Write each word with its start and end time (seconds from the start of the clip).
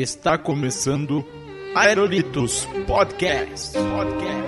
Está 0.00 0.38
começando 0.38 1.24
Aerolitos 1.74 2.64
Podcast. 2.86 3.76
Podcast. 3.76 4.47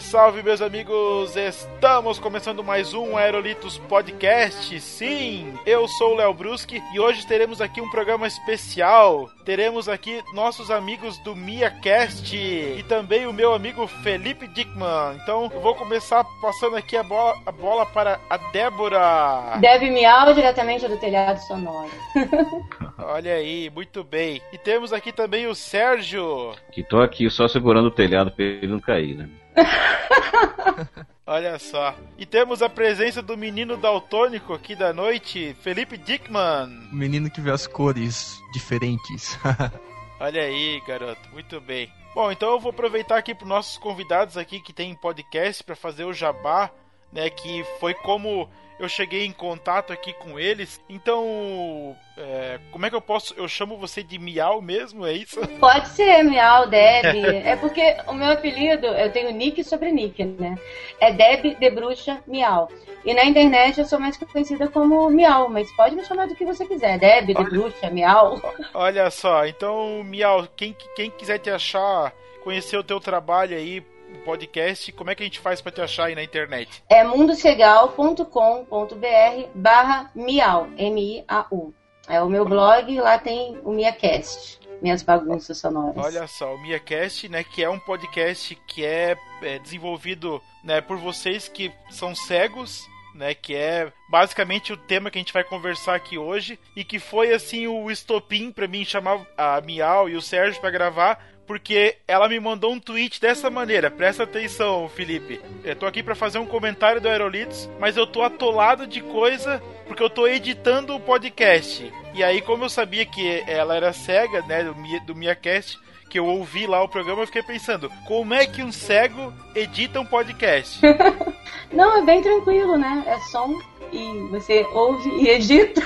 Salve, 0.00 0.02
salve, 0.02 0.42
meus 0.42 0.60
amigos! 0.62 1.36
Estamos 1.36 2.18
começando 2.18 2.64
mais 2.64 2.94
um 2.94 3.16
Aerolitos 3.16 3.78
Podcast. 3.78 4.80
Sim, 4.80 5.54
eu 5.64 5.86
sou 5.86 6.12
o 6.12 6.16
Léo 6.16 6.34
Bruschi 6.34 6.82
e 6.92 7.00
hoje 7.00 7.26
teremos 7.26 7.60
aqui 7.60 7.80
um 7.80 7.90
programa 7.90 8.26
especial. 8.26 9.30
Teremos 9.44 9.88
aqui 9.88 10.22
nossos 10.34 10.70
amigos 10.70 11.18
do 11.18 11.34
MiaCast 11.34 12.36
e 12.36 12.82
também 12.84 13.26
o 13.26 13.32
meu 13.32 13.52
amigo 13.52 13.86
Felipe 13.86 14.46
Dickman. 14.46 15.16
Então 15.22 15.50
eu 15.52 15.60
vou 15.60 15.74
começar 15.74 16.24
passando 16.40 16.76
aqui 16.76 16.96
a 16.96 17.02
bola, 17.02 17.38
a 17.46 17.52
bola 17.52 17.86
para 17.86 18.18
a 18.28 18.36
Débora. 18.52 19.58
Deve 19.60 19.90
miau 19.90 20.32
diretamente 20.32 20.86
do 20.88 20.96
telhado 20.98 21.38
sonoro. 21.40 21.90
Olha 22.98 23.34
aí, 23.34 23.70
muito 23.74 24.04
bem. 24.04 24.40
E 24.52 24.58
temos 24.58 24.92
aqui 24.92 25.12
também 25.12 25.46
o 25.46 25.54
Sérgio. 25.54 26.52
Que 26.72 26.82
tô 26.82 27.00
aqui 27.00 27.28
só 27.30 27.48
segurando 27.48 27.86
o 27.86 27.90
telhado 27.90 28.30
pra 28.30 28.44
ele 28.44 28.66
não 28.66 28.78
cair, 28.78 29.16
né? 29.16 29.28
Olha 31.26 31.58
só. 31.58 31.94
E 32.18 32.26
temos 32.26 32.62
a 32.62 32.68
presença 32.68 33.22
do 33.22 33.36
menino 33.36 33.76
daltônico 33.76 34.52
aqui 34.52 34.74
da 34.74 34.92
noite, 34.92 35.56
Felipe 35.62 35.96
Dickman. 35.96 36.88
O 36.92 36.96
menino 36.96 37.30
que 37.30 37.40
vê 37.40 37.50
as 37.50 37.66
cores 37.66 38.36
diferentes. 38.52 39.38
Olha 40.18 40.42
aí, 40.42 40.82
garoto, 40.86 41.28
muito 41.32 41.60
bem. 41.60 41.90
Bom, 42.14 42.32
então 42.32 42.50
eu 42.50 42.60
vou 42.60 42.70
aproveitar 42.70 43.16
aqui 43.16 43.34
para 43.34 43.46
nossos 43.46 43.78
convidados 43.78 44.36
aqui 44.36 44.60
que 44.60 44.72
tem 44.72 44.94
podcast 44.94 45.62
para 45.62 45.76
fazer 45.76 46.04
o 46.04 46.12
jabá, 46.12 46.70
né? 47.12 47.30
Que 47.30 47.64
foi 47.78 47.94
como 47.94 48.50
eu 48.80 48.88
cheguei 48.88 49.26
em 49.26 49.32
contato 49.32 49.92
aqui 49.92 50.14
com 50.14 50.40
eles. 50.40 50.80
Então, 50.88 51.94
é, 52.16 52.58
como 52.72 52.86
é 52.86 52.90
que 52.90 52.96
eu 52.96 53.00
posso? 53.00 53.34
Eu 53.36 53.46
chamo 53.46 53.76
você 53.76 54.02
de 54.02 54.18
Miau 54.18 54.62
mesmo, 54.62 55.06
é 55.06 55.12
isso? 55.12 55.38
Pode 55.60 55.88
ser 55.88 56.22
Miau, 56.22 56.66
Deb. 56.66 57.04
é 57.44 57.54
porque 57.56 57.98
o 58.06 58.14
meu 58.14 58.30
apelido, 58.30 58.86
eu 58.86 59.12
tenho 59.12 59.30
nick 59.32 59.62
sobre 59.62 59.92
nick, 59.92 60.24
né? 60.24 60.56
É 60.98 61.12
Deb 61.12 61.58
de 61.58 61.70
Bruxa 61.70 62.22
Miau. 62.26 62.68
E 63.04 63.12
na 63.12 63.24
internet 63.24 63.78
eu 63.78 63.84
sou 63.84 64.00
mais 64.00 64.16
conhecida 64.16 64.66
como 64.68 65.10
Miau, 65.10 65.50
mas 65.50 65.70
pode 65.72 65.94
me 65.94 66.04
chamar 66.04 66.26
do 66.26 66.34
que 66.34 66.44
você 66.44 66.64
quiser. 66.64 66.98
Deb 66.98 67.26
de 67.26 67.34
Bruxa, 67.34 67.90
Miau. 67.90 68.40
Olha 68.72 69.10
só, 69.10 69.46
então, 69.46 70.02
Miau, 70.04 70.48
quem, 70.56 70.74
quem 70.96 71.10
quiser 71.10 71.38
te 71.38 71.50
achar, 71.50 72.14
conhecer 72.42 72.78
o 72.78 72.84
teu 72.84 72.98
trabalho 72.98 73.54
aí, 73.54 73.82
podcast, 74.18 74.92
como 74.92 75.10
é 75.10 75.14
que 75.14 75.22
a 75.22 75.26
gente 75.26 75.40
faz 75.40 75.60
para 75.60 75.72
te 75.72 75.80
achar 75.80 76.06
aí 76.06 76.14
na 76.14 76.22
internet? 76.22 76.82
É 76.88 77.04
mundocegal.com.br 77.04 79.48
barra 79.54 80.10
miau, 80.14 80.68
M-I-A-U. 80.76 81.74
É 82.08 82.20
o 82.20 82.28
meu 82.28 82.44
blog, 82.44 83.00
lá 83.00 83.18
tem 83.18 83.58
o 83.62 83.70
MiaCast, 83.70 84.58
minhas 84.82 85.02
bagunças 85.02 85.58
sonoras. 85.58 85.96
Olha 85.96 86.26
só, 86.26 86.54
o 86.54 86.60
MiaCast, 86.60 87.28
né, 87.28 87.44
que 87.44 87.62
é 87.62 87.70
um 87.70 87.78
podcast 87.78 88.54
que 88.66 88.84
é, 88.84 89.16
é 89.42 89.58
desenvolvido 89.58 90.42
né, 90.64 90.80
por 90.80 90.96
vocês 90.96 91.48
que 91.48 91.72
são 91.90 92.14
cegos, 92.14 92.88
né, 93.14 93.34
que 93.34 93.54
é 93.54 93.92
basicamente 94.08 94.72
o 94.72 94.76
tema 94.76 95.10
que 95.10 95.18
a 95.18 95.20
gente 95.20 95.32
vai 95.32 95.44
conversar 95.44 95.94
aqui 95.94 96.18
hoje 96.18 96.58
e 96.74 96.84
que 96.84 96.98
foi 96.98 97.32
assim 97.32 97.66
o 97.66 97.90
estopim 97.90 98.50
para 98.50 98.66
mim 98.66 98.84
chamar 98.84 99.24
a 99.36 99.60
Miau 99.60 100.08
e 100.08 100.16
o 100.16 100.22
Sérgio 100.22 100.60
para 100.60 100.70
gravar, 100.70 101.22
porque 101.50 101.96
ela 102.06 102.28
me 102.28 102.38
mandou 102.38 102.72
um 102.72 102.78
tweet 102.78 103.20
dessa 103.20 103.50
maneira. 103.50 103.90
Presta 103.90 104.22
atenção, 104.22 104.88
Felipe. 104.88 105.40
Eu 105.64 105.74
tô 105.74 105.84
aqui 105.84 106.00
para 106.00 106.14
fazer 106.14 106.38
um 106.38 106.46
comentário 106.46 107.00
do 107.00 107.08
Aerolitos, 107.08 107.68
mas 107.80 107.96
eu 107.96 108.06
tô 108.06 108.22
atolado 108.22 108.86
de 108.86 109.00
coisa 109.00 109.60
porque 109.84 110.00
eu 110.00 110.08
tô 110.08 110.28
editando 110.28 110.94
o 110.94 111.00
podcast. 111.00 111.92
E 112.14 112.22
aí, 112.22 112.40
como 112.40 112.62
eu 112.62 112.68
sabia 112.68 113.04
que 113.04 113.42
ela 113.48 113.74
era 113.74 113.92
cega, 113.92 114.42
né, 114.42 114.62
do, 114.62 114.74
do 115.06 115.16
MiaCast, 115.16 115.76
que 116.08 116.20
eu 116.20 116.26
ouvi 116.26 116.68
lá 116.68 116.84
o 116.84 116.88
programa, 116.88 117.22
eu 117.22 117.26
fiquei 117.26 117.42
pensando, 117.42 117.90
como 118.06 118.32
é 118.32 118.46
que 118.46 118.62
um 118.62 118.70
cego 118.70 119.34
edita 119.52 119.98
um 119.98 120.06
podcast? 120.06 120.80
Não, 121.72 121.98
é 121.98 122.02
bem 122.04 122.22
tranquilo, 122.22 122.78
né? 122.78 123.02
É 123.08 123.18
som 123.22 123.58
e 123.92 124.28
você 124.30 124.66
ouve 124.72 125.08
e 125.10 125.28
edita. 125.28 125.82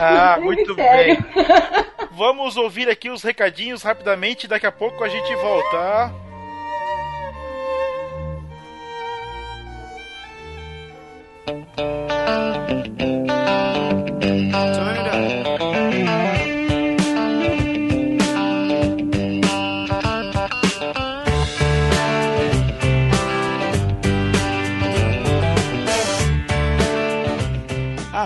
Ah, 0.00 0.38
muito 0.42 0.74
bem. 0.74 1.18
Vamos 2.12 2.56
ouvir 2.56 2.88
aqui 2.88 3.10
os 3.10 3.22
recadinhos 3.22 3.82
rapidamente, 3.82 4.48
daqui 4.48 4.66
a 4.66 4.72
pouco 4.72 5.04
a 5.04 5.08
gente 5.08 5.34
volta. 5.36 6.12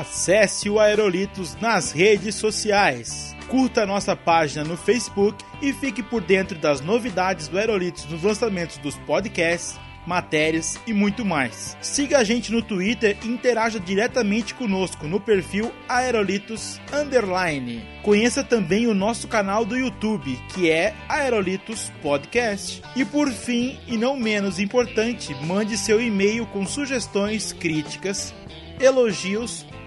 Acesse 0.02 0.68
o 0.68 0.80
Aerolitos 0.80 1.54
nas 1.60 1.92
redes 1.92 2.34
sociais. 2.34 3.36
Curta 3.46 3.84
a 3.84 3.86
nossa 3.86 4.16
página 4.16 4.64
no 4.64 4.76
Facebook 4.76 5.44
e 5.62 5.72
fique 5.72 6.02
por 6.02 6.20
dentro 6.20 6.58
das 6.58 6.80
novidades 6.80 7.46
do 7.46 7.56
Aerolitos 7.56 8.06
nos 8.06 8.20
lançamentos 8.24 8.78
dos 8.78 8.96
podcasts, 8.96 9.78
matérias 10.04 10.76
e 10.88 10.92
muito 10.92 11.24
mais. 11.24 11.76
Siga 11.80 12.18
a 12.18 12.24
gente 12.24 12.50
no 12.50 12.60
Twitter 12.60 13.16
e 13.22 13.28
interaja 13.28 13.78
diretamente 13.78 14.54
conosco 14.54 15.06
no 15.06 15.20
perfil 15.20 15.70
Aerolitos 15.88 16.80
Underline. 16.92 17.86
Conheça 18.02 18.42
também 18.42 18.88
o 18.88 18.94
nosso 18.94 19.28
canal 19.28 19.64
do 19.64 19.76
YouTube, 19.76 20.36
que 20.52 20.68
é 20.68 20.94
Aerolitos 21.08 21.92
Podcast. 22.02 22.82
E 22.96 23.04
por 23.04 23.30
fim, 23.30 23.78
e 23.86 23.96
não 23.96 24.16
menos 24.16 24.58
importante, 24.58 25.32
mande 25.44 25.78
seu 25.78 26.02
e-mail 26.02 26.44
com 26.46 26.66
sugestões, 26.66 27.52
críticas, 27.52 28.34
elogios 28.80 29.64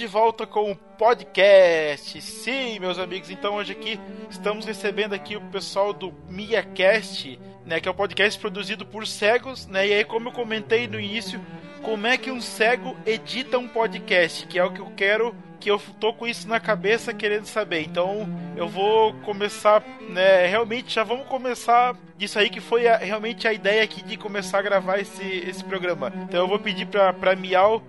De 0.00 0.06
volta 0.06 0.46
com 0.46 0.72
o 0.72 0.74
podcast. 0.74 2.22
Sim, 2.22 2.78
meus 2.78 2.98
amigos, 2.98 3.28
então 3.28 3.56
hoje 3.56 3.72
aqui 3.72 4.00
estamos 4.30 4.64
recebendo 4.64 5.12
aqui 5.12 5.36
o 5.36 5.42
pessoal 5.42 5.92
do 5.92 6.10
MiaCast, 6.26 7.38
né, 7.66 7.80
que 7.80 7.86
é 7.86 7.90
um 7.90 7.94
podcast 7.94 8.40
produzido 8.40 8.86
por 8.86 9.06
cegos, 9.06 9.66
né? 9.66 9.88
E 9.88 9.92
aí 9.92 10.02
como 10.02 10.28
eu 10.28 10.32
comentei 10.32 10.88
no 10.88 10.98
início, 10.98 11.38
como 11.82 12.06
é 12.06 12.16
que 12.16 12.30
um 12.30 12.40
cego 12.40 12.96
edita 13.04 13.58
um 13.58 13.68
podcast, 13.68 14.46
que 14.46 14.58
é 14.58 14.64
o 14.64 14.72
que 14.72 14.80
eu 14.80 14.90
quero 14.96 15.36
que 15.60 15.70
eu 15.70 15.78
tô 16.00 16.14
com 16.14 16.26
isso 16.26 16.48
na 16.48 16.58
cabeça 16.58 17.12
querendo 17.12 17.44
saber. 17.44 17.82
Então 17.82 18.26
eu 18.56 18.66
vou 18.66 19.12
começar, 19.20 19.84
né? 20.08 20.46
Realmente 20.46 20.94
já 20.94 21.04
vamos 21.04 21.26
começar 21.26 21.94
disso 22.16 22.38
aí 22.38 22.48
que 22.48 22.60
foi 22.60 22.88
a, 22.88 22.96
realmente 22.96 23.46
a 23.46 23.52
ideia 23.52 23.82
aqui 23.82 24.02
de 24.02 24.16
começar 24.16 24.60
a 24.60 24.62
gravar 24.62 24.98
esse, 24.98 25.22
esse 25.46 25.62
programa. 25.62 26.10
Então 26.22 26.40
eu 26.40 26.48
vou 26.48 26.58
pedir 26.58 26.86
pra, 26.86 27.12
pra 27.12 27.36
Miau 27.36 27.82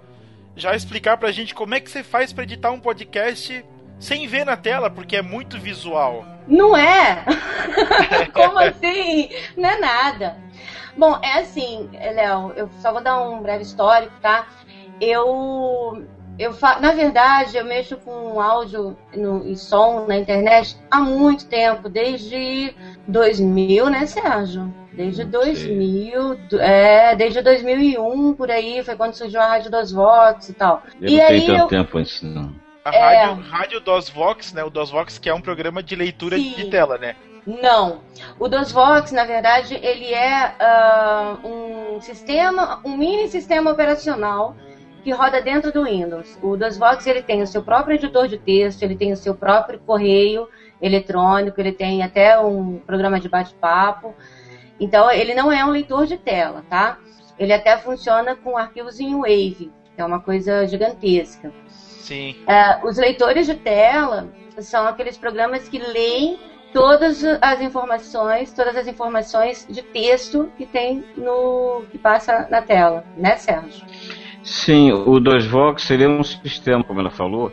já 0.56 0.76
explicar 0.76 1.18
pra 1.18 1.32
gente 1.32 1.56
como 1.56 1.76
é 1.76 1.80
que 1.80 1.90
você 1.90 2.04
faz 2.04 2.34
pra 2.34 2.44
editar 2.44 2.72
um 2.72 2.80
podcast 2.80 3.64
sem 4.00 4.28
ver 4.28 4.46
na 4.46 4.58
tela, 4.58 4.90
porque 4.90 5.16
é 5.16 5.22
muito 5.22 5.60
visual. 5.60 6.26
Não 6.48 6.76
é? 6.76 7.24
Como 8.34 8.58
assim? 8.58 9.30
Não 9.56 9.70
é 9.70 9.80
nada. 9.80 10.38
Bom, 10.98 11.20
é 11.22 11.40
assim, 11.40 11.88
Léo, 11.94 12.52
eu 12.56 12.70
só 12.82 12.92
vou 12.92 13.02
dar 13.02 13.22
um 13.22 13.42
breve 13.42 13.62
histórico, 13.64 14.14
tá? 14.20 14.48
Eu 15.00 16.04
eu 16.40 16.56
na 16.80 16.92
verdade, 16.94 17.58
eu 17.58 17.64
mexo 17.64 17.98
com 17.98 18.42
áudio 18.42 18.98
no, 19.16 19.48
e 19.48 19.56
som 19.56 20.08
na 20.08 20.18
internet 20.18 20.76
há 20.90 21.00
muito 21.00 21.46
tempo, 21.46 21.88
desde 21.88 22.76
2000, 23.08 23.90
né, 23.90 24.06
Sérgio? 24.08 24.74
Desde 24.94 25.24
2000, 25.24 26.38
é, 26.60 27.16
desde 27.16 27.42
2001 27.42 28.34
por 28.34 28.52
aí, 28.52 28.84
foi 28.84 28.96
quando 28.96 29.14
surgiu 29.14 29.40
a 29.40 29.48
Rádio 29.48 29.72
dos 29.72 29.92
Vox 29.92 30.50
e 30.50 30.54
tal. 30.54 30.84
Eu 31.02 31.10
e 31.10 31.18
não 31.18 31.24
aí 31.26 31.40
tenho 31.40 31.46
tanto 31.48 31.62
eu, 31.62 31.68
tempo 31.68 31.98
antes, 31.98 32.22
não. 32.22 32.54
A 32.84 32.96
É. 32.96 33.24
rádio, 33.26 33.44
rádio 33.44 33.80
DOSVox, 33.80 34.54
né? 34.54 34.64
O 34.64 34.70
DOSVox 34.70 35.20
que 35.20 35.30
é 35.30 35.34
um 35.34 35.42
programa 35.42 35.84
de 35.84 35.96
leitura 35.96 36.36
Sim. 36.36 36.54
de 36.56 36.70
tela, 36.70 36.98
né? 36.98 37.16
Não. 37.46 38.02
O 38.40 38.48
DOSVox, 38.48 39.12
na 39.12 39.24
verdade, 39.24 39.80
ele 39.82 40.14
é 40.14 40.56
ah, 40.60 41.38
um 41.44 42.02
sistema, 42.02 42.82
um 42.84 42.98
mini 42.98 43.28
sistema 43.28 43.72
operacional 43.72 44.56
que 45.04 45.12
roda 45.12 45.42
dentro 45.42 45.72
do 45.72 45.84
Windows. 45.86 46.38
O 46.42 46.56
DOSVox 46.56 47.06
ele 47.08 47.24
tem 47.24 47.42
o 47.42 47.48
seu 47.48 47.64
próprio 47.64 47.96
editor 47.96 48.28
de 48.28 48.38
texto, 48.38 48.84
ele 48.84 48.96
tem 48.96 49.12
o 49.12 49.18
seu 49.18 49.34
próprio 49.34 49.80
correio 49.80 50.48
eletrônico, 50.82 51.60
ele 51.60 51.72
tem 51.72 52.04
até 52.04 52.40
um 52.40 52.80
programa 52.80 53.20
de 53.20 53.30
bate-papo. 53.30 54.16
Então, 54.82 55.12
ele 55.12 55.36
não 55.36 55.52
é 55.52 55.64
um 55.64 55.70
leitor 55.70 56.08
de 56.08 56.18
tela, 56.18 56.66
tá? 56.68 56.98
Ele 57.38 57.54
até 57.54 57.78
funciona 57.78 58.36
com 58.36 58.58
arquivos 58.58 59.00
em 59.00 59.16
Wave, 59.16 59.72
que 59.96 60.02
é 60.02 60.04
uma 60.04 60.20
coisa 60.20 60.66
gigantesca. 60.68 61.54
Sim. 61.68 62.36
É, 62.48 62.84
os 62.84 62.98
leitores 62.98 63.46
de 63.46 63.54
tela 63.54 64.28
são 64.58 64.88
aqueles 64.88 65.18
programas 65.18 65.70
que 65.70 65.78
leem 65.78 66.40
todas 66.74 67.24
as 67.42 67.62
informações, 67.62 68.54
todas 68.54 68.76
as 68.76 68.88
informações 68.88 69.68
de 69.70 69.84
texto 69.84 70.52
que 70.58 70.66
tem 70.66 71.06
no 71.16 71.84
que 71.92 72.00
passa 72.00 72.48
na 72.50 72.64
tela, 72.64 73.06
né, 73.16 73.36
Sérgio? 73.36 73.86
Sim, 74.44 74.92
o 74.92 75.22
2Vox 75.22 75.92
ele 75.92 76.06
é 76.06 76.10
um 76.10 76.24
sistema, 76.24 76.84
como 76.84 77.00
ela 77.00 77.12
falou, 77.12 77.52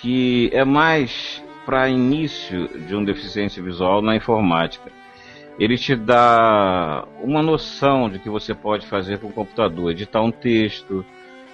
que 0.00 0.50
é 0.52 0.64
mais 0.64 1.42
para 1.66 1.88
início 1.88 2.68
de 2.86 2.94
uma 2.94 3.04
deficiência 3.04 3.60
visual 3.60 4.00
na 4.00 4.14
informática. 4.14 4.92
Ele 5.58 5.78
te 5.78 5.94
dá 5.94 7.06
uma 7.22 7.42
noção 7.42 8.08
de 8.08 8.18
que 8.18 8.28
você 8.28 8.54
pode 8.54 8.86
fazer 8.86 9.18
com 9.18 9.28
o 9.28 9.32
computador, 9.32 9.90
editar 9.90 10.20
um 10.20 10.32
texto, 10.32 11.04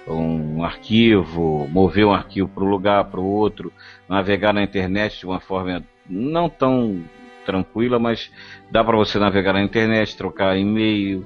um 0.07 0.63
arquivo, 0.63 1.67
mover 1.69 2.05
um 2.05 2.13
arquivo 2.13 2.47
para 2.47 2.63
um 2.63 2.69
lugar, 2.69 3.05
para 3.05 3.19
o 3.19 3.25
outro, 3.25 3.71
navegar 4.09 4.53
na 4.53 4.63
internet 4.63 5.19
de 5.19 5.25
uma 5.25 5.39
forma 5.39 5.83
não 6.09 6.49
tão 6.49 7.03
tranquila, 7.45 7.99
mas 7.99 8.31
dá 8.69 8.83
para 8.83 8.97
você 8.97 9.19
navegar 9.19 9.53
na 9.53 9.61
internet, 9.61 10.17
trocar 10.17 10.57
e-mail, 10.57 11.25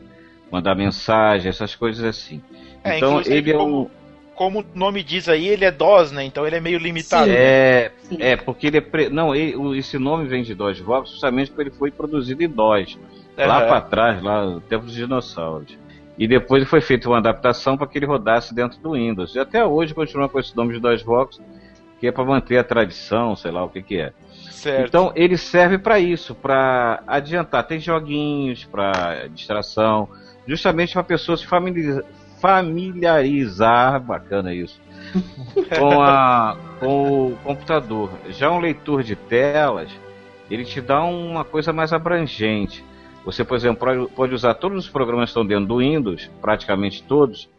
mandar 0.52 0.76
mensagem, 0.76 1.50
essas 1.50 1.76
coisas 1.76 2.04
assim. 2.04 2.42
É, 2.84 2.98
então 2.98 3.22
ele 3.22 3.52
é 3.52 3.58
um 3.58 3.90
como, 4.36 4.60
o 4.60 4.66
nome 4.76 5.02
diz 5.04 5.28
aí, 5.30 5.48
ele 5.48 5.66
é 5.66 5.72
DOS, 5.72 6.12
né? 6.12 6.24
Então 6.26 6.46
ele 6.46 6.56
é 6.58 6.60
meio 6.60 6.78
limitado. 6.78 7.26
Sim. 7.26 7.36
é, 7.36 7.92
Sim. 8.04 8.18
é 8.20 8.36
porque 8.36 8.68
ele 8.68 8.78
é 8.78 8.82
pre... 8.82 9.10
não 9.10 9.34
ele- 9.34 9.56
o- 9.56 9.74
esse 9.74 9.98
nome 9.98 10.28
vem 10.28 10.44
de 10.44 10.54
DOS 10.54 10.80
Vox 10.80 11.10
justamente 11.12 11.50
porque 11.52 11.64
ele 11.70 11.76
foi 11.78 11.90
produzido 11.92 12.44
em 12.44 12.48
DOS 12.50 12.98
lá 13.38 13.58
Aham. 13.60 13.68
para 13.68 13.82
trás, 13.82 14.22
lá 14.24 14.46
no 14.46 14.62
tempo 14.62 14.86
dos 14.86 14.94
dinossauros. 14.94 15.78
E 16.18 16.28
depois 16.28 16.66
foi 16.70 16.80
feita 16.80 17.10
uma 17.10 17.18
adaptação 17.18 17.76
para 17.78 17.88
que 17.88 17.98
ele 17.98 18.06
rodasse 18.06 18.54
dentro 18.56 18.80
do 18.80 18.92
Windows. 18.94 19.36
E 19.36 19.40
até 19.40 19.66
hoje 19.66 19.94
continua 19.94 20.30
com 20.30 20.40
esse 20.40 20.56
nome 20.56 20.74
de 20.74 20.80
DOS 20.80 21.02
Vox, 21.02 21.42
que 22.00 22.08
é 22.08 22.12
para 22.12 22.24
manter 22.24 22.58
a 22.58 22.64
tradição, 22.64 23.36
sei 23.36 23.52
lá 23.52 23.64
o 23.66 23.70
que 23.70 23.82
que 23.82 23.98
é. 24.00 24.14
Certo. 24.52 24.88
Então 24.88 25.12
ele 25.16 25.38
serve 25.38 25.78
para 25.78 26.00
isso, 26.00 26.34
para 26.34 27.04
adiantar. 27.06 27.64
Tem 27.68 27.80
joguinhos 27.80 28.64
para 28.64 29.28
distração, 29.28 30.08
justamente 30.48 30.94
para 30.94 31.04
pessoas 31.04 31.42
se 31.42 31.46
familiarizar, 31.48 32.04
familiarizar, 32.46 34.00
bacana 34.00 34.54
isso, 34.54 34.80
com, 35.80 36.02
a, 36.02 36.56
com 36.80 37.28
o 37.30 37.38
computador. 37.44 38.12
Já 38.30 38.52
um 38.52 38.60
leitor 38.60 39.02
de 39.02 39.16
telas, 39.16 39.90
ele 40.50 40.64
te 40.64 40.80
dá 40.80 41.04
uma 41.04 41.44
coisa 41.44 41.74
mais 41.74 41.92
abrangente. 41.92 42.84
Você, 43.26 43.44
por 43.44 43.58
exemplo, 43.58 44.08
pode- 44.16 44.36
usar 44.36 44.54
todos 44.54 44.86
os 44.86 44.90
programas 44.92 45.26
que 45.26 45.32
estão 45.32 45.46
dentro 45.46 45.66
do 45.66 45.78
Windows, 45.80 46.30
praticamente 46.40 47.02
todos, 47.02 47.50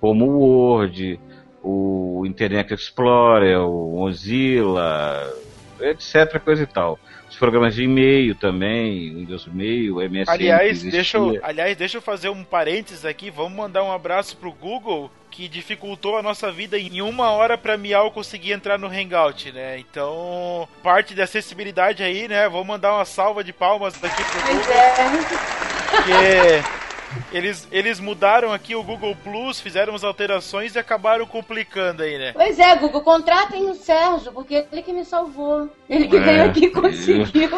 como 0.00 0.26
o 0.26 0.38
Word, 0.38 1.18
o 1.60 2.22
Internet 2.24 2.72
Explorer, 2.72 3.58
o 3.60 3.96
Mozilla, 3.96 5.34
etc, 5.80 6.38
coisa 6.38 6.62
e 6.62 6.66
tal. 6.66 6.96
Os 7.28 7.36
programas 7.36 7.74
de 7.74 7.84
e-mail 7.84 8.34
também, 8.34 9.14
Windows 9.14 9.46
Mail, 9.46 9.96
MSN. 9.96 10.30
Aliás, 10.30 10.82
deixa 10.82 11.18
eu, 11.18 11.38
aliás, 11.42 11.76
deixa 11.76 11.98
eu 11.98 12.02
fazer 12.02 12.30
um 12.30 12.42
parênteses 12.42 13.04
aqui. 13.04 13.30
Vamos 13.30 13.52
mandar 13.52 13.84
um 13.84 13.92
abraço 13.92 14.36
pro 14.36 14.50
Google, 14.50 15.10
que 15.30 15.46
dificultou 15.46 16.16
a 16.16 16.22
nossa 16.22 16.50
vida 16.50 16.78
em 16.78 17.02
uma 17.02 17.30
hora 17.30 17.58
pra 17.58 17.76
Miau 17.76 18.10
conseguir 18.10 18.52
entrar 18.52 18.78
no 18.78 18.86
Hangout, 18.86 19.52
né? 19.52 19.78
Então, 19.78 20.66
parte 20.82 21.14
da 21.14 21.24
acessibilidade 21.24 22.02
aí, 22.02 22.26
né? 22.26 22.48
Vou 22.48 22.64
mandar 22.64 22.94
uma 22.94 23.04
salva 23.04 23.44
de 23.44 23.52
palmas 23.52 23.94
daqui 24.00 24.22
pro 24.24 24.40
Pois 24.40 24.66
Google, 24.66 24.74
é. 24.74 26.62
porque 26.62 26.87
eles, 27.32 27.66
eles 27.70 28.00
mudaram 28.00 28.52
aqui 28.52 28.74
o 28.74 28.82
Google 28.82 29.16
Plus, 29.22 29.60
fizeram 29.60 29.94
as 29.94 30.04
alterações 30.04 30.74
e 30.74 30.78
acabaram 30.78 31.26
complicando 31.26 32.02
aí, 32.02 32.18
né? 32.18 32.32
Pois 32.32 32.58
é, 32.58 32.74
Google, 32.76 33.00
contratem 33.02 33.68
o 33.70 33.74
Sérgio, 33.74 34.32
porque 34.32 34.56
é 34.56 34.66
ele 34.72 34.82
que 34.82 34.92
me 34.92 35.04
salvou. 35.04 35.68
Ele 35.88 36.06
que 36.08 36.16
É, 36.16 36.20
veio 36.20 36.44
aqui 36.44 36.60
e 36.60 36.64
eu- 36.66 36.72
conseguiu. 36.72 37.50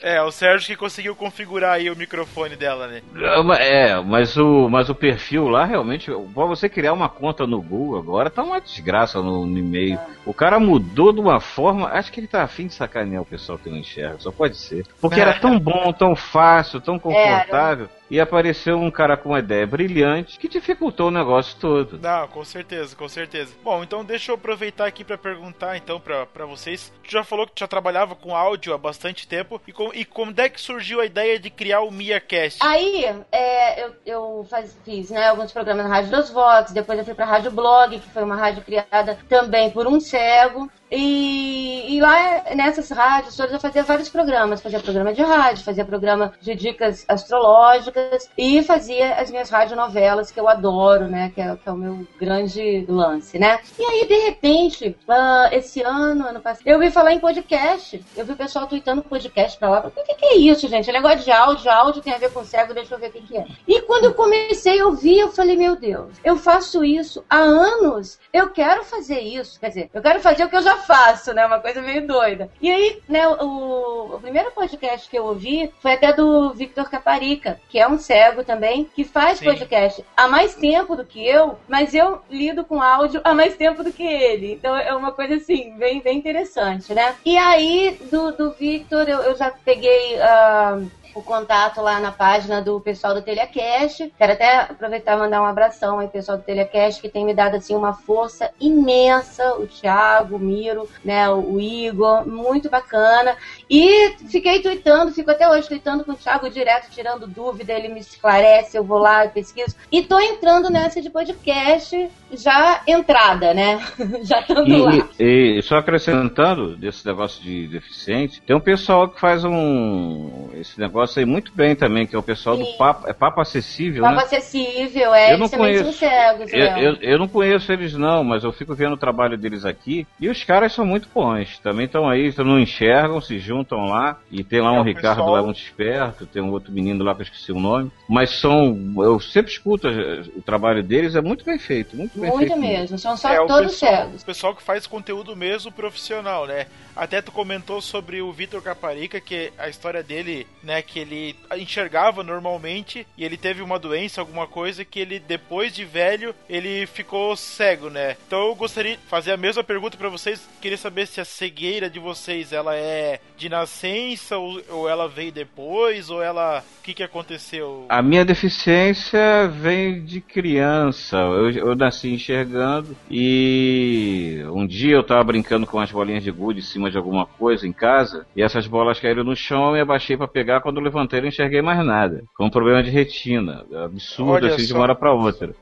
É, 0.00 0.22
o 0.22 0.30
Sérgio 0.30 0.66
que 0.68 0.76
conseguiu 0.76 1.14
configurar 1.16 1.72
aí 1.74 1.90
o 1.90 1.96
microfone 1.96 2.56
dela, 2.56 2.86
né? 2.86 3.02
Ah, 3.16 3.56
É, 3.58 4.00
mas 4.00 4.36
o, 4.36 4.68
mas 4.68 4.88
o 4.88 4.94
perfil 4.94 5.48
lá 5.48 5.64
realmente, 5.64 6.10
pra 6.34 6.44
você 6.44 6.68
criar 6.68 6.92
uma 6.92 7.08
conta 7.08 7.46
no 7.46 7.60
Google 7.60 7.98
agora, 7.98 8.30
tá 8.30 8.42
uma 8.42 8.60
desgraça 8.60 9.20
no, 9.22 9.46
no 9.46 9.58
e-mail. 9.58 9.98
O 10.26 10.34
cara 10.34 10.58
mudou 10.60 11.12
de 11.12 11.20
uma 11.20 11.40
forma, 11.40 11.88
acho 11.88 12.12
que 12.12 12.20
ele 12.20 12.26
tá 12.26 12.42
afim 12.42 12.66
de 12.66 12.74
sacanear 12.74 13.22
o 13.22 13.26
pessoal 13.26 13.58
que 13.58 13.70
não 13.70 13.78
enxerga, 13.78 14.18
só 14.18 14.30
pode 14.30 14.56
ser. 14.56 14.86
Porque 15.00 15.20
era 15.20 15.34
tão 15.34 15.58
bom, 15.58 15.92
tão 15.92 16.14
fácil, 16.14 16.80
tão 16.80 16.98
confortável, 16.98 17.88
e 18.10 18.18
apareceu 18.20 18.76
um 18.78 18.90
cara 18.90 19.16
com 19.16 19.28
uma 19.30 19.38
ideia 19.38 19.66
brilhante 19.66 20.38
que 20.38 20.48
dificultou 20.48 21.08
o 21.08 21.10
negócio 21.12 21.56
todo. 21.60 21.98
Não, 21.98 22.26
com 22.28 22.44
certeza, 22.44 22.96
com 22.96 23.08
certeza. 23.08 23.54
Bom, 23.62 23.82
então 23.82 24.04
deixa 24.04 24.32
eu 24.32 24.34
aproveitar 24.34 24.86
aqui 24.86 25.04
pra 25.04 25.16
perguntar 25.16 25.76
então 25.76 26.00
pra 26.00 26.26
pra 26.26 26.44
vocês. 26.46 26.92
Tu 27.04 27.10
já 27.12 27.22
falou 27.24 27.46
que 27.46 27.52
tu 27.54 27.60
já 27.60 27.68
trabalhava 27.68 28.14
com 28.14 28.34
áudio 28.36 28.74
há 28.74 28.78
bastante 28.78 29.26
tempo 29.28 29.60
e, 29.66 29.72
com, 29.72 29.90
e 29.94 30.04
como 30.04 30.32
é 30.36 30.48
que 30.48 30.60
surgiu 30.60 31.00
a 31.00 31.06
ideia 31.06 31.38
de 31.38 31.50
criar 31.50 31.80
o 31.82 31.90
MiaCast? 31.90 32.58
Aí, 32.62 33.04
é, 33.30 33.84
eu, 33.84 33.94
eu 34.06 34.46
faz- 34.50 34.76
fiz 34.84 35.10
né, 35.10 35.28
alguns 35.28 35.52
programas 35.52 35.86
na 35.86 35.94
Rádio 35.94 36.10
dos 36.10 36.30
Vox, 36.30 36.72
depois 36.72 36.98
eu 36.98 37.04
fui 37.04 37.14
pra 37.14 37.24
Rádio 37.26 37.50
Blog, 37.50 37.98
que 37.98 38.08
foi 38.10 38.22
uma 38.24 38.36
rádio 38.36 38.62
criada 38.62 39.18
também 39.28 39.70
por 39.70 39.86
um 39.86 40.00
cego. 40.00 40.70
E, 40.90 41.96
e 41.96 42.00
lá 42.00 42.44
nessas 42.54 42.90
rádios 42.90 43.36
todas 43.36 43.52
eu 43.52 43.60
fazia 43.60 43.82
vários 43.82 44.08
programas. 44.08 44.60
Fazia 44.60 44.80
programa 44.80 45.12
de 45.12 45.22
rádio, 45.22 45.64
fazia 45.64 45.84
programa 45.84 46.32
de 46.40 46.54
dicas 46.54 47.04
astrológicas 47.06 48.28
e 48.36 48.62
fazia 48.62 49.14
as 49.14 49.30
minhas 49.30 49.50
radionovelas 49.50 50.30
que 50.30 50.40
eu 50.40 50.48
adoro, 50.48 51.06
né? 51.06 51.30
Que 51.34 51.40
é, 51.40 51.56
que 51.56 51.68
é 51.68 51.72
o 51.72 51.76
meu 51.76 52.06
grande 52.18 52.84
lance, 52.88 53.38
né? 53.38 53.60
E 53.78 53.84
aí, 53.84 54.06
de 54.06 54.16
repente, 54.16 54.96
ah, 55.08 55.48
esse 55.52 55.82
ano, 55.82 56.26
ano 56.26 56.40
passado, 56.40 56.66
eu 56.66 56.78
vi 56.78 56.90
falar 56.90 57.12
em 57.12 57.20
podcast. 57.20 58.04
Eu 58.16 58.24
vi 58.24 58.32
o 58.32 58.36
pessoal 58.36 58.66
tweetando 58.66 59.02
podcast 59.02 59.58
pra 59.58 59.70
lá. 59.70 59.86
O 59.86 59.90
que, 59.90 60.14
que 60.14 60.24
é 60.24 60.36
isso, 60.36 60.68
gente? 60.68 60.90
É 60.90 60.92
negócio 60.92 61.20
de 61.20 61.30
áudio, 61.30 61.70
áudio 61.70 62.02
tem 62.02 62.12
a 62.12 62.18
ver 62.18 62.32
com 62.32 62.44
cego, 62.44 62.74
deixa 62.74 62.94
eu 62.94 62.98
ver 62.98 63.08
o 63.08 63.12
que, 63.12 63.20
que 63.22 63.36
é. 63.36 63.46
E 63.66 63.80
quando 63.82 64.06
eu 64.06 64.14
comecei 64.14 64.80
a 64.80 64.86
ouvir, 64.86 65.20
eu 65.20 65.28
falei, 65.28 65.56
meu 65.56 65.76
Deus, 65.76 66.12
eu 66.24 66.36
faço 66.36 66.84
isso 66.84 67.24
há 67.28 67.38
anos. 67.38 68.18
Eu 68.32 68.50
quero 68.50 68.84
fazer 68.84 69.20
isso. 69.20 69.58
Quer 69.60 69.68
dizer, 69.68 69.90
eu 69.92 70.02
quero 70.02 70.20
fazer 70.20 70.44
o 70.44 70.48
que 70.48 70.56
eu 70.56 70.62
já 70.62 70.76
faço, 70.80 71.32
né? 71.32 71.46
Uma 71.46 71.60
coisa 71.60 71.80
meio 71.80 72.06
doida. 72.06 72.50
E 72.60 72.70
aí, 72.70 73.00
né, 73.08 73.26
o, 73.28 74.14
o 74.14 74.20
primeiro 74.20 74.50
podcast 74.50 75.08
que 75.08 75.18
eu 75.18 75.24
ouvi 75.24 75.72
foi 75.80 75.92
até 75.92 76.12
do 76.12 76.52
Victor 76.52 76.90
Caparica, 76.90 77.60
que 77.68 77.78
é 77.78 77.88
um 77.88 77.98
cego 77.98 78.44
também, 78.44 78.88
que 78.94 79.04
faz 79.04 79.38
Sim. 79.38 79.46
podcast 79.46 80.04
há 80.16 80.28
mais 80.28 80.54
tempo 80.54 80.96
do 80.96 81.04
que 81.04 81.24
eu, 81.26 81.58
mas 81.68 81.94
eu 81.94 82.20
lido 82.30 82.64
com 82.64 82.80
áudio 82.80 83.20
há 83.24 83.34
mais 83.34 83.56
tempo 83.56 83.82
do 83.82 83.92
que 83.92 84.02
ele. 84.02 84.52
Então 84.52 84.76
é 84.76 84.94
uma 84.94 85.12
coisa 85.12 85.36
assim, 85.36 85.74
bem, 85.76 86.00
bem 86.00 86.18
interessante, 86.18 86.92
né? 86.94 87.14
E 87.24 87.36
aí, 87.36 87.98
do, 88.10 88.32
do 88.32 88.52
Victor, 88.52 89.08
eu, 89.08 89.18
eu 89.20 89.36
já 89.36 89.50
peguei. 89.50 90.20
ah, 90.20 90.80
o 91.14 91.22
contato 91.22 91.80
lá 91.80 92.00
na 92.00 92.12
página 92.12 92.60
do 92.60 92.80
pessoal 92.80 93.14
do 93.14 93.22
Telecast. 93.22 94.12
Quero 94.16 94.32
até 94.32 94.60
aproveitar 94.60 95.16
e 95.16 95.18
mandar 95.18 95.42
um 95.42 95.46
abração 95.46 95.98
aí 95.98 96.08
pessoal 96.08 96.38
do 96.38 96.44
Telecast 96.44 97.00
que 97.00 97.08
tem 97.08 97.24
me 97.24 97.34
dado 97.34 97.56
assim 97.56 97.74
uma 97.74 97.92
força 97.92 98.50
imensa, 98.60 99.54
o 99.56 99.66
Thiago, 99.66 100.36
o 100.36 100.38
Miro, 100.38 100.88
né, 101.04 101.28
o 101.30 101.60
Igor, 101.60 102.26
muito 102.26 102.70
bacana. 102.70 103.36
E 103.68 104.10
fiquei 104.28 104.60
tweetando, 104.60 105.12
fico 105.12 105.30
até 105.30 105.48
hoje 105.48 105.68
tweetando 105.68 106.04
com 106.04 106.12
o 106.12 106.16
Thiago 106.16 106.50
direto, 106.50 106.90
tirando 106.90 107.26
dúvida, 107.26 107.72
ele 107.72 107.88
me 107.88 108.00
esclarece, 108.00 108.76
eu 108.76 108.84
vou 108.84 108.98
lá 108.98 109.24
e 109.24 109.28
pesquiso. 109.28 109.76
E 109.90 110.02
tô 110.02 110.18
entrando 110.18 110.70
nessa 110.70 111.00
de 111.00 111.10
podcast 111.10 112.10
já 112.32 112.82
entrada, 112.86 113.52
né? 113.52 113.80
já 114.22 114.40
estando 114.40 114.84
lá. 114.84 115.08
E, 115.18 115.60
só 115.62 115.78
acrescentando 115.78 116.76
desse 116.76 117.06
negócio 117.06 117.42
de 117.42 117.66
deficiente, 117.68 118.40
tem 118.42 118.54
um 118.54 118.60
pessoal 118.60 119.08
que 119.08 119.20
faz 119.20 119.44
um 119.44 120.50
esse 120.54 120.78
negócio 120.78 120.99
aí 121.02 121.24
muito 121.24 121.52
bem 121.54 121.74
também, 121.74 122.06
que 122.06 122.14
é 122.14 122.18
o 122.18 122.22
pessoal 122.22 122.56
Sim. 122.56 122.64
do 122.64 122.76
Papo, 122.76 123.08
é 123.08 123.12
Papo 123.12 123.40
Acessível, 123.40 124.02
Papo 124.02 124.16
né? 124.16 124.22
Acessível, 124.22 125.14
é, 125.14 125.32
eu 125.32 125.38
não 125.38 125.48
conheço, 125.48 125.92
cegos, 125.92 126.52
eu, 126.52 126.60
eu, 126.60 126.96
eu, 127.00 127.18
não 127.18 127.28
conheço 127.28 127.72
eles 127.72 127.94
não, 127.94 128.22
mas 128.24 128.44
eu 128.44 128.52
fico 128.52 128.74
vendo 128.74 128.94
o 128.94 128.98
trabalho 128.98 129.36
deles 129.36 129.64
aqui, 129.64 130.06
e 130.20 130.28
os 130.28 130.44
caras 130.44 130.72
são 130.72 130.84
muito 130.84 131.08
bons, 131.14 131.58
também 131.58 131.86
estão 131.86 132.08
aí, 132.08 132.32
não 132.38 132.58
enxergam, 132.58 133.20
se 133.20 133.38
juntam 133.38 133.84
lá, 133.84 134.18
e 134.30 134.42
tem 134.42 134.60
lá 134.60 134.72
um 134.72 134.82
é, 134.82 134.84
Ricardo 134.84 135.18
pessoal... 135.18 135.34
lá 135.34 135.42
muito 135.42 135.60
esperto, 135.60 136.26
tem 136.26 136.42
um 136.42 136.50
outro 136.50 136.72
menino 136.72 137.04
lá 137.04 137.14
que 137.14 137.20
eu 137.20 137.24
esqueci 137.24 137.52
o 137.52 137.60
nome, 137.60 137.90
mas 138.08 138.30
são, 138.30 138.76
eu 138.98 139.18
sempre 139.20 139.52
escuto 139.52 139.88
o 140.36 140.42
trabalho 140.42 140.82
deles, 140.82 141.14
é 141.14 141.20
muito 141.20 141.44
bem 141.44 141.58
feito, 141.58 141.96
muito 141.96 142.18
bem 142.18 142.30
muito 142.30 142.38
feito. 142.38 142.58
Muito 142.58 142.72
mesmo, 142.72 142.98
são 142.98 143.16
só 143.16 143.28
é, 143.30 143.46
todos 143.46 143.72
pessoal, 143.72 143.96
cegos. 143.96 144.22
O 144.22 144.26
pessoal 144.26 144.54
que 144.54 144.62
faz 144.62 144.86
conteúdo 144.86 145.36
mesmo 145.36 145.70
profissional, 145.72 146.46
né? 146.46 146.66
Até 146.94 147.22
tu 147.22 147.32
comentou 147.32 147.80
sobre 147.80 148.20
o 148.20 148.32
Vitor 148.32 148.60
Caparica, 148.62 149.20
que 149.20 149.52
a 149.58 149.68
história 149.68 150.02
dele, 150.02 150.46
né, 150.62 150.82
que 150.92 150.98
ele 150.98 151.36
enxergava 151.56 152.22
normalmente 152.22 153.06
e 153.16 153.24
ele 153.24 153.36
teve 153.36 153.62
uma 153.62 153.78
doença, 153.78 154.20
alguma 154.20 154.46
coisa 154.46 154.84
que 154.84 154.98
ele 154.98 155.18
depois 155.18 155.72
de 155.72 155.84
velho, 155.84 156.34
ele 156.48 156.86
ficou 156.86 157.36
cego, 157.36 157.88
né? 157.88 158.16
Então 158.26 158.48
eu 158.48 158.54
gostaria 158.54 158.96
de 158.96 159.02
fazer 159.08 159.32
a 159.32 159.36
mesma 159.36 159.62
pergunta 159.62 159.96
para 159.96 160.08
vocês, 160.08 160.48
queria 160.60 160.78
saber 160.78 161.06
se 161.06 161.20
a 161.20 161.24
cegueira 161.24 161.88
de 161.88 161.98
vocês 161.98 162.52
ela 162.52 162.74
é 162.74 163.20
de 163.36 163.48
nascença 163.48 164.36
ou, 164.36 164.60
ou 164.68 164.88
ela 164.88 165.08
veio 165.08 165.32
depois 165.32 166.10
ou 166.10 166.22
ela 166.22 166.64
o 166.80 166.82
que 166.82 166.94
que 166.94 167.02
aconteceu? 167.02 167.86
A 167.88 168.02
minha 168.02 168.24
deficiência 168.24 169.48
vem 169.48 170.02
de 170.04 170.20
criança. 170.20 171.16
Eu, 171.18 171.50
eu 171.50 171.76
nasci 171.76 172.08
enxergando 172.12 172.96
e 173.10 174.42
um 174.50 174.66
dia 174.66 174.94
eu 174.94 175.04
tava 175.04 175.24
brincando 175.24 175.66
com 175.66 175.78
as 175.78 175.92
bolinhas 175.92 176.24
de 176.24 176.30
gude 176.30 176.60
em 176.60 176.62
cima 176.62 176.90
de 176.90 176.96
alguma 176.96 177.26
coisa 177.26 177.66
em 177.66 177.72
casa 177.72 178.26
e 178.34 178.42
essas 178.42 178.66
bolas 178.66 178.98
caíram 178.98 179.22
no 179.22 179.36
chão 179.36 179.76
e 179.76 179.80
abaixei 179.80 180.16
para 180.16 180.26
pegar. 180.26 180.60
Quando 180.60 180.79
eu 180.80 180.84
levantei, 180.84 181.20
não 181.20 181.28
enxerguei 181.28 181.62
mais 181.62 181.84
nada. 181.84 182.24
Com 182.34 182.46
um 182.46 182.50
problema 182.50 182.82
de 182.82 182.90
retina, 182.90 183.64
absurdo, 183.84 184.32
Olha 184.32 184.54
assim, 184.54 184.62
só. 184.62 184.66
de 184.68 184.72
uma 184.74 184.82
hora 184.82 184.94
para 184.94 185.12
outra. 185.12 185.54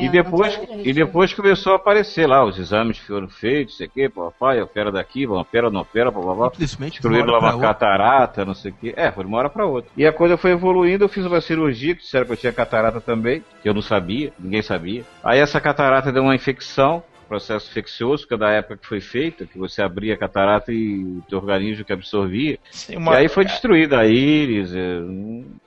E 0.00 0.08
depois, 0.08 0.60
e 0.82 0.92
depois 0.92 1.32
começou 1.32 1.74
a 1.74 1.76
aparecer 1.76 2.26
lá, 2.26 2.44
os 2.44 2.58
exames 2.58 2.98
foram 2.98 3.28
feitos, 3.28 3.76
sei 3.76 3.86
o 3.86 3.90
que, 3.90 4.08
papai, 4.08 4.60
opera 4.60 4.90
daqui, 4.90 5.26
opera, 5.26 5.70
não 5.70 5.82
opera, 5.82 6.10
blá. 6.10 6.50
Simplesmente 6.50 6.96
Excluíram 6.96 7.38
uma 7.38 7.58
catarata, 7.58 8.44
não 8.44 8.54
sei 8.54 8.70
o 8.70 8.74
que. 8.74 8.94
É, 8.96 9.10
foi 9.12 9.24
de 9.24 9.28
uma 9.28 9.38
hora 9.38 9.50
para 9.50 9.66
outra. 9.66 9.90
E 9.96 10.06
a 10.06 10.12
coisa 10.12 10.36
foi 10.36 10.52
evoluindo, 10.52 11.04
eu 11.04 11.08
fiz 11.08 11.24
uma 11.24 11.40
cirurgia, 11.40 11.94
que 11.94 12.02
disseram 12.02 12.26
que 12.26 12.32
eu 12.32 12.36
tinha 12.36 12.52
catarata 12.52 13.00
também, 13.00 13.42
que 13.62 13.68
eu 13.68 13.74
não 13.74 13.82
sabia, 13.82 14.32
ninguém 14.38 14.62
sabia. 14.62 15.04
Aí 15.22 15.38
essa 15.38 15.60
catarata 15.60 16.12
deu 16.12 16.22
uma 16.22 16.34
infecção, 16.34 17.02
processo 17.26 17.70
infeccioso, 17.70 18.26
que 18.26 18.34
é 18.34 18.36
da 18.36 18.50
época 18.50 18.78
que 18.78 18.86
foi 18.86 19.00
feita, 19.00 19.46
que 19.46 19.58
você 19.58 19.82
abria 19.82 20.14
a 20.14 20.16
catarata 20.16 20.72
e 20.72 21.04
o 21.04 21.22
teu 21.28 21.38
organismo 21.38 21.84
que 21.84 21.92
absorvia. 21.92 22.58
Sim, 22.70 22.96
uma... 22.96 23.14
E 23.14 23.16
aí 23.18 23.28
foi 23.28 23.44
destruída 23.44 24.00
a 24.00 24.06
íris. 24.06 24.74
É, 24.74 25.00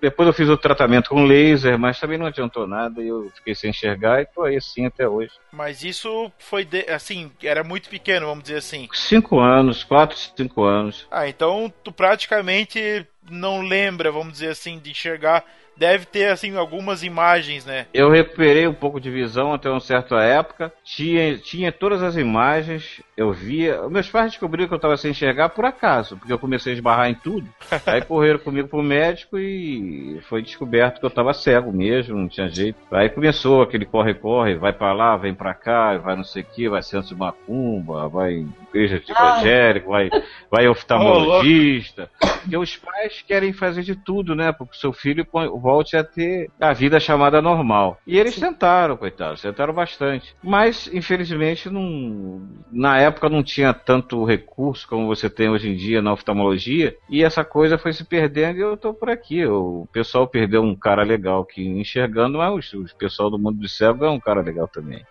depois 0.01 0.27
eu 0.27 0.33
fiz 0.33 0.49
o 0.49 0.57
tratamento 0.57 1.09
com 1.09 1.23
laser, 1.23 1.77
mas 1.77 1.99
também 1.99 2.17
não 2.17 2.25
adiantou 2.25 2.67
nada 2.67 3.01
e 3.01 3.07
eu 3.07 3.31
fiquei 3.35 3.55
sem 3.55 3.69
enxergar 3.69 4.21
e 4.21 4.25
tô 4.25 4.43
aí 4.43 4.57
assim 4.57 4.85
até 4.85 5.07
hoje. 5.07 5.31
Mas 5.51 5.83
isso 5.83 6.31
foi, 6.37 6.65
de, 6.65 6.89
assim, 6.89 7.31
era 7.43 7.63
muito 7.63 7.89
pequeno, 7.89 8.27
vamos 8.27 8.43
dizer 8.43 8.57
assim. 8.57 8.87
Cinco 8.93 9.39
anos, 9.39 9.83
quatro, 9.83 10.17
cinco 10.17 10.63
anos. 10.63 11.07
Ah, 11.11 11.27
então 11.27 11.71
tu 11.83 11.91
praticamente 11.91 13.05
não 13.29 13.61
lembra, 13.61 14.11
vamos 14.11 14.33
dizer 14.33 14.49
assim, 14.49 14.79
de 14.79 14.91
enxergar 14.91 15.45
deve 15.79 16.05
ter 16.05 16.25
assim 16.25 16.57
algumas 16.57 17.03
imagens, 17.03 17.65
né? 17.65 17.85
Eu 17.93 18.11
recuperei 18.11 18.67
um 18.67 18.73
pouco 18.73 18.99
de 18.99 19.09
visão 19.09 19.53
até 19.53 19.69
uma 19.69 19.79
certa 19.79 20.21
época. 20.21 20.71
Tinha, 20.83 21.37
tinha 21.37 21.71
todas 21.71 22.03
as 22.03 22.17
imagens, 22.17 23.01
eu 23.15 23.31
via. 23.31 23.87
Meus 23.87 24.09
pais 24.09 24.31
descobriram 24.31 24.67
que 24.67 24.73
eu 24.73 24.77
estava 24.77 24.97
sem 24.97 25.11
enxergar 25.11 25.49
por 25.49 25.63
acaso, 25.63 26.17
porque 26.17 26.33
eu 26.33 26.37
comecei 26.37 26.73
a 26.73 26.75
esbarrar 26.75 27.09
em 27.09 27.15
tudo. 27.15 27.47
Aí 27.87 28.01
correram 28.01 28.39
comigo 28.39 28.67
pro 28.67 28.83
médico 28.83 29.39
e 29.39 30.19
foi 30.27 30.41
descoberto 30.41 30.99
que 30.99 31.05
eu 31.05 31.09
estava 31.09 31.33
cego 31.33 31.71
mesmo, 31.71 32.17
não 32.17 32.27
tinha 32.27 32.49
jeito. 32.49 32.77
Aí 32.91 33.09
começou 33.09 33.61
aquele 33.61 33.85
corre-corre, 33.85 34.55
vai 34.55 34.73
para 34.73 34.91
lá, 34.91 35.15
vem 35.15 35.33
para 35.33 35.53
cá, 35.53 35.97
vai 35.97 36.17
não 36.17 36.25
sei 36.25 36.41
o 36.41 36.45
que, 36.45 36.67
vai 36.67 36.83
centro 36.83 37.07
de 37.07 37.15
macumba, 37.15 38.09
vai 38.09 38.45
igreja 38.69 38.99
de 38.99 39.11
evangélico, 39.11 39.89
vai, 39.89 40.09
vai 40.51 40.67
oftalmologista. 40.69 42.09
porque 42.19 42.57
os 42.57 42.75
pais 42.75 43.23
querem 43.25 43.53
fazer 43.53 43.83
de 43.83 43.95
tudo, 43.95 44.35
né? 44.35 44.51
Porque 44.51 44.75
o 44.75 44.79
seu 44.79 44.91
filho 44.91 45.25
volte 45.69 45.95
a 45.95 46.03
ter 46.03 46.49
a 46.59 46.73
vida 46.73 46.99
chamada 46.99 47.41
normal. 47.41 47.99
E 48.07 48.17
eles 48.17 48.33
Sim. 48.33 48.41
tentaram, 48.41 48.97
coitados, 48.97 49.41
tentaram 49.41 49.71
bastante. 49.71 50.35
Mas, 50.43 50.89
infelizmente, 50.91 51.69
não, 51.69 52.41
na 52.71 52.97
época 52.97 53.29
não 53.29 53.43
tinha 53.43 53.71
tanto 53.71 54.25
recurso 54.25 54.87
como 54.87 55.05
você 55.05 55.29
tem 55.29 55.47
hoje 55.47 55.69
em 55.69 55.75
dia 55.75 56.01
na 56.01 56.13
oftalmologia. 56.13 56.95
E 57.07 57.23
essa 57.23 57.43
coisa 57.45 57.77
foi 57.77 57.93
se 57.93 58.03
perdendo 58.03 58.57
e 58.57 58.61
eu 58.61 58.75
tô 58.75 58.93
por 58.93 59.09
aqui. 59.11 59.45
O 59.45 59.87
pessoal 59.93 60.27
perdeu 60.27 60.63
um 60.63 60.75
cara 60.75 61.03
legal 61.03 61.45
que 61.45 61.61
enxergando, 61.61 62.39
mas 62.39 62.73
o 62.73 62.85
pessoal 62.97 63.29
do 63.29 63.37
mundo 63.37 63.59
do 63.59 63.69
céu 63.69 63.95
é 64.01 64.09
um 64.09 64.19
cara 64.19 64.41
legal 64.41 64.67
também. 64.67 65.03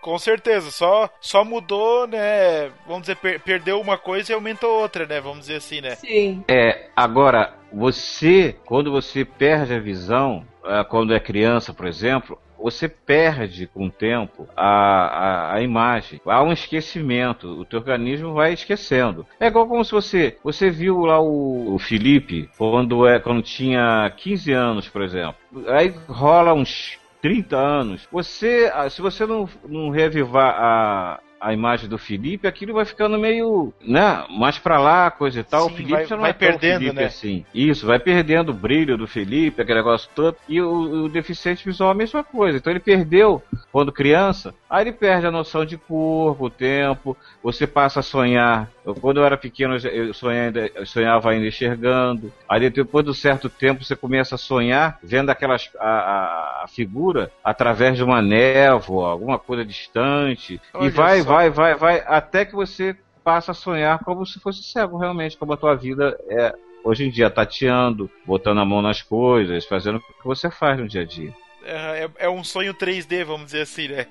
Com 0.00 0.18
certeza, 0.18 0.70
só, 0.70 1.10
só 1.20 1.44
mudou, 1.44 2.06
né? 2.06 2.70
Vamos 2.86 3.02
dizer, 3.02 3.16
per 3.16 3.40
perdeu 3.40 3.80
uma 3.80 3.98
coisa 3.98 4.32
e 4.32 4.34
aumentou 4.34 4.80
outra, 4.80 5.06
né? 5.06 5.20
Vamos 5.20 5.40
dizer 5.40 5.56
assim, 5.56 5.80
né? 5.80 5.96
Sim. 5.96 6.44
É, 6.48 6.88
agora, 6.94 7.54
você, 7.72 8.56
quando 8.64 8.90
você 8.90 9.24
perde 9.24 9.74
a 9.74 9.80
visão, 9.80 10.44
é, 10.64 10.84
quando 10.84 11.14
é 11.14 11.20
criança, 11.20 11.72
por 11.74 11.86
exemplo, 11.86 12.38
você 12.58 12.88
perde 12.88 13.66
com 13.68 13.86
o 13.86 13.90
tempo 13.90 14.46
a, 14.56 14.66
a, 14.66 15.54
a, 15.54 15.62
imagem. 15.62 16.20
Há 16.26 16.42
um 16.42 16.52
esquecimento, 16.52 17.48
o 17.48 17.64
teu 17.64 17.78
organismo 17.78 18.34
vai 18.34 18.52
esquecendo. 18.52 19.24
É 19.38 19.46
igual 19.46 19.66
como 19.66 19.84
se 19.84 19.92
você 19.92 20.36
você 20.42 20.68
viu 20.68 21.04
lá 21.04 21.20
o, 21.20 21.74
o 21.74 21.78
Felipe 21.78 22.50
quando 22.58 23.06
é 23.06 23.20
quando 23.20 23.42
tinha 23.42 24.12
15 24.16 24.52
anos, 24.52 24.88
por 24.88 25.02
exemplo. 25.02 25.36
Aí 25.68 25.94
rola 26.08 26.52
uns 26.52 26.98
30 27.20 27.56
anos. 27.56 28.08
Você, 28.10 28.70
ah, 28.74 28.88
se 28.88 29.00
você 29.00 29.26
não, 29.26 29.48
não 29.68 29.90
reavivar 29.90 30.54
a, 30.58 31.20
a 31.40 31.52
imagem 31.52 31.88
do 31.88 31.98
Felipe, 31.98 32.46
aquilo 32.46 32.74
vai 32.74 32.84
ficando 32.84 33.18
meio, 33.18 33.72
né, 33.80 34.24
mais 34.30 34.58
para 34.58 34.78
lá, 34.78 35.10
coisa 35.10 35.40
e 35.40 35.44
tal. 35.44 35.68
Sim, 35.68 35.72
o 35.72 35.76
Felipe 35.76 35.92
vai, 35.92 36.06
já 36.06 36.16
não 36.16 36.22
vai 36.22 36.30
é 36.30 36.34
perdendo, 36.34 36.78
Felipe 36.80 36.96
né? 36.96 37.04
assim. 37.04 37.44
Isso, 37.54 37.86
vai 37.86 37.98
perdendo 37.98 38.50
o 38.50 38.54
brilho 38.54 38.96
do 38.96 39.06
Felipe, 39.06 39.62
aquele 39.62 39.78
negócio 39.78 40.10
todo. 40.14 40.36
E 40.48 40.60
o, 40.60 41.04
o, 41.04 41.08
deficiente 41.08 41.64
visual 41.64 41.90
é 41.90 41.92
a 41.92 41.96
mesma 41.96 42.24
coisa. 42.24 42.58
Então 42.58 42.72
ele 42.72 42.80
perdeu 42.80 43.42
quando 43.72 43.92
criança, 43.92 44.54
aí 44.68 44.84
ele 44.84 44.92
perde 44.92 45.26
a 45.26 45.30
noção 45.30 45.64
de 45.64 45.76
corpo, 45.76 46.46
o 46.46 46.50
tempo. 46.50 47.16
Você 47.42 47.66
passa 47.66 48.00
a 48.00 48.02
sonhar. 48.02 48.70
Eu, 48.88 48.94
quando 48.94 49.18
eu 49.18 49.24
era 49.26 49.36
pequeno, 49.36 49.76
eu, 49.76 50.14
sonhava, 50.14 50.58
eu 50.74 50.86
sonhava 50.86 51.30
ainda 51.30 51.46
enxergando. 51.46 52.32
Aí 52.48 52.70
depois 52.70 53.04
de 53.04 53.10
um 53.10 53.14
certo 53.14 53.50
tempo, 53.50 53.84
você 53.84 53.94
começa 53.94 54.34
a 54.34 54.38
sonhar 54.38 54.98
vendo 55.02 55.28
aquelas 55.28 55.70
a, 55.78 55.88
a, 55.88 56.64
a 56.64 56.68
figura 56.68 57.30
através 57.44 57.96
de 57.96 58.02
uma 58.02 58.22
névoa, 58.22 59.10
alguma 59.10 59.38
coisa 59.38 59.62
distante. 59.62 60.58
Olha 60.72 60.86
e 60.86 60.90
vai, 60.90 61.20
vai, 61.20 61.50
vai, 61.50 61.74
vai, 61.74 62.02
até 62.06 62.46
que 62.46 62.54
você 62.54 62.96
passa 63.22 63.50
a 63.50 63.54
sonhar 63.54 63.98
como 64.04 64.24
se 64.24 64.40
fosse 64.40 64.62
cego, 64.62 64.96
realmente, 64.96 65.36
como 65.36 65.52
a 65.52 65.56
tua 65.58 65.74
vida 65.74 66.18
é 66.30 66.54
hoje 66.82 67.04
em 67.04 67.10
dia, 67.10 67.28
tateando, 67.28 68.10
botando 68.24 68.60
a 68.60 68.64
mão 68.64 68.80
nas 68.80 69.02
coisas, 69.02 69.66
fazendo 69.66 69.96
o 69.98 70.00
que 70.00 70.24
você 70.24 70.50
faz 70.50 70.78
no 70.78 70.88
dia 70.88 71.02
a 71.02 71.04
dia. 71.04 71.34
É, 71.62 72.04
é, 72.04 72.10
é 72.20 72.30
um 72.30 72.42
sonho 72.42 72.72
3D, 72.72 73.24
vamos 73.24 73.46
dizer 73.46 73.62
assim, 73.62 73.88
né? 73.88 74.06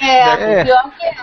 É, 0.00 0.28
é. 0.60 0.64
pior 0.64 0.90
que 0.96 1.04
é. 1.04 1.14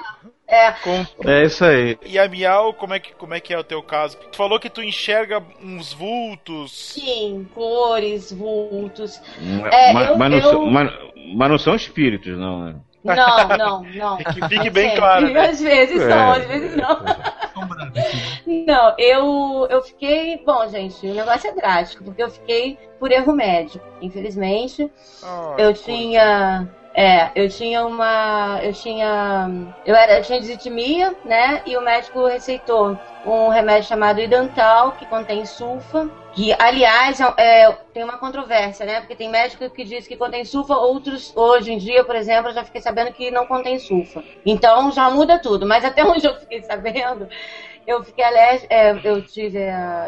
É. 0.47 0.71
Com... 0.71 1.05
é 1.29 1.43
isso 1.43 1.65
aí. 1.65 1.97
E 2.05 2.17
a 2.17 2.27
Miau, 2.27 2.73
como 2.73 2.93
é, 2.93 2.99
que, 2.99 3.13
como 3.15 3.33
é 3.33 3.39
que 3.39 3.53
é 3.53 3.59
o 3.59 3.63
teu 3.63 3.83
caso? 3.83 4.17
Tu 4.17 4.37
falou 4.37 4.59
que 4.59 4.69
tu 4.69 4.81
enxerga 4.81 5.43
uns 5.61 5.91
vultos. 5.91 6.93
Sim, 6.93 7.47
cores, 7.53 8.31
vultos. 8.31 9.21
É, 9.71 9.91
mas, 9.91 10.09
eu, 10.09 10.17
mas, 10.17 10.31
não 10.31 10.37
eu... 10.37 10.43
São, 10.43 10.65
mas, 10.67 10.93
mas, 11.35 11.49
não 11.49 11.57
são 11.57 11.75
espíritos, 11.75 12.37
não, 12.37 12.65
né? 12.65 12.75
Não, 13.03 13.57
não, 13.57 13.83
não. 13.83 14.17
Que 14.33 14.47
fique 14.47 14.69
bem 14.69 14.95
claro. 14.95 15.29
Né? 15.29 15.49
Às 15.49 15.61
vezes 15.61 16.01
é. 16.01 16.09
são, 16.09 16.31
às 16.31 16.45
vezes 16.45 16.75
não. 16.75 16.97
Não, 18.45 18.93
eu, 18.97 19.67
eu 19.69 19.81
fiquei. 19.81 20.41
Bom, 20.45 20.67
gente, 20.69 21.05
o 21.05 21.13
negócio 21.13 21.49
é 21.49 21.53
drástico, 21.53 22.03
porque 22.03 22.21
eu 22.21 22.29
fiquei 22.29 22.77
por 22.99 23.11
erro 23.11 23.33
médico, 23.33 23.83
infelizmente. 24.01 24.89
Oh, 25.23 25.59
eu 25.59 25.73
tinha. 25.73 26.67
É, 26.97 27.29
eu 27.35 27.47
tinha 27.47 27.85
uma. 27.85 28.59
Eu 28.63 28.73
tinha. 28.73 29.47
Eu, 29.85 29.95
era, 29.95 30.17
eu 30.17 30.23
tinha 30.23 30.39
dizitimia, 30.39 31.15
né? 31.23 31.61
E 31.63 31.77
o 31.77 31.81
médico 31.81 32.25
receitou 32.25 32.97
um 33.23 33.49
remédio 33.49 33.87
chamado 33.87 34.19
Idantal, 34.19 34.93
que 34.93 35.05
contém 35.05 35.45
sulfa. 35.45 36.09
Que, 36.33 36.55
aliás, 36.57 37.21
é, 37.21 37.33
é, 37.37 37.71
tem 37.93 38.03
uma 38.03 38.17
controvérsia, 38.17 38.83
né? 38.83 38.99
Porque 38.99 39.15
tem 39.15 39.29
médico 39.29 39.69
que 39.69 39.83
diz 39.83 40.07
que 40.07 40.17
contém 40.17 40.43
sulfa, 40.43 40.75
outros, 40.75 41.31
hoje 41.35 41.71
em 41.71 41.77
dia, 41.77 42.03
por 42.03 42.15
exemplo, 42.15 42.49
eu 42.49 42.55
já 42.55 42.63
fiquei 42.63 42.81
sabendo 42.81 43.13
que 43.13 43.29
não 43.29 43.45
contém 43.45 43.77
sulfa. 43.77 44.23
Então 44.43 44.91
já 44.91 45.07
muda 45.11 45.37
tudo. 45.37 45.67
Mas 45.67 45.85
até 45.85 46.01
onde 46.05 46.25
eu 46.25 46.33
fiquei 46.39 46.63
sabendo, 46.63 47.29
eu 47.87 48.03
fiquei 48.03 48.25
alérgica, 48.25 48.67
é, 48.69 48.99
eu 49.01 49.21
tive, 49.21 49.59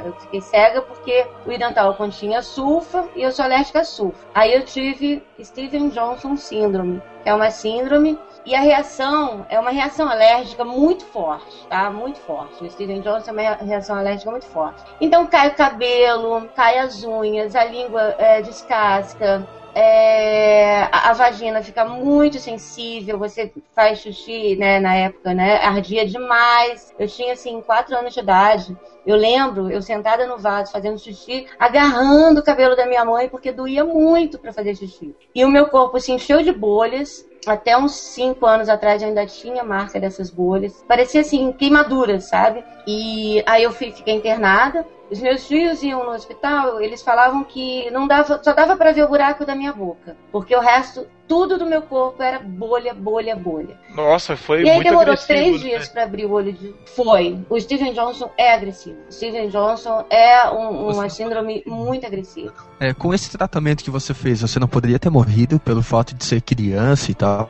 eu 0.05 0.13
fiquei 0.19 0.41
cega 0.41 0.81
porque 0.81 1.25
o 1.45 1.51
idental 1.51 1.93
continha 1.93 2.41
sulfa 2.41 3.07
e 3.15 3.24
eu 3.24 3.31
sou 3.31 3.45
alérgica 3.45 3.79
a 3.79 3.83
sulfa. 3.86 4.27
Aí 4.36 4.53
eu 4.53 4.65
tive 4.65 5.24
Steven 5.41 5.88
Johnson 5.88 6.36
síndrome, 6.36 7.01
que 7.24 7.29
é 7.29 7.33
uma 7.33 7.50
síndrome 7.50 8.19
e 8.45 8.53
a 8.53 8.59
reação 8.59 9.45
é 9.50 9.57
uma 9.57 9.71
reação 9.71 10.09
alérgica 10.09 10.65
muito 10.65 11.05
forte, 11.05 11.65
tá? 11.69 11.89
Muito 11.89 12.19
forte. 12.19 12.65
O 12.65 12.69
Steven 12.69 13.00
Johnson 13.00 13.31
é 13.31 13.33
uma 13.33 13.55
reação 13.55 13.95
alérgica 13.95 14.29
muito 14.29 14.48
forte. 14.48 14.83
Então 15.00 15.25
cai 15.25 15.48
o 15.48 15.55
cabelo, 15.55 16.50
cai 16.53 16.79
as 16.79 17.05
unhas, 17.05 17.55
a 17.55 17.63
língua 17.63 18.13
é, 18.17 18.41
descasca, 18.41 19.48
é, 19.81 20.89
a, 20.91 21.13
vagina 21.13 21.63
fica 21.63 21.86
muito 21.86 22.38
sensível, 22.38 23.17
você 23.17 23.53
faz 23.74 24.00
xixi, 24.00 24.57
né, 24.57 24.77
na 24.77 24.93
época, 24.93 25.33
né, 25.33 25.55
ardia 25.55 26.05
demais. 26.05 26.93
Eu 27.00 27.07
tinha, 27.07 27.31
assim, 27.31 27.62
quatro 27.62 27.95
anos 27.95 28.13
de 28.13 28.19
idade. 28.19 28.77
Eu 29.07 29.15
lembro, 29.15 29.71
eu 29.71 29.81
sentada 29.81 30.27
no 30.27 30.38
vaso 30.38 30.74
fazendo 30.74 31.00
xixi, 31.00 31.48
agarrando 31.57 32.41
o 32.41 32.43
cabelo 32.43 32.75
da 32.75 32.86
minha 32.86 33.05
mãe, 33.05 33.29
porque 33.29 33.53
doía 33.53 33.86
muito 33.86 34.38
para 34.38 34.51
fazer 34.51 34.75
xixi. 34.75 35.15
E 35.33 35.45
o 35.45 35.50
meu 35.50 35.67
corpo 35.67 35.98
se 35.98 36.12
encheu 36.12 36.43
de 36.43 36.51
bolhas, 36.51 37.25
até 37.48 37.77
uns 37.77 37.93
5 37.93 38.45
anos 38.45 38.67
atrás 38.67 39.01
eu 39.01 39.07
ainda 39.07 39.25
tinha 39.25 39.63
marca 39.63 39.98
dessas 39.98 40.29
bolhas. 40.29 40.83
Parecia 40.86 41.21
assim, 41.21 41.53
queimaduras, 41.53 42.25
sabe? 42.25 42.65
E 42.86 43.41
aí 43.48 43.63
eu 43.63 43.71
fiquei 43.71 44.13
internada. 44.13 44.86
Os 45.12 45.20
meus 45.20 45.48
tios 45.48 45.82
iam 45.82 46.04
no 46.04 46.12
hospital, 46.12 46.80
eles 46.80 47.01
falavam 47.01 47.44
que 47.44 47.89
não 47.92 48.08
dava, 48.08 48.39
só 48.44 48.54
dava 48.54 48.75
para 48.75 48.92
ver 48.92 49.04
o 49.04 49.08
buraco 49.08 49.46
da 49.46 49.56
minha 49.56 49.74
boca, 49.74 50.16
porque 50.32 50.56
o 50.56 50.60
resto 50.60 51.08
tudo 51.28 51.58
do 51.58 51.66
meu 51.66 51.82
corpo 51.84 52.22
era 52.24 52.39
bolha, 52.39 52.94
bolha, 52.94 53.36
bolha. 53.36 53.78
Nossa, 53.96 54.36
foi 54.36 54.63
E 54.63 54.70
aí 54.70 54.84
demorou 54.84 55.16
três 55.16 55.54
né? 55.54 55.70
dias 55.70 55.88
para 55.88 56.04
abrir 56.04 56.25
o 56.25 56.32
olho 56.32 56.51
de. 56.54 56.74
Foi. 56.96 57.38
O 57.50 57.60
Steven 57.60 57.94
Johnson 57.94 58.32
é 58.38 58.54
agressivo. 58.54 58.98
O 59.08 59.12
Steven 59.12 59.48
Johnson 59.50 60.06
é 60.10 60.50
um- 60.50 60.92
uma 60.92 61.08
síndrome 61.10 61.63
muito 61.68 62.06
agressiva. 62.06 62.54
É, 62.80 62.94
com 62.94 63.13
esse 63.13 63.30
tratamento 63.32 63.84
que 63.84 63.92
você 63.92 64.13
fez, 64.13 64.42
você 64.42 64.60
não 64.60 64.68
poderia 64.68 64.98
ter 64.98 65.10
morrido 65.12 65.60
pelo 65.60 65.84
fato 65.84 66.16
de 66.16 66.25
ser 66.25 66.42
criança 66.42 67.12
e 67.12 67.13
tal? 67.13 67.50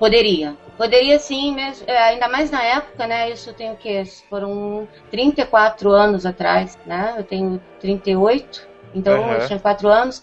Poderia. 0.00 0.56
Poderia 0.76 1.18
sim, 1.18 1.54
mesmo, 1.54 1.84
é, 1.88 1.96
ainda 1.98 2.28
mais 2.28 2.50
na 2.50 2.62
época, 2.62 3.06
né? 3.06 3.30
Isso 3.30 3.52
tem 3.54 3.70
o 3.70 3.76
quê? 3.76 4.02
Foram 4.28 4.88
34 5.10 5.90
anos 5.90 6.24
atrás, 6.26 6.76
né? 6.84 7.14
Eu 7.18 7.24
tenho 7.24 7.60
38, 7.80 8.58
então 8.94 9.14
Aham. 9.14 9.34
eu 9.34 9.46
tinha 9.46 9.60
4 9.60 9.88
anos. 9.88 10.20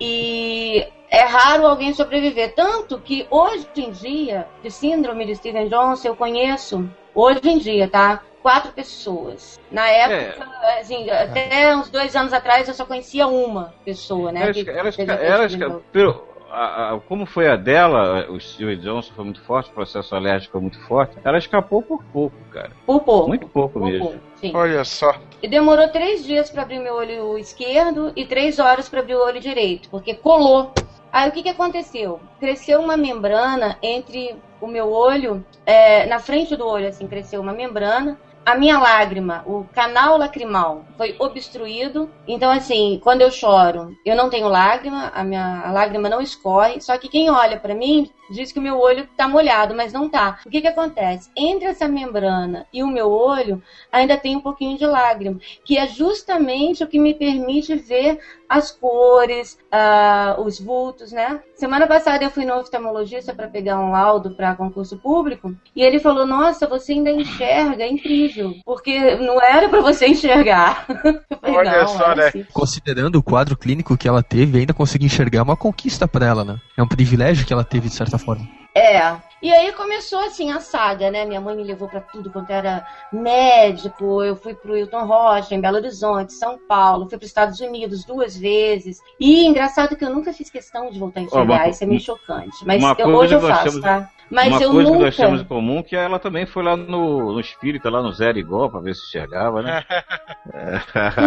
E 0.00 0.86
é 1.10 1.22
raro 1.24 1.66
alguém 1.66 1.94
sobreviver. 1.94 2.54
Tanto 2.54 3.00
que 3.00 3.26
hoje 3.30 3.68
em 3.76 3.90
dia, 3.90 4.46
de 4.62 4.70
síndrome 4.70 5.24
de 5.26 5.34
Steven 5.34 5.68
Johnson, 5.68 6.08
eu 6.08 6.16
conheço, 6.16 6.88
hoje 7.14 7.40
em 7.44 7.58
dia, 7.58 7.88
tá? 7.88 8.22
Quatro 8.42 8.72
pessoas. 8.72 9.56
Na 9.72 9.88
época, 9.88 10.46
assim, 10.78 11.10
até 11.10 11.76
uns 11.76 11.90
dois 11.90 12.14
anos 12.14 12.32
atrás, 12.32 12.68
eu 12.68 12.74
só 12.74 12.84
conhecia 12.84 13.26
uma 13.26 13.74
pessoa, 13.84 14.30
né? 14.30 14.44
Elas, 14.44 14.62
que 14.62 14.70
elas, 14.70 14.98
elas, 14.98 15.56
pelo- 15.90 16.25
a- 16.50 16.94
a- 16.94 17.00
como 17.00 17.26
foi 17.26 17.48
a 17.48 17.56
dela, 17.56 18.30
o 18.30 18.40
Steven 18.40 18.78
Johnson 18.78 19.12
foi 19.14 19.24
muito 19.24 19.42
forte, 19.42 19.70
o 19.70 19.74
processo 19.74 20.14
alérgico 20.14 20.52
foi 20.52 20.60
muito 20.60 20.80
forte, 20.86 21.16
ela 21.24 21.38
escapou 21.38 21.82
por 21.82 22.02
pouco, 22.04 22.36
cara. 22.50 22.70
Por 22.86 23.00
pouco. 23.00 23.28
Muito 23.28 23.48
pouco 23.48 23.78
por 23.78 23.82
mesmo. 23.82 23.98
pouco, 24.06 24.20
sim. 24.36 24.52
Olha 24.54 24.84
só. 24.84 25.14
E 25.42 25.48
demorou 25.48 25.88
três 25.88 26.24
dias 26.24 26.50
para 26.50 26.62
abrir 26.62 26.78
meu 26.78 26.94
olho 26.94 27.36
esquerdo 27.38 28.12
e 28.16 28.24
três 28.24 28.58
horas 28.58 28.88
para 28.88 29.00
abrir 29.00 29.14
o 29.14 29.24
olho 29.24 29.40
direito, 29.40 29.88
porque 29.90 30.14
colou. 30.14 30.72
Aí 31.12 31.28
o 31.28 31.32
que, 31.32 31.42
que 31.42 31.48
aconteceu? 31.48 32.20
Cresceu 32.38 32.80
uma 32.80 32.96
membrana 32.96 33.78
entre 33.82 34.36
o 34.60 34.66
meu 34.66 34.90
olho, 34.92 35.44
é, 35.64 36.06
na 36.06 36.18
frente 36.18 36.56
do 36.56 36.66
olho, 36.66 36.88
assim, 36.88 37.06
cresceu 37.06 37.40
uma 37.40 37.52
membrana. 37.52 38.18
A 38.46 38.54
minha 38.54 38.78
lágrima, 38.78 39.42
o 39.44 39.64
canal 39.74 40.16
lacrimal, 40.16 40.84
foi 40.96 41.16
obstruído. 41.18 42.08
Então, 42.28 42.48
assim, 42.48 43.00
quando 43.02 43.22
eu 43.22 43.28
choro, 43.28 43.98
eu 44.04 44.14
não 44.14 44.30
tenho 44.30 44.46
lágrima, 44.46 45.10
a 45.12 45.24
minha 45.24 45.62
a 45.62 45.72
lágrima 45.72 46.08
não 46.08 46.20
escorre. 46.20 46.80
Só 46.80 46.96
que 46.96 47.08
quem 47.08 47.28
olha 47.28 47.58
para 47.58 47.74
mim 47.74 48.08
diz 48.30 48.52
que 48.52 48.60
o 48.60 48.62
meu 48.62 48.78
olho 48.78 49.08
tá 49.16 49.26
molhado, 49.26 49.74
mas 49.74 49.92
não 49.92 50.08
tá. 50.08 50.38
O 50.46 50.50
que 50.50 50.60
que 50.60 50.68
acontece? 50.68 51.28
Entre 51.36 51.66
essa 51.66 51.88
membrana 51.88 52.68
e 52.72 52.84
o 52.84 52.86
meu 52.86 53.10
olho, 53.10 53.60
ainda 53.90 54.16
tem 54.16 54.36
um 54.36 54.40
pouquinho 54.40 54.78
de 54.78 54.86
lágrima, 54.86 55.40
que 55.64 55.76
é 55.76 55.88
justamente 55.88 56.84
o 56.84 56.86
que 56.86 57.00
me 57.00 57.14
permite 57.14 57.74
ver 57.74 58.20
as 58.48 58.70
cores, 58.70 59.58
ah, 59.70 60.36
os 60.38 60.60
vultos, 60.60 61.12
né? 61.12 61.40
Semana 61.54 61.86
passada 61.86 62.24
eu 62.24 62.30
fui 62.30 62.44
no 62.44 62.54
oftalmologista 62.54 63.34
para 63.34 63.48
pegar 63.48 63.78
um 63.78 63.90
laudo 63.90 64.36
para 64.36 64.54
concurso 64.54 64.96
público 64.98 65.54
e 65.74 65.82
ele 65.82 65.98
falou: 65.98 66.26
Nossa, 66.26 66.66
você 66.66 66.92
ainda 66.92 67.10
enxerga, 67.10 67.84
é 67.84 67.90
incrível, 67.90 68.54
porque 68.64 69.16
não 69.16 69.40
era 69.40 69.68
para 69.68 69.80
você 69.80 70.06
enxergar. 70.06 70.86
Falei, 71.40 71.56
Olha 71.56 71.78
"Não, 71.82 71.88
só, 71.88 72.14
né? 72.14 72.30
sim." 72.30 72.44
Considerando 72.52 73.16
o 73.16 73.22
quadro 73.22 73.56
clínico 73.56 73.96
que 73.96 74.08
ela 74.08 74.22
teve, 74.22 74.58
ainda 74.58 74.74
conseguir 74.74 75.06
enxergar 75.06 75.40
é 75.40 75.42
uma 75.42 75.56
conquista 75.56 76.06
pra 76.08 76.26
ela, 76.26 76.44
né? 76.44 76.56
É 76.76 76.82
um 76.82 76.88
privilégio 76.88 77.46
que 77.46 77.52
ela 77.52 77.64
teve, 77.64 77.88
de 77.88 77.94
certa 77.94 78.18
forma. 78.18 78.46
É. 78.74 79.16
E 79.42 79.52
aí 79.52 79.70
começou 79.72 80.18
assim 80.20 80.50
a 80.50 80.60
saga, 80.60 81.10
né? 81.10 81.24
Minha 81.26 81.40
mãe 81.40 81.54
me 81.54 81.62
levou 81.62 81.88
pra 81.88 82.00
tudo 82.00 82.30
quanto 82.30 82.50
era 82.50 82.86
médico. 83.12 84.22
Eu 84.22 84.34
fui 84.34 84.54
pro 84.54 84.76
Hilton 84.76 85.04
Rocha, 85.04 85.54
em 85.54 85.60
Belo 85.60 85.76
Horizonte, 85.76 86.32
São 86.32 86.58
Paulo. 86.66 87.08
Fui 87.08 87.18
para 87.18 87.26
Estados 87.26 87.60
Unidos 87.60 88.04
duas 88.04 88.36
vezes. 88.36 88.98
E 89.20 89.44
engraçado 89.46 89.94
que 89.94 90.04
eu 90.04 90.10
nunca 90.10 90.32
fiz 90.32 90.48
questão 90.50 90.90
de 90.90 90.98
voltar 90.98 91.20
a 91.20 91.22
enxergar. 91.24 91.44
uma- 91.64 91.68
Isso 91.68 91.84
é 91.84 91.86
meio 91.86 92.00
chocante. 92.00 92.56
Mas 92.66 92.80
eu- 93.02 93.08
hoje 93.18 93.34
eu 93.34 93.40
faço, 93.56 93.80
tá? 93.82 94.10
Mas 94.30 94.48
Uma 94.48 94.62
eu 94.62 94.70
coisa 94.72 94.90
nunca. 94.90 94.98
que 94.98 95.04
nós 95.04 95.16
temos 95.16 95.40
em 95.40 95.44
comum 95.44 95.82
que 95.82 95.94
ela 95.94 96.18
também 96.18 96.46
foi 96.46 96.62
lá 96.62 96.76
no, 96.76 97.32
no 97.32 97.40
espírita, 97.40 97.88
lá 97.88 98.02
no 98.02 98.12
Zero 98.12 98.38
Igual, 98.38 98.70
pra 98.70 98.80
ver 98.80 98.94
se 98.94 99.04
enxergava, 99.06 99.62
né? 99.62 99.84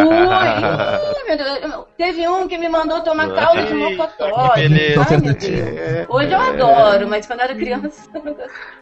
Ui, 0.06 1.24
meu 1.28 1.38
Deus. 1.38 1.86
Teve 1.98 2.28
um 2.28 2.48
que 2.48 2.58
me 2.58 2.68
mandou 2.70 3.02
tomar 3.02 3.34
caldo 3.34 3.66
de 3.66 3.74
mocotó. 3.74 4.54
beleza. 4.56 5.06
Ai, 5.10 5.18
meu 5.18 5.34
Deus. 5.34 6.08
Hoje 6.10 6.32
eu 6.32 6.40
adoro, 6.40 7.08
mas 7.08 7.26
quando 7.26 7.40
eu 7.40 7.46
era 7.46 7.56
criança. 7.56 8.10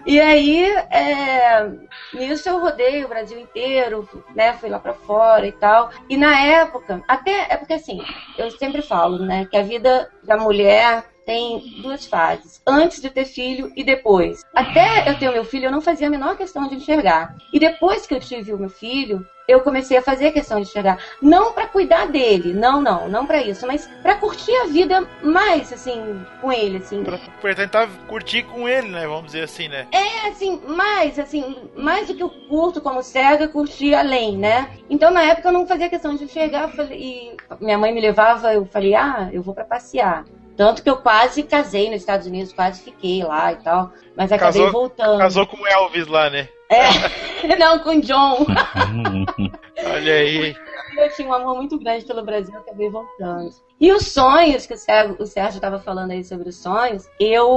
E 0.06 0.20
aí, 0.20 0.66
é, 0.92 1.70
nisso 2.14 2.50
eu 2.50 2.60
rodei 2.60 3.04
o 3.04 3.08
Brasil 3.08 3.40
inteiro, 3.40 4.08
né? 4.36 4.54
Fui 4.54 4.70
lá 4.70 4.80
pra 4.80 4.94
fora 4.94 5.46
e 5.46 5.52
tal. 5.52 5.90
E 6.10 6.18
na 6.18 6.40
época, 6.40 7.02
até. 7.08 7.48
É 7.50 7.58
porque 7.58 7.74
assim, 7.74 8.00
eu 8.38 8.50
sempre 8.52 8.82
falo, 8.82 9.20
né? 9.20 9.48
Que 9.50 9.58
a 9.58 9.64
vida 9.64 10.10
da 10.24 10.38
mulher 10.38 11.04
tem 11.28 11.60
duas 11.82 12.08
fases: 12.08 12.62
antes 12.66 13.02
de 13.02 13.10
ter 13.10 13.26
filho 13.26 13.72
e 13.76 13.84
depois. 13.84 14.44
Até 14.56 15.08
eu 15.08 15.20
ter 15.20 15.28
o 15.30 15.34
meu 15.34 15.44
filho, 15.44 15.66
eu 15.66 15.72
não 15.72 15.82
fazia 15.82 16.08
a 16.08 16.10
menor 16.10 16.38
questão 16.38 16.68
de 16.68 16.76
enxergar. 16.76 17.36
E 17.54 17.60
depois 17.60 18.08
que 18.08 18.16
eu 18.16 18.20
tive 18.20 18.54
o 18.54 18.58
meu 18.58 18.70
filho, 18.70 19.28
eu 19.48 19.62
comecei 19.62 19.98
a 19.98 20.02
fazer 20.02 20.32
questão 20.32 20.60
de 20.60 20.68
enxergar. 20.68 20.98
Não 21.22 21.54
pra 21.54 21.68
cuidar 21.68 22.08
dele, 22.08 22.54
não, 22.54 22.82
não, 22.82 23.08
não 23.10 23.26
pra 23.26 23.42
isso, 23.42 23.66
mas 23.68 23.88
pra 24.02 24.16
curtir 24.16 24.54
a 24.56 24.66
vida 24.68 25.08
mais, 25.22 25.72
assim, 25.72 26.02
com 26.42 26.52
ele, 26.52 26.78
assim. 26.78 27.04
Pra, 27.04 27.18
pra 27.42 27.56
tentar 27.56 27.88
curtir 28.08 28.44
com 28.44 28.68
ele, 28.68 28.90
né? 28.90 29.06
Vamos 29.08 29.28
dizer 29.28 29.44
assim, 29.44 29.68
né? 29.68 29.88
É, 29.92 30.28
assim, 30.28 30.62
mais, 30.68 31.20
assim, 31.20 31.70
mais 31.76 32.08
do 32.08 32.16
que 32.16 32.24
eu 32.24 32.30
curto 32.30 32.82
como 32.82 33.02
cega, 33.04 33.48
curtir 33.48 33.94
além, 33.94 34.38
né? 34.38 34.70
Então, 34.90 35.12
na 35.12 35.24
época, 35.24 35.50
eu 35.50 35.54
não 35.54 35.68
fazia 35.68 35.90
questão 35.90 36.16
de 36.16 36.24
enxergar, 36.26 36.70
falei- 36.70 36.98
e 37.00 37.38
minha 37.64 37.78
mãe 37.78 37.94
me 37.94 38.02
levava, 38.02 38.54
eu 38.54 38.66
falei, 38.66 38.96
ah, 38.96 39.30
eu 39.32 39.42
vou 39.42 39.54
pra 39.54 39.64
passear. 39.64 40.26
Tanto 40.58 40.82
que 40.82 40.90
eu 40.90 40.98
quase 40.98 41.44
casei 41.44 41.86
nos 41.92 42.02
Estados 42.02 42.26
Unidos, 42.26 42.52
quase 42.52 42.82
fiquei 42.82 43.24
lá 43.24 43.54
e 43.54 43.58
tal, 43.58 43.92
mas 44.16 44.32
acabei 44.32 44.64
Casou- 44.64 44.72
voltando. 44.72 45.20
Casou 45.20 45.46
com 45.46 45.58
o 45.58 45.68
Elvis 45.68 46.08
lá, 46.08 46.30
né? 46.32 46.50
É, 46.70 46.88
não, 47.58 47.80
com 47.80 47.92
o 47.92 48.02
John. 48.02 48.46
Olha 49.86 50.14
aí. 50.14 50.56
Eu 50.98 51.12
tinha 51.16 51.28
um 51.28 51.34
amor 51.34 51.56
muito 51.56 51.78
grande 51.80 52.06
pelo 52.06 52.24
Brasil, 52.24 52.58
acabei 52.58 52.90
voltando. 52.90 53.52
E 53.80 53.92
os 53.92 54.08
sonhos, 54.12 54.66
que 54.66 54.74
o 54.74 54.78
Sérgio, 54.78 55.16
o 55.20 55.26
Sérgio 55.28 55.58
estava 55.58 55.80
falando 55.80 56.12
aí 56.12 56.24
sobre 56.24 56.50
os 56.50 56.58
sonhos, 56.58 57.08
eu. 57.20 57.48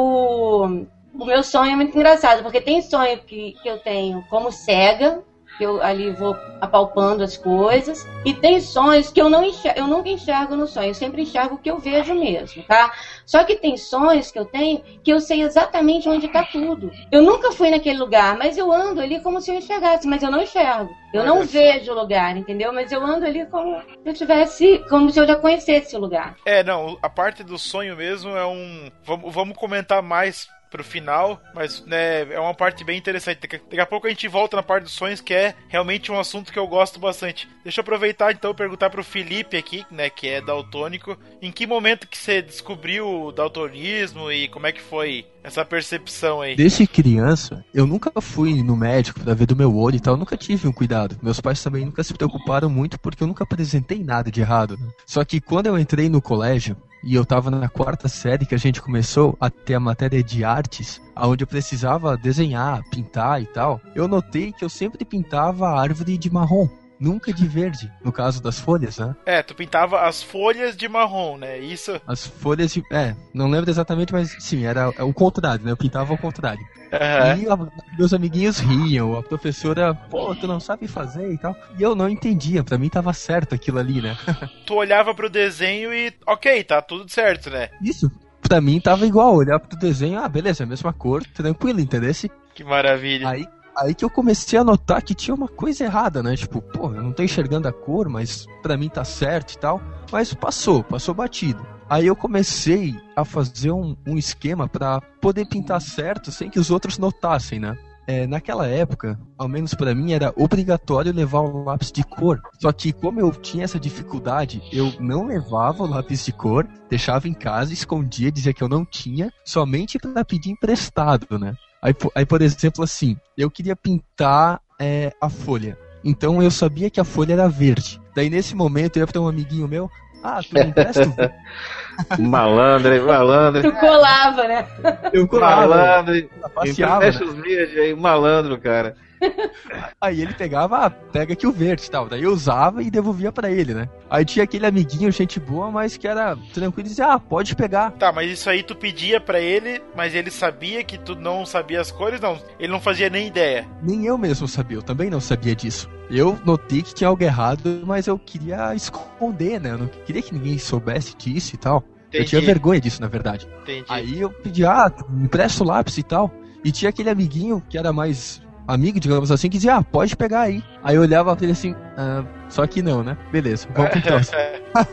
O 1.13 1.25
meu 1.25 1.43
sonho 1.43 1.73
é 1.73 1.77
muito 1.77 1.97
engraçado, 1.97 2.43
porque 2.43 2.61
tem 2.61 2.83
sonho 2.83 3.19
que, 3.23 3.55
que 3.63 3.69
eu 3.69 3.79
tenho 3.79 4.23
como 4.31 4.53
cega, 4.53 5.25
que 5.61 5.67
eu 5.67 5.83
ali 5.83 6.11
vou 6.11 6.35
apalpando 6.59 7.23
as 7.23 7.37
coisas. 7.37 8.09
E 8.25 8.33
tem 8.33 8.63
sonhos 8.63 9.11
que 9.11 9.21
eu 9.21 9.29
não 9.29 9.45
enxergo, 9.45 9.79
eu 9.79 9.87
nunca 9.87 10.09
enxergo 10.09 10.57
no 10.57 10.67
sonho, 10.67 10.89
eu 10.89 10.95
sempre 10.95 11.21
enxergo 11.21 11.57
o 11.57 11.59
que 11.59 11.71
eu 11.71 11.79
vejo 11.79 12.15
mesmo, 12.15 12.63
tá? 12.63 12.95
Só 13.27 13.45
que 13.45 13.57
tem 13.57 13.77
sonhos 13.77 14.31
que 14.31 14.39
eu 14.39 14.47
tenho 14.47 14.83
que 15.05 15.13
eu 15.13 15.21
sei 15.21 15.43
exatamente 15.43 16.09
onde 16.09 16.25
está 16.25 16.45
tudo. 16.45 16.91
Eu 17.13 17.21
nunca 17.23 17.53
fui 17.53 17.71
naquele 17.71 17.99
lugar, 17.99 18.39
mas 18.39 18.57
eu 18.57 18.73
ando 18.73 19.03
ali 19.03 19.21
como 19.21 19.39
se 19.39 19.51
eu 19.51 19.57
enxergasse, 19.57 20.09
mas 20.09 20.23
eu 20.23 20.31
não 20.31 20.41
enxergo. 20.41 20.91
Eu 21.13 21.25
não 21.25 21.45
vejo 21.45 21.93
o 21.93 21.95
lugar, 21.95 22.35
entendeu? 22.37 22.73
Mas 22.73 22.91
eu 22.91 23.05
ando 23.05 23.27
ali 23.27 23.45
como 23.47 23.79
se 23.83 23.87
eu 24.07 24.15
tivesse, 24.15 24.79
como 24.89 25.11
se 25.11 25.21
eu 25.21 25.27
já 25.27 25.37
conhecesse 25.37 25.95
o 25.95 26.01
lugar. 26.01 26.37
É, 26.47 26.65
não, 26.65 26.97
a 27.03 27.11
parte 27.11 27.45
do 27.45 27.59
sonho 27.59 27.97
mesmo 27.97 28.35
é 28.35 28.47
um. 28.47 28.91
Vamos, 29.05 29.35
vamos 29.35 29.57
comentar 29.59 30.03
mais 30.03 30.49
pro 30.71 30.85
final, 30.85 31.43
mas 31.55 31.85
né, 31.85 32.33
é 32.33 32.39
uma 32.39 32.55
parte 32.55 32.85
bem 32.85 32.97
interessante. 32.97 33.41
Daqui 33.41 33.81
a 33.81 33.87
pouco 33.87 34.07
a 34.07 34.11
gente 34.11 34.29
volta 34.29 34.57
na 34.57 34.63
parte 34.63 34.85
dos 34.85 34.93
sonhos, 34.93 35.21
que 35.21 35.35
é 35.35 35.55
realmente 35.69 36.13
um 36.13 36.19
assunto 36.19 36.53
que 36.53 36.59
eu 36.59 36.67
gosto 36.67 37.01
bastante. 37.01 37.49
Deixa 37.63 37.81
eu 37.81 37.83
aproveitar 37.83 38.33
então 38.33 38.53
e 38.53 38.55
perguntar 38.55 38.91
pro 38.91 39.05
Felipe 39.05 39.57
aqui, 39.57 39.85
né, 39.91 40.09
que 40.09 40.29
é 40.29 40.41
daltônico, 40.41 41.19
em 41.43 41.51
que 41.51 41.67
momento 41.67 42.07
que 42.07 42.17
você 42.17 42.41
descobriu 42.41 43.07
o 43.07 43.33
daltonismo 43.33 44.31
e 44.31 44.49
como 44.49 44.67
é 44.67 44.73
que 44.73 44.81
foi 44.81 45.27
essa 45.43 45.65
percepção 45.65 46.41
aí? 46.41 46.55
Desde 46.55 46.87
criança, 46.87 47.65
eu 47.73 47.87
nunca 47.87 48.13
fui 48.21 48.63
no 48.63 48.77
médico 48.77 49.21
pra 49.21 49.35
ver 49.35 49.47
do 49.47 49.57
meu 49.57 49.75
olho 49.77 49.97
e 49.97 50.01
tal, 50.01 50.15
eu 50.15 50.19
nunca 50.19 50.37
tive 50.37 50.69
um 50.69 50.73
cuidado. 50.73 51.19
Meus 51.23 51.41
pais 51.41 51.63
também 51.63 51.85
nunca 51.85 52.03
se 52.03 52.15
preocuparam 52.15 52.69
muito 52.69 52.99
porque 52.99 53.23
eu 53.23 53.27
nunca 53.27 53.45
apresentei 53.45 54.03
nada 54.03 54.31
de 54.31 54.41
errado. 54.41 54.77
Né? 54.77 54.89
Só 55.07 55.25
que 55.25 55.41
quando 55.41 55.67
eu 55.67 55.79
entrei 55.79 56.09
no 56.09 56.21
colégio, 56.21 56.77
e 57.03 57.15
eu 57.15 57.25
tava 57.25 57.51
na 57.51 57.69
quarta 57.69 58.09
série 58.09 58.45
que 58.45 58.55
a 58.55 58.59
gente 58.59 58.81
começou 58.81 59.37
a 59.41 59.49
ter 59.49 59.75
a 59.75 59.81
matéria 59.81 60.23
de 60.23 60.45
artes, 60.45 61.01
onde 61.17 61.45
eu 61.45 61.49
precisava 61.49 62.17
desenhar, 62.17 62.83
pintar 62.91 63.41
e 63.41 63.47
tal. 63.47 63.81
Eu 63.95 64.07
notei 64.07 64.53
que 64.53 64.65
eu 64.65 64.69
sempre 64.69 65.05
pintava 65.05 65.69
a 65.69 65.81
árvore 65.81 66.19
de 66.19 66.31
marrom. 66.31 66.69
Nunca 67.01 67.33
de 67.33 67.49
verde, 67.49 67.91
no 68.05 68.13
caso 68.13 68.43
das 68.43 68.61
folhas, 68.61 68.99
né? 68.99 69.17
É, 69.25 69.43
tu 69.43 69.55
pintava 69.55 70.03
as 70.03 70.23
folhas 70.23 70.77
de 70.77 70.87
marrom, 70.87 71.39
né? 71.39 71.59
Isso. 71.59 71.99
As 72.07 72.27
folhas 72.27 72.75
de. 72.75 72.83
É, 72.93 73.17
não 73.33 73.49
lembro 73.49 73.71
exatamente, 73.71 74.13
mas 74.13 74.37
sim, 74.39 74.67
era 74.67 74.91
o 75.03 75.15
contrário, 75.15 75.65
né? 75.65 75.73
Eu 75.73 75.77
pintava 75.79 76.13
ao 76.13 76.19
contrário. 76.19 76.61
Uhum. 76.93 77.43
E 77.43 77.49
a, 77.49 77.97
meus 77.97 78.13
amiguinhos 78.13 78.59
riam, 78.59 79.17
a 79.17 79.23
professora, 79.23 79.95
pô, 79.95 80.35
tu 80.35 80.47
não 80.47 80.61
sabe 80.61 80.87
fazer 80.87 81.33
e 81.33 81.39
tal. 81.39 81.57
E 81.79 81.83
eu 81.83 81.95
não 81.95 82.09
entendia, 82.09 82.63
pra 82.63 82.77
mim 82.77 82.91
tava 82.91 83.13
certo 83.15 83.55
aquilo 83.55 83.79
ali, 83.79 84.03
né? 84.03 84.17
tu 84.67 84.75
olhava 84.75 85.15
pro 85.15 85.31
desenho 85.31 85.95
e, 85.95 86.13
ok, 86.27 86.63
tá 86.65 86.83
tudo 86.83 87.11
certo, 87.11 87.49
né? 87.49 87.71
Isso, 87.81 88.11
pra 88.43 88.61
mim 88.61 88.79
tava 88.79 89.07
igual, 89.07 89.35
olhar 89.35 89.59
pro 89.59 89.79
desenho, 89.79 90.19
ah, 90.19 90.29
beleza, 90.29 90.65
é 90.65 90.67
mesma 90.67 90.93
cor, 90.93 91.25
tranquilo, 91.25 91.81
entendeu? 91.81 92.11
Que 92.55 92.65
maravilha. 92.65 93.29
Aí 93.29 93.47
Aí 93.81 93.95
que 93.95 94.05
eu 94.05 94.11
comecei 94.11 94.59
a 94.59 94.65
notar 94.65 95.03
que 95.03 95.15
tinha 95.15 95.35
uma 95.35 95.49
coisa 95.49 95.85
errada, 95.85 96.23
né? 96.23 96.37
Tipo, 96.37 96.61
pô, 96.61 96.93
eu 96.93 97.03
não 97.03 97.13
tô 97.13 97.23
enxergando 97.23 97.67
a 97.67 97.73
cor, 97.73 98.11
mas 98.11 98.47
para 98.63 98.77
mim 98.77 98.91
tá 98.91 99.05
certo 99.05 99.55
e 99.55 99.59
tal. 99.59 99.81
Mas 100.13 100.35
passou, 100.35 100.85
passou 100.85 101.15
batido. 101.15 101.67
Aí 101.89 102.07
eu 102.07 102.15
comecei 102.15 102.95
a 103.17 103.25
fazer 103.25 103.73
um, 103.73 103.97
um 104.07 104.19
esquema 104.19 104.69
para 104.69 105.01
poder 105.21 105.47
pintar 105.47 105.81
certo 105.81 106.31
sem 106.31 106.51
que 106.51 106.61
os 106.61 106.71
outros 106.71 106.99
notassem, 106.99 107.59
né? 107.59 107.75
É, 108.07 108.27
naquela 108.27 108.67
época, 108.67 109.19
ao 109.39 109.49
menos 109.49 109.73
para 109.73 109.95
mim, 109.95 110.13
era 110.13 110.33
obrigatório 110.37 111.13
levar 111.13 111.41
o 111.41 111.65
lápis 111.65 111.91
de 111.91 112.05
cor. 112.05 112.41
Só 112.61 112.71
que 112.73 112.93
como 112.93 113.19
eu 113.19 113.31
tinha 113.31 113.65
essa 113.65 113.81
dificuldade, 113.81 114.63
eu 114.73 114.93
não 115.01 115.27
levava 115.27 115.85
o 115.85 115.87
lápis 115.87 116.25
de 116.25 116.33
cor, 116.33 116.69
deixava 116.91 117.29
em 117.29 117.35
casa, 117.35 117.73
escondia, 117.73 118.31
dizia 118.31 118.53
que 118.53 118.63
eu 118.63 118.69
não 118.69 118.85
tinha, 118.85 119.33
somente 119.45 119.99
para 119.99 120.25
pedir 120.25 120.51
emprestado, 120.51 121.39
né? 121.39 121.55
Aí, 121.83 121.95
aí, 122.15 122.27
por 122.27 122.43
exemplo, 122.43 122.85
assim, 122.85 123.17
eu 123.37 123.51
queria 123.51 123.75
pintar 123.75 124.61
é, 124.79 125.13
a 125.21 125.29
folha. 125.29 125.79
Então 126.05 126.43
eu 126.43 126.51
sabia 126.51 126.91
que 126.91 127.01
a 127.01 127.05
folha 127.05 127.35
era 127.35 127.49
verde. 127.49 128.01
Daí 128.15 128.29
nesse 128.29 128.55
momento 128.55 128.97
eu 128.97 129.01
ia 129.01 129.07
pra 129.07 129.21
um 129.21 129.29
amiguinho 129.29 129.69
meu, 129.69 129.91
ah, 130.23 130.41
tu 130.43 130.55
me 130.55 130.65
empresta 130.65 131.35
malandro, 132.19 133.07
malandro. 133.07 133.63
Tu 133.63 133.73
colava, 133.79 134.49
né? 134.49 134.67
Eu 135.13 135.27
colava. 135.27 135.67
Malandro. 135.67 136.31
Passeava, 136.55 137.01
né? 137.01 137.09
os 137.11 137.79
aí, 137.79 137.95
malandro, 137.95 138.59
cara. 138.59 138.97
Aí 140.01 140.21
ele 140.21 140.35
pegava, 140.35 140.87
ah, 140.87 140.91
pega 140.91 141.33
aqui 141.33 141.47
o 141.47 141.53
verde 141.53 141.85
e 141.87 141.91
tal. 141.91 142.09
Daí 142.09 142.23
eu 142.23 142.33
usava 142.33 142.83
e 142.83 142.91
devolvia 142.91 143.31
para 143.31 143.51
ele, 143.51 143.75
né? 143.75 143.89
Aí 144.09 144.25
tinha 144.25 144.45
aquele 144.45 144.67
amiguinho, 144.67 145.11
gente 145.13 145.39
boa, 145.39 145.71
mas 145.71 145.97
que 145.97 146.09
era 146.09 146.37
tranquilo 146.53 146.87
e 146.87 146.91
dizia, 146.91 147.15
ah, 147.15 147.19
pode 147.19 147.55
pegar. 147.55 147.93
Tá, 147.93 148.13
mas 148.13 148.31
isso 148.31 148.49
aí 148.49 148.63
tu 148.63 148.75
pedia 148.75 149.21
para 149.21 149.41
ele, 149.41 149.83
mas 149.95 150.15
ele 150.15 150.31
sabia 150.31 150.83
que 150.83 150.99
tu 150.99 151.15
não 151.15 151.45
sabia 151.45 151.81
as 151.81 151.91
cores? 151.91 152.21
Não, 152.21 152.39
ele 152.59 152.73
não 152.73 152.81
fazia 152.81 153.11
nem 153.11 153.27
ideia. 153.27 153.67
Nem 153.83 154.07
eu 154.07 154.17
mesmo 154.17 154.49
sabia, 154.49 154.79
eu 154.79 154.83
também 154.83 155.11
não 155.11 155.21
sabia 155.21 155.55
disso. 155.55 155.89
Eu 156.11 156.39
notei 156.45 156.83
que 156.83 156.93
tinha 156.93 157.09
algo 157.09 157.23
errado, 157.23 157.83
mas 157.87 158.09
eu 158.09 158.19
queria 158.19 158.75
esconder, 158.75 159.61
né? 159.61 159.71
Eu 159.71 159.79
não 159.79 159.87
queria 159.87 160.21
que 160.21 160.35
ninguém 160.35 160.59
soubesse 160.59 161.17
disso 161.17 161.55
e 161.55 161.59
tal. 161.59 161.85
Entendi. 162.09 162.25
Eu 162.25 162.25
tinha 162.25 162.41
vergonha 162.41 162.81
disso, 162.81 163.01
na 163.01 163.07
verdade. 163.07 163.49
Entendi. 163.63 163.85
Aí 163.89 164.21
eu 164.21 164.31
pedi, 164.31 164.67
ah, 164.67 164.93
me 165.09 165.25
empresta 165.25 165.63
o 165.63 165.67
lápis 165.67 165.97
e 165.99 166.03
tal. 166.03 166.33
E 166.65 166.73
tinha 166.73 166.89
aquele 166.89 167.09
amiguinho 167.09 167.63
que 167.69 167.79
era 167.79 167.93
mais 167.93 168.43
amigo, 168.67 169.01
digamos 169.01 169.31
assim, 169.31 169.49
que 169.49 169.57
dizia, 169.57 169.77
ah, 169.77 169.83
pode 169.83 170.17
pegar 170.17 170.43
aí. 170.43 170.63
Aí 170.83 170.97
eu 170.97 171.03
olhava 171.03 171.35
pra 171.35 171.45
ele 171.45 171.53
assim, 171.53 171.75
ah, 171.97 172.25
só 172.49 172.67
que 172.67 172.83
não, 172.83 173.03
né? 173.03 173.17
Beleza, 173.31 173.69
vamos 173.75 173.91
pro 173.91 174.03
próximo. 174.03 174.37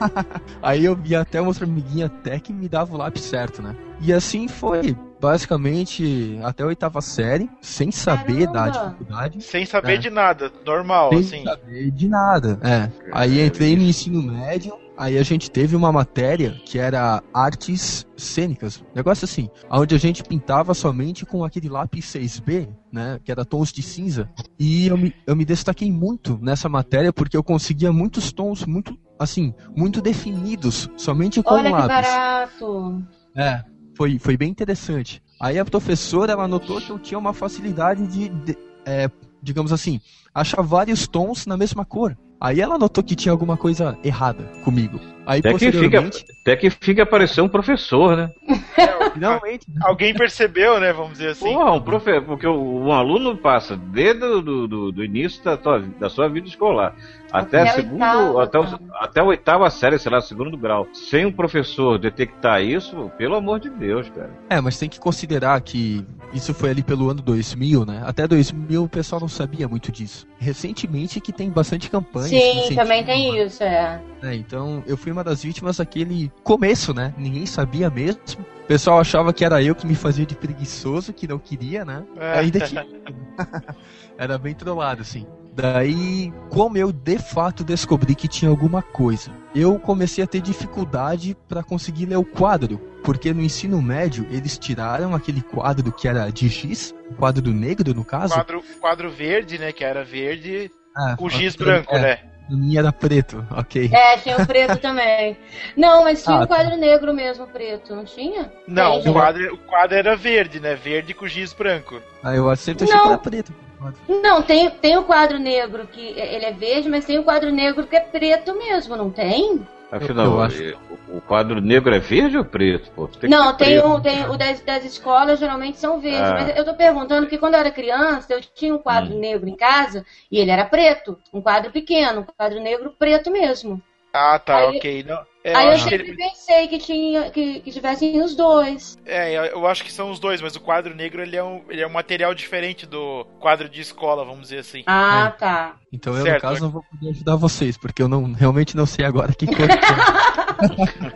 aí 0.62 0.86
eu 0.86 0.96
via 0.96 1.22
até 1.22 1.40
uma 1.40 1.50
outra 1.50 1.66
amiguinha 1.66 2.08
até 2.08 2.40
que 2.40 2.54
me 2.54 2.68
dava 2.68 2.94
o 2.94 2.98
lápis 2.98 3.24
certo, 3.24 3.62
né? 3.62 3.76
E 4.00 4.14
assim 4.14 4.48
foi, 4.48 4.96
basicamente, 5.20 6.40
até 6.44 6.64
a 6.64 6.68
oitava 6.68 7.02
série, 7.02 7.50
sem 7.62 7.92
saber 7.92 8.48
Caramba. 8.48 8.54
da 8.54 8.70
dificuldade. 8.70 9.42
Sem 9.44 9.66
saber 9.66 9.94
é. 9.94 9.98
de 9.98 10.10
nada, 10.10 10.52
normal, 10.66 11.10
sem 11.10 11.20
assim. 11.20 11.30
Sem 11.30 11.46
saber 11.46 11.92
de 11.92 12.08
nada, 12.08 12.60
é. 12.64 12.92
Aí 13.12 13.44
entrei 13.44 13.76
no 13.76 13.84
ensino 13.84 14.22
médio, 14.22 14.74
Aí 14.98 15.18
a 15.18 15.24
gente 15.24 15.52
teve 15.52 15.76
uma 15.76 15.92
matéria 15.92 16.60
que 16.66 16.80
era 16.80 17.22
artes 17.32 18.08
cênicas, 18.18 18.84
negócio 18.96 19.26
assim, 19.26 19.48
onde 19.70 19.94
a 19.94 19.98
gente 20.00 20.24
pintava 20.24 20.74
somente 20.74 21.24
com 21.24 21.44
aquele 21.44 21.70
lápis 21.70 22.06
6B, 22.06 22.68
né, 22.92 23.20
que 23.24 23.32
era 23.32 23.46
tons 23.46 23.72
de 23.72 23.84
cinza. 23.84 24.28
E 24.60 24.88
eu 24.88 24.98
me, 24.98 25.14
eu 25.28 25.36
me 25.36 25.46
destaquei 25.46 25.92
muito 25.92 26.40
nessa 26.42 26.68
matéria 26.68 27.14
porque 27.14 27.38
eu 27.38 27.44
conseguia 27.44 27.94
muitos 27.94 28.32
tons 28.32 28.66
muito, 28.66 28.98
assim, 29.20 29.54
muito 29.76 30.02
definidos, 30.02 30.90
somente 30.98 31.44
com 31.44 31.54
Olha 31.54 31.70
o 31.70 31.74
lápis. 31.74 31.90
Olha 31.90 32.02
que 32.02 32.10
barato! 32.10 33.04
É, 33.36 33.64
foi, 33.96 34.18
foi 34.18 34.36
bem 34.36 34.50
interessante. 34.50 35.22
Aí 35.40 35.60
a 35.60 35.66
professora, 35.66 36.32
ela 36.32 36.48
notou 36.48 36.82
que 36.82 36.90
eu 36.90 36.98
tinha 36.98 37.20
uma 37.20 37.34
facilidade 37.34 38.08
de, 38.08 38.30
de 38.30 38.58
é, 38.84 39.12
digamos 39.44 39.72
assim, 39.72 40.02
achar 40.34 40.62
vários 40.62 41.08
tons 41.08 41.46
na 41.46 41.56
mesma 41.56 41.86
cor. 41.86 42.18
Aí 42.40 42.62
ela 42.62 42.78
notou 42.78 43.04
que 43.04 43.16
tinha 43.16 43.32
alguma 43.32 43.58
coisa 43.58 43.98
errada 44.04 44.44
comigo. 44.64 45.00
Aí 45.26 45.40
até 45.40 45.52
posteriormente... 45.52 46.24
que 46.24 46.28
fica, 46.28 46.40
até 46.42 46.56
que 46.56 46.70
fica 46.70 47.06
parecer 47.06 47.42
um 47.42 47.50
professor, 47.50 48.16
né? 48.16 48.32
É, 48.78 49.10
finalmente. 49.12 49.66
Né? 49.70 49.82
Alguém 49.84 50.14
percebeu, 50.14 50.80
né? 50.80 50.94
Vamos 50.94 51.14
dizer 51.14 51.30
assim. 51.32 51.52
Porra, 51.52 51.74
um 51.74 51.82
profe... 51.82 52.22
porque 52.22 52.48
o, 52.48 52.86
um 52.86 52.94
aluno 52.94 53.36
passa 53.36 53.76
desde 53.76 54.20
do, 54.20 54.68
do, 54.68 54.92
do 54.92 55.04
início 55.04 55.44
da, 55.44 55.58
tua, 55.58 55.80
da 55.80 56.10
sua 56.10 56.30
vida 56.30 56.48
escolar 56.48 56.96
até, 57.32 57.62
até 57.62 57.72
segundo, 57.74 58.40
até, 58.40 58.60
o, 58.60 58.80
até 58.94 59.20
a 59.20 59.24
oitava 59.24 59.70
série, 59.70 60.00
sei 60.00 60.12
lá, 60.12 60.22
segundo 60.22 60.58
grau, 60.58 60.88
sem 60.94 61.26
um 61.26 61.32
professor 61.32 62.00
detectar 62.00 62.62
isso, 62.62 63.12
pelo 63.18 63.36
amor 63.36 63.60
de 63.60 63.70
Deus, 63.70 64.10
cara. 64.10 64.30
É, 64.50 64.62
mas 64.62 64.78
tem 64.78 64.88
que 64.88 65.00
considerar 65.00 65.60
que 65.62 66.06
isso 66.34 66.54
foi 66.54 66.70
ali 66.70 66.84
pelo 66.84 67.10
ano 67.10 67.22
2000, 67.22 67.86
né? 67.86 68.02
Até 68.06 68.28
2000 68.28 68.84
o 68.84 68.90
pessoal 68.90 69.20
não 69.22 69.28
sabia 69.28 69.68
muito 69.68 69.92
disso. 69.92 70.28
Recentemente 70.38 71.20
que 71.20 71.34
tem 71.34 71.50
bastante 71.50 71.90
campanha. 71.90 72.28
Sim, 72.28 72.76
também 72.76 73.04
tem 73.04 73.44
isso, 73.44 73.64
é. 73.64 74.02
é. 74.22 74.36
Então, 74.36 74.84
eu 74.86 74.96
fui 74.98 75.12
uma 75.12 75.24
das 75.24 75.44
vítimas 75.44 75.78
daquele 75.78 76.32
começo, 76.44 76.94
né? 76.94 77.14
Ninguém 77.18 77.46
sabia 77.46 77.90
mesmo. 77.90 78.22
O 78.64 78.68
pessoal 78.68 79.00
achava 79.00 79.32
que 79.32 79.46
era 79.46 79.62
eu 79.62 79.74
que 79.74 79.88
me 79.88 79.96
fazia 79.96 80.26
de 80.26 80.36
preguiçoso, 80.36 81.14
que 81.14 81.28
não 81.28 81.40
queria, 81.40 81.86
né? 81.86 82.04
É. 82.18 82.40
Ainda 82.40 82.60
que. 82.62 82.76
era 84.18 84.38
bem 84.38 84.54
trollado, 84.54 85.02
assim. 85.02 85.26
Daí, 85.58 86.32
como 86.52 86.78
eu 86.78 86.92
de 86.92 87.18
fato 87.18 87.64
descobri 87.64 88.14
que 88.14 88.28
tinha 88.28 88.48
alguma 88.48 88.84
coisa, 88.84 89.32
eu 89.56 89.80
comecei 89.80 90.24
a 90.24 90.28
ter 90.28 90.40
dificuldade 90.40 91.36
para 91.50 91.64
conseguir 91.64 92.06
ler 92.06 92.18
o 92.18 92.24
quadro, 92.24 92.78
porque 93.04 93.34
no 93.34 93.42
ensino 93.42 93.82
médio 93.82 94.28
eles 94.30 94.56
tiraram 94.56 95.16
aquele 95.16 95.42
quadro 95.42 95.92
que 95.92 96.08
era 96.08 96.30
de 96.30 96.48
giz, 96.48 96.94
quadro 97.18 97.52
negro 97.52 97.92
no 97.92 98.06
caso. 98.06 98.36
Quadro, 98.36 98.64
quadro 98.80 99.10
verde, 99.10 99.58
né? 99.58 99.72
Que 99.72 99.84
era 99.84 100.04
verde 100.04 100.70
ah, 100.96 101.16
com 101.18 101.28
giz 101.28 101.56
branco, 101.56 101.96
é. 101.96 102.02
né? 102.02 102.20
O 102.52 102.56
minha 102.56 102.80
era 102.80 102.94
preto, 102.94 103.44
ok. 103.50 103.90
É, 103.92 104.18
tinha 104.20 104.38
o 104.38 104.46
preto 104.46 104.78
também. 104.78 105.40
Não, 105.76 106.04
mas 106.04 106.24
tinha 106.24 106.38
ah, 106.38 106.44
um 106.44 106.46
quadro 106.46 106.70
tá. 106.70 106.78
negro 106.78 107.12
mesmo, 107.16 107.48
preto, 107.48 107.96
não 107.96 108.06
tinha? 108.06 108.54
Não, 108.68 109.00
o 109.00 109.12
quadro, 109.12 109.56
o 109.56 109.58
quadro 109.58 109.98
era 109.98 110.16
verde, 110.16 110.60
né? 110.60 110.76
Verde 110.76 111.16
com 111.16 111.28
giz 111.28 111.52
branco. 111.52 112.00
Ah, 112.24 112.36
eu 112.36 112.56
sempre 112.56 112.84
achei 112.84 112.96
não. 112.96 113.06
que 113.06 113.10
era 113.10 113.18
preto. 113.18 113.67
Não, 114.08 114.42
tem, 114.42 114.70
tem 114.70 114.98
o 114.98 115.04
quadro 115.04 115.38
negro 115.38 115.88
que 115.88 116.02
ele 116.02 116.46
é 116.46 116.52
verde, 116.52 116.90
mas 116.90 117.06
tem 117.06 117.20
o 117.20 117.24
quadro 117.24 117.52
negro 117.52 117.86
que 117.86 117.96
é 117.96 118.00
preto 118.00 118.56
mesmo, 118.56 118.96
não 118.96 119.10
tem? 119.10 119.66
Afinal, 119.92 120.42
acho... 120.42 120.78
o 121.08 121.22
quadro 121.22 121.62
negro 121.62 121.96
é 121.96 122.00
verde 122.00 122.38
ou 122.38 122.44
preto? 122.44 122.92
Pô? 122.92 123.08
Tem 123.08 123.30
não, 123.30 123.56
tem, 123.56 123.80
preto. 123.80 123.88
Um, 123.88 124.02
tem 124.02 124.26
o 124.26 124.38
das, 124.38 124.60
das 124.62 124.84
escolas 124.84 125.40
geralmente 125.40 125.78
são 125.78 126.00
verdes. 126.00 126.22
Ah. 126.22 126.34
Mas 126.34 126.58
eu 126.58 126.66
tô 126.66 126.74
perguntando 126.74 127.28
que 127.28 127.38
quando 127.38 127.54
eu 127.54 127.62
era 127.62 127.72
criança, 127.72 128.34
eu 128.34 128.42
tinha 128.42 128.76
um 128.76 128.80
quadro 128.80 129.16
hum. 129.16 129.20
negro 129.20 129.48
em 129.48 129.56
casa 129.56 130.06
e 130.30 130.40
ele 130.40 130.52
era 130.52 130.66
preto. 130.66 131.18
Um 131.34 131.42
quadro 131.42 131.72
pequeno, 131.72 132.22
um 132.22 132.24
quadro 132.24 132.60
negro 132.60 132.94
preto 133.00 133.32
mesmo. 133.32 133.82
Ah, 134.12 134.40
tá, 134.40 134.58
aí, 134.58 134.78
ok. 134.78 135.04
Não, 135.08 135.22
é, 135.48 135.56
aí 135.56 135.68
eu, 135.68 135.72
eu 135.72 135.80
sempre 135.80 136.10
ele... 136.10 136.18
pensei 136.18 136.68
que 136.68 136.78
tinha 136.78 137.32
que, 137.32 137.62
que 137.62 137.72
tivessem 137.72 138.22
os 138.22 138.36
dois. 138.36 138.98
É, 139.06 139.54
eu 139.54 139.66
acho 139.66 139.82
que 139.82 139.94
são 139.94 140.12
os 140.12 140.20
dois, 140.20 140.42
mas 140.42 140.58
o 140.58 140.60
quadro 140.60 140.94
negro 140.94 141.22
ele 141.22 141.38
é 141.38 141.44
um, 141.44 141.62
ele 141.70 141.82
é 141.82 141.88
um 141.88 141.92
material 141.92 142.36
diferente 142.36 142.86
do 142.86 143.24
quadro 143.40 143.70
de 143.70 143.80
escola, 143.80 144.26
vamos 144.26 144.42
dizer 144.42 144.60
assim. 144.60 144.84
Ah, 144.86 145.32
é. 145.34 145.40
tá. 145.40 145.76
Então 145.90 146.14
eu, 146.18 146.24
certo, 146.24 146.44
no 146.44 146.50
caso, 146.50 146.62
não 146.62 146.70
vou 146.70 146.84
poder 146.84 147.12
ajudar 147.12 147.38
vocês, 147.38 147.78
porque 147.78 148.02
eu 148.02 148.10
não, 148.10 148.34
realmente 148.34 148.76
não 148.76 148.86
sei 148.86 149.06
agora 149.06 149.34
que 149.34 149.46
cor 149.46 149.70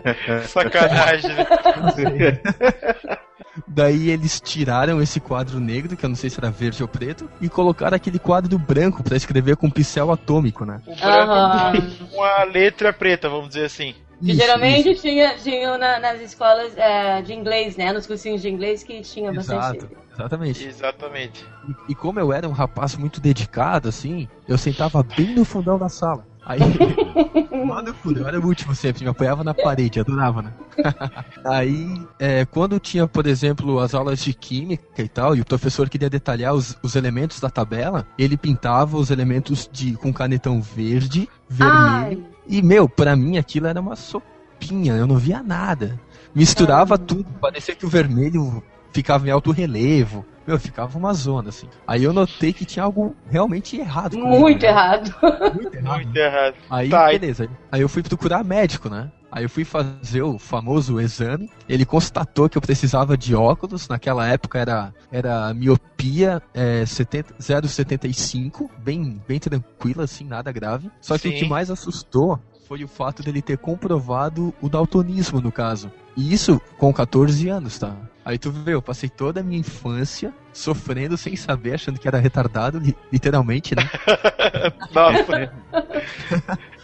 é. 0.05 0.41
Sacanagem, 0.47 1.35
né? 1.35 1.45
Daí 3.67 4.11
eles 4.11 4.39
tiraram 4.39 5.01
esse 5.01 5.19
quadro 5.19 5.59
negro, 5.59 5.97
que 5.97 6.05
eu 6.05 6.09
não 6.09 6.15
sei 6.15 6.29
se 6.29 6.39
era 6.39 6.49
verde 6.49 6.81
ou 6.81 6.87
preto, 6.87 7.29
e 7.41 7.49
colocaram 7.49 7.97
aquele 7.97 8.17
quadro 8.17 8.57
branco 8.57 9.03
para 9.03 9.17
escrever 9.17 9.57
com 9.57 9.69
pincel 9.69 10.09
atômico, 10.09 10.63
né? 10.63 10.81
O 10.87 10.95
branco 10.95 12.05
com 12.09 12.23
a 12.23 12.45
letra 12.45 12.93
preta, 12.93 13.27
vamos 13.27 13.49
dizer 13.49 13.65
assim. 13.65 13.93
Que 14.23 14.33
geralmente 14.33 14.91
isso. 14.91 15.01
tinha, 15.01 15.35
tinha 15.35 15.77
na, 15.77 15.99
nas 15.99 16.21
escolas 16.21 16.77
é, 16.77 17.21
de 17.21 17.33
inglês, 17.33 17.75
né? 17.75 17.91
Nos 17.91 18.05
cursinhos 18.05 18.41
de 18.41 18.49
inglês 18.49 18.83
que 18.83 19.01
tinha 19.01 19.31
Exato, 19.31 19.57
bastante. 19.59 19.97
Exatamente. 20.13 20.67
Exatamente. 20.67 21.45
E, 21.67 21.91
e, 21.91 21.95
como 21.95 22.19
eu 22.19 22.31
era 22.31 22.47
um 22.47 22.51
rapaz 22.51 22.95
muito 22.95 23.19
dedicado, 23.19 23.89
assim, 23.89 24.27
eu 24.47 24.57
sentava 24.57 25.01
bem 25.03 25.33
no 25.33 25.43
fundão 25.43 25.77
da 25.77 25.89
sala. 25.89 26.25
Aí, 26.45 26.59
mano, 27.65 27.95
eu 28.15 28.27
era 28.27 28.39
o 28.39 28.45
último 28.45 28.73
sempre, 28.73 29.03
me 29.03 29.09
apoiava 29.09 29.43
na 29.43 29.53
parede, 29.53 29.99
adorava, 29.99 30.41
né? 30.41 30.53
Aí, 31.45 32.01
é, 32.19 32.45
quando 32.45 32.79
tinha, 32.79 33.07
por 33.07 33.27
exemplo, 33.27 33.79
as 33.79 33.93
aulas 33.93 34.19
de 34.19 34.33
química 34.33 35.01
e 35.01 35.07
tal, 35.07 35.35
e 35.35 35.41
o 35.41 35.45
professor 35.45 35.87
queria 35.87 36.09
detalhar 36.09 36.53
os, 36.53 36.77
os 36.81 36.95
elementos 36.95 37.39
da 37.39 37.49
tabela, 37.49 38.07
ele 38.17 38.37
pintava 38.37 38.97
os 38.97 39.11
elementos 39.11 39.69
de 39.71 39.93
com 39.93 40.11
canetão 40.11 40.61
verde, 40.61 41.29
vermelho. 41.47 42.25
Ai. 42.27 42.31
E, 42.47 42.61
meu, 42.61 42.87
pra 42.87 43.15
mim 43.15 43.37
aquilo 43.37 43.67
era 43.67 43.79
uma 43.79 43.95
sopinha, 43.95 44.93
eu 44.93 45.07
não 45.07 45.17
via 45.17 45.41
nada. 45.43 45.99
Misturava 46.33 46.95
Ai. 46.95 47.05
tudo, 47.05 47.25
parecia 47.39 47.75
que 47.75 47.85
o 47.85 47.89
vermelho 47.89 48.63
ficava 48.91 49.27
em 49.27 49.31
alto 49.31 49.51
relevo. 49.51 50.25
Meu, 50.45 50.59
ficava 50.59 50.97
uma 50.97 51.13
zona, 51.13 51.49
assim. 51.49 51.67
Aí 51.85 52.03
eu 52.03 52.13
notei 52.13 52.51
que 52.51 52.65
tinha 52.65 52.83
algo 52.83 53.15
realmente 53.29 53.77
errado. 53.77 54.17
Muito, 54.17 54.63
né? 54.63 54.69
errado. 54.69 55.15
Muito 55.55 55.75
errado. 55.75 56.03
Muito 56.03 56.17
errado. 56.17 56.55
Aí, 56.69 56.89
tá, 56.89 57.07
beleza. 57.07 57.49
Aí 57.71 57.81
eu 57.81 57.89
fui 57.89 58.01
procurar 58.01 58.43
médico, 58.43 58.89
né? 58.89 59.11
Aí 59.31 59.45
eu 59.45 59.49
fui 59.49 59.63
fazer 59.63 60.21
o 60.23 60.37
famoso 60.37 60.99
exame. 60.99 61.49
Ele 61.69 61.85
constatou 61.85 62.49
que 62.49 62.57
eu 62.57 62.61
precisava 62.61 63.17
de 63.17 63.33
óculos. 63.33 63.87
Naquela 63.87 64.27
época 64.27 64.59
era, 64.59 64.93
era 65.09 65.53
miopia 65.53 66.41
é, 66.53 66.85
70, 66.85 67.35
0,75. 67.35 68.69
Bem, 68.79 69.21
bem 69.25 69.39
tranquila, 69.39 70.03
assim, 70.03 70.25
nada 70.25 70.51
grave. 70.51 70.91
Só 70.99 71.17
que 71.17 71.29
Sim. 71.29 71.35
o 71.35 71.39
que 71.39 71.47
mais 71.47 71.71
assustou 71.71 72.39
foi 72.67 72.83
o 72.83 72.87
fato 72.87 73.23
dele 73.23 73.41
ter 73.41 73.57
comprovado 73.57 74.53
o 74.61 74.67
daltonismo, 74.67 75.39
no 75.39 75.51
caso. 75.51 75.89
E 76.15 76.33
isso 76.33 76.59
com 76.77 76.93
14 76.93 77.47
anos, 77.47 77.79
tá? 77.79 77.95
Aí 78.23 78.37
tu 78.37 78.51
vê, 78.51 78.73
eu 78.73 78.81
passei 78.81 79.09
toda 79.09 79.39
a 79.39 79.43
minha 79.43 79.59
infância 79.59 80.33
sofrendo 80.53 81.17
sem 81.17 81.35
saber, 81.35 81.73
achando 81.73 81.99
que 81.99 82.07
era 82.07 82.19
retardado, 82.19 82.79
literalmente, 83.11 83.75
né? 83.75 83.89
Nossa. 84.93 85.51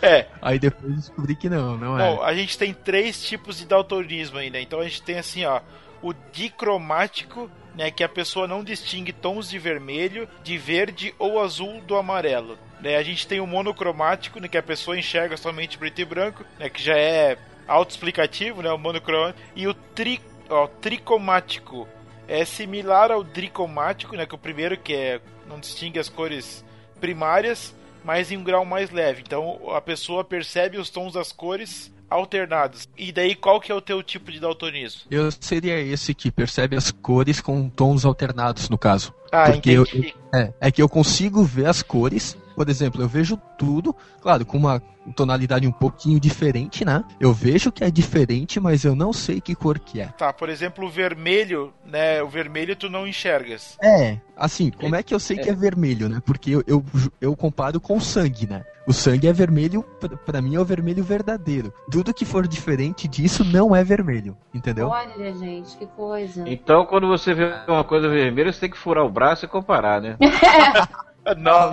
é. 0.02 0.28
Aí 0.42 0.58
depois 0.58 0.96
descobri 0.96 1.36
que 1.36 1.50
não, 1.50 1.78
não 1.78 2.00
é. 2.00 2.16
Bom, 2.16 2.24
a 2.24 2.34
gente 2.34 2.58
tem 2.58 2.74
três 2.74 3.24
tipos 3.24 3.58
de 3.58 3.66
daltonismo 3.66 4.38
ainda. 4.38 4.60
Então 4.60 4.80
a 4.80 4.84
gente 4.84 5.02
tem 5.04 5.20
assim, 5.20 5.46
ó, 5.46 5.62
o 6.02 6.14
dicromático, 6.32 7.50
né, 7.76 7.92
que 7.92 8.04
a 8.04 8.10
pessoa 8.10 8.48
não 8.48 8.64
distingue 8.64 9.14
tons 9.14 9.50
de 9.50 9.60
vermelho, 9.60 10.28
de 10.44 10.58
verde 10.58 11.14
ou 11.20 11.40
azul 11.40 11.82
do 11.82 11.96
amarelo. 11.96 12.58
Né, 12.82 12.96
a 12.96 13.04
gente 13.04 13.28
tem 13.28 13.40
o 13.40 13.48
monocromático, 13.48 14.40
né, 14.40 14.48
que 14.48 14.58
a 14.58 14.64
pessoa 14.64 14.98
enxerga 14.98 15.38
somente 15.38 15.78
preto 15.78 16.00
e 16.00 16.06
branco, 16.06 16.44
né, 16.60 16.70
que 16.70 16.82
já 16.82 16.98
é 16.98 17.38
autoexplicativo, 17.68 18.62
né, 18.62 18.72
o 18.72 18.78
monocromático, 18.78 19.40
e 19.56 19.68
o 19.68 19.74
tri 19.74 20.20
ó, 20.50 20.68
tricomático 20.68 21.88
é 22.28 22.44
similar 22.44 23.12
ao 23.12 23.24
dricomático, 23.24 24.16
né? 24.16 24.26
Que 24.26 24.36
é 24.36 24.38
o 24.38 24.40
primeiro 24.40 24.78
que 24.78 24.94
é 24.94 25.22
não 25.48 25.60
distingue 25.60 26.00
as 26.00 26.10
cores 26.10 26.64
primárias, 27.00 27.74
mas 28.04 28.32
em 28.32 28.38
um 28.38 28.44
grau 28.44 28.66
mais 28.66 28.92
leve. 28.92 29.24
Então 29.26 29.72
a 29.74 29.82
pessoa 29.82 30.24
percebe 30.24 30.78
os 30.78 30.90
tons 30.90 31.14
das 31.14 31.32
cores 31.32 31.92
alternados. 32.10 32.88
E 32.98 33.12
daí 33.12 33.36
qual 33.36 33.60
que 33.60 33.72
é 33.72 33.76
o 33.76 33.82
teu 33.82 34.02
tipo 34.02 34.32
de 34.32 34.40
daltonismo? 34.40 35.02
Eu 35.10 35.30
seria 35.32 35.80
esse 35.80 36.14
que 36.14 36.32
percebe 36.32 36.76
as 36.76 36.92
cores 36.92 37.42
com 37.42 37.70
tons 37.70 38.06
alternados, 38.06 38.70
no 38.70 38.78
caso. 38.78 39.14
Ah, 39.32 39.52
Porque 39.52 39.74
entendi. 39.74 40.14
Eu, 40.34 40.40
é, 40.40 40.54
é 40.62 40.72
que 40.72 40.82
eu 40.82 40.90
consigo 40.90 41.44
ver 41.44 41.68
as 41.68 41.82
cores 41.82 42.38
por 42.58 42.70
exemplo, 42.70 43.04
eu 43.04 43.08
vejo 43.08 43.38
tudo, 43.56 43.96
claro, 44.20 44.44
com 44.44 44.58
uma 44.58 44.82
tonalidade 45.16 45.68
um 45.68 45.72
pouquinho 45.72 46.20
diferente, 46.20 46.84
né? 46.84 47.04
Eu 47.20 47.32
vejo 47.32 47.72
que 47.72 47.84
é 47.84 47.92
diferente, 47.92 48.60
mas 48.60 48.84
eu 48.84 48.96
não 48.96 49.14
sei 49.14 49.40
que 49.40 49.54
cor 49.54 49.78
que 49.78 50.02
é. 50.02 50.08
Tá, 50.08 50.34
por 50.34 50.50
exemplo, 50.50 50.88
o 50.88 50.90
vermelho, 50.90 51.72
né? 51.86 52.20
O 52.24 52.28
vermelho 52.28 52.76
tu 52.76 52.90
não 52.90 53.08
enxergas. 53.08 53.78
É, 53.80 54.18
assim, 54.36 54.72
como 54.72 54.96
é 54.96 55.04
que 55.04 55.14
eu 55.14 55.20
sei 55.20 55.38
é. 55.38 55.44
que 55.44 55.50
é 55.52 55.54
vermelho, 55.54 56.10
né? 56.10 56.20
Porque 56.26 56.50
eu, 56.50 56.64
eu, 56.66 56.84
eu 57.22 57.36
comparo 57.36 57.80
com 57.80 58.00
sangue, 58.00 58.48
né? 58.48 58.66
O 58.88 58.94
sangue 58.94 59.28
é 59.28 59.34
vermelho, 59.34 59.86
para 60.26 60.42
mim 60.42 60.56
é 60.56 60.60
o 60.60 60.66
vermelho 60.66 61.04
verdadeiro. 61.04 61.72
Tudo 61.92 62.12
que 62.12 62.26
for 62.26 62.48
diferente 62.48 63.08
disso 63.08 63.44
não 63.44 63.76
é 63.76 63.84
vermelho, 63.84 64.36
entendeu? 64.52 64.88
Olha, 64.88 65.32
gente, 65.36 65.78
que 65.78 65.86
coisa. 65.86 66.44
Então, 66.50 66.88
quando 66.88 67.08
você 67.08 67.36
vê 67.36 67.54
uma 67.68 67.84
coisa 67.84 68.10
vermelha, 68.10 68.52
você 68.52 68.62
tem 68.62 68.70
que 68.72 68.78
furar 68.78 69.06
o 69.06 69.12
braço 69.12 69.46
e 69.46 69.48
comparar, 69.48 70.02
né? 70.02 70.18
Não. 71.36 71.72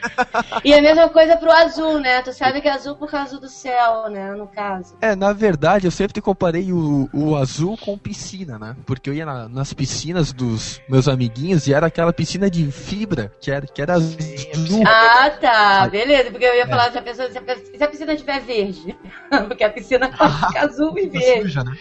e 0.64 0.72
a 0.72 0.80
mesma 0.80 1.08
coisa 1.08 1.36
pro 1.36 1.50
azul, 1.50 1.98
né? 1.98 2.22
Tu 2.22 2.32
sabe 2.32 2.60
que 2.60 2.68
é 2.68 2.72
azul 2.72 2.96
por 2.96 3.10
causa 3.10 3.38
do 3.38 3.48
céu, 3.48 4.08
né? 4.08 4.32
No 4.32 4.46
caso. 4.46 4.96
É, 5.00 5.14
na 5.14 5.32
verdade, 5.32 5.86
eu 5.86 5.90
sempre 5.90 6.20
comparei 6.20 6.72
o, 6.72 7.08
o 7.12 7.36
azul 7.36 7.76
com 7.76 7.98
piscina, 7.98 8.58
né? 8.58 8.76
Porque 8.86 9.08
eu 9.08 9.14
ia 9.14 9.26
na, 9.26 9.48
nas 9.48 9.72
piscinas 9.72 10.32
dos 10.32 10.80
meus 10.88 11.08
amiguinhos 11.08 11.66
e 11.66 11.74
era 11.74 11.86
aquela 11.86 12.12
piscina 12.12 12.50
de 12.50 12.70
fibra, 12.70 13.32
que 13.40 13.50
era, 13.50 13.66
que 13.66 13.80
era 13.80 13.94
azul. 13.94 14.82
Ah, 14.86 15.30
tá. 15.30 15.88
Beleza, 15.88 16.30
porque 16.30 16.44
eu 16.44 16.54
ia 16.54 16.64
é. 16.64 16.66
falar 16.66 16.90
se 16.92 16.98
a, 16.98 17.02
pessoa, 17.02 17.30
se 17.30 17.38
a, 17.38 17.42
se 17.76 17.84
a 17.84 17.88
piscina 17.88 18.16
tiver 18.16 18.40
verde. 18.40 18.96
porque 19.48 19.64
a 19.64 19.70
piscina 19.70 20.10
fica 20.10 20.64
azul 20.64 20.98
e 20.98 21.08
verde. 21.08 21.42
Suja, 21.42 21.64
né? 21.64 21.76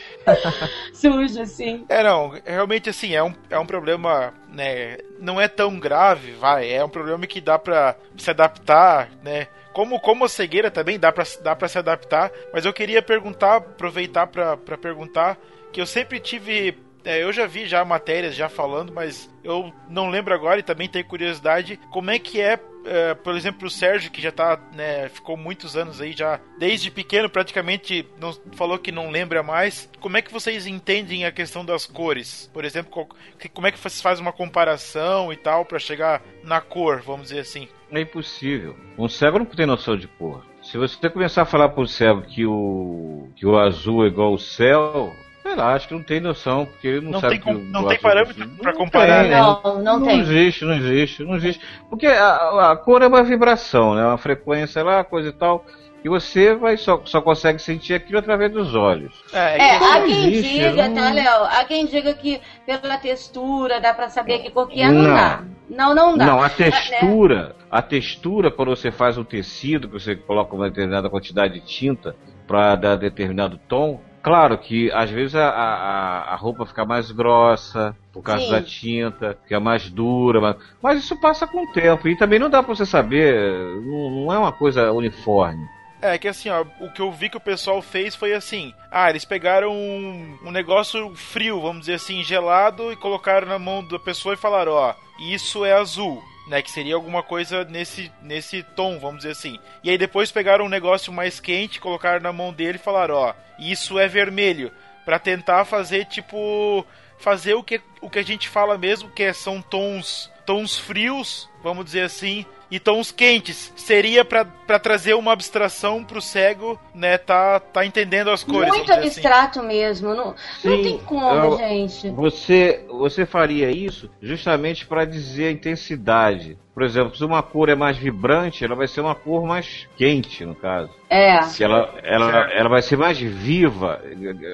Suja, 0.94 1.46
sim. 1.46 1.86
É, 1.90 2.04
não. 2.04 2.34
Realmente, 2.46 2.90
assim, 2.90 3.16
é 3.16 3.24
um, 3.24 3.34
é 3.50 3.60
um 3.60 3.66
problema 3.66 4.34
né, 4.52 4.98
não 5.20 5.40
é 5.40 5.48
tão 5.48 5.80
grave, 5.80 6.34
vai, 6.34 6.72
é 6.72 6.84
um 6.84 6.90
problema 6.90 7.26
que 7.28 7.40
dá 7.40 7.58
pra 7.58 7.96
se 8.18 8.30
adaptar, 8.30 9.10
né? 9.24 9.48
Como, 9.74 10.00
como 10.00 10.26
a 10.26 10.30
cegueira 10.30 10.72
também 10.72 11.00
dá 11.00 11.12
pra, 11.12 11.24
dá 11.42 11.56
pra 11.56 11.68
se 11.68 11.78
adaptar, 11.78 12.32
mas 12.52 12.66
eu 12.66 12.74
queria 12.74 13.02
perguntar, 13.02 13.58
aproveitar 13.58 14.28
para 14.28 14.78
perguntar, 14.78 15.38
que 15.72 15.80
eu 15.80 15.86
sempre 15.86 16.20
tive 16.20 16.78
é, 17.04 17.24
eu 17.24 17.32
já 17.32 17.46
vi 17.46 17.66
já 17.66 17.84
matérias 17.86 18.36
já 18.36 18.50
falando, 18.50 18.94
mas 18.94 19.30
eu 19.44 19.74
não 19.90 20.10
lembro 20.10 20.34
agora 20.34 20.60
e 20.60 20.64
também 20.64 20.88
tenho 20.90 21.06
curiosidade 21.06 21.80
como 21.92 22.12
é 22.12 22.20
que 22.20 22.42
é, 22.42 22.60
é 22.86 23.14
por 23.14 23.36
exemplo, 23.36 23.68
o 23.68 23.72
Sérgio 23.72 24.12
que 24.12 24.22
já 24.22 24.32
tá, 24.32 24.60
né, 24.74 25.10
ficou 25.10 25.38
muitos 25.38 25.78
anos 25.78 26.02
aí 26.02 26.12
já, 26.12 26.40
desde 26.58 26.92
pequeno 26.92 27.30
praticamente 27.30 28.06
não, 28.20 28.34
falou 28.54 28.78
que 28.78 28.92
não 28.92 29.10
lembra 29.10 29.42
mais. 29.42 29.90
Como 30.00 30.18
é 30.18 30.22
que 30.22 30.32
vocês 30.32 30.68
entendem 30.68 31.26
a 31.26 31.32
questão 31.32 31.64
das 31.64 31.86
cores? 31.86 32.50
Por 32.54 32.66
exemplo, 32.66 33.08
como 33.54 33.68
é 33.68 33.72
que 33.72 33.80
você 33.80 34.02
faz 34.02 34.20
uma 34.20 34.34
comparação 34.34 35.32
e 35.32 35.38
tal 35.38 35.66
para 35.66 35.80
chegar 35.80 36.22
na 36.44 36.60
cor, 36.60 37.02
vamos 37.02 37.30
dizer 37.30 37.40
assim? 37.40 37.68
É 37.92 38.02
impossível. 38.02 38.76
Um 38.98 39.08
cego 39.08 39.40
não 39.40 39.46
tem 39.46 39.66
noção 39.66 39.98
de 39.98 40.08
cor. 40.08 40.46
Se 40.62 40.78
você 40.78 41.10
começar 41.10 41.44
a 41.44 41.46
falar 41.46 41.70
pro 41.70 41.88
cego 41.88 42.22
que 42.22 42.46
o 42.46 43.30
que 43.36 43.46
o 43.46 43.58
azul 43.58 44.04
é 44.04 44.08
igual 44.08 44.32
ao 44.32 44.38
céu, 44.38 45.16
Sei 45.50 45.56
lá, 45.56 45.74
acho 45.74 45.88
que 45.88 45.96
não 45.96 46.04
tem 46.04 46.20
noção, 46.20 46.68
porque 46.68 46.88
ele 46.88 47.02
não, 47.02 47.14
não 47.14 47.20
sabe 47.20 47.40
tem, 47.40 47.54
Não 47.56 47.88
tem 47.88 47.98
parâmetro 47.98 48.48
para 48.62 48.72
comparar, 48.72 49.22
tem, 49.24 49.32
né? 49.32 49.42
Não, 49.42 49.62
não, 49.64 49.82
não, 49.82 50.06
tem. 50.06 50.18
Não 50.18 50.24
existe, 50.24 50.64
não 50.64 50.74
existe, 50.76 51.24
não 51.24 51.36
existe. 51.38 51.66
Porque 51.90 52.06
a, 52.06 52.72
a 52.72 52.78
cor 52.78 53.02
é 53.02 53.08
uma 53.08 53.24
vibração, 53.24 53.96
né? 53.96 54.06
Uma 54.06 54.20
frequência 54.20 54.84
lá, 54.84 55.04
coisa 55.04 55.30
e 55.30 55.32
tal. 55.32 55.66
E 56.06 56.08
você 56.08 56.54
vai 56.54 56.78
só, 56.78 57.02
só 57.04 57.20
consegue 57.20 57.60
sentir 57.60 57.96
aquilo 57.96 58.20
através 58.20 58.52
dos 58.52 58.76
olhos. 58.76 59.12
É, 59.34 59.58
é 59.58 59.76
há 59.78 60.04
quem 60.04 60.34
existe, 60.34 60.60
diga, 60.60 60.88
não... 60.88 60.96
tá, 60.96 61.14
Léo? 61.14 61.44
Há 61.46 61.64
quem 61.66 61.86
diga 61.88 62.14
que 62.14 62.40
pela 62.64 63.00
textura 63.00 63.82
dá 63.82 63.92
para 63.92 64.08
saber 64.08 64.38
que 64.40 64.52
cor 64.52 64.68
que 64.68 64.80
é, 64.80 64.88
não, 64.88 65.02
não 65.02 65.16
dá. 65.16 65.44
Não, 65.68 65.96
não 65.96 66.16
dá. 66.16 66.26
Não, 66.28 66.44
a 66.44 66.50
textura, 66.50 67.48
né? 67.48 67.54
a 67.72 67.82
textura 67.82 68.52
quando 68.52 68.70
você 68.70 68.92
faz 68.92 69.18
um 69.18 69.24
tecido, 69.24 69.88
que 69.88 69.94
você 69.96 70.16
coloca 70.16 70.56
uma 70.56 70.70
determinada 70.70 71.10
quantidade 71.10 71.56
de 71.56 71.62
tinta 71.62 72.16
para 72.46 72.76
dar 72.76 72.96
determinado 72.96 73.60
tom, 73.68 74.00
Claro 74.22 74.58
que 74.58 74.92
às 74.92 75.10
vezes 75.10 75.36
a, 75.36 75.50
a, 75.50 76.34
a 76.34 76.36
roupa 76.36 76.66
fica 76.66 76.84
mais 76.86 77.10
grossa 77.12 77.96
por 78.12 78.22
causa 78.22 78.44
Sim. 78.44 78.52
da 78.52 78.62
tinta, 78.62 79.38
fica 79.44 79.60
mais 79.60 79.90
dura, 79.90 80.42
mas, 80.42 80.58
mas, 80.82 81.00
isso 81.00 81.20
passa 81.22 81.48
com 81.48 81.64
o 81.64 81.72
tempo 81.72 82.08
e 82.08 82.18
também 82.18 82.40
não 82.40 82.50
dá 82.50 82.62
para 82.62 82.76
você 82.76 82.86
saber, 82.86 83.34
não, 83.82 84.12
não, 84.26 84.34
é 84.34 84.38
uma 84.38 84.52
coisa 84.52 84.92
uniforme. 84.92 85.66
É, 86.02 86.18
que 86.18 86.28
assim, 86.28 86.50
ó, 86.50 86.66
o 86.80 86.92
que 86.92 87.02
eu 87.02 87.12
vi 87.12 87.30
que 87.30 87.38
o 87.38 87.42
pessoal 87.42 87.82
fez 87.82 88.16
foi 88.16 88.34
assim: 88.34 88.74
ah, 88.90 89.10
eles 89.10 89.26
pegaram 89.26 89.72
um, 89.72 90.38
um 90.46 90.52
negócio 90.52 91.14
frio, 91.16 91.62
vamos 91.62 91.82
dizer 91.82 91.96
assim, 91.96 92.24
gelado, 92.24 92.92
e 92.92 92.96
colocaram 92.96 93.48
na 93.48 93.60
mão 93.60 93.84
da 93.86 94.00
pessoa 94.00 94.34
e 94.34 94.38
falaram: 94.38 94.74
ó, 94.74 94.94
isso 95.20 95.66
é 95.66 95.74
azul. 95.74 96.24
Né, 96.50 96.64
que 96.64 96.72
seria 96.72 96.96
alguma 96.96 97.22
coisa 97.22 97.64
nesse, 97.64 98.12
nesse 98.24 98.64
tom, 98.64 98.98
vamos 98.98 99.18
dizer 99.18 99.32
assim. 99.34 99.60
E 99.84 99.90
aí 99.92 100.00
depois 100.00 100.32
pegaram 100.32 100.66
um 100.66 100.70
negócio 100.70 101.14
mais 101.14 101.40
quente, 101.40 101.80
colocaram 101.80 102.20
na 102.20 102.34
mão 102.34 102.52
dele 102.52 102.80
e 102.80 102.82
falaram, 102.82 103.14
ó, 103.14 103.34
isso 103.60 104.00
é 104.00 104.08
vermelho, 104.08 104.72
para 105.06 105.20
tentar 105.20 105.64
fazer 105.66 106.06
tipo 106.06 106.84
fazer 107.20 107.54
o 107.54 107.62
que, 107.62 107.82
o 108.02 108.10
que 108.10 108.18
a 108.18 108.24
gente 108.24 108.48
fala 108.48 108.78
mesmo, 108.78 109.12
que 109.12 109.24
é, 109.24 109.34
são 109.34 109.62
tons 109.62 110.32
tons 110.46 110.80
frios, 110.80 111.49
vamos 111.63 111.86
dizer 111.86 112.02
assim, 112.02 112.45
e 112.72 112.80
tons 112.80 113.12
quentes. 113.12 113.74
Seria 113.76 114.24
para 114.24 114.45
trazer 114.80 115.13
uma 115.15 115.34
abstração 115.34 116.04
pro 116.04 116.22
cego, 116.22 116.80
né, 116.93 117.17
tá, 117.17 117.60
tá 117.60 117.86
entendendo 117.86 118.30
as 118.30 118.43
cores. 118.43 118.69
Muito 118.69 118.91
assim. 118.91 119.08
abstrato 119.08 119.60
assim. 119.60 119.67
mesmo. 119.67 120.13
Não, 120.13 120.36
Sim, 120.62 120.69
não 120.69 120.84
tem 120.84 120.98
como, 121.00 121.54
eu, 121.54 121.58
gente. 121.58 122.10
Você, 122.12 122.86
você 122.88 123.26
faria 123.26 123.72
isso 123.72 124.10
justamente 124.22 124.86
para 124.86 125.06
dizer 125.06 125.48
a 125.48 125.52
intensidade. 125.52 126.58
Por 126.80 126.86
exemplo, 126.86 127.13
se 127.13 127.26
uma 127.26 127.44
cor 127.44 127.68
é 127.68 127.76
mais 127.76 127.98
vibrante, 127.98 128.63
ela 128.63 128.74
vai 128.74 128.88
ser 128.88 129.02
uma 129.02 129.13
cor 129.13 129.46
mais 129.46 129.86
quente, 129.98 130.46
no 130.46 130.56
caso. 130.56 130.89
É. 131.10 131.42
Se 131.42 131.62
ela, 131.62 131.94
ela, 132.02 132.50
ela 132.54 132.70
vai 132.70 132.82
ser 132.82 132.96
mais 132.96 133.20
viva. 133.20 134.02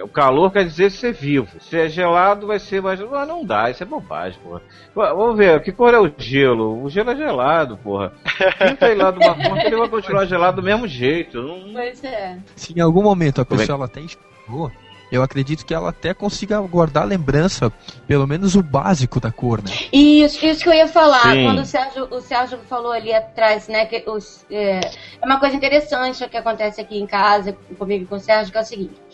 O 0.04 0.08
calor 0.08 0.52
quer 0.52 0.64
dizer 0.66 0.90
ser 0.90 1.14
vivo. 1.14 1.62
Se 1.62 1.78
é 1.78 1.88
gelado, 1.88 2.48
vai 2.48 2.58
ser 2.58 2.82
mais. 2.82 3.00
Ah, 3.00 3.28
não 3.28 3.46
dá, 3.46 3.70
isso 3.70 3.84
é 3.84 3.86
bobagem, 3.86 4.40
porra. 4.42 4.64
Vamos 4.96 5.38
ver, 5.38 5.62
que 5.62 5.72
cor 5.72 5.94
é 5.94 6.00
o 6.00 6.12
gelo? 6.18 6.84
O 6.84 6.90
gelo 6.90 7.12
é 7.12 7.16
gelado, 7.16 7.78
porra. 7.78 8.12
Pinta 8.58 8.88
aí 8.88 8.96
lá 8.96 9.12
de 9.12 9.20
uma 9.20 9.36
cor, 9.36 9.60
ele 9.60 9.76
vai 9.76 9.88
continuar 9.88 10.26
gelado 10.26 10.62
do 10.62 10.66
mesmo 10.66 10.88
jeito. 10.88 11.40
Não... 11.40 11.74
Pois 11.74 12.04
é. 12.04 12.40
Se 12.56 12.74
em 12.76 12.82
algum 12.82 13.04
momento 13.04 13.40
a 13.40 13.46
pessoa 13.46 13.76
ela 13.76 13.86
até 13.86 14.02
enxergou, 14.02 14.72
eu 15.12 15.22
acredito 15.22 15.66
que 15.66 15.74
ela 15.74 15.90
até 15.90 16.14
consiga 16.14 16.60
guardar 16.62 17.04
a 17.04 17.06
lembrança, 17.06 17.72
pelo 18.08 18.28
menos 18.28 18.56
o 18.56 18.64
básico 18.64 19.20
da 19.20 19.32
cor, 19.32 19.62
né? 19.62 19.72
Isso, 19.92 20.46
isso 20.46 20.64
que 20.64 20.70
eu 20.70 20.74
ia 20.74 20.88
falar. 20.88 21.34
Sim. 21.34 21.46
Quando 21.46 21.60
o 21.60 21.66
Sérgio, 21.66 22.08
o 22.12 22.22
Sérgio 22.22 22.60
falou 22.70 22.92
ali 22.92 23.14
atrás, 23.14 23.68
né, 23.68 23.86
que 23.86 24.04
os, 24.10 24.46
é, 24.50 24.80
é 25.22 25.26
uma 25.26 25.40
coisa 25.40 25.56
interessante 25.56 26.28
que 26.28 26.38
acontece 26.38 26.82
aqui 26.82 26.98
em 26.98 27.06
casa 27.06 27.56
comigo 27.78 28.04
e 28.04 28.08
com 28.08 28.16
o 28.16 28.20
Sérgio, 28.20 28.52
que 28.52 28.58
é 28.58 28.62
o 28.62 28.66
seguinte. 28.66 29.05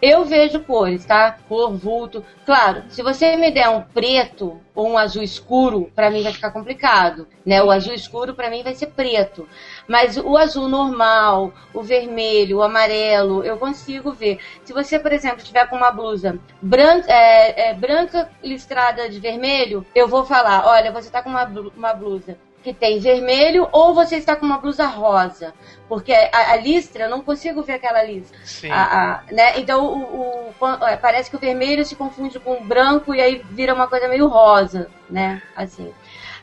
Eu 0.00 0.24
vejo 0.24 0.60
cores, 0.60 1.04
tá? 1.04 1.32
Cor, 1.48 1.72
vulto. 1.72 2.24
Claro, 2.46 2.84
se 2.88 3.02
você 3.02 3.36
me 3.36 3.50
der 3.50 3.68
um 3.68 3.82
preto 3.82 4.60
ou 4.74 4.88
um 4.88 4.98
azul 4.98 5.22
escuro, 5.22 5.90
para 5.94 6.10
mim 6.10 6.22
vai 6.22 6.32
ficar 6.32 6.50
complicado, 6.50 7.26
né? 7.44 7.62
O 7.62 7.70
azul 7.70 7.92
escuro 7.92 8.34
para 8.34 8.50
mim 8.50 8.62
vai 8.62 8.74
ser 8.74 8.88
preto. 8.88 9.48
Mas 9.86 10.16
o 10.16 10.36
azul 10.36 10.68
normal, 10.68 11.52
o 11.74 11.82
vermelho, 11.82 12.58
o 12.58 12.62
amarelo, 12.62 13.44
eu 13.44 13.56
consigo 13.58 14.12
ver. 14.12 14.38
Se 14.64 14.72
você, 14.72 14.98
por 14.98 15.12
exemplo, 15.12 15.44
tiver 15.44 15.66
com 15.68 15.76
uma 15.76 15.90
blusa 15.90 16.38
branca, 16.60 17.12
é, 17.12 17.70
é, 17.70 17.74
branca 17.74 18.30
listrada 18.42 19.08
de 19.08 19.20
vermelho, 19.20 19.84
eu 19.94 20.08
vou 20.08 20.24
falar, 20.24 20.66
olha, 20.66 20.92
você 20.92 21.10
tá 21.10 21.22
com 21.22 21.30
uma, 21.30 21.44
uma 21.76 21.92
blusa 21.92 22.36
que 22.62 22.72
tem 22.72 22.98
vermelho 22.98 23.68
ou 23.72 23.94
você 23.94 24.16
está 24.16 24.36
com 24.36 24.46
uma 24.46 24.58
blusa 24.58 24.86
rosa. 24.86 25.54
Porque 25.88 26.12
a, 26.12 26.52
a 26.52 26.56
listra, 26.56 27.04
eu 27.04 27.10
não 27.10 27.22
consigo 27.22 27.62
ver 27.62 27.74
aquela 27.74 28.02
listra. 28.02 28.38
Sim. 28.44 28.70
A, 28.70 28.82
a, 28.82 29.22
né? 29.32 29.58
Então 29.58 29.84
o, 29.84 30.52
o, 30.60 30.86
é, 30.86 30.96
parece 30.96 31.30
que 31.30 31.36
o 31.36 31.40
vermelho 31.40 31.84
se 31.84 31.96
confunde 31.96 32.38
com 32.38 32.54
o 32.54 32.64
branco 32.64 33.14
e 33.14 33.20
aí 33.20 33.42
vira 33.50 33.74
uma 33.74 33.88
coisa 33.88 34.06
meio 34.08 34.28
rosa, 34.28 34.88
né? 35.08 35.42
Assim. 35.56 35.92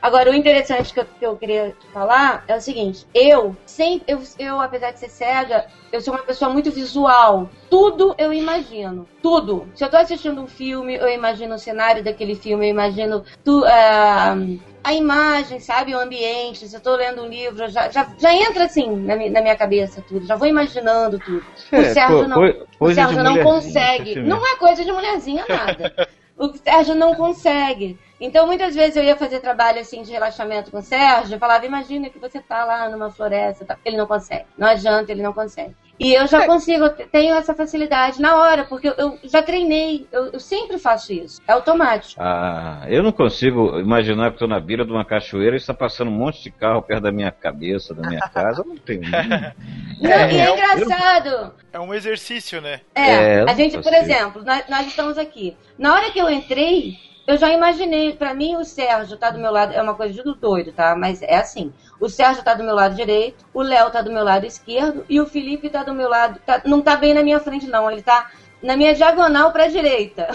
Agora, 0.01 0.31
o 0.31 0.33
interessante 0.33 0.93
que 0.93 0.99
eu, 0.99 1.05
que 1.05 1.25
eu 1.25 1.35
queria 1.35 1.75
falar 1.93 2.43
é 2.47 2.55
o 2.55 2.61
seguinte: 2.61 3.05
eu 3.13 3.55
sempre, 3.65 4.05
eu, 4.07 4.21
eu, 4.37 4.61
apesar 4.61 4.91
de 4.91 4.99
ser 4.99 5.09
cega, 5.09 5.67
eu 5.91 6.01
sou 6.01 6.13
uma 6.13 6.23
pessoa 6.23 6.51
muito 6.51 6.71
visual. 6.71 7.49
Tudo 7.69 8.13
eu 8.17 8.31
imagino. 8.31 9.07
Tudo. 9.21 9.67
Se 9.75 9.83
eu 9.83 9.89
tô 9.89 9.97
assistindo 9.97 10.41
um 10.41 10.47
filme, 10.47 10.95
eu 10.95 11.09
imagino 11.09 11.55
o 11.55 11.59
cenário 11.59 12.03
daquele 12.03 12.35
filme, 12.35 12.67
eu 12.67 12.71
imagino 12.71 13.23
tu, 13.43 13.61
uh, 13.61 14.59
a 14.83 14.93
imagem, 14.93 15.59
sabe? 15.59 15.93
O 15.93 15.99
ambiente. 15.99 16.67
Se 16.67 16.75
eu 16.75 16.81
tô 16.81 16.95
lendo 16.95 17.23
um 17.23 17.27
livro, 17.27 17.67
já, 17.69 17.89
já, 17.89 18.07
já 18.17 18.33
entra 18.33 18.65
assim 18.65 18.95
na, 18.95 19.15
na 19.15 19.41
minha 19.41 19.55
cabeça 19.55 20.03
tudo. 20.07 20.25
Já 20.25 20.35
vou 20.35 20.47
imaginando 20.47 21.19
tudo. 21.19 21.43
É, 21.71 21.79
o 21.79 21.93
Sérgio 21.93 22.27
não, 22.27 22.67
o 22.79 22.93
Sérgio 22.93 23.23
não 23.23 23.43
consegue. 23.43 24.15
Não 24.21 24.45
é 24.45 24.55
coisa 24.55 24.85
de 24.85 24.91
mulherzinha 24.91 25.43
nada. 25.47 26.09
o 26.37 26.53
Sérgio 26.53 26.95
não 26.95 27.15
consegue. 27.15 27.97
Então, 28.19 28.47
muitas 28.47 28.73
vezes 28.73 28.95
eu 28.95 29.03
ia 29.03 29.15
fazer 29.15 29.39
trabalho 29.39 29.79
assim 29.79 30.01
de 30.01 30.11
relaxamento 30.11 30.71
com 30.71 30.79
o 30.79 30.81
Sérgio, 30.81 31.35
eu 31.35 31.39
falava, 31.39 31.65
imagina 31.65 32.09
que 32.09 32.19
você 32.19 32.39
tá 32.39 32.65
lá 32.65 32.89
numa 32.89 33.11
floresta, 33.11 33.65
tá? 33.65 33.77
ele 33.85 33.97
não 33.97 34.07
consegue. 34.07 34.45
Não 34.57 34.67
adianta, 34.67 35.11
ele 35.11 35.21
não 35.21 35.33
consegue. 35.33 35.75
E 35.99 36.13
eu 36.13 36.27
já 36.27 36.43
é. 36.43 36.45
consigo, 36.45 36.89
tenho 37.11 37.33
essa 37.35 37.55
facilidade 37.55 38.21
na 38.21 38.35
hora, 38.35 38.65
porque 38.65 38.93
eu, 38.95 39.17
já 39.23 39.41
treinei, 39.41 40.07
eu, 40.11 40.27
eu, 40.27 40.39
sempre 40.39 40.77
faço 40.77 41.11
isso, 41.11 41.41
é 41.47 41.53
automático. 41.53 42.21
Ah, 42.21 42.85
eu 42.87 43.01
não 43.01 43.11
consigo 43.11 43.79
imaginar 43.79 44.29
que 44.29 44.35
estou 44.35 44.47
na 44.47 44.59
beira 44.59 44.85
de 44.85 44.91
uma 44.91 45.03
cachoeira 45.03 45.55
e 45.55 45.57
está 45.57 45.73
passando 45.73 46.09
um 46.09 46.13
monte 46.13 46.43
de 46.43 46.51
carro 46.51 46.83
perto 46.83 47.03
da 47.03 47.11
minha 47.11 47.31
cabeça, 47.31 47.95
da 47.95 48.07
minha 48.07 48.21
casa, 48.29 48.61
eu 48.61 48.65
não 48.65 48.77
tenho. 48.77 49.01
não, 49.99 50.11
é, 50.11 50.33
e 50.33 50.39
é 50.39 50.51
engraçado. 50.51 51.53
É 51.73 51.79
um 51.79 51.91
exercício, 51.91 52.61
né? 52.61 52.81
É, 52.93 53.39
é 53.39 53.49
a 53.49 53.53
gente, 53.55 53.79
por 53.79 53.93
exemplo, 53.93 54.43
nós, 54.43 54.65
nós 54.69 54.85
estamos 54.85 55.17
aqui. 55.17 55.57
Na 55.79 55.95
hora 55.95 56.11
que 56.11 56.19
eu 56.19 56.29
entrei, 56.29 56.95
eu 57.27 57.37
já 57.37 57.51
imaginei, 57.51 58.13
para 58.13 58.33
mim 58.33 58.55
o 58.55 58.63
Sérgio 58.63 59.17
tá 59.17 59.29
do 59.29 59.37
meu 59.37 59.51
lado, 59.51 59.73
é 59.73 59.81
uma 59.81 59.93
coisa 59.93 60.13
de 60.13 60.39
doido, 60.39 60.71
tá? 60.71 60.95
Mas 60.95 61.21
é 61.21 61.35
assim. 61.35 61.73
O 61.99 62.07
Sérgio 62.07 62.41
tá 62.41 62.53
do 62.53 62.63
meu 62.63 62.73
lado 62.73 62.95
direito, 62.95 63.45
o 63.53 63.61
Léo 63.61 63.91
tá 63.91 64.01
do 64.01 64.11
meu 64.11 64.23
lado 64.23 64.45
esquerdo 64.45 65.05
e 65.09 65.19
o 65.19 65.27
Felipe 65.27 65.69
tá 65.69 65.83
do 65.83 65.93
meu 65.93 66.07
lado, 66.07 66.39
tá, 66.45 66.61
não 66.65 66.81
tá 66.81 66.95
bem 66.95 67.13
na 67.13 67.21
minha 67.21 67.39
frente 67.41 67.67
não, 67.67 67.91
ele 67.91 68.01
tá 68.01 68.31
na 68.63 68.77
minha 68.77 68.95
diagonal 68.95 69.51
para 69.51 69.67
direita. 69.67 70.29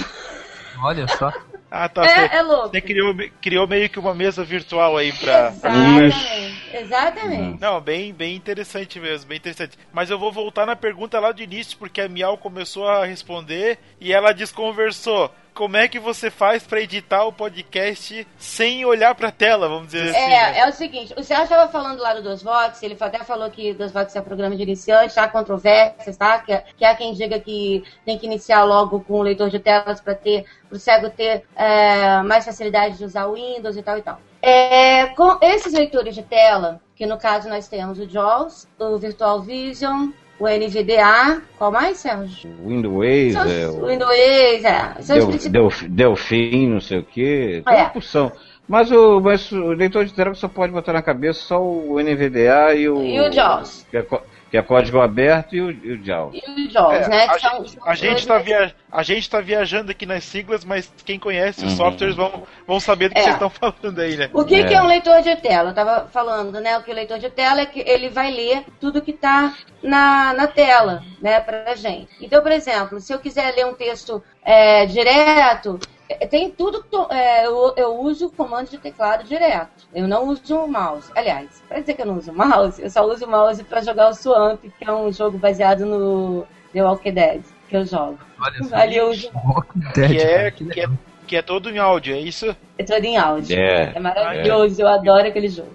Olha 0.83 1.09
só. 1.09 1.33
Ah, 1.75 1.89
tá. 1.89 2.05
É, 2.05 2.29
você, 2.29 2.37
é 2.37 2.43
louco. 2.43 2.69
Você 2.69 2.83
criou, 2.83 3.15
criou 3.41 3.67
meio 3.67 3.89
que 3.89 3.99
uma 3.99 4.15
mesa 4.15 4.45
virtual 4.45 4.95
aí 4.95 5.11
pra. 5.11 5.49
Exatamente. 5.49 6.69
Exatamente. 6.71 7.61
Não, 7.63 7.81
bem, 7.81 8.13
bem 8.13 8.37
interessante 8.37 9.01
mesmo, 9.01 9.27
bem 9.27 9.39
interessante. 9.39 9.79
Mas 9.91 10.11
eu 10.11 10.19
vou 10.19 10.31
voltar 10.31 10.67
na 10.67 10.77
pergunta 10.77 11.19
lá 11.19 11.33
do 11.33 11.43
início, 11.43 11.79
porque 11.79 12.03
a 12.03 12.11
Miau 12.11 12.37
começou 12.37 12.87
a 12.87 13.07
responder 13.07 13.79
e 13.99 14.13
ela 14.13 14.35
desconversou 14.35 15.31
como 15.55 15.77
é 15.77 15.87
que 15.89 15.99
você 15.99 16.31
faz 16.31 16.63
para 16.63 16.81
editar 16.81 17.25
o 17.25 17.33
podcast 17.33 18.27
sem 18.39 18.85
olhar 18.85 19.15
pra 19.15 19.31
tela, 19.31 19.69
vamos 19.69 19.87
dizer 19.89 20.11
assim. 20.11 20.19
É, 20.19 20.59
é 20.61 20.69
o 20.69 20.73
seguinte, 20.73 21.15
o 21.17 21.23
Sérgio 21.23 21.45
estava 21.45 21.71
falando 21.71 22.01
lá 22.01 22.15
do 22.15 22.23
Dos 22.23 22.43
Votos, 22.43 22.83
ele 22.83 22.97
até 22.99 23.19
falou 23.25 23.51
que 23.51 23.73
Dos 23.75 23.93
Votos 23.93 24.15
é 24.17 24.21
programa 24.21 24.57
de 24.57 24.63
iniciante, 24.63 25.19
há 25.19 25.29
controvérsias, 25.29 26.17
tá? 26.17 26.39
Que, 26.39 26.59
que 26.77 26.85
há 26.85 26.95
quem 26.95 27.13
diga 27.15 27.39
que 27.39 27.85
tem 28.05 28.19
que 28.19 28.27
iniciar 28.27 28.65
logo 28.65 29.01
com 29.01 29.15
o 29.15 29.23
leitor 29.23 29.51
de 29.51 29.59
telas 29.59 30.01
para 30.01 30.15
ter, 30.15 30.45
pro 30.69 30.79
cego 30.79 31.11
ter 31.11 31.45
é, 31.57 32.23
mais 32.23 32.45
facilidade 32.45 32.99
de 32.99 33.05
usar 33.05 33.27
o 33.27 33.35
Windows 33.35 33.77
e 33.77 33.83
tal 33.83 33.99
e 33.99 34.03
tal. 34.03 34.21
É, 34.41 35.07
com 35.09 35.39
esses 35.41 35.73
leitores 35.73 36.15
de 36.15 36.23
tela, 36.23 36.81
que 36.97 37.07
no 37.07 37.19
caso 37.19 37.49
nós 37.49 37.69
temos 37.69 37.99
o 37.99 38.09
JAWS, 38.09 38.69
o 38.79 38.99
Virtual 38.99 39.41
Vision, 39.41 40.11
o 40.39 40.49
NVDA, 40.49 41.43
qual 41.57 41.71
mais, 41.71 41.99
Sérgio? 41.99 42.51
Windows, 42.67 43.37
é, 43.37 43.69
o 43.69 43.87
Windows, 43.87 44.11
é. 44.15 44.93
Del, 45.01 45.51
Delf, 45.51 45.89
Delfim, 45.89 46.69
não 46.69 46.81
sei 46.81 46.99
o 46.99 47.05
que, 47.05 47.63
é. 47.67 47.85
porção. 47.87 48.33
Mas 48.69 48.91
o, 48.91 49.21
mas 49.21 49.51
o 49.53 49.73
leitor 49.73 50.05
de 50.05 50.15
tela 50.15 50.35
só 50.35 50.49
pode 50.49 50.73
botar 50.73 50.93
na 50.93 51.03
cabeça 51.03 51.41
só 51.41 51.63
o 51.63 52.01
NVDA 52.01 52.75
e 52.75 52.89
o... 52.89 53.03
E 53.03 53.21
o 53.21 53.33
JAWS. 53.33 53.87
Que 54.53 54.59
é, 54.59 54.63
código 54.63 55.01
aberto 55.01 55.57
e 55.57 55.63
o, 55.63 55.71
e 55.71 55.93
o 55.93 56.05
JAWS. 56.05 56.35
E 56.35 56.67
o 56.67 56.71
JAWS, 56.71 57.07
é, 57.07 57.09
né? 57.09 57.25
A, 57.25 57.39
são, 57.39 57.65
gente, 57.65 57.79
a, 57.87 57.95
gente 57.95 58.27
tá 58.27 58.39
via, 58.39 58.75
tá 59.31 59.41
viajando 59.41 59.91
aqui 59.91 60.05
nas 60.05 60.25
siglas, 60.25 60.63
mas 60.63 60.93
quem 61.07 61.19
conhece 61.19 61.65
os 61.65 61.71
uhum. 61.73 61.77
softwares 61.79 62.15
vão, 62.15 62.43
vão 62.67 62.79
saber 62.79 63.09
do 63.09 63.15
que 63.15 63.21
é. 63.21 63.23
vocês 63.23 63.35
estão 63.37 63.49
falando 63.49 63.99
aí, 63.99 64.15
né? 64.15 64.29
O 64.35 64.45
que 64.45 64.57
é. 64.57 64.65
que 64.65 64.75
é 64.75 64.83
um 64.83 64.87
leitor 64.87 65.23
de 65.23 65.35
tela? 65.37 65.71
Eu 65.71 65.75
tava 65.75 66.07
falando, 66.09 66.61
né? 66.61 66.77
O 66.77 66.83
que 66.83 66.91
o 66.91 66.95
leitor 66.95 67.19
de 67.19 67.31
tela 67.31 67.63
é 67.63 67.67
que 67.67 67.81
ele 67.81 68.11
vai 68.11 68.31
ler 68.31 68.67
tudo 68.79 69.01
que 69.01 69.15
tá 69.15 69.55
na, 69.83 70.35
na 70.35 70.47
tela, 70.47 71.03
né, 71.23 71.41
pra 71.41 71.75
gente. 71.75 72.11
Então, 72.21 72.43
por 72.43 72.53
exemplo, 72.53 73.01
se 73.01 73.11
eu 73.11 73.19
quiser 73.19 73.55
ler 73.57 73.65
um 73.65 73.73
texto 73.73 74.23
é, 74.45 74.85
direto, 74.85 75.81
tem 76.29 76.51
tudo. 76.51 76.85
É, 77.11 77.47
eu, 77.47 77.75
eu, 77.77 78.01
uso 78.01 78.31
comando 78.31 78.71
de 78.71 78.79
teclado 78.79 79.25
direto. 79.25 79.87
Eu 79.95 80.09
não 80.09 80.29
uso 80.29 80.57
o 80.57 80.69
mouse. 80.69 81.11
Aliás, 81.15 81.63
para 81.69 81.81
dizer 81.81 81.95
que 81.95 82.03
eu 82.03 82.07
não 82.07 82.19
uso 82.19 82.33
mouse, 82.33 82.83
eu 82.83 82.91
só 82.91 83.05
uso 83.05 83.25
o 83.25 83.31
mouse 83.31 83.63
para 83.65 83.83
jogar 83.83 84.09
o 84.09 84.15
Swamp, 84.15 84.63
que 84.63 84.85
é 84.85 84.93
um 84.93 85.13
jogo 85.13 85.39
baseado 85.39 85.85
no 85.85 86.47
The 86.73 86.83
Walking 86.83 87.13
Dead, 87.13 87.43
que 87.69 87.77
eu 87.77 87.87
jogo. 87.87 88.19
Olha 88.41 88.77
Ali 88.77 88.97
eu 88.97 89.11
uso. 89.11 89.31
Dead, 89.95 90.11
que, 90.11 90.19
é, 90.19 90.51
que, 90.51 90.81
é, 90.81 90.89
que 91.27 91.37
é 91.37 91.43
todo 91.43 91.71
em 91.71 91.79
áudio, 91.79 92.15
é 92.15 92.19
isso? 92.19 92.57
É 92.79 92.85
todo 92.85 93.05
em 93.05 93.17
áudio. 93.17 93.59
É, 93.59 93.93
é 93.95 94.01
maravilhoso, 94.01 94.81
eu 94.81 94.89
adoro 94.89 95.29
aquele 95.29 95.49
jogo. 95.49 95.73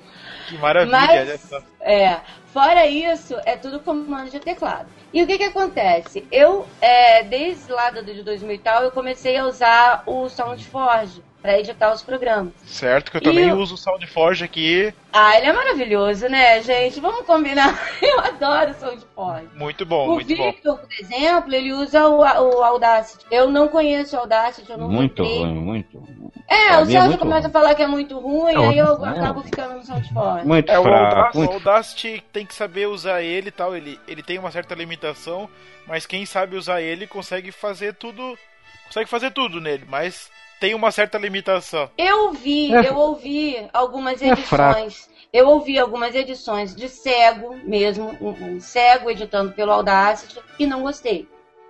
Que 0.48 0.58
maravilha. 0.58 0.92
Mas, 0.92 1.52
é, 1.82 2.18
fora 2.58 2.88
isso, 2.88 3.36
é 3.46 3.56
tudo 3.56 3.80
comando 3.80 4.32
de 4.32 4.40
teclado. 4.40 4.88
E 5.14 5.22
o 5.22 5.28
que 5.28 5.38
que 5.38 5.44
acontece? 5.44 6.26
Eu, 6.32 6.66
é, 6.82 7.22
desde 7.22 7.72
lá 7.72 7.92
do 7.92 8.04
de 8.04 8.24
2000 8.24 8.56
e 8.56 8.58
tal, 8.58 8.82
eu 8.82 8.90
comecei 8.90 9.38
a 9.38 9.46
usar 9.46 10.02
o 10.08 10.28
SoundForge 10.28 11.22
para 11.40 11.60
editar 11.60 11.94
os 11.94 12.02
programas. 12.02 12.54
Certo, 12.66 13.12
que 13.12 13.18
eu 13.18 13.22
também 13.22 13.54
uso 13.54 13.76
o 13.76 13.78
SoundForge 13.78 14.44
aqui. 14.44 14.92
Ah, 15.14 15.38
ele 15.38 15.48
é 15.48 15.54
maravilhoso, 15.54 16.28
né, 16.28 16.62
gente? 16.64 17.00
Vamos 17.00 17.26
combinar. 17.26 17.80
Eu 18.02 18.20
adoro 18.20 18.72
o 18.72 18.74
SoundForge. 18.74 19.48
Muito 19.56 19.86
bom, 19.86 20.10
o 20.10 20.14
muito 20.16 20.28
Victor, 20.28 20.78
bom. 20.78 20.82
por 20.82 20.94
exemplo, 21.00 21.54
ele 21.54 21.74
usa 21.74 22.08
o, 22.08 22.20
o 22.20 22.64
Audacity. 22.64 23.26
Eu 23.32 23.50
não 23.50 23.68
conheço 23.68 24.16
o 24.16 24.20
Audacity, 24.20 24.72
eu 24.72 24.78
não 24.78 24.90
Muito 24.90 25.24
ruim, 25.24 25.54
muito. 25.54 26.04
É, 26.48 26.68
Pra 26.68 26.80
o 26.80 26.82
é 26.84 26.86
Sérgio 26.86 27.02
muito 27.08 27.20
começa 27.20 27.42
ruim. 27.42 27.50
a 27.50 27.52
falar 27.52 27.76
que 27.76 27.84
é 27.84 27.88
muito 27.88 28.18
ruim, 28.20 28.54
É, 28.54 28.58
aí 28.70 28.78
eu 28.78 28.98
não. 28.98 29.06
acabo 29.06 29.42
ficando 29.44 29.76
no 29.76 29.84
SoundForge. 29.84 30.46
Muito 30.48 30.72
É, 30.72 30.80
o 30.80 30.84
fraco. 30.84 31.40
O 31.40 31.52
Audacity 31.54 32.24
tem 32.32 32.46
que 32.46 32.54
saber 32.54 32.88
usar 32.88 33.22
ele 33.22 33.50
e 33.50 33.52
tal. 33.52 33.76
Ele, 33.76 34.00
ele 34.08 34.24
tem 34.24 34.40
uma 34.40 34.50
certa 34.52 34.74
limitação, 34.74 35.50
mas 35.86 36.06
quem 36.06 36.26
sabe 36.26 36.56
usar 36.56 36.82
ele 36.82 37.06
consegue 37.06 37.52
fazer 37.52 37.94
tudo. 37.96 38.38
Consegue 38.86 39.10
fazer 39.10 39.32
tudo 39.32 39.60
nele, 39.60 39.84
mas 39.90 40.30
tem 40.62 40.74
uma 40.74 40.90
certa 40.92 41.18
limitação. 41.18 41.90
Eu 41.98 42.28
ouvi, 42.28 42.74
É- 42.74 42.88
eu 42.90 42.96
ouvi 42.96 43.68
algumas 43.74 44.22
é 44.22 44.34
fraco. 44.38 44.80
edições. 44.80 45.10
eu 45.34 45.50
ouvi 45.50 45.78
algumas 45.78 46.16
edições 46.16 46.74
de 46.74 46.88
cego 46.88 47.56
mesmo, 47.66 48.18
um, 48.22 48.56
um 48.56 48.60
cego 48.62 49.12
editando 49.12 49.52
pelo 49.52 49.74
Audacity, 49.74 50.40
e 50.58 50.66
não 50.66 50.82
gostei. 50.84 51.28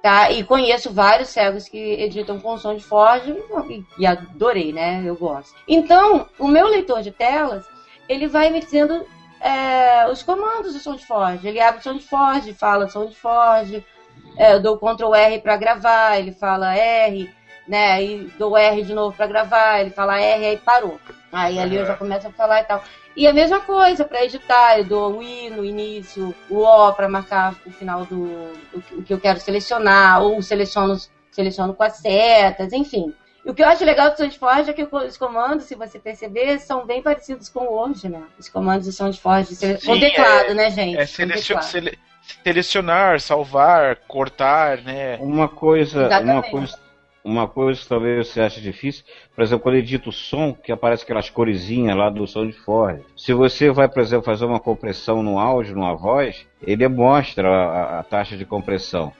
Tá? 0.07 0.31
E 0.31 0.41
conheço 0.41 0.93
vários 0.93 1.27
cegos 1.27 1.67
que 1.67 1.77
editam 1.77 2.39
com 2.39 2.57
som 2.57 2.73
de 2.73 2.81
Forge 2.81 3.35
e, 3.69 3.83
e 3.99 4.05
adorei, 4.07 4.71
né? 4.71 5.03
Eu 5.05 5.17
gosto. 5.17 5.53
Então, 5.67 6.29
o 6.39 6.47
meu 6.47 6.65
leitor 6.65 7.01
de 7.01 7.11
telas, 7.11 7.65
ele 8.07 8.25
vai 8.25 8.49
me 8.49 8.61
dizendo 8.61 9.05
é, 9.41 10.09
os 10.09 10.23
comandos 10.23 10.71
do 10.71 10.79
som 10.79 10.95
de 10.95 11.05
Forge. 11.05 11.45
Ele 11.45 11.59
abre 11.59 11.81
o 11.81 11.83
som 11.83 11.97
de 11.97 12.05
Forge, 12.05 12.53
fala 12.53 12.87
som 12.87 13.05
de 13.05 13.17
Forge, 13.17 13.85
é, 14.37 14.53
eu 14.53 14.61
dou 14.61 14.77
Ctrl 14.77 15.13
R 15.13 15.41
para 15.41 15.57
gravar, 15.57 16.17
ele 16.17 16.31
fala 16.31 16.73
R, 16.73 17.29
né? 17.67 18.01
E 18.01 18.31
dou 18.39 18.57
R 18.57 18.81
de 18.83 18.93
novo 18.93 19.13
para 19.13 19.27
gravar, 19.27 19.81
ele 19.81 19.89
fala 19.89 20.21
R, 20.21 20.45
aí 20.45 20.55
parou. 20.55 20.97
Aí 21.33 21.59
ali 21.59 21.75
eu 21.75 21.85
já 21.85 21.97
começo 21.97 22.29
a 22.29 22.31
falar 22.31 22.61
e 22.61 22.63
tal. 22.63 22.81
E 23.17 23.25
a 23.25 23.33
mesma 23.33 23.59
coisa 23.59 24.05
para 24.05 24.23
editar, 24.23 24.77
eu 24.77 24.85
dou 24.85 25.17
o 25.17 25.23
I 25.23 25.49
no 25.49 25.65
início, 25.65 26.35
o 26.47 26.59
O 26.63 26.93
para 26.93 27.09
marcar 27.09 27.55
o 27.65 27.71
final 27.71 28.05
do 28.05 28.53
o 28.71 29.03
que- 29.03 29.13
o 29.13 29.15
eu 29.15 29.19
quero 29.19 29.39
selecionar, 29.39 30.21
ou 30.21 30.39
seleciono, 30.39 30.95
seleciono 31.31 31.73
com 31.73 31.81
as 31.81 31.97
setas, 31.97 32.71
enfim. 32.73 33.11
E 33.43 33.49
o 33.49 33.55
que 33.55 33.63
eu 33.63 33.67
acho 33.67 33.83
legal 33.83 34.11
do 34.11 34.17
SoundForge 34.17 34.69
é 34.69 34.73
que 34.73 34.83
os 34.83 35.17
comandos, 35.17 35.65
se 35.65 35.73
você 35.73 35.97
perceber, 35.97 36.59
são 36.59 36.85
bem 36.85 37.01
parecidos 37.01 37.49
com 37.49 37.67
hoje, 37.67 38.07
né? 38.07 38.21
Os 38.37 38.49
comandos 38.49 38.85
do 38.85 38.93
SoundForge, 38.93 39.55
sele- 39.55 39.79
com 39.83 39.95
Sim, 39.95 39.99
teclado, 39.99 40.51
é- 40.51 40.53
né, 40.53 40.69
gente? 40.69 40.97
É 40.97 41.05
selecion- 41.07 41.55
teclado. 41.55 41.63
sele- 41.71 41.99
selecionar, 42.43 43.19
salvar, 43.19 43.95
cortar, 44.07 44.77
né? 44.83 45.17
Uma 45.21 45.47
coisa, 45.47 46.07
uma 46.19 46.43
coisa, 46.43 46.77
uma 47.23 47.47
coisa 47.47 47.79
que 47.79 47.87
talvez 47.87 48.27
você 48.27 48.41
ache 48.41 48.61
difícil, 48.61 49.03
por 49.35 49.43
exemplo, 49.43 49.63
quando 49.63 49.75
eu 49.75 49.81
edito 49.81 50.09
o 50.09 50.13
som, 50.13 50.53
que 50.53 50.71
aparece 50.71 51.03
aquelas 51.03 51.29
coresinhas 51.29 51.95
lá 51.95 52.09
do 52.09 52.25
som 52.25 52.47
de 52.47 52.53
Ford. 52.53 53.01
Se 53.15 53.33
você 53.33 53.69
vai, 53.69 53.87
por 53.89 54.01
exemplo, 54.01 54.25
fazer 54.25 54.45
uma 54.45 54.59
compressão 54.59 55.21
no 55.21 55.37
áudio, 55.37 55.75
numa 55.75 55.95
voz, 55.95 56.47
ele 56.61 56.87
mostra 56.87 57.49
a, 57.49 57.99
a 57.99 58.03
taxa 58.03 58.37
de 58.37 58.45
compressão. 58.45 59.11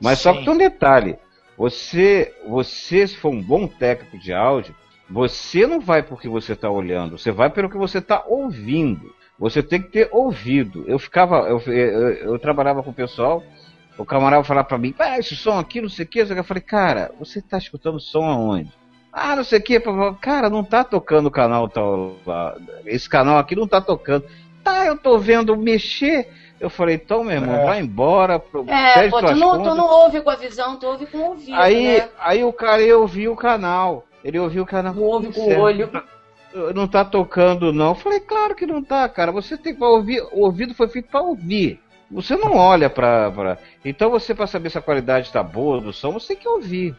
Mas 0.00 0.18
só 0.18 0.32
Sim. 0.32 0.38
que 0.38 0.44
tem 0.44 0.54
um 0.54 0.58
detalhe. 0.58 1.16
Você, 1.56 2.34
você, 2.48 3.06
se 3.06 3.16
for 3.16 3.30
um 3.30 3.40
bom 3.40 3.68
técnico 3.68 4.18
de 4.18 4.32
áudio, 4.32 4.74
você 5.08 5.66
não 5.66 5.78
vai 5.78 6.02
porque 6.02 6.28
você 6.28 6.54
está 6.54 6.70
olhando, 6.70 7.18
você 7.18 7.30
vai 7.30 7.50
pelo 7.50 7.70
que 7.70 7.76
você 7.76 7.98
está 7.98 8.24
ouvindo. 8.26 9.14
Você 9.38 9.62
tem 9.62 9.82
que 9.82 9.88
ter 9.88 10.08
ouvido. 10.12 10.84
Eu 10.86 10.98
ficava, 10.98 11.48
eu, 11.48 11.58
eu, 11.66 12.08
eu 12.12 12.38
trabalhava 12.38 12.82
com 12.82 12.90
o 12.90 12.94
pessoal, 12.94 13.42
o 13.98 14.04
camarada 14.04 14.42
falava 14.44 14.66
pra 14.68 14.78
mim, 14.78 14.94
ah, 14.98 15.18
esse 15.18 15.36
som 15.36 15.58
aqui, 15.58 15.80
não 15.80 15.88
sei 15.88 16.04
o 16.04 16.08
que, 16.08 16.20
eu 16.20 16.44
falei, 16.44 16.62
cara, 16.62 17.10
você 17.18 17.40
tá 17.42 17.58
escutando 17.58 18.00
som 18.00 18.24
aonde? 18.24 18.72
Ah, 19.12 19.36
não 19.36 19.44
sei 19.44 19.58
o 19.58 19.62
que, 19.62 19.78
cara, 20.20 20.48
não 20.48 20.64
tá 20.64 20.82
tocando 20.82 21.26
o 21.26 21.30
canal 21.30 21.68
tal, 21.68 22.16
esse 22.86 23.08
canal 23.08 23.36
aqui 23.38 23.54
não 23.54 23.68
tá 23.68 23.80
tocando. 23.80 24.24
Tá, 24.64 24.86
eu 24.86 24.96
tô 24.96 25.18
vendo 25.18 25.56
mexer. 25.56 26.28
Eu 26.60 26.70
falei, 26.70 26.94
então, 26.94 27.24
meu 27.24 27.32
irmão, 27.34 27.56
É. 27.56 27.64
vai 27.66 27.80
embora, 27.80 28.38
pro- 28.38 28.64
É, 28.70 29.08
pô, 29.10 29.18
tu 29.20 29.34
não, 29.34 29.60
tu 29.62 29.74
não 29.74 29.86
ouve 29.86 30.20
com 30.20 30.30
a 30.30 30.36
visão, 30.36 30.76
tu 30.76 30.86
ouve 30.86 31.06
com 31.06 31.18
o 31.18 31.24
ouvido, 31.30 31.56
Aí, 31.60 31.98
né? 31.98 32.08
aí 32.20 32.44
o 32.44 32.52
cara 32.52 32.80
ia 32.80 32.96
ouvir 32.96 33.28
o 33.28 33.34
canal. 33.34 34.06
Ele 34.24 34.38
ouviu 34.38 34.62
o 34.62 34.66
canal. 34.66 34.94
Não 34.94 35.02
ouve 35.02 35.32
com 35.32 35.40
o 35.40 35.44
Certo. 35.46 35.60
olho. 35.60 35.90
Não 36.74 36.86
tá 36.86 37.04
tocando, 37.04 37.72
não. 37.72 37.88
Eu 37.88 37.94
falei, 37.96 38.20
claro 38.20 38.54
que 38.54 38.64
não 38.66 38.80
tá, 38.84 39.08
cara. 39.08 39.32
Você 39.32 39.56
tem 39.56 39.74
que 39.74 39.82
ouvir. 39.82 40.22
O 40.32 40.44
ouvido 40.44 40.72
foi 40.74 40.86
feito 40.86 41.08
pra 41.10 41.20
ouvir. 41.22 41.80
Você 42.12 42.36
não 42.36 42.56
olha 42.56 42.88
pra. 42.90 43.30
pra... 43.30 43.58
Então 43.84 44.10
você, 44.10 44.34
pra 44.34 44.46
saber 44.46 44.70
se 44.70 44.78
a 44.78 44.82
qualidade 44.82 45.32
tá 45.32 45.42
boa 45.42 45.80
do 45.80 45.92
som, 45.92 46.12
você 46.12 46.28
tem 46.28 46.36
que 46.36 46.48
ouvir. 46.48 46.94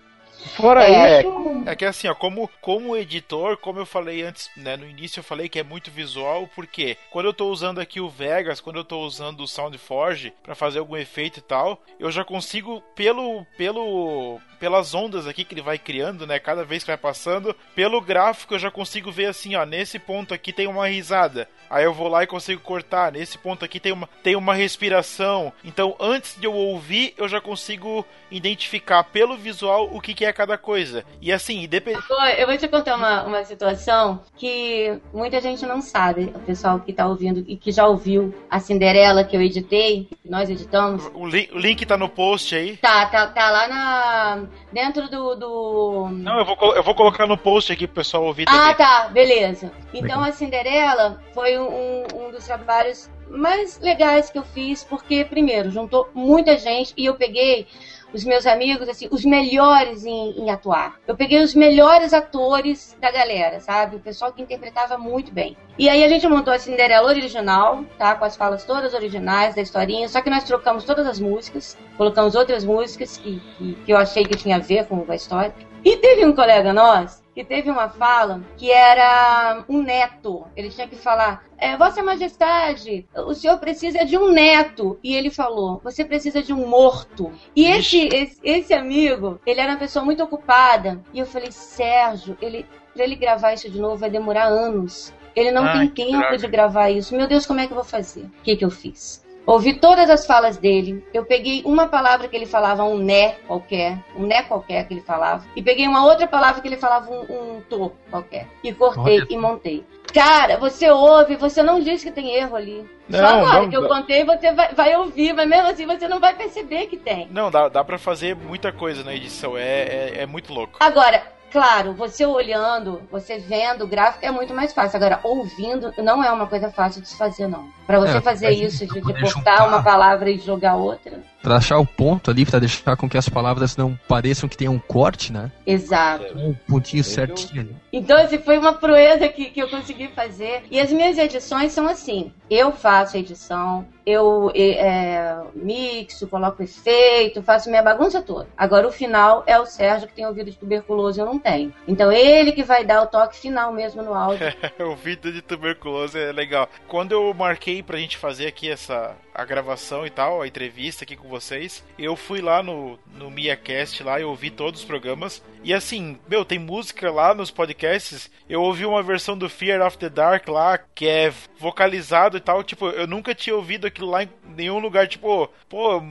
Fora 0.56 0.84
É, 0.84 1.22
isso. 1.22 1.64
É 1.66 1.76
que 1.76 1.86
assim, 1.86 2.08
ó, 2.08 2.14
como, 2.14 2.50
como 2.62 2.96
editor, 2.96 3.58
como 3.58 3.80
eu 3.80 3.86
falei 3.86 4.22
antes, 4.24 4.50
né, 4.58 4.76
no 4.76 4.88
início 4.88 5.20
eu 5.20 5.24
falei 5.24 5.48
que 5.48 5.60
é 5.60 5.64
muito 5.64 5.90
visual, 5.90 6.50
porque 6.54 6.98
quando 7.10 7.28
eu 7.28 7.34
tô 7.34 7.48
usando 7.50 7.80
aqui 7.80 8.02
o 8.02 8.10
Vegas, 8.10 8.60
quando 8.60 8.78
eu 8.78 8.84
tô 8.84 9.00
usando 9.02 9.42
o 9.42 9.48
SoundForge 9.48 10.34
pra 10.44 10.56
fazer 10.56 10.80
algum 10.80 10.98
efeito 10.98 11.40
e 11.40 11.42
tal, 11.42 11.82
eu 12.00 12.12
já 12.12 12.26
consigo 12.26 12.82
pelo 12.96 13.46
pelo 13.58 14.40
pelas 14.60 14.94
ondas 14.94 15.28
aqui 15.28 15.44
que 15.44 15.54
ele 15.54 15.62
vai 15.62 15.78
criando, 15.78 16.28
né, 16.28 16.40
cada 16.40 16.64
vez 16.64 16.84
que 16.84 16.88
vai 16.88 16.98
passando, 16.98 17.56
pelo 17.76 18.02
gráfico 18.02 18.54
eu 18.54 18.60
já 18.60 18.72
consigo 18.72 19.12
ver 19.12 19.28
assim, 19.28 19.56
ó, 19.56 19.66
nesse 19.66 19.98
ponto 20.00 20.34
aqui 20.34 20.52
tem 20.52 20.68
uma 20.68 20.88
risada. 20.88 21.48
Aí 21.74 21.84
eu 21.86 21.94
vou 21.94 22.08
lá 22.08 22.22
e 22.22 22.28
consigo 22.28 22.62
cortar, 22.62 23.12
nesse 23.12 23.36
ponto 23.36 23.66
aqui 23.66 23.80
tem 23.80 23.92
uma 23.92 24.08
tem 24.22 24.36
uma 24.36 24.54
respiração. 24.54 25.52
Então, 25.66 25.96
antes 26.00 26.36
de 26.40 26.46
eu 26.46 26.54
ouvir, 26.54 27.16
eu 27.18 27.28
já 27.28 27.42
consigo 27.42 28.06
identificar 28.30 29.04
pelo 29.04 29.36
visual 29.36 29.90
o 29.92 30.00
que 30.00 30.14
que 30.14 30.24
é 30.24 30.32
cada 30.32 30.56
coisa. 30.58 31.04
E 31.22 31.32
assim, 31.32 31.64
independente 31.64 32.08
Pô, 32.08 32.22
Eu 32.38 32.46
vou 32.48 32.58
te 32.58 32.68
contar 32.68 32.96
uma, 32.96 33.24
uma 33.24 33.44
situação 33.44 34.22
que 34.38 35.00
muita 35.14 35.42
gente 35.42 35.66
não 35.66 35.82
sabe, 35.82 36.32
o 36.36 36.40
pessoal 36.40 36.80
que 36.80 36.94
tá 36.94 37.08
ouvindo 37.08 37.44
e 37.48 37.56
que 37.58 37.72
já 37.72 37.88
ouviu 37.88 38.34
a 38.50 38.60
Cinderela 38.60 39.24
que 39.24 39.36
eu 39.36 39.42
editei, 39.42 40.08
que 40.22 40.30
nós 40.30 40.50
editamos. 40.50 41.10
O, 41.14 41.26
li- 41.26 41.50
o 41.54 41.58
link 41.58 41.86
tá 41.86 41.98
no 41.98 42.08
post 42.10 42.56
aí. 42.56 42.78
Tá, 42.78 43.06
tá, 43.08 43.28
tá 43.28 43.50
lá 43.50 43.68
na. 43.68 44.46
dentro 44.72 45.10
do. 45.10 45.36
do... 45.36 46.08
Não, 46.12 46.38
eu 46.40 46.46
vou, 46.46 46.76
eu 46.76 46.84
vou 46.84 46.94
colocar 46.96 47.26
no 47.26 47.38
post 47.38 47.72
aqui 47.72 47.88
pro 47.88 47.96
pessoal 47.96 48.24
ouvir 48.26 48.46
também. 48.46 48.60
Ah, 48.62 48.74
tá, 48.74 49.08
beleza. 49.10 49.72
Então 49.94 50.24
a 50.24 50.32
Cinderela 50.32 51.22
foi 51.34 51.58
um, 51.58 51.63
um 51.70 52.32
dos 52.32 52.46
trabalhos 52.46 53.10
mais 53.30 53.80
legais 53.80 54.30
que 54.30 54.38
eu 54.38 54.44
fiz, 54.44 54.84
porque, 54.84 55.26
primeiro, 55.26 55.72
juntou 55.72 56.10
muita 56.14 56.58
gente 56.58 56.94
e 56.96 57.06
eu 57.06 57.16
peguei 57.16 57.68
os 58.14 58.24
meus 58.24 58.46
amigos, 58.46 58.88
assim, 58.88 59.08
os 59.10 59.26
melhores 59.26 60.06
em, 60.06 60.40
em 60.40 60.52
atuar. 60.52 61.00
Eu 61.08 61.16
peguei 61.16 61.42
os 61.42 61.56
melhores 61.56 62.14
atores 62.14 62.96
da 63.02 63.12
galera, 63.12 63.60
sabe? 63.60 63.96
O 63.96 64.00
pessoal 64.00 64.32
que 64.32 64.42
interpretava 64.42 64.98
muito 64.98 65.34
bem. 65.34 65.58
E 65.80 65.90
aí 65.90 66.04
a 66.04 66.08
gente 66.08 66.28
montou 66.28 66.54
a 66.54 66.60
Cinderela 66.60 67.08
original, 67.08 67.84
tá? 67.98 68.14
Com 68.14 68.26
as 68.26 68.36
falas 68.36 68.64
todas 68.64 68.94
originais 68.94 69.56
da 69.56 69.62
historinha, 69.62 70.08
só 70.08 70.22
que 70.22 70.30
nós 70.30 70.44
trocamos 70.44 70.84
todas 70.84 71.08
as 71.08 71.20
músicas, 71.20 71.76
colocamos 71.98 72.36
outras 72.36 72.64
músicas 72.64 73.18
que, 73.18 73.42
que, 73.58 73.74
que 73.86 73.92
eu 73.92 73.98
achei 73.98 74.24
que 74.24 74.38
tinha 74.38 74.58
a 74.58 74.60
ver 74.60 74.86
com 74.86 75.04
a 75.10 75.16
história. 75.16 75.54
E 75.84 75.98
teve 75.98 76.24
um 76.26 76.34
colega 76.34 76.72
nosso 76.72 77.23
que 77.34 77.44
teve 77.44 77.70
uma 77.70 77.90
fala 77.90 78.42
que 78.58 78.72
era 78.72 79.64
um 79.68 79.82
neto. 79.82 80.46
Ele 80.56 80.70
tinha 80.70 80.88
que 80.88 80.96
falar: 80.96 81.44
é, 81.58 81.76
Vossa 81.76 82.04
Majestade, 82.04 83.08
o 83.16 83.34
senhor 83.34 83.58
precisa 83.58 84.06
de 84.06 84.18
um 84.18 84.32
neto. 84.32 85.00
E 85.04 85.16
ele 85.16 85.30
falou: 85.30 85.82
Você 85.84 86.06
precisa 86.06 86.42
de 86.42 86.54
um 86.54 86.68
morto. 86.68 87.32
E 87.56 87.66
esse, 87.66 88.08
esse, 88.14 88.40
esse 88.44 88.74
amigo, 88.74 89.40
ele 89.46 89.60
era 89.60 89.72
uma 89.74 89.80
pessoa 89.80 90.06
muito 90.06 90.24
ocupada. 90.24 91.02
E 91.14 91.20
eu 91.20 91.26
falei: 91.26 91.52
Sérgio, 91.52 92.38
ele, 92.42 92.66
pra 92.94 93.04
ele 93.04 93.16
gravar 93.16 93.54
isso 93.54 93.70
de 93.70 93.80
novo 93.80 93.98
vai 93.98 94.10
demorar 94.10 94.46
anos. 94.46 95.14
Ele 95.36 95.52
não 95.52 95.64
Ai, 95.64 95.90
tem 95.90 96.08
tempo 96.08 96.20
droga. 96.20 96.38
de 96.38 96.48
gravar 96.48 96.90
isso. 96.92 97.16
Meu 97.16 97.28
Deus, 97.28 97.46
como 97.46 97.60
é 97.60 97.66
que 97.66 97.74
eu 97.74 97.76
vou 97.76 97.84
fazer? 97.84 98.26
O 98.26 98.44
que, 98.44 98.56
que 98.56 98.64
eu 98.64 98.70
fiz? 98.70 99.23
Ouvi 99.46 99.74
todas 99.74 100.10
as 100.10 100.26
falas 100.26 100.58
dele. 100.58 101.06
Eu 101.14 101.26
peguei 101.26 101.62
uma 101.66 101.88
palavra 101.88 102.28
que 102.28 102.36
ele 102.36 102.46
falava, 102.46 102.84
um 102.84 102.98
né 102.98 103.36
qualquer, 103.48 103.98
um 104.16 104.26
né 104.26 104.44
qualquer 104.44 104.88
que 104.88 104.94
ele 104.94 105.02
falava, 105.02 105.46
e 105.56 105.62
peguei 105.62 105.88
uma 105.88 106.06
outra 106.06 106.28
palavra 106.28 106.62
que 106.62 106.68
ele 106.68 106.78
falava, 106.78 107.12
um, 107.12 107.22
um 107.58 107.62
tô 107.70 107.92
qualquer, 108.10 108.48
e 108.64 108.74
cortei 108.74 109.20
Olha. 109.20 109.28
e 109.30 109.38
montei. 109.38 109.86
Cara, 110.14 110.58
você 110.58 110.90
ouve, 110.92 111.36
você 111.36 111.64
não 111.64 111.80
diz 111.80 112.04
que 112.04 112.12
tem 112.12 112.36
erro 112.36 112.56
ali. 112.56 112.88
Só 113.10 113.18
Não, 113.18 113.28
agora 113.28 113.62
não, 113.62 113.70
que 113.70 113.76
eu 113.76 113.88
contei, 113.88 114.24
você 114.24 114.52
vai, 114.54 114.74
vai 114.74 114.96
ouvir, 114.96 115.34
mas 115.34 115.50
mesmo 115.50 115.68
assim 115.68 115.88
você 115.88 116.08
não 116.08 116.20
vai 116.20 116.36
perceber 116.36 116.86
que 116.86 116.98
tem. 116.98 117.28
Não, 117.32 117.50
dá, 117.50 117.68
dá 117.68 117.84
pra 117.84 117.98
fazer 117.98 118.36
muita 118.36 118.72
coisa 118.72 119.04
na 119.04 119.14
edição. 119.14 119.58
É, 119.58 119.62
é, 119.62 120.14
é 120.20 120.26
muito 120.28 120.54
louco. 120.54 120.78
Agora, 120.80 121.33
claro, 121.54 121.94
você 121.94 122.26
olhando, 122.26 123.02
você 123.12 123.38
vendo 123.38 123.84
o 123.86 123.88
gráfico 123.88 124.26
é 124.26 124.32
muito 124.32 124.54
mais 124.54 124.74
fácil. 124.74 124.98
Agora, 124.98 125.20
ouvindo 125.24 125.94
não 126.00 126.22
é 126.22 126.30
uma 126.32 126.48
coisa 126.48 126.70
fácil 126.72 127.02
de 127.02 127.08
se 127.08 127.16
fazer, 127.16 127.48
não. 127.48 127.70
Pra 127.88 128.00
você 128.00 128.18
É, 128.18 128.22
fazer 128.22 128.50
isso, 128.50 128.86
de, 128.88 129.02
cortar 129.02 129.26
juntar. 129.28 129.68
uma 129.68 129.84
palavra 129.84 130.30
e 130.30 130.38
jogar 130.40 130.76
outra. 130.76 131.22
Para 131.44 131.58
achar 131.58 131.78
o 131.78 131.86
ponto 131.86 132.32
ali, 132.32 132.46
para 132.46 132.60
deixar 132.60 132.96
com 132.96 133.10
que 133.10 133.18
as 133.18 133.28
palavras 133.28 133.76
não 133.76 134.00
pareçam 134.08 134.48
que 134.48 134.56
tem 134.56 134.70
um 134.70 134.80
corte, 134.80 135.34
né? 135.34 135.52
Exato. 135.68 136.38
Um 136.38 136.54
pontinho 136.54 137.04
certinho 137.04 137.62
ali. 137.62 137.76
Então, 137.92 138.18
assim, 138.18 138.40
foi 138.40 138.58
uma 138.58 138.74
proeza 138.74 139.28
que, 139.28 139.50
que 139.50 139.62
eu 139.62 139.70
consegui 139.70 140.08
fazer. 140.08 140.64
E 140.72 140.80
as 140.80 140.92
minhas 140.92 141.18
edições 141.18 141.74
são 141.74 141.88
assim: 141.88 142.32
eu 142.50 142.72
faço 142.72 143.18
a 143.18 143.20
edição, 143.20 143.86
eu 144.06 144.52
é, 144.56 145.38
mixo, 145.54 146.28
coloco 146.28 146.64
efeito, 146.64 147.44
faço 147.44 147.70
minha 147.70 147.84
bagunça 147.84 148.22
toda. 148.22 148.48
Agora, 148.58 148.88
o 148.88 148.92
final 148.92 149.44
é 149.46 149.60
o 149.60 149.66
Sérgio 149.66 150.08
que 150.08 150.14
tem 150.14 150.26
ouvido 150.26 150.50
de 150.50 150.58
tuberculose, 150.58 151.20
eu 151.20 151.26
não 151.26 151.38
tenho. 151.38 151.74
Então, 151.88 152.12
ele 152.12 152.54
que 152.54 152.64
vai 152.64 152.86
dar 152.86 153.04
o 153.04 153.08
toque 153.08 153.38
final 153.38 153.74
mesmo 153.74 154.02
no 154.02 154.14
áudio. 154.14 154.48
ouvido 154.80 155.32
de 155.32 155.42
tuberculose 155.42 156.18
é 156.18 156.32
legal. 156.32 156.70
Quando 156.88 157.12
eu 157.12 157.34
marquei 157.34 157.84
pra 157.84 157.98
gente 157.98 158.18
fazer 158.18 158.48
aqui 158.48 158.70
essa 158.70 159.16
a 159.34 159.44
gravação 159.44 160.06
e 160.06 160.10
tal, 160.10 160.42
a 160.42 160.48
entrevista 160.48 161.04
aqui 161.04 161.16
com 161.16 161.28
vocês, 161.34 161.84
eu 161.98 162.16
fui 162.16 162.42
lá 162.42 162.62
no, 162.62 163.00
no 163.16 163.32
MiaCast 163.32 164.04
lá 164.04 164.20
e 164.20 164.24
ouvi 164.24 164.52
todos 164.52 164.82
os 164.82 164.86
programas. 164.86 165.44
E 165.64 165.74
assim, 165.74 166.20
meu, 166.28 166.46
tem 166.46 166.60
música 166.60 167.10
lá 167.10 167.34
nos 167.34 167.50
podcasts. 167.50 168.30
Eu 168.50 168.62
ouvi 168.62 168.86
uma 168.86 169.02
versão 169.02 169.38
do 169.38 169.50
Fear 169.50 169.86
of 169.86 169.98
the 169.98 170.10
Dark 170.10 170.48
lá, 170.48 170.78
que 170.78 171.08
é 171.08 171.34
vocalizado 171.58 172.38
e 172.38 172.40
tal. 172.42 172.64
Tipo, 172.64 172.90
eu 172.90 173.08
nunca 173.08 173.34
tinha 173.34 173.56
ouvido 173.56 173.88
aquilo 173.88 174.10
lá 174.10 174.24
em 174.24 174.30
nenhum 174.56 174.78
lugar. 174.78 175.08
Tipo, 175.08 175.50
pô, 175.70 176.02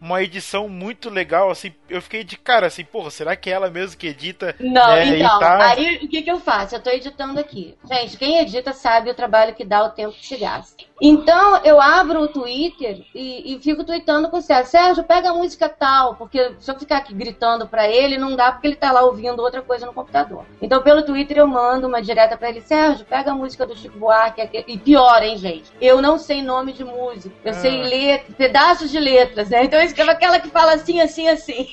uma 0.00 0.22
edição 0.22 0.68
muito 0.68 1.10
legal, 1.10 1.50
assim. 1.50 1.72
Eu 1.88 2.00
fiquei 2.00 2.24
de 2.24 2.36
cara, 2.36 2.66
assim, 2.66 2.84
porra, 2.84 3.10
será 3.10 3.36
que 3.36 3.50
é 3.50 3.52
ela 3.52 3.70
mesmo 3.70 3.98
que 3.98 4.06
edita? 4.06 4.56
Não, 4.58 4.86
né, 4.88 5.18
então, 5.18 5.38
tá... 5.38 5.70
aí 5.70 5.96
o 6.02 6.08
que, 6.08 6.22
que 6.22 6.30
eu 6.30 6.40
faço? 6.40 6.74
Eu 6.74 6.82
tô 6.82 6.90
editando 6.90 7.38
aqui. 7.38 7.76
Gente, 7.84 8.16
quem 8.16 8.38
edita 8.38 8.72
sabe 8.72 9.10
o 9.10 9.14
trabalho 9.14 9.54
que 9.54 9.64
dá, 9.64 9.84
o 9.84 9.90
tempo 9.90 10.12
que 10.12 10.26
se 10.26 10.36
gasta. 10.36 10.82
Então, 11.00 11.58
eu 11.64 11.80
abro 11.80 12.22
o 12.22 12.28
Twitter 12.28 13.04
e, 13.14 13.54
e 13.54 13.60
fico 13.60 13.84
tweetando 13.84 14.30
com 14.30 14.38
o 14.38 14.42
Sérgio. 14.64 14.94
Sérgio, 14.94 15.04
pega 15.04 15.30
a 15.30 15.34
música 15.34 15.68
tal, 15.68 16.14
porque 16.14 16.54
se 16.60 16.70
eu 16.70 16.78
ficar 16.78 16.98
aqui 16.98 17.14
gritando 17.14 17.66
para 17.66 17.88
ele, 17.88 18.16
não 18.16 18.36
dá 18.36 18.52
porque 18.52 18.68
ele 18.68 18.76
tá 18.76 18.92
lá 18.92 19.02
ouvindo 19.02 19.40
outra 19.40 19.62
coisa 19.62 19.86
no 19.86 19.92
computador. 19.92 20.44
Então, 20.62 20.82
pelo 20.82 21.02
Twitter, 21.02 21.38
eu 21.38 21.46
mando 21.46 21.88
uma 21.88 22.00
direta 22.00 22.36
para 22.36 22.50
ele. 22.50 22.60
Sérgio, 22.60 23.04
pega 23.04 23.32
a 23.32 23.34
música 23.34 23.66
do 23.66 23.76
Chico 23.76 23.98
Buarque. 23.98 24.64
E 24.66 24.78
pior, 24.78 25.22
hein, 25.22 25.36
gente? 25.36 25.72
Eu 25.80 26.00
não 26.00 26.18
sei 26.18 26.42
nome 26.42 26.72
de 26.72 26.84
música. 26.84 27.34
Eu 27.44 27.50
ah. 27.50 27.54
sei 27.54 27.82
ler 27.82 28.24
pedaços 28.36 28.90
de 28.90 29.00
letras, 29.00 29.50
né? 29.50 29.64
Então, 29.64 29.80
eu 29.80 29.86
escrevo 29.86 30.10
aquela 30.10 30.38
que 30.38 30.48
fala 30.48 30.74
assim, 30.74 31.00
assim, 31.00 31.28
assim. 31.28 31.68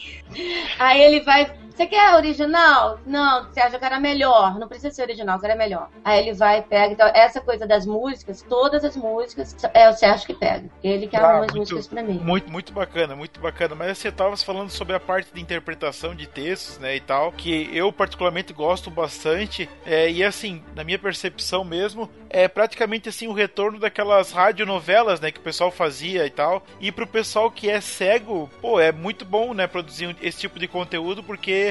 Aí 0.80 1.02
ele 1.02 1.20
vai 1.22 1.61
você 1.82 1.88
quer 1.88 2.16
original? 2.16 3.00
Não, 3.06 3.46
você 3.46 3.60
acha 3.60 3.80
que 3.80 3.86
era 3.86 4.00
melhor. 4.00 4.60
Não 4.60 4.68
precisa 4.68 4.94
ser 4.94 5.02
original, 5.04 5.40
que 5.40 5.46
era 5.46 5.56
melhor. 5.56 5.90
Aí 6.04 6.20
ele 6.20 6.34
vai 6.34 6.60
e 6.60 6.62
pega. 6.62 6.94
Então, 6.94 7.08
essa 7.14 7.42
coisa 7.42 7.66
das 7.66 7.86
músicas, 7.86 8.46
todas 8.48 8.84
as 8.84 8.96
músicas, 8.96 9.56
é 9.74 9.90
o 9.90 9.94
Sérgio 9.94 10.28
que 10.28 10.34
pega. 10.34 10.70
Ele 10.84 11.08
que 11.08 11.16
arruma 11.16 11.46
as 11.46 11.54
músicas 11.54 11.88
pra 11.88 12.04
mim. 12.04 12.20
Muito, 12.20 12.52
muito 12.52 12.72
bacana, 12.72 13.16
muito 13.16 13.40
bacana. 13.40 13.74
Mas 13.74 13.98
você 13.98 14.12
tava 14.12 14.38
falando 14.38 14.70
sobre 14.70 14.96
a 14.96 15.00
parte 15.00 15.34
de 15.34 15.42
interpretação 15.42 16.14
de 16.14 16.28
textos, 16.28 16.78
né, 16.78 16.96
e 16.96 17.00
tal, 17.00 17.32
que 17.32 17.70
eu 17.76 17.92
particularmente 17.92 18.54
gosto 18.54 18.92
bastante. 18.92 19.68
É, 19.86 20.10
e 20.10 20.24
assim, 20.24 20.62
na 20.76 20.84
minha 20.84 21.00
percepção 21.00 21.64
mesmo, 21.64 22.10
é 22.30 22.48
praticamente 22.48 23.10
assim 23.10 23.28
o 23.28 23.34
retorno 23.34 23.80
daquelas 23.80 24.32
radionovelas, 24.32 25.20
né, 25.20 25.32
que 25.32 25.40
o 25.40 25.44
pessoal 25.44 25.72
fazia 25.72 26.26
e 26.26 26.30
tal. 26.30 26.64
E 26.80 26.92
pro 26.92 27.08
pessoal 27.08 27.50
que 27.50 27.70
é 27.70 27.82
cego, 27.82 28.50
pô, 28.62 28.80
é 28.80 28.92
muito 28.92 29.26
bom, 29.26 29.54
né, 29.54 29.66
produzir 29.68 30.16
esse 30.22 30.40
tipo 30.40 30.60
de 30.60 30.68
conteúdo, 30.68 31.24
porque 31.24 31.71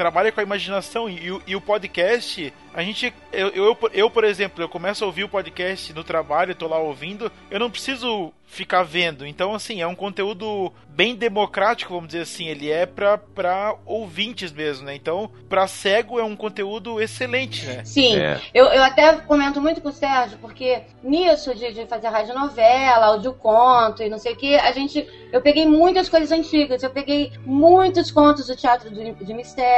trabalha 0.00 0.32
com 0.32 0.40
a 0.40 0.42
imaginação 0.42 1.10
e, 1.10 1.38
e, 1.46 1.54
o 1.54 1.60
podcast, 1.60 2.54
a 2.72 2.82
gente. 2.82 3.12
Eu, 3.30 3.48
eu, 3.48 3.78
eu, 3.92 4.08
por 4.08 4.24
exemplo, 4.24 4.64
eu 4.64 4.68
começo 4.68 5.04
a 5.04 5.06
ouvir 5.06 5.24
o 5.24 5.28
podcast 5.28 5.92
no 5.92 6.02
trabalho, 6.02 6.54
tô 6.54 6.66
lá 6.66 6.78
ouvindo, 6.78 7.30
eu 7.50 7.60
não 7.60 7.70
preciso 7.70 8.32
ficar 8.50 8.82
vendo. 8.82 9.24
Então, 9.26 9.54
assim, 9.54 9.80
é 9.80 9.86
um 9.86 9.94
conteúdo 9.94 10.72
bem 10.88 11.14
democrático, 11.14 11.94
vamos 11.94 12.08
dizer 12.08 12.22
assim. 12.22 12.46
Ele 12.46 12.70
é 12.70 12.84
pra, 12.84 13.16
pra 13.16 13.76
ouvintes 13.86 14.52
mesmo, 14.52 14.86
né? 14.86 14.94
Então, 14.94 15.30
pra 15.48 15.68
cego 15.68 16.18
é 16.18 16.24
um 16.24 16.34
conteúdo 16.34 17.00
excelente, 17.00 17.64
né? 17.64 17.84
Sim. 17.84 18.18
É. 18.18 18.40
Eu, 18.52 18.66
eu 18.66 18.82
até 18.82 19.12
comento 19.18 19.60
muito 19.60 19.80
com 19.80 19.88
o 19.88 19.92
Sérgio, 19.92 20.36
porque 20.38 20.82
nisso 21.02 21.54
de, 21.54 21.72
de 21.72 21.86
fazer 21.86 22.08
rádio 22.08 22.34
novela, 22.34 23.06
audioconto 23.06 24.02
e 24.02 24.10
não 24.10 24.18
sei 24.18 24.32
o 24.32 24.36
que, 24.36 24.56
a 24.56 24.72
gente. 24.72 25.06
Eu 25.32 25.40
peguei 25.40 25.64
muitas 25.64 26.08
coisas 26.08 26.32
antigas. 26.32 26.82
Eu 26.82 26.90
peguei 26.90 27.32
muitos 27.46 28.10
contos 28.10 28.48
do 28.48 28.56
Teatro 28.56 28.90
de, 28.90 29.12
de 29.12 29.32
Mistério, 29.34 29.70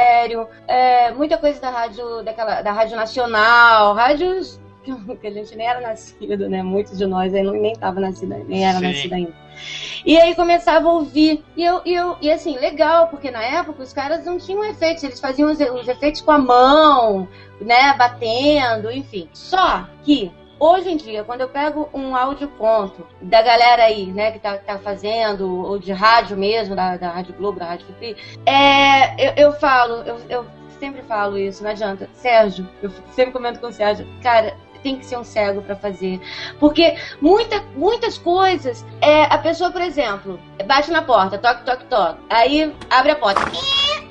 é, 0.67 1.11
muita 1.11 1.37
coisa 1.37 1.59
da 1.59 1.69
rádio, 1.69 2.23
daquela, 2.23 2.61
da 2.61 2.71
Rádio 2.71 2.95
Nacional, 2.95 3.93
rádios 3.93 4.59
que 5.21 5.27
a 5.27 5.31
gente 5.31 5.55
nem 5.55 5.67
era 5.67 5.81
nascido, 5.81 6.49
né? 6.49 6.61
Muitos 6.61 6.97
de 6.97 7.05
nós 7.05 7.33
aí 7.33 7.43
nem 7.43 7.73
tava 7.75 7.99
nascido, 7.99 8.35
nem 8.47 8.65
era 8.67 8.79
Sim. 8.79 8.87
nascido 8.87 9.13
ainda. 9.13 9.33
E 10.05 10.19
aí 10.19 10.35
começava 10.35 10.89
a 10.89 10.93
ouvir. 10.93 11.43
E, 11.55 11.63
eu, 11.63 11.81
e, 11.85 11.93
eu, 11.93 12.17
e 12.21 12.31
assim, 12.31 12.57
legal, 12.57 13.07
porque 13.07 13.31
na 13.31 13.43
época 13.43 13.83
os 13.83 13.93
caras 13.93 14.25
não 14.25 14.37
tinham 14.37 14.63
efeitos, 14.65 15.03
eles 15.03 15.19
faziam 15.19 15.51
os, 15.51 15.59
os 15.59 15.87
efeitos 15.87 16.21
com 16.21 16.31
a 16.31 16.39
mão, 16.39 17.27
né? 17.61 17.93
Batendo, 17.97 18.91
enfim. 18.91 19.29
Só 19.33 19.87
que 20.03 20.31
Hoje 20.65 20.91
em 20.91 20.95
dia, 20.95 21.25
quando 21.25 21.41
eu 21.41 21.49
pego 21.49 21.89
um 21.93 22.15
áudio 22.15 22.47
conto 22.47 23.05
da 23.21 23.41
galera 23.41 23.83
aí, 23.83 24.05
né, 24.13 24.31
que 24.31 24.39
tá, 24.39 24.57
tá 24.57 24.79
fazendo, 24.79 25.45
ou 25.45 25.77
de 25.77 25.91
rádio 25.91 26.37
mesmo, 26.37 26.73
da, 26.73 26.95
da 26.95 27.09
Rádio 27.09 27.33
Globo, 27.33 27.59
da 27.59 27.65
Rádio 27.65 27.85
Free, 27.97 28.15
é, 28.45 29.27
eu, 29.27 29.33
eu 29.47 29.51
falo, 29.59 29.95
eu, 30.03 30.17
eu 30.29 30.45
sempre 30.79 31.01
falo 31.01 31.37
isso, 31.37 31.61
não 31.61 31.71
adianta. 31.71 32.09
Sérgio, 32.13 32.65
eu 32.81 32.89
sempre 33.11 33.33
comento 33.33 33.59
com 33.59 33.67
o 33.67 33.73
Sérgio, 33.73 34.07
cara, 34.21 34.55
tem 34.83 34.97
que 34.97 35.05
ser 35.05 35.17
um 35.17 35.23
cego 35.23 35.61
para 35.61 35.75
fazer. 35.75 36.19
Porque 36.59 36.95
muita, 37.21 37.63
muitas 37.75 38.17
coisas, 38.17 38.85
é, 39.01 39.23
a 39.23 39.37
pessoa, 39.37 39.71
por 39.71 39.81
exemplo, 39.81 40.39
bate 40.67 40.91
na 40.91 41.01
porta, 41.01 41.37
toque, 41.37 41.65
toque, 41.65 41.85
toque. 41.85 42.19
Aí 42.29 42.71
abre 42.89 43.11
a 43.11 43.15
porta. 43.15 43.41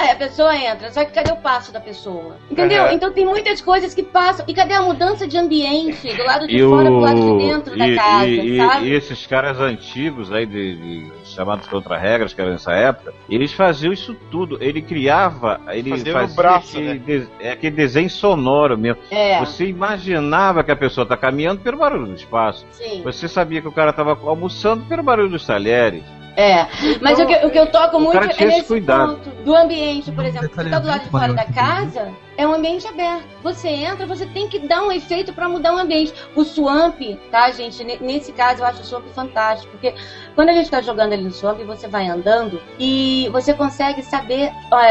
Aí 0.03 0.11
a 0.11 0.17
pessoa 0.17 0.57
entra, 0.57 0.91
só 0.91 1.05
que 1.05 1.13
cadê 1.13 1.31
o 1.31 1.37
passo 1.37 1.73
da 1.73 1.81
pessoa? 1.81 2.37
Entendeu? 2.51 2.85
Uhum. 2.85 2.93
Então 2.93 3.13
tem 3.13 3.25
muitas 3.25 3.61
coisas 3.61 3.95
que 3.95 4.03
passam. 4.03 4.45
E 4.49 4.55
cadê 4.55 4.75
a 4.75 4.83
mudança 4.83 5.29
de 5.29 5.39
ambiente? 5.39 6.13
Do 6.17 6.25
lado 6.25 6.49
de 6.49 6.57
e 6.57 6.63
fora 6.63 6.91
o... 6.91 6.95
pro 6.95 7.01
lado 7.01 7.21
de 7.21 7.45
dentro 7.45 7.75
e, 7.77 7.79
da 7.79 8.03
casa, 8.03 8.27
e, 8.27 8.57
sabe? 8.57 8.87
E 8.89 8.95
esses 8.95 9.27
caras 9.29 9.61
antigos 9.61 10.33
aí 10.33 10.45
de, 10.45 10.77
de 10.77 11.13
chamados 11.25 11.69
contra-regras, 11.69 12.35
que 12.35 12.41
era 12.41 12.51
nessa 12.51 12.73
época, 12.73 13.15
eles 13.29 13.53
faziam 13.53 13.93
isso 13.93 14.15
tudo. 14.29 14.59
Ele 14.61 14.83
criava, 14.83 15.61
ele 15.69 15.91
fazia, 15.91 16.13
fazia 16.13 16.37
braço, 16.37 16.77
aquele, 16.77 16.95
né? 16.95 17.01
de, 17.07 17.29
é 17.39 17.53
aquele 17.53 17.77
desenho 17.77 18.11
sonoro 18.11 18.77
mesmo. 18.77 19.01
É. 19.09 19.39
Você 19.39 19.67
imaginava 19.67 20.62
que 20.65 20.71
a 20.71 20.77
pessoa 20.77 21.07
tá 21.07 21.17
caminhando 21.17 21.61
pelo 21.61 21.79
barulho 21.79 22.07
do 22.07 22.15
espaço. 22.15 22.67
Sim. 22.73 23.03
Você 23.03 23.29
sabia 23.29 23.61
que 23.61 23.69
o 23.69 23.73
cara 23.73 23.93
tava 23.93 24.19
almoçando 24.29 24.85
pelo 24.85 25.03
barulho 25.03 25.31
dos 25.31 25.47
talheres. 25.47 26.05
É, 26.37 26.67
mas 27.01 27.19
então, 27.19 27.25
o, 27.25 27.29
que, 27.29 27.47
o 27.47 27.51
que 27.51 27.59
eu 27.59 27.67
toco 27.67 28.01
muito 28.01 28.17
é 28.17 28.45
nesse 28.45 28.65
cuidado. 28.65 29.17
ponto 29.17 29.31
do 29.43 29.55
ambiente, 29.55 30.11
por 30.11 30.25
exemplo. 30.25 30.49
Você 30.49 30.71
tá 30.71 30.79
do 30.79 30.87
lado 30.87 31.03
de 31.03 31.11
fora 31.11 31.33
da 31.35 31.45
casa, 31.45 32.13
é 32.37 32.47
um 32.47 32.55
ambiente 32.55 32.87
aberto. 32.87 33.27
Você 33.43 33.69
entra, 33.69 34.07
você 34.07 34.25
tem 34.27 34.49
que 34.49 34.59
dar 34.59 34.83
um 34.83 34.91
efeito 34.91 35.33
para 35.33 35.49
mudar 35.49 35.75
o 35.75 35.79
ambiente. 35.79 36.15
O 36.35 36.45
swamp, 36.45 37.01
tá, 37.31 37.51
gente? 37.51 37.85
Nesse 38.01 38.33
caso, 38.33 38.63
eu 38.63 38.67
acho 38.67 38.81
o 38.81 38.85
swamp 38.85 39.07
fantástico, 39.15 39.71
porque 39.73 39.95
quando 40.35 40.49
a 40.49 40.53
gente 40.53 40.71
tá 40.71 40.81
jogando 40.81 41.13
ali 41.13 41.23
no 41.23 41.31
swamp, 41.31 41.61
você 41.61 41.87
vai 41.87 42.09
andando 42.09 42.61
e 42.79 43.29
você 43.31 43.53
consegue 43.53 44.03
saber 44.03 44.51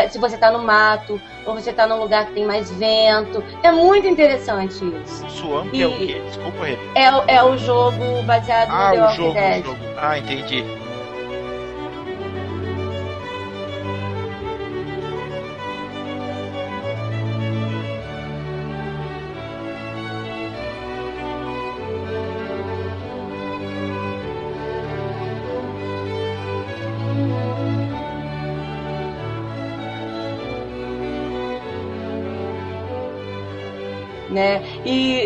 se 0.09 0.19
você 0.19 0.37
tá 0.37 0.51
no 0.51 0.59
mato 0.59 1.19
ou 1.45 1.55
você 1.55 1.73
tá 1.73 1.87
num 1.87 1.99
lugar 1.99 2.27
que 2.27 2.33
tem 2.33 2.45
mais 2.45 2.69
vento. 2.71 3.43
É 3.63 3.71
muito 3.71 4.07
interessante 4.07 4.73
isso. 5.03 5.27
Swamp 5.29 5.73
e 5.73 5.81
é 5.81 5.87
o 5.87 5.97
quê? 5.97 6.21
Desculpa, 6.27 6.65
Rê. 6.65 6.77
É, 6.95 7.35
é 7.35 7.43
o 7.43 7.57
jogo 7.57 8.21
baseado 8.23 8.69
ah, 8.69 8.89
no 8.89 8.95
The 8.95 9.01
Walking 9.01 9.17
jogo, 9.17 9.33
Dead. 9.33 9.65
Jogo. 9.65 9.79
Ah, 9.97 10.17
entendi. 10.19 10.90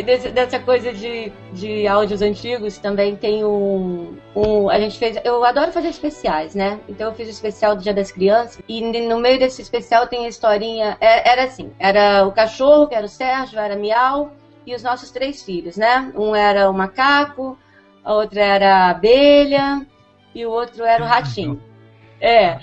Desse, 0.05 0.29
dessa 0.29 0.59
coisa 0.59 0.93
de, 0.93 1.31
de 1.51 1.87
áudios 1.87 2.21
antigos 2.21 2.77
também 2.77 3.15
tem 3.15 3.43
um, 3.43 4.17
um. 4.35 4.69
A 4.69 4.79
gente 4.79 4.97
fez. 4.97 5.17
Eu 5.23 5.43
adoro 5.43 5.71
fazer 5.71 5.89
especiais, 5.89 6.55
né? 6.55 6.79
Então 6.87 7.09
eu 7.09 7.15
fiz 7.15 7.27
o 7.27 7.31
especial 7.31 7.75
do 7.75 7.81
Dia 7.81 7.93
das 7.93 8.11
Crianças. 8.11 8.61
E 8.67 8.81
no 8.81 9.19
meio 9.19 9.39
desse 9.39 9.61
especial 9.61 10.07
tem 10.07 10.25
a 10.25 10.29
historinha. 10.29 10.97
É, 11.01 11.29
era 11.29 11.43
assim: 11.43 11.71
era 11.79 12.25
o 12.25 12.31
cachorro, 12.31 12.87
que 12.87 12.95
era 12.95 13.05
o 13.05 13.09
Sérgio, 13.09 13.59
era 13.59 13.75
Miau, 13.75 14.31
e 14.65 14.73
os 14.73 14.83
nossos 14.83 15.11
três 15.11 15.43
filhos, 15.43 15.75
né? 15.75 16.11
Um 16.15 16.35
era 16.35 16.69
o 16.69 16.73
macaco, 16.73 17.57
a 18.03 18.13
outra 18.13 18.41
era 18.41 18.75
a 18.75 18.89
abelha, 18.91 19.85
e 20.33 20.45
o 20.45 20.51
outro 20.51 20.83
era 20.85 21.03
o 21.03 21.07
ratinho. 21.07 21.61
É. 22.21 22.59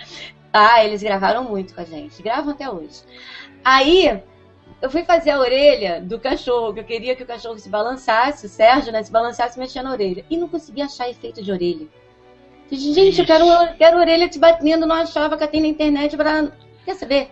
Ah, 0.51 0.83
eles 0.83 1.03
gravaram 1.03 1.45
muito 1.45 1.75
com 1.75 1.83
a 1.83 1.85
gente. 1.85 2.23
Gravam 2.23 2.53
até 2.53 2.69
hoje. 2.69 3.03
Aí 3.63 4.21
eu 4.83 4.91
fui 4.91 5.05
fazer 5.05 5.31
a 5.31 5.39
orelha 5.39 6.01
do 6.01 6.19
cachorro, 6.19 6.75
que 6.75 6.81
eu 6.81 6.85
queria 6.85 7.15
que 7.15 7.23
o 7.23 7.27
cachorro 7.27 7.57
se 7.57 7.69
balançasse, 7.69 8.47
o 8.47 8.49
Sérgio, 8.49 8.93
né, 8.93 9.01
se 9.03 9.13
balançasse 9.13 9.57
e 9.57 9.61
mexia 9.61 9.81
na 9.83 9.93
orelha. 9.93 10.25
E 10.29 10.37
não 10.37 10.49
conseguia 10.49 10.87
achar 10.87 11.09
efeito 11.09 11.41
de 11.41 11.53
orelha. 11.53 11.87
Gente, 12.71 13.21
eu 13.21 13.27
quero, 13.27 13.45
quero 13.79 13.99
orelha 13.99 14.29
te 14.29 14.39
batendo, 14.39 14.85
não 14.87 14.97
achava 14.97 15.37
que 15.37 15.47
tem 15.47 15.61
na 15.61 15.69
internet 15.69 16.17
pra. 16.17 16.49
Quer 16.85 16.95
saber? 16.97 17.31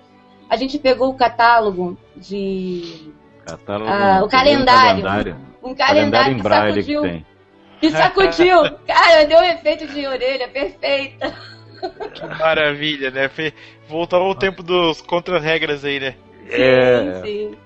A 0.49 0.57
gente 0.57 0.79
pegou 0.79 1.09
o 1.11 1.15
catálogo 1.15 1.99
de. 2.15 3.11
Catálogo, 3.45 3.91
Ah, 3.91 4.21
o 4.23 4.29
calendário. 4.29 5.03
calendário. 5.03 5.37
Um 5.63 5.75
Calendário 5.75 6.43
calendário 6.43 6.73
em 6.81 6.83
que 6.83 6.83
que 6.83 6.93
sacudiu. 6.95 7.03
tem. 7.03 7.27
Que 7.81 7.91
sacudiu. 7.91 8.79
Cara, 8.87 9.25
deu 9.27 9.39
um 9.39 9.45
efeito 9.45 9.87
de 9.89 10.07
orelha 10.07 10.49
perfeita. 10.49 11.35
Que 12.15 12.27
maravilha, 12.27 13.11
né? 13.11 13.31
Voltou 13.89 14.21
ao 14.23 14.35
tempo 14.35 14.63
dos 14.63 15.01
contra-regras 15.01 15.85
aí, 15.85 15.99
né? 15.99 16.15
É. 16.51 17.15
Sim, 17.15 17.23
sim. 17.25 17.57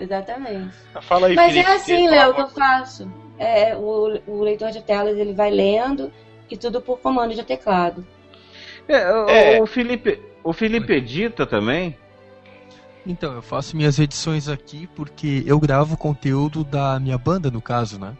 Exatamente. 0.00 0.74
Fala 1.02 1.28
aí, 1.28 1.34
Mas 1.36 1.52
Felipe. 1.52 1.70
é 1.70 1.74
assim, 1.74 2.08
Léo, 2.08 2.34
que 2.34 2.40
eu 2.40 2.48
faço. 2.48 3.10
É, 3.38 3.76
o, 3.76 4.20
o 4.26 4.42
leitor 4.42 4.70
de 4.70 4.82
telas 4.82 5.16
ele 5.16 5.32
vai 5.32 5.50
lendo 5.50 6.12
e 6.50 6.56
tudo 6.56 6.80
por 6.80 6.98
comando 6.98 7.34
de 7.34 7.42
teclado. 7.44 8.04
É, 8.88 9.12
o, 9.12 9.28
É. 9.28 9.60
o 9.62 9.66
Felipe, 9.66 10.20
o 10.42 10.52
Felipe 10.52 10.92
edita 10.92 11.46
também. 11.46 11.96
Então, 13.06 13.34
eu 13.34 13.42
faço 13.42 13.76
minhas 13.76 13.98
edições 13.98 14.48
aqui 14.48 14.86
porque 14.96 15.42
eu 15.46 15.58
gravo 15.60 15.96
conteúdo 15.96 16.64
da 16.64 16.98
minha 16.98 17.18
banda, 17.18 17.50
no 17.50 17.60
caso, 17.60 17.98
né? 17.98 18.16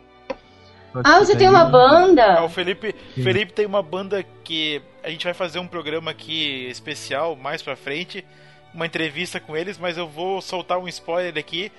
Ah, 1.03 1.18
você 1.18 1.35
tem 1.35 1.49
uma 1.49 1.62
Ah, 1.62 1.64
banda? 1.64 2.45
o 2.45 2.49
Felipe. 2.49 2.95
Felipe 3.14 3.53
tem 3.53 3.66
uma 3.66 3.83
banda 3.83 4.25
que 4.45 4.81
a 5.03 5.11
gente 5.11 5.25
vai 5.25 5.35
fazer 5.35 5.59
um 5.59 5.66
programa 5.66 6.11
aqui 6.12 6.68
especial 6.70 7.35
mais 7.35 7.62
pra 7.62 7.75
frente, 7.75 8.25
uma 8.75 8.87
entrevista 8.87 9.39
com 9.41 9.57
eles, 9.57 9.79
mas 9.79 9.97
eu 9.97 10.09
vou 10.09 10.41
soltar 10.43 10.79
um 10.79 10.89
spoiler 10.89 11.37
aqui, 11.39 11.70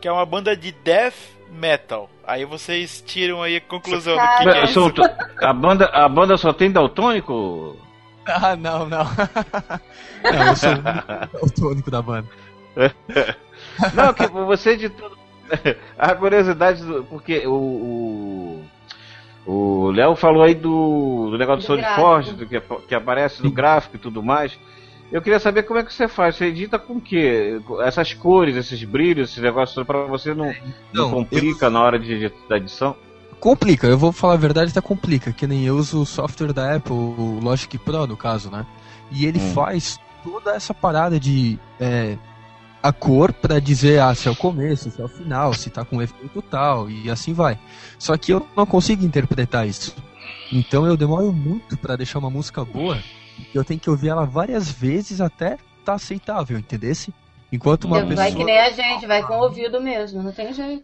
que 0.00 0.06
é 0.08 0.12
uma 0.12 0.24
banda 0.24 0.56
de 0.56 0.72
death 0.72 1.14
metal. 1.50 2.08
Aí 2.26 2.44
vocês 2.44 3.02
tiram 3.06 3.42
aí 3.42 3.56
a 3.56 3.60
conclusão 3.60 4.14
do 4.16 4.20
que, 4.20 4.42
que 4.44 4.48
é 4.48 5.46
a, 5.46 5.52
banda, 5.52 5.86
a 5.86 6.08
banda 6.08 6.36
só 6.36 6.52
tem 6.52 6.70
daltônico? 6.70 7.76
Ah, 8.26 8.56
não, 8.56 8.86
não. 8.88 9.04
não, 10.24 10.46
eu 10.48 10.56
sou 10.56 10.70
o 10.70 10.78
único 10.78 11.38
autônico 11.42 11.90
da 11.90 12.00
banda. 12.02 12.28
Não, 13.92 14.12
que 14.14 14.26
você 14.28 14.70
editou. 14.70 15.10
A 15.98 16.14
curiosidade, 16.14 16.82
do- 16.84 17.04
porque 17.04 17.46
o. 17.46 17.52
O 17.52 18.64
o 19.46 19.90
Léo 19.90 20.16
falou 20.16 20.42
aí 20.42 20.54
do, 20.54 21.28
do 21.30 21.36
negócio 21.38 21.68
do 21.68 21.76
Do 21.76 21.82
SoundForge, 21.82 22.32
gráfico. 22.32 22.66
do 22.70 22.78
que, 22.78 22.86
que 22.88 22.94
aparece 22.94 23.42
no 23.44 23.50
gráfico 23.50 23.96
e 23.96 23.98
tudo 23.98 24.22
mais. 24.22 24.58
Eu 25.12 25.22
queria 25.22 25.38
saber 25.38 25.62
como 25.62 25.78
é 25.78 25.84
que 25.84 25.92
você 25.94 26.08
faz. 26.08 26.36
Você 26.36 26.46
edita 26.46 26.78
com 26.78 26.94
o 26.94 27.00
quê? 27.00 27.60
Essas 27.82 28.12
cores, 28.14 28.56
esses 28.56 28.82
brilhos, 28.84 29.30
esses 29.30 29.42
negócios, 29.42 29.86
pra 29.86 30.06
você 30.06 30.34
não, 30.34 30.46
não 30.92 31.04
Não, 31.04 31.10
complica 31.10 31.70
na 31.70 31.80
hora 31.82 31.98
de, 31.98 32.32
da 32.48 32.56
edição? 32.56 32.96
Complica, 33.38 33.86
eu 33.86 33.98
vou 33.98 34.10
falar 34.10 34.34
a 34.34 34.38
verdade, 34.38 34.70
até 34.70 34.80
complica, 34.80 35.30
que 35.32 35.46
nem 35.46 35.64
eu 35.66 35.76
uso 35.76 36.00
o 36.00 36.06
software 36.06 36.52
da 36.52 36.74
Apple, 36.76 36.94
o 36.94 37.38
Logic 37.42 37.76
Pro 37.78 38.06
no 38.06 38.16
caso, 38.16 38.50
né? 38.50 38.64
E 39.10 39.26
ele 39.26 39.38
Hum. 39.38 39.52
faz 39.52 40.00
toda 40.22 40.52
essa 40.54 40.72
parada 40.72 41.20
de 41.20 41.58
é, 41.78 42.16
a 42.82 42.90
cor 42.90 43.32
pra 43.34 43.60
dizer 43.60 44.00
ah, 44.00 44.14
se 44.14 44.28
é 44.28 44.30
o 44.30 44.36
começo, 44.36 44.90
se 44.90 45.00
é 45.00 45.04
o 45.04 45.08
final, 45.08 45.52
se 45.54 45.68
tá 45.68 45.84
com 45.84 46.00
efeito 46.00 46.40
tal, 46.42 46.88
e 46.90 47.10
assim 47.10 47.34
vai. 47.34 47.58
Só 47.98 48.16
que 48.16 48.32
eu 48.32 48.46
não 48.56 48.64
consigo 48.64 49.04
interpretar 49.04 49.68
isso. 49.68 49.94
Então 50.50 50.86
eu 50.86 50.96
demoro 50.96 51.30
muito 51.32 51.76
pra 51.76 51.96
deixar 51.96 52.18
uma 52.20 52.30
música 52.30 52.64
boa, 52.64 53.02
eu 53.54 53.64
tenho 53.64 53.80
que 53.80 53.90
ouvir 53.90 54.08
ela 54.08 54.24
várias 54.24 54.70
vezes 54.70 55.20
até 55.20 55.58
tá 55.84 55.94
aceitável, 55.94 56.58
entendesse? 56.58 57.12
Enquanto 57.52 57.84
uma 57.84 58.04
vai 58.04 58.08
pessoa. 58.08 58.32
que 58.32 58.44
nem 58.44 58.58
a 58.58 58.70
gente, 58.70 59.06
vai 59.06 59.22
com 59.22 59.34
o 59.34 59.42
ouvido 59.42 59.80
mesmo, 59.80 60.22
não 60.22 60.32
tem 60.32 60.52
jeito. 60.52 60.82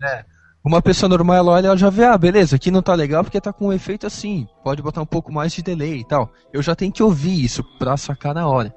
Uma 0.62 0.82
pessoa 0.82 1.08
normal, 1.08 1.36
ela 1.36 1.52
olha, 1.52 1.66
ela 1.68 1.76
já 1.76 1.88
vê, 1.88 2.04
ah, 2.04 2.18
beleza, 2.18 2.56
aqui 2.56 2.70
não 2.70 2.82
tá 2.82 2.94
legal 2.94 3.24
porque 3.24 3.40
tá 3.40 3.52
com 3.52 3.68
um 3.68 3.72
efeito 3.72 4.06
assim, 4.06 4.46
pode 4.62 4.82
botar 4.82 5.00
um 5.00 5.06
pouco 5.06 5.32
mais 5.32 5.52
de 5.52 5.62
delay 5.62 6.00
e 6.00 6.04
tal. 6.04 6.30
Eu 6.52 6.62
já 6.62 6.76
tenho 6.76 6.92
que 6.92 7.02
ouvir 7.02 7.42
isso 7.42 7.64
pra 7.78 7.96
sacar 7.96 8.34
na 8.34 8.46
hora. 8.46 8.74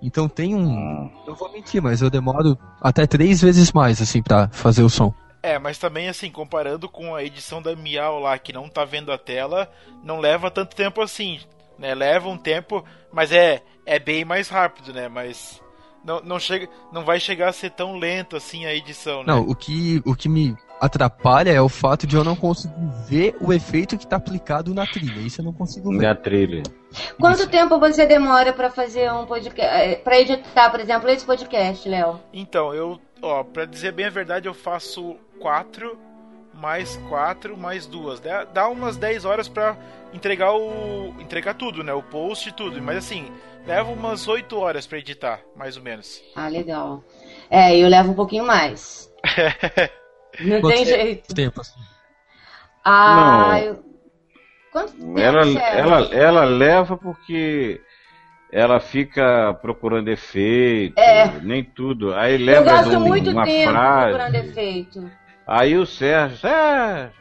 Então 0.00 0.28
tem 0.28 0.54
um. 0.54 1.10
Não 1.26 1.34
vou 1.34 1.52
mentir, 1.52 1.82
mas 1.82 2.00
eu 2.00 2.10
demoro 2.10 2.58
até 2.80 3.06
três 3.06 3.40
vezes 3.42 3.72
mais, 3.72 4.00
assim, 4.00 4.22
pra 4.22 4.48
fazer 4.48 4.82
o 4.82 4.90
som. 4.90 5.12
É, 5.42 5.58
mas 5.58 5.78
também 5.78 6.08
assim, 6.08 6.30
comparando 6.30 6.88
com 6.88 7.14
a 7.14 7.22
edição 7.22 7.62
da 7.62 7.76
Miau 7.76 8.18
lá, 8.18 8.36
que 8.38 8.52
não 8.52 8.68
tá 8.68 8.84
vendo 8.84 9.12
a 9.12 9.18
tela, 9.18 9.70
não 10.02 10.18
leva 10.18 10.50
tanto 10.50 10.74
tempo 10.74 11.00
assim, 11.00 11.38
né? 11.78 11.94
Leva 11.94 12.28
um 12.28 12.38
tempo, 12.38 12.84
mas 13.12 13.32
é, 13.32 13.62
é 13.84 13.98
bem 13.98 14.24
mais 14.24 14.48
rápido, 14.48 14.92
né? 14.92 15.08
Mas 15.08 15.60
não, 16.04 16.20
não, 16.20 16.38
chega, 16.38 16.68
não 16.92 17.04
vai 17.04 17.18
chegar 17.18 17.48
a 17.48 17.52
ser 17.52 17.70
tão 17.70 17.98
lento 17.98 18.36
assim 18.36 18.64
a 18.64 18.74
edição, 18.74 19.18
né? 19.18 19.24
Não, 19.26 19.40
o 19.40 19.54
que, 19.54 20.00
o 20.04 20.14
que 20.14 20.28
me 20.28 20.56
atrapalha 20.80 21.50
é 21.50 21.60
o 21.60 21.68
fato 21.68 22.06
de 22.06 22.16
eu 22.16 22.22
não 22.22 22.36
conseguir 22.36 22.74
ver 23.08 23.36
o 23.40 23.52
efeito 23.52 23.98
que 23.98 24.06
tá 24.06 24.16
aplicado 24.16 24.72
na 24.74 24.86
trilha. 24.86 25.20
Isso 25.20 25.40
eu 25.40 25.44
não 25.44 25.52
consigo 25.52 25.90
ver. 25.90 25.98
Minha 25.98 26.14
trilha. 26.14 26.62
Quanto 27.18 27.40
Isso. 27.40 27.50
tempo 27.50 27.78
você 27.78 28.06
demora 28.06 28.52
pra 28.52 28.70
fazer 28.70 29.12
um 29.12 29.26
podcast, 29.26 29.96
pra 30.02 30.20
editar, 30.20 30.70
por 30.70 30.80
exemplo, 30.80 31.08
esse 31.10 31.24
podcast, 31.24 31.88
Léo? 31.88 32.20
Então, 32.32 32.72
eu, 32.72 33.00
ó, 33.20 33.42
pra 33.42 33.64
dizer 33.64 33.92
bem 33.92 34.06
a 34.06 34.10
verdade, 34.10 34.46
eu 34.46 34.54
faço 34.54 35.16
quatro, 35.40 35.98
mais 36.56 36.96
quatro, 37.08 37.56
mais 37.56 37.86
duas. 37.86 38.20
Dá, 38.20 38.44
dá 38.44 38.68
umas 38.68 38.96
10 38.96 39.24
horas 39.24 39.48
pra 39.48 39.76
entregar 40.12 40.52
o. 40.54 41.14
entregar 41.20 41.54
tudo, 41.54 41.82
né? 41.84 41.92
O 41.92 42.02
post 42.02 42.48
e 42.48 42.52
tudo. 42.52 42.80
Mas 42.82 42.98
assim, 42.98 43.30
leva 43.66 43.90
umas 43.90 44.26
8 44.26 44.58
horas 44.58 44.86
pra 44.86 44.98
editar, 44.98 45.40
mais 45.54 45.76
ou 45.76 45.82
menos. 45.82 46.22
Ah, 46.34 46.48
legal. 46.48 47.02
É, 47.50 47.76
eu 47.76 47.88
levo 47.88 48.12
um 48.12 48.14
pouquinho 48.14 48.44
mais. 48.46 49.10
Não 50.40 50.60
Quanto 50.60 50.74
tem 50.74 50.84
tempo? 50.84 50.98
jeito. 50.98 51.34
Tempo, 51.34 51.60
assim. 51.60 51.80
Ah, 52.84 53.46
Não. 53.52 53.58
eu... 53.58 53.84
Quanto 54.70 54.92
tempo, 54.92 55.18
Ela, 55.18 55.44
Sérgio? 55.44 55.60
ela, 55.60 56.14
ela 56.14 56.44
leva 56.44 56.96
porque 56.98 57.80
ela 58.52 58.78
fica 58.78 59.54
procurando 59.62 60.08
efeito, 60.08 60.98
É. 60.98 61.28
nem 61.42 61.64
tudo. 61.64 62.14
Aí 62.14 62.34
Eu 62.34 62.44
leva 62.44 62.64
gasto 62.64 62.92
num- 62.92 63.00
muito 63.00 63.30
uma 63.30 63.44
tempo 63.44 63.70
frase. 63.72 64.04
procurando 64.14 64.34
efeito. 64.34 65.10
Aí 65.46 65.76
o 65.76 65.86
Sérgio, 65.86 66.38
Sérgio, 66.38 67.12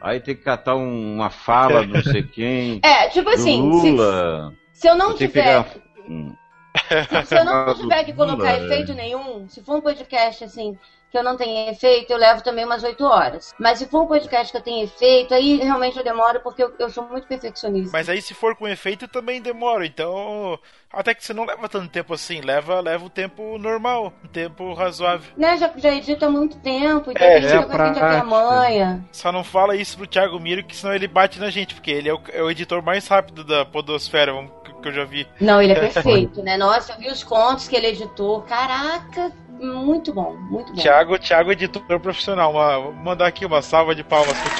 aí 0.00 0.20
tem 0.20 0.34
que 0.36 0.42
catar 0.42 0.76
um- 0.76 1.14
uma 1.14 1.30
fala 1.30 1.86
não 1.86 2.02
sei 2.02 2.22
quem, 2.28 2.80
É, 2.82 3.08
tipo 3.08 3.28
assim, 3.30 3.80
se, 3.80 3.90
Lula. 3.90 4.52
se 4.72 4.88
eu 4.88 4.94
não 4.96 5.14
tiver, 5.14 5.32
pegar. 5.64 5.66
Hum. 6.08 6.34
se 7.26 7.34
eu 7.36 7.44
não 7.44 7.74
tiver 7.74 8.04
que 8.04 8.12
colocar 8.12 8.36
Lula, 8.36 8.50
é. 8.50 8.64
efeito 8.66 8.92
nenhum, 8.94 9.48
se 9.48 9.62
for 9.62 9.76
um 9.76 9.80
podcast 9.80 10.44
assim 10.44 10.76
que 11.12 11.18
eu 11.18 11.22
não 11.22 11.36
tenho 11.36 11.70
efeito, 11.70 12.10
eu 12.12 12.16
levo 12.18 12.42
também 12.42 12.64
umas 12.64 12.82
8 12.82 13.04
horas. 13.04 13.54
Mas 13.58 13.78
se 13.78 13.86
for 13.86 14.02
um 14.02 14.06
podcast 14.06 14.50
que 14.50 14.56
eu 14.58 14.62
tenho 14.62 14.84
efeito, 14.84 15.34
aí 15.34 15.58
realmente 15.58 15.96
eu 15.98 16.02
demoro 16.04 16.40
porque 16.40 16.62
eu, 16.64 16.74
eu 16.78 16.88
sou 16.90 17.06
muito 17.06 17.26
perfeccionista. 17.28 17.90
Mas 17.92 18.08
aí 18.08 18.20
se 18.22 18.32
for 18.34 18.56
com 18.56 18.66
efeito 18.66 19.06
também 19.06 19.40
demora, 19.40 19.84
então 19.86 20.58
até 20.92 21.14
que 21.14 21.24
você 21.24 21.32
não 21.32 21.44
leva 21.44 21.68
tanto 21.68 21.88
tempo 21.88 22.12
assim, 22.14 22.40
leva 22.40 22.80
leva 22.80 23.04
o 23.04 23.10
tempo 23.10 23.56
normal, 23.58 24.12
um 24.24 24.28
tempo 24.28 24.72
razoável. 24.74 25.30
Né, 25.36 25.56
já, 25.58 25.70
já 25.76 25.90
edito 25.94 26.24
há 26.24 26.30
muito 26.30 26.58
tempo, 26.60 27.10
então 27.10 27.26
É, 27.26 27.34
é 27.34 27.36
a 27.36 27.40
gente 27.40 27.50
já 27.50 27.62
tem 27.62 27.70
a 27.74 27.74
prática. 27.76 28.24
manha. 28.24 29.04
Só 29.12 29.30
não 29.30 29.44
fala 29.44 29.76
isso 29.76 29.96
pro 29.96 30.06
Thiago 30.06 30.40
Miro, 30.40 30.64
que 30.64 30.74
senão 30.76 30.94
ele 30.94 31.06
bate 31.08 31.38
na 31.38 31.50
gente, 31.50 31.74
porque 31.74 31.90
ele 31.90 32.08
é 32.08 32.14
o, 32.14 32.20
é 32.32 32.42
o 32.42 32.50
editor 32.50 32.82
mais 32.82 33.06
rápido 33.06 33.44
da 33.44 33.64
podosfera, 33.64 34.32
vamos- 34.32 34.50
que, 34.64 34.72
que 34.82 34.88
eu 34.88 34.92
já 34.92 35.04
vi. 35.04 35.26
Não, 35.40 35.60
ele 35.62 35.72
é 35.72 35.80
perfeito, 35.88 36.42
né? 36.42 36.56
Nossa, 36.56 36.92
eu 36.92 36.98
vi 36.98 37.08
os 37.08 37.22
contos 37.24 37.68
que 37.68 37.76
ele 37.76 37.88
editou. 37.88 38.42
Caraca, 38.42 39.32
muito 39.62 40.12
bom, 40.12 40.36
muito 40.36 40.72
bom. 40.72 40.80
Thiago, 40.80 41.18
Thiago 41.18 41.52
editor 41.52 42.00
profissional, 42.00 42.50
uma, 42.50 42.78
vou 42.78 42.92
mandar 42.92 43.26
aqui 43.26 43.46
uma 43.46 43.62
salva 43.62 43.94
de 43.94 44.02
palmas 44.02 44.36
pro. 44.38 44.50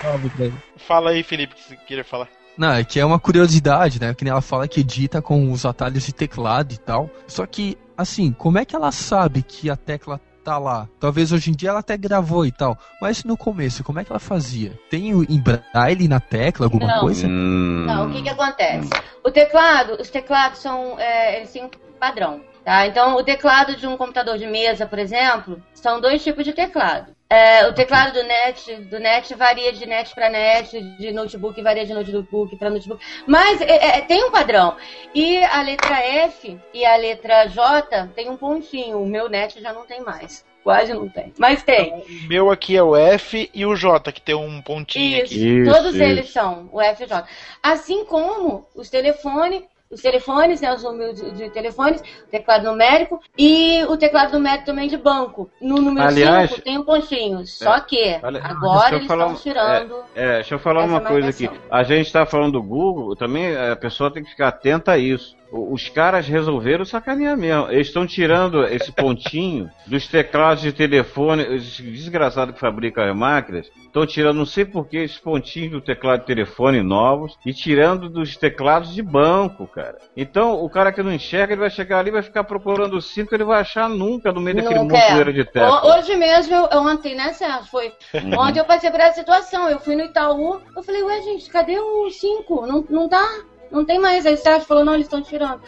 Salve 0.00 0.30
pra 0.30 0.44
ele. 0.46 0.54
Fala 0.76 1.10
aí, 1.10 1.22
Felipe, 1.22 1.54
que 1.54 1.62
você 1.62 1.76
queria 1.76 2.04
falar. 2.04 2.28
Não, 2.56 2.72
é 2.72 2.84
que 2.84 2.98
é 3.00 3.04
uma 3.04 3.18
curiosidade, 3.18 4.00
né? 4.00 4.14
Que 4.14 4.24
nem 4.24 4.30
ela 4.30 4.42
fala 4.42 4.68
que 4.68 4.80
edita 4.80 5.22
com 5.22 5.50
os 5.50 5.64
atalhos 5.64 6.04
de 6.04 6.12
teclado 6.12 6.72
e 6.74 6.78
tal. 6.78 7.08
Só 7.26 7.46
que, 7.46 7.78
assim, 7.96 8.32
como 8.32 8.58
é 8.58 8.64
que 8.64 8.76
ela 8.76 8.92
sabe 8.92 9.42
que 9.42 9.70
a 9.70 9.76
tecla 9.76 10.20
tá 10.44 10.58
lá? 10.58 10.88
Talvez 11.00 11.32
hoje 11.32 11.50
em 11.50 11.54
dia 11.54 11.70
ela 11.70 11.78
até 11.78 11.96
gravou 11.96 12.44
e 12.44 12.52
tal. 12.52 12.76
Mas 13.00 13.24
no 13.24 13.36
começo, 13.36 13.82
como 13.84 14.00
é 14.00 14.04
que 14.04 14.12
ela 14.12 14.18
fazia? 14.18 14.78
Tem 14.90 15.14
o 15.14 15.22
em 15.22 15.40
braille 15.40 16.08
na 16.08 16.20
tecla, 16.20 16.66
alguma 16.66 16.86
Não. 16.86 17.00
coisa? 17.00 17.26
Hum. 17.26 17.84
Não, 17.86 18.08
o 18.08 18.12
que 18.12 18.22
que 18.22 18.28
acontece? 18.28 18.90
O 19.24 19.30
teclado, 19.30 19.96
os 20.00 20.10
teclados 20.10 20.58
são, 20.58 20.98
é, 20.98 21.38
eles 21.38 21.52
têm 21.52 21.64
um 21.64 21.70
padrão, 22.02 22.40
tá? 22.64 22.84
Então, 22.84 23.14
o 23.14 23.22
teclado 23.22 23.76
de 23.76 23.86
um 23.86 23.96
computador 23.96 24.36
de 24.36 24.44
mesa, 24.44 24.84
por 24.84 24.98
exemplo, 24.98 25.62
são 25.72 26.00
dois 26.00 26.20
tipos 26.20 26.44
de 26.44 26.52
teclado. 26.52 27.14
É, 27.30 27.64
o 27.68 27.72
teclado 27.72 28.12
do 28.12 28.24
net, 28.24 28.74
do 28.90 28.98
net 28.98 29.32
varia 29.36 29.72
de 29.72 29.86
net 29.86 30.12
para 30.12 30.28
net, 30.28 30.80
de 30.98 31.12
notebook 31.12 31.62
varia 31.62 31.86
de 31.86 31.94
notebook 31.94 32.56
para 32.56 32.70
notebook, 32.70 33.02
mas 33.24 33.60
é, 33.60 33.98
é, 33.98 34.00
tem 34.00 34.24
um 34.24 34.32
padrão. 34.32 34.76
E 35.14 35.44
a 35.44 35.62
letra 35.62 35.96
F 36.00 36.58
e 36.74 36.84
a 36.84 36.96
letra 36.96 37.46
J 37.46 38.08
tem 38.16 38.28
um 38.28 38.36
pontinho. 38.36 39.00
O 39.00 39.06
meu 39.06 39.28
net 39.28 39.62
já 39.62 39.72
não 39.72 39.86
tem 39.86 40.00
mais, 40.02 40.44
quase 40.64 40.92
não 40.92 41.08
tem, 41.08 41.32
mas 41.38 41.62
tem. 41.62 41.94
O 41.94 42.28
meu 42.28 42.50
aqui 42.50 42.76
é 42.76 42.82
o 42.82 42.96
F 42.96 43.48
e 43.54 43.64
o 43.64 43.76
J, 43.76 44.10
que 44.10 44.20
tem 44.20 44.34
um 44.34 44.60
pontinho 44.60 45.22
Isso, 45.22 45.34
aqui. 45.34 45.60
Isso, 45.60 45.72
todos 45.72 45.94
isso. 45.94 46.02
eles 46.02 46.30
são 46.30 46.68
o 46.72 46.80
FJ. 46.82 47.24
Assim 47.62 48.04
como 48.04 48.66
os 48.74 48.90
telefones 48.90 49.62
os 49.92 50.00
telefones, 50.00 50.60
né, 50.60 50.72
os 50.72 50.82
números 50.82 51.20
de, 51.20 51.30
de 51.32 51.50
telefones, 51.50 52.00
o 52.00 52.30
teclado 52.30 52.64
numérico 52.64 53.20
e 53.36 53.84
o 53.84 53.96
teclado 53.96 54.32
numérico 54.32 54.64
também 54.64 54.88
de 54.88 54.96
banco. 54.96 55.50
No 55.60 55.76
número 55.76 56.10
5 56.10 56.62
tem 56.62 56.78
um 56.78 56.84
pontinho, 56.84 57.46
só 57.46 57.78
que 57.80 58.18
agora 58.42 58.96
eles 58.96 59.02
estão 59.02 59.34
tirando. 59.34 59.96
É, 60.14 60.24
é, 60.24 60.34
deixa 60.36 60.54
eu 60.54 60.58
falar 60.58 60.84
uma 60.84 61.00
coisa 61.00 61.28
aqui. 61.28 61.50
A 61.70 61.82
gente 61.82 62.06
está 62.06 62.24
falando 62.24 62.52
do 62.52 62.62
Google, 62.62 63.14
também 63.14 63.56
a 63.56 63.76
pessoa 63.76 64.10
tem 64.10 64.24
que 64.24 64.30
ficar 64.30 64.48
atenta 64.48 64.92
a 64.92 64.98
isso 64.98 65.36
os 65.52 65.88
caras 65.90 66.26
resolveram 66.26 66.84
sacanear 66.84 67.36
mesmo. 67.36 67.70
Eles 67.70 67.88
estão 67.88 68.06
tirando 68.06 68.64
esse 68.64 68.90
pontinho 68.90 69.70
dos 69.86 70.08
teclados 70.08 70.62
de 70.62 70.72
telefone, 70.72 71.42
os 71.54 71.78
desgraçados 71.78 72.54
que 72.54 72.60
fabricam 72.60 73.04
as 73.04 73.14
máquinas, 73.14 73.70
estão 73.84 74.06
tirando, 74.06 74.38
não 74.38 74.46
sei 74.46 74.64
porquê, 74.64 74.98
esses 74.98 75.18
pontinhos 75.18 75.72
do 75.72 75.80
teclado 75.80 76.20
de 76.20 76.26
telefone 76.26 76.82
novos 76.82 77.36
e 77.44 77.52
tirando 77.52 78.08
dos 78.08 78.36
teclados 78.36 78.94
de 78.94 79.02
banco, 79.02 79.66
cara. 79.66 79.98
Então, 80.16 80.64
o 80.64 80.70
cara 80.70 80.90
que 80.90 81.02
não 81.02 81.12
enxerga, 81.12 81.52
ele 81.52 81.60
vai 81.60 81.70
chegar 81.70 81.98
ali 81.98 82.10
vai 82.10 82.22
ficar 82.22 82.44
procurando 82.44 82.96
o 82.96 83.02
cinco, 83.02 83.34
ele 83.34 83.44
vai 83.44 83.60
achar 83.60 83.88
nunca 83.88 84.32
no 84.32 84.40
meio 84.40 84.56
daquele 84.56 84.80
montoeiro 84.80 85.32
de 85.32 85.44
tecla. 85.44 85.98
Hoje 85.98 86.16
mesmo, 86.16 86.54
eu, 86.54 86.80
ontem, 86.80 87.14
né, 87.14 87.32
Sérgio? 87.34 87.66
Foi. 87.70 87.92
Uhum. 88.14 88.38
Ontem 88.38 88.60
eu 88.60 88.64
passei 88.64 88.90
por 88.90 89.00
essa 89.00 89.20
situação. 89.20 89.68
Eu 89.68 89.78
fui 89.80 89.96
no 89.96 90.04
Itaú, 90.04 90.60
eu 90.74 90.82
falei, 90.82 91.02
ué, 91.02 91.20
gente, 91.22 91.50
cadê 91.50 91.78
o 91.78 92.08
5? 92.10 92.66
Não, 92.66 92.84
não 92.88 93.08
tá? 93.08 93.26
Não 93.72 93.84
tem 93.84 93.98
mais. 93.98 94.26
Aí 94.26 94.34
o 94.34 94.38
Sérgio 94.38 94.66
falou, 94.66 94.84
não, 94.84 94.94
eles 94.94 95.06
estão 95.06 95.22
tirando. 95.22 95.60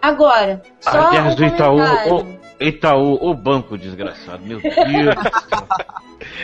Agora, 0.00 0.62
só 0.80 1.10
um 1.10 1.34
do 1.34 1.44
Itaú, 1.44 1.78
o 1.78 2.38
Itaú, 2.60 3.18
o 3.20 3.34
banco 3.34 3.78
desgraçado, 3.78 4.42
meu 4.44 4.60
Deus 4.60 4.74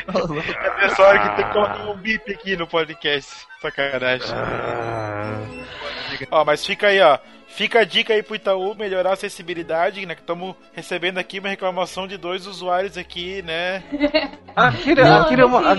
É 0.07 0.83
nessa 0.83 1.03
hora 1.03 1.19
que 1.19 1.37
tem 1.37 1.45
que 1.47 1.53
colocar 1.53 1.91
um 1.91 1.97
bip 1.97 2.33
aqui 2.33 2.57
no 2.57 2.66
podcast. 2.66 3.47
Sacanagem. 3.61 4.29
Ah. 4.33 5.41
Ó, 6.31 6.45
mas 6.45 6.64
fica 6.64 6.87
aí, 6.87 7.01
ó. 7.01 7.19
Fica 7.59 7.81
a 7.81 7.85
dica 7.85 8.15
aí 8.15 8.23
pro 8.23 8.37
Itaú 8.37 8.73
melhorar 8.77 9.11
a 9.11 9.13
acessibilidade, 9.15 10.07
né? 10.07 10.15
Que 10.15 10.21
estamos 10.21 10.55
recebendo 10.73 11.19
aqui 11.19 11.41
uma 11.41 11.49
reclamação 11.49 12.07
de 12.07 12.17
dois 12.17 12.47
usuários 12.47 12.97
aqui, 12.97 13.43
né? 13.43 13.83
Aquilo, 14.55 15.03
Não, 15.03 15.23
aquilo, 15.23 15.43
é, 15.43 15.45
uma, 15.45 15.73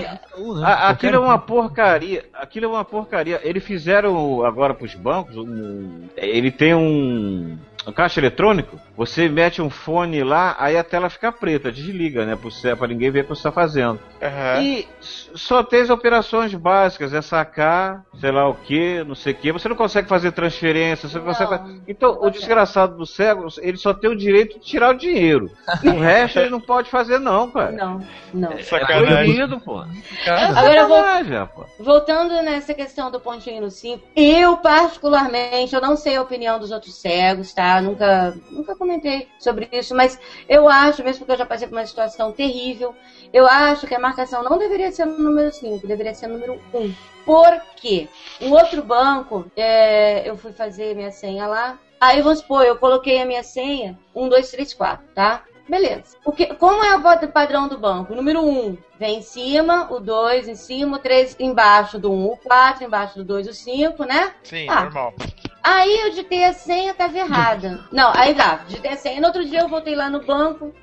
a, 0.66 0.88
aquilo 0.88 1.16
é 1.16 1.18
uma 1.18 1.38
porcaria. 1.38 2.24
Aquilo 2.32 2.66
é 2.66 2.68
uma 2.68 2.84
porcaria. 2.84 3.40
Eles 3.42 3.62
fizeram 3.62 4.42
agora 4.44 4.72
pros 4.72 4.94
bancos. 4.94 5.36
Um, 5.36 6.08
ele 6.16 6.50
tem 6.50 6.74
um 6.74 7.58
um 7.86 7.92
caixa 7.92 8.20
eletrônico, 8.20 8.78
você 8.96 9.28
mete 9.28 9.62
um 9.62 9.70
fone 9.70 10.22
lá, 10.22 10.56
aí 10.58 10.76
a 10.76 10.84
tela 10.84 11.08
fica 11.08 11.32
preta, 11.32 11.72
desliga, 11.72 12.26
né? 12.26 12.38
Pra 12.76 12.86
ninguém 12.86 13.10
ver 13.10 13.20
o 13.20 13.22
que 13.24 13.28
você 13.30 13.42
tá 13.42 13.52
fazendo. 13.52 14.00
Uhum. 14.20 14.62
E 14.62 14.88
só 15.00 15.62
tem 15.62 15.80
as 15.80 15.90
operações 15.90 16.54
básicas, 16.54 17.14
é 17.14 17.22
sacar, 17.22 18.04
sei 18.20 18.30
lá 18.30 18.48
o 18.48 18.54
que, 18.54 19.02
não 19.04 19.14
sei 19.14 19.32
o 19.32 19.36
que. 19.36 19.52
Você 19.52 19.68
não 19.68 19.76
consegue 19.76 20.08
fazer 20.08 20.32
transferência, 20.32 21.08
você 21.08 21.18
não, 21.18 21.24
não 21.24 21.32
consegue. 21.32 21.82
Então, 21.88 22.18
o 22.20 22.30
desgraçado 22.30 22.96
do 22.96 23.06
cego, 23.06 23.46
ele 23.58 23.78
só 23.78 23.94
tem 23.94 24.10
o 24.10 24.16
direito 24.16 24.58
de 24.58 24.64
tirar 24.64 24.90
o 24.90 24.98
dinheiro. 24.98 25.50
o 25.84 26.00
resto 26.00 26.38
ele 26.38 26.50
não 26.50 26.60
pode 26.60 26.90
fazer, 26.90 27.18
não, 27.18 27.50
cara. 27.50 27.72
Não, 27.72 28.04
não. 28.34 28.52
É, 28.52 28.60
é 28.60 29.02
proibido, 29.04 29.60
pô. 29.60 29.82
Agora, 30.26 30.86
vou, 30.86 31.66
voltando 31.78 32.42
nessa 32.42 32.74
questão 32.74 33.10
do 33.10 33.18
pontinho 33.18 33.62
no 33.62 33.70
5, 33.70 34.02
eu, 34.14 34.56
particularmente, 34.58 35.74
eu 35.74 35.80
não 35.80 35.96
sei 35.96 36.16
a 36.16 36.22
opinião 36.22 36.58
dos 36.58 36.70
outros 36.70 36.94
cegos, 36.94 37.54
tá? 37.54 37.69
Nunca, 37.82 38.34
nunca 38.50 38.74
comentei 38.74 39.28
sobre 39.38 39.68
isso, 39.70 39.94
mas 39.94 40.18
eu 40.48 40.66
acho, 40.68 41.04
mesmo 41.04 41.20
porque 41.20 41.32
eu 41.32 41.38
já 41.38 41.46
passei 41.46 41.68
por 41.68 41.76
uma 41.76 41.86
situação 41.86 42.32
terrível, 42.32 42.94
eu 43.32 43.46
acho 43.46 43.86
que 43.86 43.94
a 43.94 43.98
marcação 43.98 44.42
não 44.42 44.56
deveria 44.56 44.90
ser 44.90 45.04
no 45.04 45.18
número 45.18 45.52
5, 45.52 45.86
deveria 45.86 46.14
ser 46.14 46.28
no 46.28 46.34
número 46.34 46.60
1. 46.72 46.78
Um. 46.78 46.94
Por 47.24 47.60
quê? 47.76 48.08
Um 48.40 48.52
outro 48.52 48.82
banco, 48.82 49.44
é, 49.54 50.28
eu 50.28 50.36
fui 50.36 50.52
fazer 50.52 50.96
minha 50.96 51.10
senha 51.10 51.46
lá. 51.46 51.78
Aí 52.00 52.22
vamos 52.22 52.38
supor, 52.38 52.64
eu 52.64 52.76
coloquei 52.76 53.20
a 53.20 53.26
minha 53.26 53.42
senha 53.42 53.98
1, 54.14 54.28
2, 54.28 54.50
3, 54.50 54.74
4, 54.74 55.06
tá? 55.14 55.44
Beleza. 55.70 56.16
O 56.24 56.32
que, 56.32 56.46
como 56.54 56.82
é 56.82 56.96
o 56.96 57.28
padrão 57.28 57.68
do 57.68 57.78
banco? 57.78 58.12
O 58.12 58.16
número 58.16 58.40
1 58.40 58.48
um, 58.48 58.78
vem 58.98 59.18
em 59.18 59.22
cima, 59.22 59.86
o 59.92 60.00
2 60.00 60.48
em 60.48 60.56
cima, 60.56 60.96
o 60.96 61.00
3 61.00 61.36
embaixo 61.38 61.96
do 61.96 62.10
1, 62.10 62.14
um, 62.14 62.26
o 62.32 62.36
4 62.36 62.84
embaixo 62.84 63.18
do 63.18 63.24
2, 63.24 63.46
o 63.46 63.54
5, 63.54 64.04
né? 64.04 64.34
Sim, 64.42 64.66
ah. 64.68 64.82
normal. 64.82 65.14
Aí 65.62 66.00
eu 66.00 66.10
digitei 66.10 66.44
a 66.44 66.52
senha, 66.52 66.94
tava 66.94 67.18
errada. 67.18 67.84
Não, 67.92 68.12
aí 68.14 68.34
tá, 68.34 68.60
digitei 68.66 68.92
a 68.92 68.96
senha. 68.96 69.20
No 69.20 69.26
outro 69.26 69.44
dia 69.44 69.60
eu 69.60 69.68
voltei 69.68 69.94
lá 69.94 70.08
no 70.08 70.24
banco, 70.24 70.74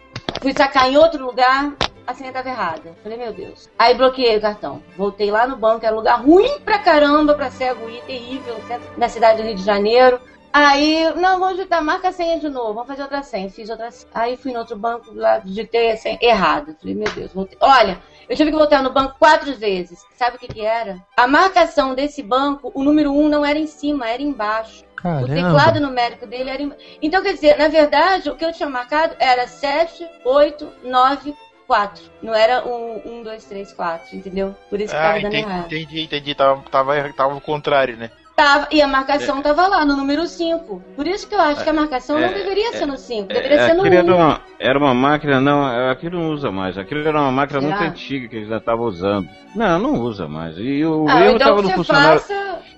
fui 0.41 0.53
sacar 0.53 0.91
em 0.91 0.97
outro 0.97 1.25
lugar, 1.25 1.73
a 2.05 2.13
senha 2.13 2.32
tava 2.32 2.49
errada. 2.49 2.95
Falei, 3.03 3.17
meu 3.17 3.34
Deus. 3.34 3.69
Aí 3.78 3.93
bloqueei 3.95 4.38
o 4.38 4.41
cartão. 4.41 4.82
Voltei 4.95 5.30
lá 5.32 5.47
no 5.47 5.57
banco, 5.57 5.86
era 5.86 5.93
um 5.93 5.99
lugar 5.99 6.21
ruim 6.21 6.59
pra 6.61 6.80
caramba 6.80 7.34
pra 7.34 7.51
cego 7.51 7.89
ir, 7.89 8.01
terrível, 8.03 8.55
na 8.95 9.09
cidade 9.09 9.41
do 9.41 9.47
Rio 9.47 9.55
de 9.55 9.63
Janeiro. 9.63 10.19
Aí, 10.60 11.14
não, 11.14 11.39
vamos 11.39 11.58
digitar, 11.58 11.84
marca 11.84 12.08
a 12.08 12.12
senha 12.12 12.39
de 12.39 12.49
novo, 12.49 12.74
vamos 12.74 12.88
fazer 12.88 13.03
outra 13.03 13.22
senha. 13.22 13.47
Fiz 13.47 13.70
outra 13.70 13.91
senha. 13.91 14.10
Aí 14.12 14.36
fui 14.36 14.51
no 14.51 14.58
outro 14.58 14.76
banco, 14.76 15.14
lá, 15.14 15.38
digitei 15.38 15.91
a 15.91 15.97
senha 15.97 16.18
errada. 16.20 16.76
Falei, 16.80 16.95
meu 16.95 17.08
Deus, 17.12 17.32
voltei. 17.32 17.55
Olha, 17.62 18.01
eu 18.28 18.36
tive 18.36 18.49
que 18.49 18.58
voltar 18.58 18.82
no 18.82 18.89
banco 18.91 19.20
quatro 19.20 19.55
vezes. 19.55 20.03
Sabe 20.16 20.38
o 20.38 20.39
que 20.39 20.47
que 20.47 20.62
era? 20.62 20.97
A 21.16 21.28
marcação 21.28 21.93
desse 21.93 22.24
banco, 22.24 22.72
o 22.74 22.84
número 22.84 23.12
um 23.12 23.30
não 23.30 23.45
era 23.45 23.60
em 23.60 23.68
cima, 23.68 24.10
era 24.10 24.24
embaixo. 24.24 24.84
Caramba. 24.95 25.26
O 25.26 25.28
teclado 25.28 25.80
numérico 25.80 26.26
dele 26.26 26.49
era. 26.49 26.64
Em... 26.64 26.74
Então, 27.03 27.22
quer 27.22 27.36
dizer, 27.36 27.55
na 27.60 27.68
verdade, 27.68 28.28
o 28.28 28.36
que 28.36 28.43
eu 28.43 28.51
tinha 28.51 28.68
marcado 28.68 29.16
era 29.20 29.47
7, 29.47 30.10
8, 30.26 30.68
9, 30.84 31.36
4. 31.68 32.03
Não 32.24 32.34
era 32.34 32.66
um, 32.66 33.01
um 33.05 33.22
dois, 33.22 33.45
três, 33.45 33.72
quatro, 33.72 34.16
entendeu? 34.16 34.55
Por 34.72 34.82
isso 34.82 34.91
que 34.91 34.99
ah, 34.99 35.03
tava 35.03 35.20
entendi, 35.20 35.41
dando 35.41 35.51
errado. 35.51 35.66
Entendi, 35.68 36.01
entendi. 36.01 36.34
Tava, 36.34 36.64
tava, 36.64 37.14
tava 37.14 37.36
o 37.36 37.41
contrário, 37.41 37.95
né? 37.95 38.10
Tava, 38.38 38.67
e 38.71 38.79
a 38.83 38.88
marcação 38.88 39.39
é. 39.39 39.41
tava 39.41 39.65
lá, 39.65 39.83
no 39.83 39.95
número 39.95 40.27
5. 40.27 40.83
Por 40.95 41.07
isso 41.07 41.27
que 41.27 41.33
eu 41.33 41.41
acho 41.41 41.63
que 41.63 41.69
a 41.71 41.73
marcação 41.73 42.19
é, 42.19 42.27
não 42.27 42.33
deveria 42.35 42.69
é, 42.69 42.73
ser 42.73 42.85
no 42.85 42.95
5, 42.95 43.29
deveria 43.29 43.65
ser 43.65 43.73
no 43.73 43.81
1. 43.81 43.85
Um. 43.88 43.93
Era 43.93 44.15
uma, 44.15 44.41
era 44.59 44.77
uma 44.77 44.93
máquina, 44.93 45.41
não, 45.41 45.89
aquilo 45.89 46.19
não 46.19 46.29
usa 46.29 46.51
mais. 46.51 46.77
Aquilo 46.77 47.07
era 47.07 47.19
uma 47.19 47.31
máquina 47.31 47.61
Será? 47.61 47.75
muito 47.75 47.89
antiga 47.89 48.27
que 48.27 48.35
eles 48.35 48.47
já 48.47 48.57
estavam 48.57 48.85
usando. 48.85 49.27
Não, 49.55 49.79
não 49.79 49.93
usa 50.01 50.27
mais. 50.27 50.55
E 50.59 50.85
o 50.85 51.07
ah, 51.09 51.19
erro 51.19 51.35
então 51.35 51.47
tava 51.47 51.61
no 51.63 51.69
funcionário. 51.71 52.21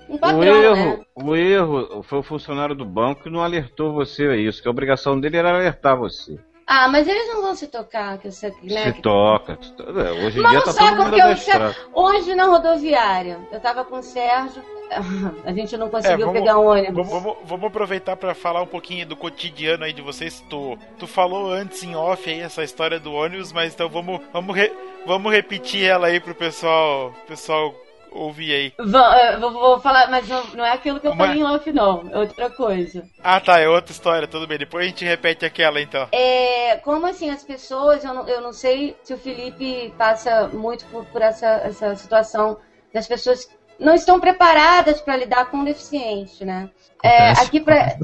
Um 0.08 0.16
padrão, 0.16 0.40
o 0.40 0.44
erro, 0.44 0.96
né? 0.96 1.04
o 1.14 1.36
erro 1.36 2.02
foi 2.04 2.18
o 2.20 2.22
funcionário 2.22 2.74
do 2.74 2.86
banco 2.86 3.24
que 3.24 3.30
não 3.30 3.42
alertou 3.42 3.92
você 3.92 4.28
a 4.28 4.36
isso, 4.36 4.62
que 4.62 4.66
a 4.66 4.70
obrigação 4.70 5.20
dele 5.20 5.36
era 5.36 5.54
alertar 5.54 5.94
você. 5.94 6.38
Ah, 6.72 6.86
mas 6.86 7.08
eles 7.08 7.26
não 7.26 7.42
vão 7.42 7.56
se 7.56 7.66
tocar, 7.66 8.16
que 8.18 8.28
eu 8.28 8.30
sei, 8.30 8.52
né? 8.62 8.92
Se 8.92 9.02
toca. 9.02 9.58
É, 9.80 10.24
hoje 10.24 10.38
em 10.38 10.42
mas 10.42 10.52
dia 10.52 10.62
tá 10.62 10.72
todo 10.72 11.02
mundo 11.02 11.16
eu, 11.18 11.74
Hoje 11.92 12.34
na 12.36 12.44
rodoviária, 12.44 13.40
eu 13.50 13.58
tava 13.58 13.84
com 13.84 13.98
o 13.98 14.02
Sérgio, 14.04 14.62
a 15.44 15.52
gente 15.52 15.76
não 15.76 15.90
conseguiu 15.90 16.14
é, 16.14 16.26
vamos, 16.26 16.40
pegar 16.40 16.60
um 16.60 16.66
ônibus. 16.66 17.08
Vamos, 17.08 17.36
vamos 17.42 17.66
aproveitar 17.66 18.14
para 18.14 18.36
falar 18.36 18.62
um 18.62 18.68
pouquinho 18.68 19.04
do 19.04 19.16
cotidiano 19.16 19.82
aí 19.82 19.92
de 19.92 20.00
vocês. 20.00 20.44
Tu, 20.48 20.78
tu 20.96 21.08
falou 21.08 21.50
antes 21.50 21.82
em 21.82 21.96
off 21.96 22.30
aí 22.30 22.40
essa 22.40 22.62
história 22.62 23.00
do 23.00 23.12
ônibus, 23.12 23.52
mas 23.52 23.74
então 23.74 23.88
vamos, 23.88 24.20
vamos, 24.32 24.54
re, 24.54 24.72
vamos 25.04 25.32
repetir 25.32 25.82
ela 25.82 26.06
aí 26.06 26.20
pro 26.20 26.36
pessoal, 26.36 27.12
pessoal 27.26 27.74
ouvir 28.12 28.52
aí. 28.52 28.72
É, 29.16 29.36
vou, 29.36 29.52
vou, 29.52 29.80
falar, 29.80 30.10
mas 30.10 30.28
não, 30.28 30.44
não, 30.54 30.64
é 30.64 30.72
aquilo 30.72 31.00
que 31.00 31.06
eu 31.06 31.12
Uma... 31.12 31.26
falei 31.26 31.40
em 31.40 31.44
off, 31.44 31.72
não. 31.72 32.08
É 32.10 32.18
outra 32.18 32.50
coisa. 32.50 33.04
Ah, 33.22 33.40
tá. 33.40 33.58
É 33.58 33.68
outra 33.68 33.92
história. 33.92 34.28
Tudo 34.28 34.46
bem. 34.46 34.58
Depois 34.58 34.84
a 34.84 34.88
gente 34.88 35.04
repete 35.04 35.44
aquela, 35.44 35.80
então. 35.80 36.08
É, 36.12 36.76
como 36.78 37.06
assim, 37.06 37.30
as 37.30 37.44
pessoas, 37.44 38.04
eu 38.04 38.14
não, 38.14 38.28
eu 38.28 38.40
não 38.40 38.52
sei 38.52 38.96
se 39.02 39.14
o 39.14 39.18
Felipe 39.18 39.92
passa 39.96 40.48
muito 40.48 40.84
por, 40.86 41.04
por 41.06 41.22
essa, 41.22 41.46
essa 41.64 41.94
situação 41.96 42.58
das 42.92 43.06
pessoas 43.06 43.48
não 43.78 43.94
estão 43.94 44.20
preparadas 44.20 45.00
para 45.00 45.16
lidar 45.16 45.46
com 45.46 45.58
o 45.58 45.64
deficiente, 45.64 46.44
né? 46.44 46.70
É, 47.02 47.30
aqui 47.30 47.60
para 47.60 47.96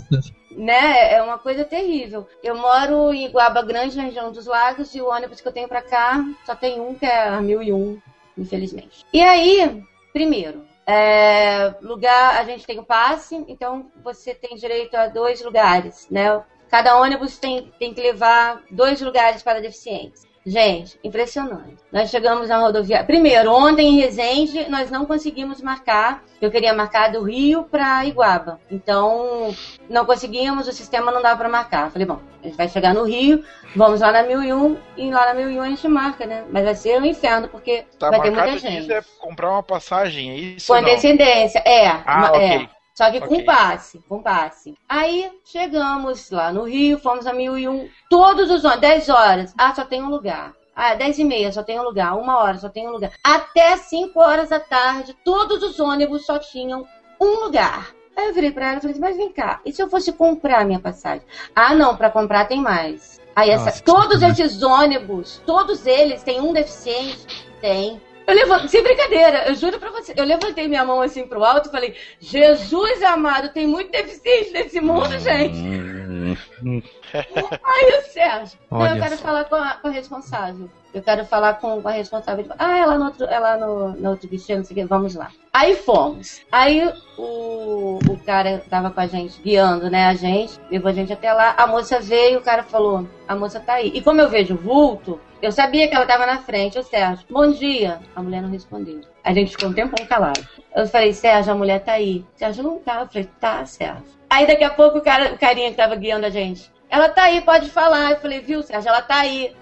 né, 0.56 1.12
é 1.12 1.22
uma 1.22 1.38
coisa 1.38 1.64
terrível. 1.64 2.26
Eu 2.42 2.56
moro 2.56 3.12
em 3.12 3.26
Iguaba 3.26 3.62
Grande, 3.62 3.96
na 3.96 4.04
região 4.04 4.32
dos 4.32 4.46
lagos, 4.46 4.94
e 4.94 5.02
o 5.02 5.08
ônibus 5.08 5.40
que 5.40 5.46
eu 5.46 5.52
tenho 5.52 5.68
para 5.68 5.82
cá 5.82 6.24
só 6.44 6.54
tem 6.54 6.80
um, 6.80 6.94
que 6.94 7.04
é 7.04 7.28
a 7.28 7.40
1001, 7.40 8.00
infelizmente. 8.38 9.04
E 9.12 9.22
aí, 9.22 9.84
Primeiro, 10.16 10.64
é, 10.86 11.74
lugar, 11.82 12.40
a 12.40 12.44
gente 12.44 12.64
tem 12.64 12.78
o 12.78 12.82
passe, 12.82 13.44
então 13.46 13.92
você 14.02 14.34
tem 14.34 14.56
direito 14.56 14.94
a 14.94 15.08
dois 15.08 15.44
lugares, 15.44 16.08
né? 16.10 16.42
Cada 16.70 16.98
ônibus 16.98 17.36
tem, 17.36 17.70
tem 17.78 17.92
que 17.92 18.00
levar 18.00 18.62
dois 18.70 18.98
lugares 19.02 19.42
para 19.42 19.60
deficientes. 19.60 20.25
Gente, 20.46 20.96
impressionante. 21.02 21.74
Nós 21.90 22.08
chegamos 22.08 22.48
na 22.48 22.58
rodoviária. 22.58 23.04
Primeiro, 23.04 23.52
ontem 23.52 23.88
em 23.88 24.00
Resende, 24.00 24.70
nós 24.70 24.88
não 24.92 25.04
conseguimos 25.04 25.60
marcar. 25.60 26.22
Eu 26.40 26.52
queria 26.52 26.72
marcar 26.72 27.10
do 27.10 27.24
Rio 27.24 27.64
para 27.64 28.06
Iguaba. 28.06 28.60
Então, 28.70 29.52
não 29.90 30.06
conseguimos, 30.06 30.68
o 30.68 30.72
sistema 30.72 31.10
não 31.10 31.20
dava 31.20 31.38
para 31.38 31.48
marcar. 31.48 31.90
Falei, 31.90 32.06
bom, 32.06 32.20
a 32.40 32.46
gente 32.46 32.56
vai 32.56 32.68
chegar 32.68 32.94
no 32.94 33.02
Rio, 33.02 33.42
vamos 33.74 34.00
lá 34.00 34.12
na 34.12 34.22
1001 34.22 34.76
e 34.96 35.10
lá 35.10 35.26
na 35.26 35.34
1001 35.34 35.62
a 35.62 35.68
gente 35.68 35.88
marca, 35.88 36.26
né? 36.26 36.44
Mas 36.48 36.64
vai 36.64 36.74
ser 36.76 37.00
um 37.02 37.04
inferno, 37.04 37.48
porque 37.48 37.84
tá 37.98 38.10
vai 38.10 38.22
ter 38.22 38.30
muita 38.30 38.56
gente. 38.56 38.92
é 38.92 39.02
comprar 39.18 39.50
uma 39.50 39.64
passagem, 39.64 40.30
é 40.30 40.34
isso? 40.36 40.72
Com 40.72 40.80
descendência, 40.80 41.58
é. 41.66 41.88
Ah, 42.06 42.30
é. 42.36 42.75
Só 42.96 43.10
que 43.10 43.18
okay. 43.18 43.28
com 43.28 43.44
passe, 43.44 43.98
com 44.08 44.22
passe. 44.22 44.74
Aí 44.88 45.30
chegamos 45.44 46.30
lá 46.30 46.50
no 46.50 46.64
Rio, 46.64 46.98
fomos 46.98 47.26
a 47.26 47.32
1001, 47.32 47.90
todos 48.08 48.50
os 48.50 48.64
ônibus, 48.64 48.80
10 48.80 49.08
horas. 49.10 49.54
Ah, 49.58 49.74
só 49.74 49.84
tem 49.84 50.02
um 50.02 50.08
lugar. 50.08 50.54
Ah, 50.74 50.94
10 50.94 51.18
e 51.18 51.24
meia 51.24 51.52
só 51.52 51.62
tem 51.62 51.78
um 51.78 51.82
lugar. 51.82 52.16
Uma 52.16 52.38
hora 52.38 52.56
só 52.56 52.70
tem 52.70 52.88
um 52.88 52.92
lugar. 52.92 53.12
Até 53.22 53.76
5 53.76 54.18
horas 54.18 54.48
da 54.48 54.58
tarde, 54.58 55.14
todos 55.22 55.62
os 55.62 55.78
ônibus 55.78 56.24
só 56.24 56.38
tinham 56.38 56.86
um 57.20 57.44
lugar. 57.44 57.94
Aí 58.16 58.28
eu 58.28 58.34
virei 58.34 58.50
pra 58.50 58.68
ela 58.68 58.78
e 58.78 58.80
falei 58.80 58.92
assim, 58.92 59.00
mas 59.00 59.16
vem 59.18 59.30
cá, 59.30 59.60
e 59.66 59.70
se 59.70 59.82
eu 59.82 59.90
fosse 59.90 60.10
comprar 60.10 60.64
minha 60.64 60.80
passagem? 60.80 61.26
Ah, 61.54 61.74
não, 61.74 61.94
pra 61.94 62.10
comprar 62.10 62.46
tem 62.46 62.62
mais. 62.62 63.20
Aí 63.34 63.50
essa, 63.50 63.66
Nossa, 63.66 63.82
todos 63.82 64.22
esses 64.22 64.62
ônibus, 64.62 65.42
todos 65.44 65.86
eles 65.86 66.22
têm 66.22 66.40
um 66.40 66.54
deficiente? 66.54 67.46
Tem. 67.60 68.00
Eu 68.26 68.34
levantei, 68.34 68.68
sem 68.68 68.82
brincadeira, 68.82 69.48
eu 69.48 69.54
juro 69.54 69.78
pra 69.78 69.90
você, 69.90 70.12
eu 70.16 70.24
levantei 70.24 70.66
minha 70.66 70.84
mão 70.84 71.00
assim 71.00 71.26
pro 71.26 71.44
alto 71.44 71.68
e 71.68 71.72
falei, 71.72 71.94
Jesus 72.18 73.02
amado, 73.02 73.52
tem 73.52 73.66
muito 73.66 73.92
deficiente 73.92 74.50
nesse 74.50 74.80
mundo, 74.80 75.16
gente. 75.20 75.56
Hum, 75.56 76.36
Aí 77.12 77.98
o 77.98 78.02
Sérgio, 78.10 78.58
Olha 78.70 78.90
eu 78.96 79.02
quero 79.02 79.16
só. 79.16 79.22
falar 79.22 79.44
com 79.44 79.54
a, 79.54 79.74
com 79.74 79.88
a 79.88 79.90
responsável. 79.90 80.68
Eu 80.92 81.02
quero 81.02 81.26
falar 81.26 81.60
com, 81.60 81.86
a 81.86 81.90
responsável. 81.90 82.46
Ah, 82.58 82.78
ela 82.78 82.96
no 82.96 83.04
outro, 83.04 83.26
ela 83.26 83.56
no, 83.58 83.90
no 83.90 84.10
outro 84.10 84.28
vestido, 84.28 84.58
não 84.58 84.64
sei 84.64 84.74
o 84.74 84.80
que, 84.80 84.86
vamos 84.86 85.14
lá. 85.14 85.30
Aí 85.52 85.76
fomos. 85.76 86.40
Aí 86.50 86.90
o, 87.18 87.98
o 88.08 88.18
cara 88.24 88.64
tava 88.70 88.90
com 88.90 89.00
a 89.00 89.06
gente, 89.06 89.40
guiando, 89.42 89.90
né, 89.90 90.06
a 90.06 90.14
gente, 90.14 90.58
levou 90.70 90.90
a 90.90 90.94
gente 90.94 91.12
até 91.12 91.32
lá. 91.32 91.54
A 91.58 91.66
moça 91.66 92.00
veio, 92.00 92.38
o 92.38 92.42
cara 92.42 92.62
falou, 92.62 93.06
a 93.28 93.36
moça 93.36 93.60
tá 93.60 93.74
aí. 93.74 93.92
E 93.94 94.00
como 94.00 94.22
eu 94.22 94.28
vejo 94.30 94.56
vulto, 94.56 95.20
eu 95.46 95.52
sabia 95.52 95.86
que 95.86 95.94
ela 95.94 96.04
tava 96.04 96.26
na 96.26 96.38
frente. 96.38 96.76
O 96.76 96.82
Sérgio, 96.82 97.24
bom 97.30 97.52
dia. 97.52 98.00
A 98.16 98.22
mulher 98.22 98.42
não 98.42 98.50
respondeu. 98.50 99.00
A 99.22 99.32
gente 99.32 99.52
ficou 99.52 99.68
um 99.68 99.72
tempão 99.72 100.04
calado. 100.04 100.44
Eu 100.74 100.88
falei, 100.88 101.12
Sérgio, 101.12 101.52
a 101.52 101.56
mulher 101.56 101.84
tá 101.84 101.92
aí. 101.92 102.24
Sérgio 102.34 102.64
não 102.64 102.80
tá. 102.80 103.02
Eu 103.02 103.06
falei, 103.06 103.30
tá, 103.40 103.64
Sérgio. 103.64 104.02
Aí 104.28 104.44
daqui 104.44 104.64
a 104.64 104.70
pouco 104.70 104.98
o, 104.98 105.00
cara, 105.00 105.34
o 105.34 105.38
carinha 105.38 105.70
que 105.70 105.76
tava 105.76 105.94
guiando 105.94 106.26
a 106.26 106.30
gente, 106.30 106.68
ela 106.90 107.08
tá 107.08 107.24
aí, 107.24 107.40
pode 107.42 107.70
falar. 107.70 108.10
Eu 108.10 108.16
falei, 108.16 108.40
viu, 108.40 108.60
Sérgio, 108.60 108.88
ela 108.88 109.02
tá 109.02 109.20
aí. 109.20 109.54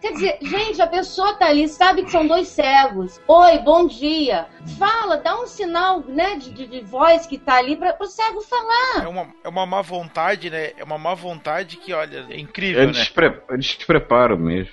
Quer 0.00 0.12
dizer, 0.12 0.38
gente, 0.40 0.80
a 0.80 0.86
pessoa 0.86 1.34
tá 1.34 1.46
ali, 1.46 1.68
sabe 1.68 2.04
que 2.04 2.10
são 2.10 2.24
dois 2.26 2.46
cegos. 2.48 3.20
Oi, 3.26 3.58
bom 3.58 3.86
dia. 3.86 4.46
Fala, 4.78 5.16
dá 5.16 5.36
um 5.40 5.46
sinal, 5.46 6.04
né, 6.06 6.36
de, 6.36 6.52
de, 6.52 6.66
de 6.68 6.80
voz 6.82 7.26
que 7.26 7.36
tá 7.36 7.56
ali 7.56 7.74
para 7.74 7.96
o 8.00 8.06
cego 8.06 8.40
falar. 8.40 9.04
É 9.04 9.08
uma, 9.08 9.26
é 9.42 9.48
uma 9.48 9.66
má 9.66 9.82
vontade, 9.82 10.50
né? 10.50 10.70
É 10.78 10.84
uma 10.84 10.98
má 10.98 11.14
vontade 11.14 11.76
que, 11.78 11.92
olha, 11.92 12.26
é 12.30 12.38
incrível, 12.38 12.82
É 12.82 12.86
né? 12.86 12.92
despre... 12.92 13.26
é 13.50 13.56
despreparo 13.56 14.38
mesmo. 14.38 14.72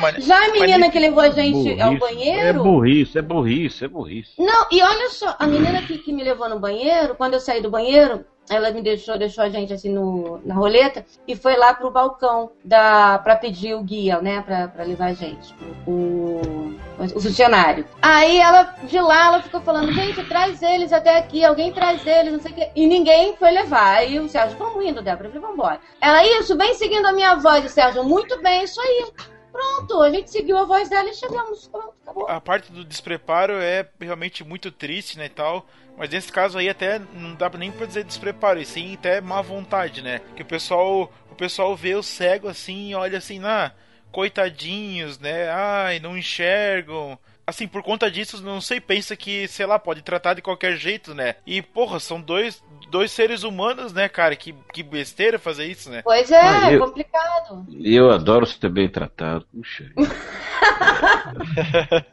Mas- 0.00 0.24
Já 0.24 0.36
a 0.36 0.48
menina 0.52 0.78
mas- 0.78 0.92
que 0.92 0.98
levou 0.98 1.20
a 1.22 1.30
gente 1.30 1.80
ao 1.80 1.94
Burrice. 1.94 2.00
banheiro. 2.00 2.48
É 2.48 2.52
burrice, 2.52 3.18
é 3.18 3.22
burrice, 3.22 3.84
é 3.84 3.88
burrice. 3.88 4.32
Não, 4.38 4.66
e 4.70 4.82
olha 4.82 5.10
só, 5.10 5.34
a 5.38 5.46
menina 5.46 5.82
que, 5.82 5.98
que 5.98 6.12
me 6.12 6.22
levou 6.24 6.48
no 6.48 6.58
banheiro, 6.58 7.14
quando 7.14 7.34
eu 7.34 7.40
saí 7.40 7.60
do 7.60 7.70
banheiro, 7.70 8.24
ela 8.48 8.70
me 8.70 8.82
deixou, 8.82 9.16
deixou 9.16 9.42
a 9.42 9.48
gente 9.48 9.72
assim 9.72 9.88
no, 9.88 10.38
na 10.44 10.54
roleta 10.54 11.04
e 11.26 11.34
foi 11.34 11.56
lá 11.56 11.72
pro 11.72 11.90
balcão 11.90 12.50
da, 12.62 13.18
pra 13.18 13.36
pedir 13.36 13.74
o 13.74 13.82
guia, 13.82 14.20
né, 14.20 14.42
pra, 14.42 14.68
pra 14.68 14.84
levar 14.84 15.06
a 15.06 15.12
gente, 15.14 15.54
o, 15.86 16.74
o 16.98 17.20
funcionário. 17.20 17.86
Aí 18.02 18.38
ela, 18.38 18.74
de 18.84 19.00
lá, 19.00 19.28
ela 19.28 19.42
ficou 19.42 19.62
falando, 19.62 19.90
gente, 19.92 20.22
traz 20.24 20.60
eles 20.62 20.92
até 20.92 21.16
aqui, 21.16 21.42
alguém 21.42 21.72
traz 21.72 22.06
eles, 22.06 22.32
não 22.34 22.40
sei 22.40 22.52
o 22.52 22.54
quê. 22.54 22.68
E 22.76 22.86
ninguém 22.86 23.34
foi 23.36 23.50
levar. 23.50 23.96
Aí 23.96 24.20
o 24.20 24.28
Sérgio, 24.28 24.58
vamos 24.58 24.84
indo, 24.84 25.00
Débora, 25.00 25.28
eu 25.28 25.32
falei, 25.32 25.40
vamos 25.40 25.56
embora. 25.56 25.80
Ela, 25.98 26.22
isso, 26.38 26.54
vem 26.54 26.74
seguindo 26.74 27.06
a 27.06 27.12
minha 27.12 27.36
voz, 27.36 27.64
o 27.64 27.68
Sérgio, 27.70 28.04
muito 28.04 28.42
bem, 28.42 28.64
isso 28.64 28.78
aí. 28.78 29.06
Pronto, 29.54 30.02
a 30.02 30.10
gente 30.10 30.32
seguiu 30.32 30.58
a 30.58 30.64
voz 30.64 30.88
dela 30.88 31.08
e 31.08 31.14
chegamos. 31.14 31.68
Pronto, 31.68 31.94
acabou. 32.02 32.28
A 32.28 32.40
parte 32.40 32.72
do 32.72 32.84
despreparo 32.84 33.52
é 33.52 33.88
realmente 34.00 34.42
muito 34.42 34.72
triste, 34.72 35.16
né, 35.16 35.26
e 35.26 35.28
tal. 35.28 35.64
Mas 35.96 36.10
nesse 36.10 36.32
caso 36.32 36.58
aí 36.58 36.68
até 36.68 36.98
não 36.98 37.36
dá 37.36 37.48
nem 37.50 37.70
pra 37.70 37.86
dizer 37.86 38.02
despreparo, 38.02 38.60
e 38.60 38.66
sim 38.66 38.94
até 38.94 39.20
má 39.20 39.40
vontade, 39.40 40.02
né? 40.02 40.20
Que 40.34 40.42
o 40.42 40.44
pessoal, 40.46 41.12
o 41.30 41.34
pessoal 41.36 41.76
vê 41.76 41.94
o 41.94 42.02
cego 42.02 42.48
assim 42.48 42.90
e 42.90 42.94
olha 42.96 43.18
assim, 43.18 43.40
ah, 43.44 43.70
coitadinhos, 44.10 45.20
né? 45.20 45.48
Ai, 45.48 46.00
não 46.00 46.18
enxergam. 46.18 47.16
Assim, 47.46 47.68
por 47.68 47.84
conta 47.84 48.10
disso, 48.10 48.42
não 48.42 48.60
sei, 48.60 48.80
pensa 48.80 49.14
que, 49.14 49.46
sei 49.46 49.66
lá, 49.66 49.78
pode 49.78 50.02
tratar 50.02 50.34
de 50.34 50.42
qualquer 50.42 50.76
jeito, 50.76 51.14
né? 51.14 51.36
E, 51.46 51.62
porra, 51.62 52.00
são 52.00 52.20
dois, 52.20 52.60
dois 52.94 53.10
seres 53.10 53.42
humanos, 53.42 53.92
né, 53.92 54.08
cara? 54.08 54.36
Que, 54.36 54.54
que 54.72 54.80
besteira 54.84 55.36
fazer 55.36 55.66
isso, 55.66 55.90
né? 55.90 56.00
Pois 56.04 56.30
é, 56.30 56.40
Ah, 56.40 56.70
é 56.70 56.76
eu- 56.76 56.80
complicado. 56.80 57.66
E 57.68 57.96
eu 57.96 58.12
adoro 58.12 58.46
ser 58.46 58.68
bem 58.68 58.88
tratado. 58.88 59.44
Puxa. 59.52 59.90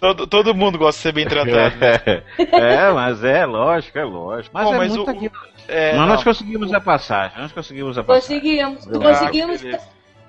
Todo, 0.00 0.26
todo 0.26 0.54
mundo 0.54 0.78
gosta 0.78 0.98
de 0.98 1.02
ser 1.02 1.12
bem 1.12 1.26
tratado, 1.26 1.76
né? 1.76 2.22
é, 2.38 2.90
mas 2.90 3.22
é 3.22 3.44
lógico, 3.44 3.98
é 3.98 4.04
lógico. 4.04 4.50
Mas 4.54 4.64
Bom, 4.64 4.74
é 4.74 4.78
mas 4.78 4.96
muito 4.96 5.06
o- 5.06 5.10
aqui. 5.10 5.30
É, 5.68 5.94
mas 5.94 6.08
nós 6.08 6.24
conseguimos 6.24 6.72
a 6.72 6.80
passagem, 6.80 7.38
nós 7.38 7.52
conseguimos 7.52 7.98
a 7.98 8.02
passagem. 8.02 8.40
Conseguimos. 8.40 8.88
Ah, 8.88 8.98
conseguimos. 8.98 9.62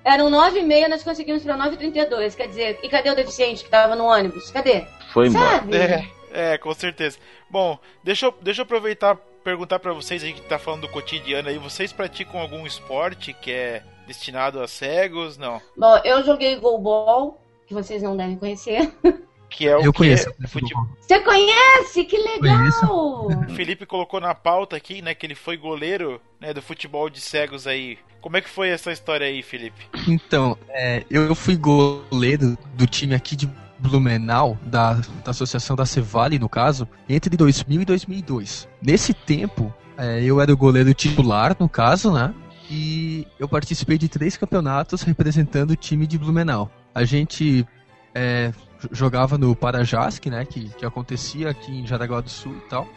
Eram 0.04 0.30
9 0.30 0.60
e 0.60 0.64
meia, 0.64 0.90
nós 0.90 1.04
conseguimos 1.04 1.42
para 1.44 1.56
9 1.56 1.76
e 1.76 1.78
32 1.78 2.36
Quer 2.36 2.48
dizer, 2.48 2.80
e 2.84 2.90
cadê 2.90 3.10
o 3.10 3.16
deficiente 3.16 3.64
que 3.64 3.70
tava 3.70 3.96
no 3.96 4.04
ônibus? 4.06 4.52
Cadê? 4.52 4.84
Foi 5.14 5.28
embora. 5.28 5.60
Sabe? 5.60 5.78
É, 5.78 6.06
é, 6.34 6.58
com 6.58 6.74
certeza. 6.74 7.18
Bom, 7.50 7.78
deixa 8.04 8.28
eu, 8.28 8.36
deixa 8.42 8.62
eu 8.62 8.64
aproveitar 8.64 9.18
perguntar 9.44 9.80
pra 9.80 9.94
vocês 9.94 10.24
aí 10.24 10.34
que 10.34 10.42
tá 10.42 10.60
falando 10.60 10.82
do 10.82 10.90
cotidiano 10.90 11.50
aí, 11.50 11.58
vocês 11.58 11.92
praticam 11.92 12.40
algum 12.40 12.66
esporte 12.66 13.34
que 13.34 13.52
é 13.52 13.84
destinado 14.06 14.62
a 14.62 14.68
cegos? 14.68 15.38
Não. 15.38 15.62
Bom, 15.76 15.98
eu 16.04 16.24
joguei 16.24 16.56
goalball, 16.58 17.42
que 17.66 17.74
vocês 17.74 18.04
não 18.04 18.16
devem 18.16 18.38
conhecer. 18.38 18.92
Que 19.52 19.68
é 19.68 19.76
o 19.76 19.82
Eu 19.82 19.92
que 19.92 19.98
conheço. 19.98 20.34
é 20.42 20.48
futebol. 20.48 20.88
Você 21.02 21.20
conhece? 21.20 22.06
Que 22.06 22.18
legal! 22.18 23.28
O 23.50 23.54
Felipe 23.54 23.86
colocou 23.86 24.22
na 24.22 24.34
pauta 24.34 24.78
aqui, 24.78 25.02
né, 25.02 25.14
que 25.14 25.26
ele 25.26 25.36
foi 25.36 25.58
goleiro, 25.58 26.22
né, 26.40 26.54
do 26.54 26.62
futebol 26.62 27.10
de 27.10 27.20
cegos 27.20 27.68
aí. 27.68 28.00
Como 28.22 28.38
é 28.38 28.42
que 28.42 28.50
foi 28.50 28.70
essa 28.70 28.94
história 28.94 29.28
aí, 29.28 29.44
Felipe? 29.44 29.90
Então, 30.08 30.58
é, 30.70 31.04
eu 31.10 31.36
fui 31.36 31.58
goleiro 31.58 32.58
do 32.76 32.88
time 32.88 33.14
aqui 33.14 33.36
de 33.36 33.50
Blumenau, 33.82 34.58
da, 34.64 34.94
da 34.94 35.32
associação 35.32 35.76
da 35.76 35.86
Cevale, 35.86 36.38
no 36.38 36.48
caso, 36.48 36.88
entre 37.10 37.36
2000 37.36 37.82
e 37.82 37.86
2002. 37.86 38.68
Nesse 38.82 39.14
tempo, 39.14 39.74
é, 39.98 40.24
eu 40.24 40.40
era 40.40 40.54
o 40.54 40.58
goleiro 40.58 40.94
titular, 40.94 41.56
no 41.60 41.68
caso, 41.68 42.12
né? 42.12 42.34
E 42.70 43.28
eu 43.40 43.50
participei 43.50 43.98
de 43.98 44.08
três 44.08 44.38
campeonatos 44.38 45.02
representando 45.02 45.72
o 45.72 45.76
time 45.76 46.08
de 46.08 46.18
Blumenau. 46.18 46.72
A 46.96 47.04
gente 47.04 47.68
é, 48.16 48.54
jogava 48.92 49.38
no 49.38 49.56
Parajask, 49.56 50.26
né? 50.28 50.46
Que, 50.46 50.70
que 50.70 50.86
acontecia 50.86 51.50
aqui 51.50 51.72
em 51.72 51.86
Jaraguá 51.86 52.22
do 52.22 52.30
Sul 52.30 52.56
e 52.56 52.70
tal. 52.70 52.88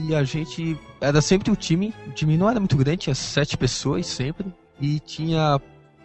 E 0.00 0.14
a 0.14 0.24
gente 0.24 0.76
era 1.00 1.20
sempre 1.20 1.50
o 1.50 1.56
time. 1.56 1.94
O 2.06 2.10
time 2.10 2.36
não 2.36 2.50
era 2.50 2.58
muito 2.58 2.76
grande, 2.76 3.02
tinha 3.02 3.14
sete 3.14 3.56
pessoas 3.56 4.06
sempre. 4.06 4.52
E 4.80 4.98
tinha 5.00 5.60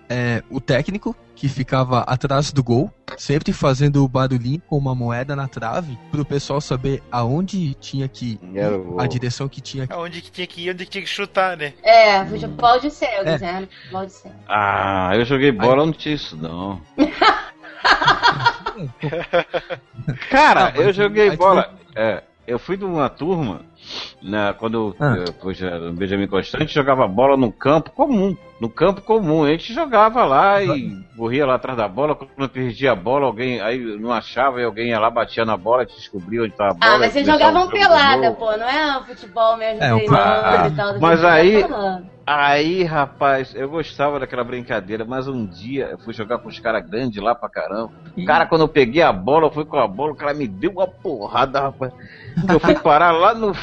é, 0.09 0.43
o 0.49 0.59
técnico 0.61 1.15
que 1.35 1.49
ficava 1.49 2.01
atrás 2.01 2.51
do 2.53 2.63
gol, 2.63 2.91
sempre 3.17 3.51
fazendo 3.51 4.07
barulhinho 4.07 4.61
com 4.67 4.77
uma 4.77 4.95
moeda 4.95 5.35
na 5.35 5.47
trave, 5.47 5.97
pro 6.11 6.23
pessoal 6.23 6.61
saber 6.61 7.01
aonde 7.11 7.73
tinha 7.75 8.07
que 8.07 8.39
ir, 8.41 8.63
o- 8.87 8.99
a 9.01 9.07
direção 9.07 9.49
que 9.49 9.59
tinha 9.59 9.85
que 9.87 9.91
Aonde 9.93 10.21
que 10.21 10.31
tinha 10.31 10.47
que 10.47 10.61
ir, 10.65 10.69
onde 10.71 10.85
que 10.85 10.91
tinha 10.91 11.03
que 11.03 11.09
chutar, 11.09 11.57
né? 11.57 11.73
É, 11.83 12.23
futebol 12.25 12.79
de 12.79 12.89
cegos, 12.91 13.25
É. 13.25 13.37
né? 13.39 13.67
Futebol 13.81 14.05
de 14.05 14.11
cegos. 14.13 14.37
Ah, 14.47 15.11
eu 15.15 15.25
joguei 15.25 15.51
bola, 15.51 15.85
não 15.85 15.91
tinha 15.93 16.15
isso 16.15 16.37
não. 16.37 16.79
Cara, 20.29 20.67
Ah, 20.67 20.71
eu 20.75 20.93
joguei 20.93 21.29
aí 21.29 21.37
tu 21.37 21.37
bola. 21.37 21.73
É, 21.95 22.23
eu 22.47 22.57
fui 22.59 22.77
de 22.77 22.83
uma 22.85 23.09
turma, 23.09 23.61
na, 24.21 24.53
quando 24.53 24.95
Ah. 24.99 25.15
eu 25.17 25.34
fui 25.41 25.53
já 25.53 25.77
no 25.77 25.93
Benjamin 25.93 26.27
Constante, 26.27 26.73
jogava 26.73 27.07
bola 27.07 27.36
no 27.38 27.51
campo 27.51 27.91
comum. 27.91 28.36
No 28.61 28.69
campo 28.69 29.01
comum. 29.01 29.43
A 29.43 29.49
gente 29.49 29.73
jogava 29.73 30.23
lá 30.23 30.63
e 30.63 31.03
corria 31.17 31.45
lá 31.45 31.55
atrás 31.55 31.77
da 31.77 31.88
bola. 31.88 32.15
Quando 32.15 32.49
perdia 32.49 32.93
a 32.93 32.95
bola, 32.95 33.25
alguém 33.25 33.59
aí 33.59 33.77
não 33.99 34.11
achava 34.11 34.61
e 34.61 34.63
alguém 34.63 34.89
ia 34.89 34.99
lá, 34.99 35.09
batia 35.09 35.43
na 35.43 35.57
bola, 35.57 35.86
descobria 35.86 36.41
onde 36.43 36.51
estava 36.53 36.71
a 36.71 36.73
bola. 36.73 36.95
Ah, 36.95 36.99
mas 36.99 37.11
vocês 37.11 37.25
jogavam 37.27 37.65
de 37.67 37.73
pelada, 37.73 38.31
pô, 38.31 38.55
não 38.55 38.69
é 38.69 38.97
um 38.97 39.03
futebol 39.03 39.57
mesmo 39.57 39.84
É, 39.84 39.93
o 39.93 39.97
e 39.97 40.05
tal. 40.05 40.99
mas 41.01 41.23
aí- 41.25 41.61
tá 41.63 41.67
falando. 41.67 42.13
Aí, 42.25 42.86
rapaz, 42.86 43.53
eu 43.53 43.67
gostava 43.69 44.17
daquela 44.17 44.45
brincadeira, 44.45 45.03
mas 45.03 45.27
um 45.27 45.45
dia 45.45 45.89
eu 45.91 45.97
fui 45.99 46.13
jogar 46.13 46.38
com 46.38 46.47
os 46.47 46.57
caras 46.57 46.89
grandes 46.89 47.21
lá 47.21 47.36
pra 47.36 47.49
caramba. 47.49 47.91
Cara, 48.25 48.45
quando 48.45 48.61
eu 48.61 48.67
peguei 48.69 49.01
a 49.01 49.11
bola, 49.11 49.47
eu 49.47 49.51
fui 49.51 49.65
com 49.65 49.77
a 49.77 49.86
bola, 49.86 50.13
o 50.13 50.15
cara 50.15 50.34
me 50.34 50.47
deu 50.47 50.71
uma 50.71 50.88
porrada, 50.88 51.59
rapaz. 51.59 51.91
Eu 52.47 52.61
fui 52.61 52.75
parar 52.75 53.11
lá 53.11 53.34
no. 53.34 53.53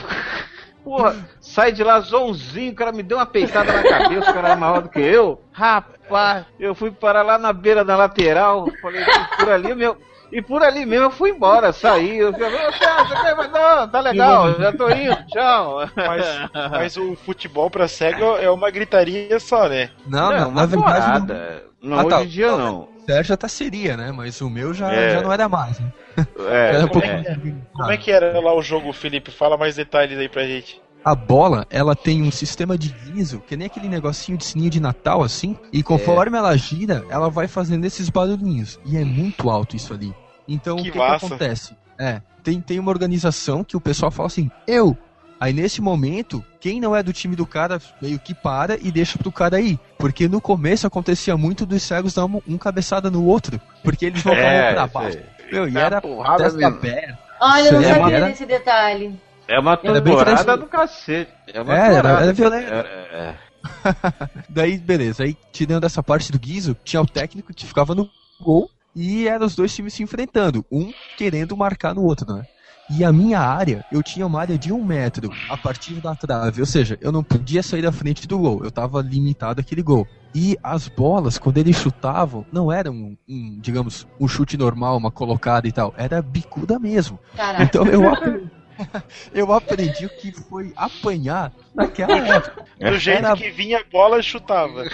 Porra, 0.85 1.15
sai 1.41 1.73
de 1.73 1.85
lá 1.85 2.01
zonzinho, 2.01 2.73
o 2.73 2.75
cara 2.75 2.91
me 2.93 3.03
deu 3.03 3.19
uma 3.19 3.27
peitada 3.27 3.73
na 3.73 3.83
cabeça, 3.83 4.31
o 4.31 4.35
cara 4.35 4.49
era 4.49 4.57
maior 4.57 4.83
do 4.83 4.89
que 4.89 4.99
eu. 5.01 5.41
Rapaz, 5.53 6.47
eu 6.59 6.75
fui 6.75 6.91
parar 6.91 7.23
lá 7.23 7.37
na 7.39 7.53
beira 7.53 7.85
da 7.85 7.97
lateral, 7.97 8.67
falei, 8.81 9.03
"E 9.03 9.37
por 9.37 9.49
ali 9.51 9.75
meu. 9.75 9.97
E 10.33 10.41
por 10.41 10.63
ali 10.63 10.87
mesmo 10.87 11.07
eu 11.07 11.11
fui 11.11 11.31
embora, 11.31 11.73
saí. 11.73 12.17
Eu 12.19 12.33
falei, 12.33 13.51
não, 13.53 13.89
tá 13.89 14.01
legal, 14.01 14.55
já 14.61 14.73
tô 14.73 14.89
indo, 14.89 15.17
tchau. 15.27 15.79
Mas, 15.97 16.27
mas 16.71 16.97
o 16.97 17.17
futebol 17.17 17.69
pra 17.69 17.89
cego 17.89 18.37
é 18.37 18.49
uma 18.49 18.71
gritaria 18.71 19.41
só, 19.41 19.69
né? 19.69 19.91
Não, 20.07 20.31
Não, 20.31 20.49
uma 20.51 20.61
na 20.61 20.67
verdade, 20.67 20.95
porrada. 21.05 21.63
Não, 21.83 21.97
Ah, 21.99 22.01
hoje 22.03 22.09
tá. 22.11 22.23
em 22.23 22.27
dia 22.29 22.57
não. 22.57 22.89
O 23.03 23.07
Sérgio 23.07 23.35
até 23.35 23.49
seria, 23.49 23.97
né? 23.97 24.13
Mas 24.13 24.41
o 24.41 24.49
meu 24.51 24.73
já, 24.75 24.93
É. 24.93 25.15
já 25.15 25.23
não 25.23 25.33
era 25.33 25.49
mais. 25.49 25.79
Né? 25.81 25.93
É, 26.39 26.69
Era 26.77 26.85
um 26.85 26.89
como 26.89 27.03
pouco 27.03 27.07
é 27.07 27.37
Como 27.73 27.91
é 27.93 27.97
que 27.97 28.11
era 28.11 28.39
lá 28.41 28.55
o 28.55 28.63
jogo, 28.63 28.93
Felipe? 28.93 29.31
Fala 29.31 29.57
mais 29.57 29.77
detalhes 29.77 30.19
aí 30.19 30.29
pra 30.29 30.45
gente. 30.45 30.81
A 31.03 31.15
bola, 31.15 31.67
ela 31.71 31.97
tem 31.97 32.23
um 32.23 32.31
sistema 32.31 32.77
de 32.77 32.91
guiso, 32.91 33.41
que 33.47 33.57
nem 33.57 33.67
aquele 33.67 33.89
negocinho 33.89 34.37
de 34.37 34.45
sininho 34.45 34.69
de 34.71 34.81
Natal, 34.81 35.23
assim. 35.23 35.57
E 35.73 35.83
conforme 35.83 36.37
ela 36.37 36.55
gira, 36.59 37.05
ela 37.09 37.31
vai 37.31 37.49
fazendo 37.49 37.87
esses 37.87 38.11
barulhinhos. 38.11 38.79
E 38.85 38.99
é 38.99 39.05
muito 39.05 39.49
alto 39.49 39.75
isso 39.77 39.95
ali. 39.95 40.15
Então, 40.47 40.77
Que 40.77 40.91
o 40.91 40.93
que, 40.93 40.99
que 40.99 41.01
acontece? 41.01 41.75
É, 41.99 42.21
tem, 42.43 42.61
tem 42.61 42.79
uma 42.79 42.91
organização 42.91 43.65
que 43.65 43.77
o 43.77 43.81
pessoal 43.81 44.11
fala 44.11 44.27
assim, 44.27 44.51
eu 44.67 44.97
Aí 45.41 45.53
nesse 45.55 45.81
momento, 45.81 46.45
quem 46.61 46.79
não 46.81 46.95
é 46.95 47.03
do 47.03 47.13
time 47.15 47.35
do 47.35 47.47
cara 47.47 47.81
meio 48.01 48.19
que 48.19 48.35
para 48.35 48.77
e 48.77 48.93
deixa 48.93 49.19
pro 49.19 49.33
cara 49.33 49.59
ir. 49.59 49.79
Porque 49.99 50.29
no 50.29 50.39
começo 50.41 50.87
acontecia 50.87 51.35
muito 51.37 51.65
dos 51.65 51.83
cegos 51.83 52.13
dar 52.15 52.27
um, 52.27 52.43
um 52.47 52.59
cabeçada 52.59 53.11
no 53.11 53.25
outro. 53.25 53.59
Porque 53.83 54.05
eles 54.05 54.23
voltavam 54.23 54.49
É, 54.51 54.73
pra 54.75 54.87
baixo. 54.87 55.19
aí. 55.19 55.25
Meu, 55.51 55.67
e 55.69 55.77
É 55.77 55.81
era 55.81 56.01
porrada 56.01 56.45
testa 56.45 56.59
mesmo. 56.59 56.77
aberta. 56.77 57.19
Olha, 57.41 57.69
eu 57.69 57.73
não 57.73 57.79
aí 57.81 57.85
sabia 57.87 58.17
era- 58.17 58.27
desse 58.29 58.45
detalhe. 58.47 59.19
É 59.49 59.59
uma 59.59 59.77
temporada 59.79 60.37
tranquilo. 60.45 60.57
do 60.59 60.67
cacete. 60.67 61.33
É 61.53 61.61
uma 61.63 61.75
É, 61.75 61.95
era- 61.95 62.09
era 62.23 62.33
violento. 62.35 62.73
É, 62.73 62.79
é. 63.13 63.35
Daí, 64.49 64.79
beleza. 64.79 65.25
Aí, 65.25 65.37
tirando 65.53 65.85
essa 65.85 66.03
parte 66.03 66.31
do 66.31 66.39
Guizo, 66.39 66.77
tinha 66.85 67.01
o 67.03 67.07
técnico 67.07 67.53
que 67.53 67.67
ficava 67.67 67.95
no 67.95 68.09
gol 68.41 68.71
e 68.95 69.27
eram 69.27 69.47
os 69.47 69.55
dois 69.57 69.75
times 69.75 69.95
se 69.95 70.03
enfrentando, 70.03 70.65
um 70.71 70.93
querendo 71.17 71.57
marcar 71.57 71.95
no 71.95 72.03
outro, 72.05 72.33
né? 72.35 72.45
E 72.93 73.05
a 73.05 73.13
minha 73.13 73.39
área, 73.39 73.85
eu 73.89 74.03
tinha 74.03 74.27
uma 74.27 74.41
área 74.41 74.59
de 74.59 74.73
um 74.73 74.85
metro 74.85 75.33
a 75.49 75.57
partir 75.57 76.01
da 76.01 76.17
trave, 76.17 76.61
ou 76.61 76.67
seja, 76.67 76.99
eu 77.01 77.13
não 77.13 77.23
podia 77.23 77.63
sair 77.63 77.83
da 77.83 77.93
frente 77.93 78.27
do 78.27 78.37
gol, 78.37 78.65
eu 78.65 78.71
tava 78.71 79.01
limitado 79.01 79.61
àquele 79.61 79.81
gol. 79.81 80.09
E 80.35 80.57
as 80.61 80.89
bolas, 80.89 81.39
quando 81.39 81.59
eles 81.59 81.77
chutavam, 81.77 82.45
não 82.53 82.71
era 82.71 82.91
um, 82.91 83.17
um, 83.29 83.61
digamos, 83.61 84.09
um 84.21 84.27
chute 84.27 84.57
normal, 84.57 84.97
uma 84.97 85.11
colocada 85.11 85.69
e 85.69 85.73
tal, 85.73 85.95
era 85.97 86.21
bicuda 86.21 86.81
mesmo. 86.81 87.19
Caraca. 87.37 87.63
Então 87.63 87.87
eu 87.87 88.09
aprendi, 88.13 88.51
eu 89.35 89.53
aprendi 89.53 90.07
o 90.07 90.11
que 90.11 90.31
foi 90.33 90.73
apanhar 90.77 91.53
naquela 91.75 92.17
época. 92.17 92.65
Do 92.79 92.99
jeito 92.99 93.27
Era- 93.27 93.37
que 93.37 93.51
vinha 93.51 93.81
a 93.81 93.85
bola, 93.91 94.23
chutava. 94.23 94.85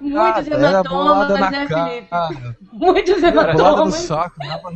Muitos 0.00 0.48
Cara, 0.48 0.68
hematomas, 0.68 1.28
né, 1.50 1.66
Felipe? 1.66 2.06
cara, 2.10 2.56
Muitos 2.74 3.22
hematomas. 3.22 3.94
saco. 3.94 4.34
dava- 4.38 4.72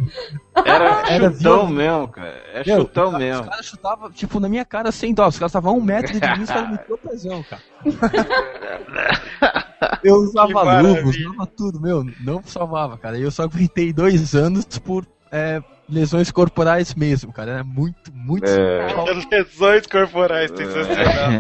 Era, 0.65 1.13
Era 1.13 1.31
chutão 1.33 1.69
mesmo, 1.69 2.09
cara. 2.09 2.43
É 2.55 2.63
Meu, 2.67 2.79
chutão 2.81 3.09
os 3.13 3.19
mesmo. 3.19 3.45
caras 3.45 3.67
chutavam, 3.67 4.11
tipo, 4.11 4.41
na 4.41 4.49
minha 4.49 4.65
cara 4.65 4.91
sem 4.91 5.13
dó. 5.13 5.29
Os 5.29 5.39
caras 5.39 5.51
estavam 5.51 5.75
a 5.75 5.77
um 5.77 5.83
metro 5.83 6.19
de 6.19 6.27
mim, 6.37 6.45
os 6.45 6.49
caras 6.49 6.71
me 6.71 6.79
deu 6.89 6.97
pesão, 6.97 7.43
cara. 7.43 7.63
Eu 10.03 10.17
usava 10.17 10.47
Que 10.49 10.53
luva, 10.55 10.65
maravilha. 10.65 11.29
usava 11.31 11.47
tudo, 11.47 11.81
meu, 11.81 12.05
não 12.21 12.43
salvava, 12.45 12.97
cara. 12.97 13.19
Eu 13.19 13.31
só 13.31 13.43
aguentei 13.43 13.93
dois 13.93 14.35
anos 14.35 14.65
por 14.79 15.07
é, 15.31 15.63
lesões 15.89 16.31
corporais 16.31 16.95
mesmo, 16.95 17.33
cara. 17.33 17.53
Era 17.53 17.65
muito, 17.65 18.13
muito. 18.15 18.47
É. 18.47 18.87
Lesões 19.31 19.87
corporais, 19.87 20.51
sensacional. 20.51 21.31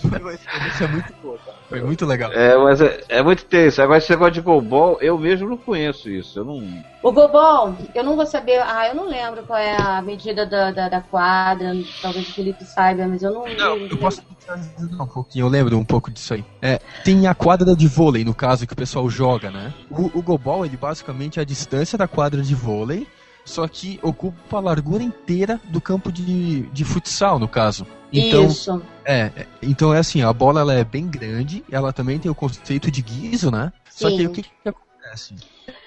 Foi 0.00 0.20
uma 0.20 0.34
experiência 0.34 0.88
muito 0.88 1.12
boa, 1.22 1.38
cara. 1.38 1.59
Foi 1.70 1.80
muito 1.82 2.04
legal. 2.04 2.32
É, 2.32 2.58
mas 2.58 2.80
é, 2.80 3.00
é 3.08 3.22
muito 3.22 3.44
tenso. 3.44 3.80
Agora, 3.80 3.98
esse 3.98 4.10
negócio 4.10 4.34
de 4.34 4.40
goalball, 4.40 4.98
eu 5.00 5.16
mesmo 5.16 5.48
não 5.48 5.56
conheço 5.56 6.10
isso. 6.10 6.40
Eu 6.40 6.44
não. 6.44 6.84
O 7.00 7.12
gobol, 7.12 7.76
eu 7.94 8.02
não 8.02 8.16
vou 8.16 8.26
saber. 8.26 8.58
Ah, 8.58 8.88
eu 8.88 8.94
não 8.96 9.08
lembro 9.08 9.44
qual 9.44 9.56
é 9.56 9.76
a 9.80 10.02
medida 10.02 10.44
da, 10.44 10.72
da, 10.72 10.88
da 10.88 11.00
quadra. 11.00 11.72
Talvez 12.02 12.28
o 12.28 12.32
Felipe 12.32 12.64
saiba, 12.64 13.06
mas 13.06 13.22
eu 13.22 13.32
não. 13.32 13.46
Não, 13.46 13.76
eu 13.76 13.96
posso 13.96 14.20
te 14.20 14.50
ajudar 14.50 15.04
um 15.04 15.06
pouquinho, 15.06 15.46
eu 15.46 15.48
lembro 15.48 15.78
um 15.78 15.84
pouco 15.84 16.10
disso 16.10 16.34
aí. 16.34 16.44
É, 16.60 16.80
tem 17.04 17.28
a 17.28 17.34
quadra 17.36 17.76
de 17.76 17.86
vôlei, 17.86 18.24
no 18.24 18.34
caso, 18.34 18.66
que 18.66 18.72
o 18.72 18.76
pessoal 18.76 19.08
joga, 19.08 19.52
né? 19.52 19.72
O, 19.88 20.10
o 20.18 20.64
ele 20.64 20.76
basicamente 20.76 21.38
é 21.38 21.42
a 21.42 21.46
distância 21.46 21.96
da 21.96 22.08
quadra 22.08 22.42
de 22.42 22.54
vôlei, 22.54 23.06
só 23.44 23.68
que 23.68 24.00
ocupa 24.02 24.56
a 24.56 24.60
largura 24.60 25.04
inteira 25.04 25.60
do 25.68 25.80
campo 25.80 26.10
de, 26.10 26.62
de 26.62 26.84
futsal, 26.84 27.38
no 27.38 27.46
caso. 27.46 27.86
Então, 28.12 28.46
Isso. 28.46 28.82
É, 29.10 29.32
é, 29.36 29.46
então 29.62 29.92
é 29.92 29.98
assim, 29.98 30.22
a 30.22 30.32
bola 30.32 30.60
ela 30.60 30.74
é 30.74 30.84
bem 30.84 31.06
grande, 31.08 31.64
ela 31.70 31.92
também 31.92 32.18
tem 32.18 32.30
o 32.30 32.34
conceito 32.34 32.90
de 32.90 33.02
guiso, 33.02 33.50
né? 33.50 33.72
Só 33.90 34.08
que 34.08 34.18
Sim. 34.18 34.26
o 34.26 34.30
que, 34.32 34.42
que 34.42 34.50
acontece? 34.68 35.34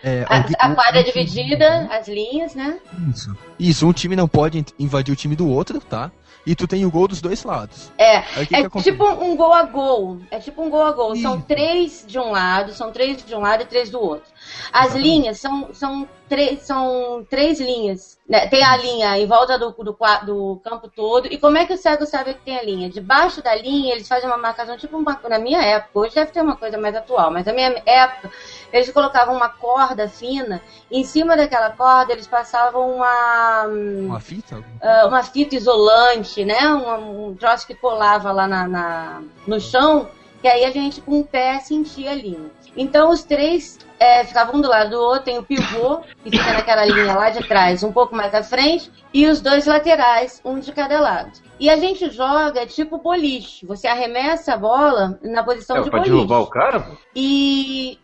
É, 0.03 0.25
A, 0.29 0.37
alguém- 0.37 0.55
a 0.59 0.75
quadra 0.75 0.99
é 0.99 1.01
um 1.01 1.05
time- 1.11 1.25
dividida, 1.25 1.87
as 1.91 2.07
linhas, 2.07 2.55
né? 2.55 2.79
Isso. 3.09 3.37
Isso, 3.57 3.87
um 3.87 3.93
time 3.93 4.15
não 4.15 4.27
pode 4.27 4.65
invadir 4.77 5.11
o 5.11 5.15
time 5.15 5.35
do 5.35 5.47
outro, 5.47 5.79
tá? 5.79 6.11
E 6.45 6.55
tu 6.55 6.67
tem 6.67 6.85
o 6.85 6.91
gol 6.91 7.07
dos 7.07 7.21
dois 7.21 7.43
lados. 7.43 7.91
É, 7.97 8.17
Aí 8.35 8.45
que 8.45 8.55
é 8.55 8.69
que 8.69 8.81
tipo 8.83 9.05
um 9.05 9.35
gol 9.35 9.53
a 9.53 9.63
gol. 9.63 10.19
É 10.29 10.39
tipo 10.39 10.61
um 10.61 10.69
gol 10.69 10.83
a 10.83 10.91
gol. 10.91 11.15
São 11.15 11.39
três 11.39 12.03
de 12.05 12.19
um 12.19 12.31
lado, 12.31 12.73
são 12.73 12.91
três 12.91 13.23
de 13.23 13.33
um 13.33 13.39
lado 13.39 13.63
e 13.63 13.65
três 13.65 13.89
do 13.89 13.99
outro. 14.01 14.29
As 14.71 14.87
Exatamente. 14.87 15.07
linhas 15.07 15.39
são, 15.39 15.73
são, 15.73 16.07
três, 16.27 16.61
são 16.63 17.25
três 17.29 17.61
linhas. 17.61 18.19
né? 18.27 18.47
Tem 18.47 18.61
a 18.63 18.75
linha 18.75 19.17
em 19.17 19.25
volta 19.25 19.57
do, 19.57 19.71
do, 19.71 19.97
do 20.25 20.61
campo 20.63 20.89
todo. 20.89 21.27
E 21.31 21.37
como 21.37 21.57
é 21.57 21.65
que 21.65 21.73
o 21.73 21.77
cego 21.77 22.05
sabe 22.05 22.33
que 22.33 22.41
tem 22.41 22.57
a 22.57 22.63
linha? 22.63 22.89
Debaixo 22.89 23.41
da 23.41 23.55
linha, 23.55 23.93
eles 23.93 24.07
fazem 24.07 24.27
uma 24.29 24.37
marcação, 24.37 24.77
tipo 24.77 24.97
uma, 24.97 25.17
na 25.29 25.39
minha 25.39 25.61
época. 25.61 25.97
Hoje 25.99 26.15
deve 26.15 26.31
ter 26.31 26.41
uma 26.41 26.57
coisa 26.57 26.77
mais 26.77 26.93
atual, 26.95 27.31
mas 27.31 27.45
na 27.45 27.53
minha 27.53 27.81
época, 27.85 28.29
eles 28.73 28.91
colocavam 28.91 29.35
uma 29.35 29.47
corda 29.49 30.09
fina. 30.09 30.61
E 30.91 30.99
em 30.99 31.03
cima 31.03 31.37
daquela 31.37 31.69
corda, 31.69 32.11
eles 32.11 32.27
passavam 32.27 32.95
uma. 32.95 33.65
Uma 33.67 34.19
fita? 34.19 34.63
ah, 34.81 35.05
uma 35.07 35.23
fita 35.23 35.55
isolante, 35.55 36.43
né? 36.43 36.67
Um, 36.69 37.27
um 37.29 37.35
troço 37.35 37.65
que 37.67 37.75
colava 37.75 38.31
lá 38.31 38.47
na, 38.47 38.67
na- 38.67 39.21
no 39.47 39.61
chão, 39.61 40.09
que 40.41 40.47
aí 40.47 40.65
a 40.65 40.71
gente 40.71 40.99
com 41.01 41.19
o 41.19 41.23
pé 41.25 41.59
sentia 41.59 42.11
a 42.11 42.15
linha. 42.15 42.51
Então 42.75 43.11
os 43.11 43.21
três 43.23 43.77
é, 43.99 44.23
ficavam 44.25 44.55
um 44.55 44.61
do 44.61 44.67
lado 44.67 44.89
do 44.89 44.99
outro, 44.99 45.25
tem 45.25 45.37
o 45.37 45.43
pivô, 45.43 45.99
que 46.23 46.31
fica 46.31 46.53
naquela 46.53 46.83
linha 46.83 47.13
lá 47.13 47.29
de 47.29 47.47
trás, 47.47 47.83
um 47.83 47.91
pouco 47.91 48.15
mais 48.15 48.33
à 48.33 48.41
frente, 48.41 48.91
e 49.13 49.27
os 49.27 49.39
dois 49.39 49.67
laterais, 49.67 50.41
um 50.43 50.57
de 50.59 50.71
cada 50.71 50.99
lado. 50.99 51.31
E 51.59 51.69
a 51.69 51.77
gente 51.77 52.09
joga 52.09 52.65
tipo 52.65 52.97
boliche. 52.97 53.63
Você 53.67 53.87
arremessa 53.87 54.55
a 54.55 54.57
bola 54.57 55.19
na 55.21 55.43
posição 55.43 55.77
É, 55.77 55.81
de 55.83 55.89
pra 55.91 55.99
boliche. 55.99 56.15
derrubar 56.15 56.39
o 56.39 56.47
cara? 56.47 56.79
pô? 56.79 56.97
E. 57.15 57.99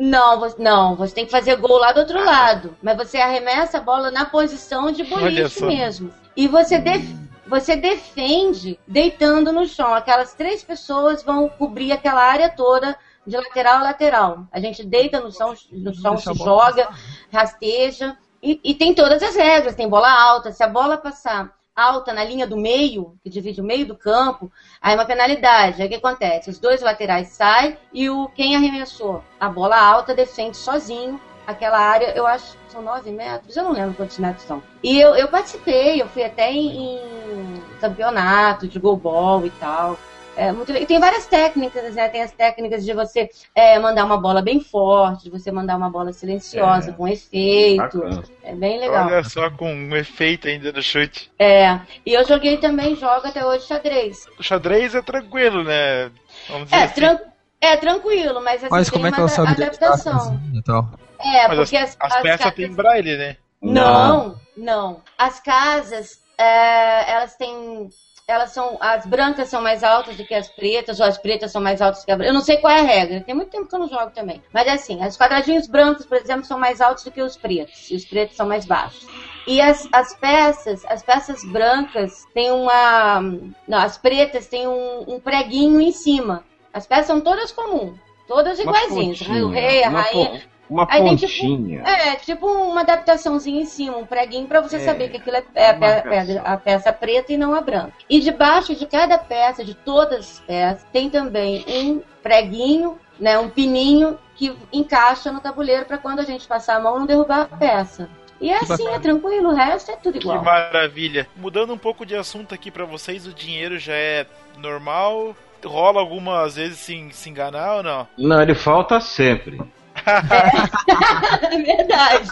Não, 0.00 0.38
você, 0.38 0.62
não, 0.62 0.94
você 0.94 1.12
tem 1.12 1.24
que 1.24 1.30
fazer 1.32 1.56
gol 1.56 1.76
lá 1.78 1.90
do 1.90 1.98
outro 2.00 2.24
lado. 2.24 2.76
Mas 2.80 2.96
você 2.96 3.18
arremessa 3.18 3.78
a 3.78 3.80
bola 3.80 4.10
na 4.12 4.24
posição 4.24 4.92
de 4.92 5.02
boliche 5.02 5.64
mesmo. 5.66 6.12
E 6.36 6.46
você, 6.46 6.78
def- 6.78 7.16
você 7.48 7.74
defende 7.74 8.78
deitando 8.86 9.52
no 9.52 9.66
chão. 9.66 9.92
Aquelas 9.92 10.34
três 10.34 10.62
pessoas 10.62 11.24
vão 11.24 11.48
cobrir 11.48 11.90
aquela 11.90 12.22
área 12.22 12.48
toda 12.48 12.96
de 13.26 13.36
lateral 13.36 13.78
a 13.78 13.82
lateral. 13.82 14.46
A 14.52 14.60
gente 14.60 14.84
deita 14.84 15.18
no 15.20 15.32
chão, 15.32 15.52
no 15.72 15.92
chão 15.92 16.16
se 16.16 16.24
joga, 16.44 16.88
rasteja. 17.32 18.16
E, 18.40 18.60
e 18.62 18.74
tem 18.74 18.94
todas 18.94 19.20
as 19.20 19.34
regras. 19.34 19.74
Tem 19.74 19.88
bola 19.88 20.08
alta. 20.10 20.52
Se 20.52 20.62
a 20.62 20.68
bola 20.68 20.96
passar 20.96 21.57
alta 21.78 22.12
na 22.12 22.24
linha 22.24 22.46
do 22.46 22.56
meio, 22.56 23.16
que 23.22 23.30
divide 23.30 23.60
o 23.60 23.64
meio 23.64 23.86
do 23.86 23.96
campo, 23.96 24.50
aí 24.80 24.92
é 24.92 24.96
uma 24.96 25.04
penalidade. 25.04 25.80
Aí 25.80 25.86
o 25.86 25.90
que 25.90 25.96
acontece? 25.96 26.50
Os 26.50 26.58
dois 26.58 26.82
laterais 26.82 27.28
saem 27.28 27.76
e 27.92 28.10
o 28.10 28.28
quem 28.28 28.56
arremessou 28.56 29.22
a 29.38 29.48
bola 29.48 29.78
alta 29.80 30.14
defende 30.14 30.56
sozinho 30.56 31.20
aquela 31.46 31.78
área. 31.78 32.12
Eu 32.16 32.26
acho 32.26 32.56
que 32.56 32.72
são 32.72 32.82
9 32.82 33.10
metros, 33.10 33.56
eu 33.56 33.62
não 33.62 33.72
lembro 33.72 33.94
quantos 33.94 34.18
metros 34.18 34.44
são. 34.44 34.62
E 34.82 34.98
eu, 34.98 35.14
eu 35.14 35.28
participei, 35.28 36.02
eu 36.02 36.08
fui 36.08 36.24
até 36.24 36.52
em, 36.52 36.96
em 36.96 37.62
campeonato 37.80 38.66
de 38.66 38.78
goalball 38.78 39.46
e 39.46 39.50
tal. 39.50 39.98
É 40.38 40.52
muito 40.52 40.70
e 40.72 40.86
tem 40.86 41.00
várias 41.00 41.26
técnicas, 41.26 41.94
né? 41.96 42.08
Tem 42.08 42.22
as 42.22 42.30
técnicas 42.30 42.84
de 42.84 42.92
você 42.94 43.28
é, 43.54 43.76
mandar 43.80 44.04
uma 44.04 44.16
bola 44.16 44.40
bem 44.40 44.60
forte, 44.60 45.24
de 45.24 45.30
você 45.30 45.50
mandar 45.50 45.76
uma 45.76 45.90
bola 45.90 46.12
silenciosa, 46.12 46.90
É. 46.90 46.92
com 46.92 47.08
efeito. 47.08 47.98
Bacana. 47.98 48.22
É 48.44 48.54
bem 48.54 48.78
legal. 48.78 49.06
Olha 49.08 49.24
só 49.24 49.50
com 49.50 49.68
um 49.74 49.96
efeito 49.96 50.46
ainda 50.46 50.70
no 50.70 50.80
chute. 50.80 51.28
É. 51.40 51.80
E 52.06 52.12
eu 52.14 52.24
joguei 52.24 52.56
também, 52.58 52.94
jogo 52.94 53.26
até 53.26 53.44
hoje 53.44 53.66
xadrez. 53.66 54.26
O 54.38 54.42
xadrez 54.44 54.94
é 54.94 55.02
tranquilo, 55.02 55.64
né? 55.64 56.10
Vamos 56.48 56.64
dizer 56.68 56.76
É, 56.76 56.84
assim. 56.84 56.94
tran- 56.94 57.20
é 57.60 57.76
tranquilo, 57.76 58.40
mas 58.40 58.62
assim, 58.62 58.68
Mas 58.70 58.88
tem 58.88 58.92
como 58.96 59.06
é 59.08 59.12
que 59.12 59.18
ela 59.18 59.28
sabe 59.28 59.50
adaptação. 59.60 60.40
e 60.54 60.62
tal? 60.62 60.88
É, 61.18 61.48
Mas 61.48 61.56
porque 61.58 61.76
as, 61.76 61.96
As 61.98 62.12
as 62.14 62.22
peças 62.22 62.38
casas- 62.38 62.54
têm 62.54 62.72
braille, 62.72 63.16
né? 63.16 63.36
Não, 63.60 64.36
não. 64.56 65.02
As 65.18 65.40
casas, 65.40 66.20
é, 66.38 67.12
elas 67.12 67.34
têm. 67.34 67.88
Elas 68.28 68.50
são. 68.52 68.76
As 68.78 69.06
brancas 69.06 69.48
são 69.48 69.62
mais 69.62 69.82
altas 69.82 70.14
do 70.18 70.24
que 70.24 70.34
as 70.34 70.48
pretas, 70.48 71.00
ou 71.00 71.06
as 71.06 71.16
pretas 71.16 71.50
são 71.50 71.62
mais 71.62 71.80
altas 71.80 72.04
que 72.04 72.10
as 72.10 72.18
brancas. 72.18 72.34
Eu 72.34 72.38
não 72.38 72.44
sei 72.44 72.58
qual 72.58 72.70
é 72.70 72.80
a 72.80 72.84
regra. 72.84 73.22
Tem 73.22 73.34
muito 73.34 73.50
tempo 73.50 73.66
que 73.66 73.74
eu 73.74 73.78
não 73.78 73.88
jogo 73.88 74.10
também. 74.10 74.42
Mas 74.52 74.66
é 74.66 74.72
assim, 74.72 75.02
os 75.02 75.16
quadradinhos 75.16 75.66
brancos, 75.66 76.04
por 76.04 76.18
exemplo, 76.18 76.44
são 76.44 76.58
mais 76.58 76.82
altos 76.82 77.04
do 77.04 77.10
que 77.10 77.22
os 77.22 77.38
pretos. 77.38 77.90
E 77.90 77.96
os 77.96 78.04
pretos 78.04 78.36
são 78.36 78.46
mais 78.46 78.66
baixos. 78.66 79.06
E 79.46 79.62
as, 79.62 79.88
as 79.90 80.14
peças, 80.14 80.84
as 80.84 81.02
peças 81.02 81.42
brancas 81.42 82.26
têm 82.34 82.52
uma. 82.52 83.20
Não, 83.66 83.78
as 83.78 83.96
pretas 83.96 84.46
têm 84.46 84.68
um, 84.68 85.04
um 85.08 85.18
preguinho 85.18 85.80
em 85.80 85.90
cima. 85.90 86.44
As 86.70 86.86
peças 86.86 87.06
são 87.06 87.22
todas 87.22 87.50
comuns. 87.50 87.98
Todas 88.26 88.58
iguaizinhas. 88.58 89.22
O 89.22 89.48
rei, 89.48 89.82
a 89.82 89.88
rainha. 89.88 90.42
Uma 90.68 90.86
Aí 90.90 91.02
tem, 91.02 91.16
tipo, 91.16 91.32
pontinha. 91.32 91.82
É, 91.82 92.16
tipo 92.16 92.46
uma 92.46 92.80
adaptaçãozinha 92.82 93.60
em 93.62 93.66
cima, 93.66 93.96
um 93.96 94.06
preguinho 94.06 94.46
pra 94.46 94.60
você 94.60 94.76
É, 94.76 94.80
saber 94.80 95.08
que 95.08 95.16
aquilo 95.16 95.36
é, 95.36 95.44
é 95.54 95.70
a, 95.70 96.52
a 96.52 96.56
peça 96.56 96.92
preta 96.92 97.32
e 97.32 97.36
não 97.38 97.54
a 97.54 97.60
branca. 97.60 97.92
E 98.08 98.20
debaixo 98.20 98.74
de 98.74 98.86
cada 98.86 99.16
peça, 99.18 99.64
de 99.64 99.74
todas 99.74 100.18
as 100.18 100.40
peças, 100.40 100.86
tem 100.92 101.08
também 101.08 101.64
um 101.68 102.02
preguinho, 102.22 102.98
né, 103.18 103.38
um 103.38 103.48
pininho 103.48 104.18
que 104.36 104.54
encaixa 104.72 105.32
no 105.32 105.40
tabuleiro 105.40 105.84
pra 105.86 105.98
quando 105.98 106.20
a 106.20 106.24
gente 106.24 106.46
passar 106.46 106.76
a 106.76 106.80
mão 106.80 106.98
não 106.98 107.06
derrubar 107.06 107.48
a 107.50 107.56
peça. 107.56 108.08
E 108.40 108.50
é 108.52 108.58
Que 108.58 108.64
assim, 108.72 108.84
bacana. 108.84 108.96
é 108.96 109.00
tranquilo, 109.00 109.48
o 109.48 109.54
resto 109.54 109.90
é 109.90 109.96
tudo 109.96 110.12
Que 110.18 110.26
igual. 110.28 110.44
maravilha. 110.44 111.26
Mudando 111.34 111.72
um 111.72 111.78
pouco 111.78 112.06
de 112.06 112.14
assunto 112.14 112.54
aqui 112.54 112.70
pra 112.70 112.84
vocês, 112.84 113.26
o 113.26 113.32
dinheiro 113.34 113.78
já 113.78 113.94
é 113.94 114.26
normal? 114.58 115.34
Rola 115.64 115.98
algumas 116.00 116.54
vezes 116.54 116.78
se, 116.78 117.08
se 117.10 117.28
enganar 117.28 117.78
ou 117.78 117.82
não? 117.82 118.06
Não, 118.16 118.40
ele 118.40 118.54
falta 118.54 119.00
sempre. 119.00 119.60
É 121.50 121.58
verdade. 121.58 122.30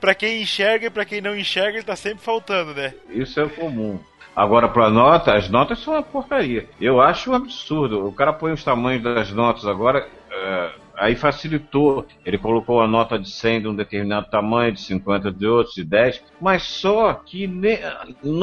pra 0.00 0.14
quem 0.14 0.42
enxerga 0.42 0.86
e 0.86 0.90
pra 0.90 1.04
quem 1.04 1.20
não 1.20 1.36
enxerga, 1.36 1.78
ele 1.78 1.86
tá 1.86 1.96
sempre 1.96 2.24
faltando, 2.24 2.74
né? 2.74 2.94
Isso 3.10 3.40
é 3.40 3.48
comum. 3.48 3.98
Agora, 4.34 4.68
para 4.68 4.90
nota, 4.90 5.34
as 5.34 5.48
notas 5.48 5.78
são 5.78 5.94
uma 5.94 6.02
porcaria. 6.02 6.66
Eu 6.80 7.00
acho 7.00 7.30
um 7.30 7.34
absurdo. 7.34 8.06
O 8.06 8.12
cara 8.12 8.32
põe 8.32 8.52
os 8.52 8.64
tamanhos 8.64 9.02
das 9.02 9.30
notas 9.30 9.64
agora. 9.64 10.08
Uh, 10.28 10.80
aí 10.96 11.14
facilitou. 11.14 12.04
Ele 12.26 12.36
colocou 12.36 12.80
a 12.80 12.88
nota 12.88 13.16
de 13.16 13.30
100 13.30 13.60
de 13.60 13.68
um 13.68 13.76
determinado 13.76 14.28
tamanho, 14.28 14.72
de 14.72 14.80
50 14.80 15.30
de 15.30 15.46
outro, 15.46 15.74
de 15.74 15.84
10. 15.84 16.20
Mas 16.40 16.64
só 16.64 17.14
que 17.14 17.46
ne, 17.46 17.78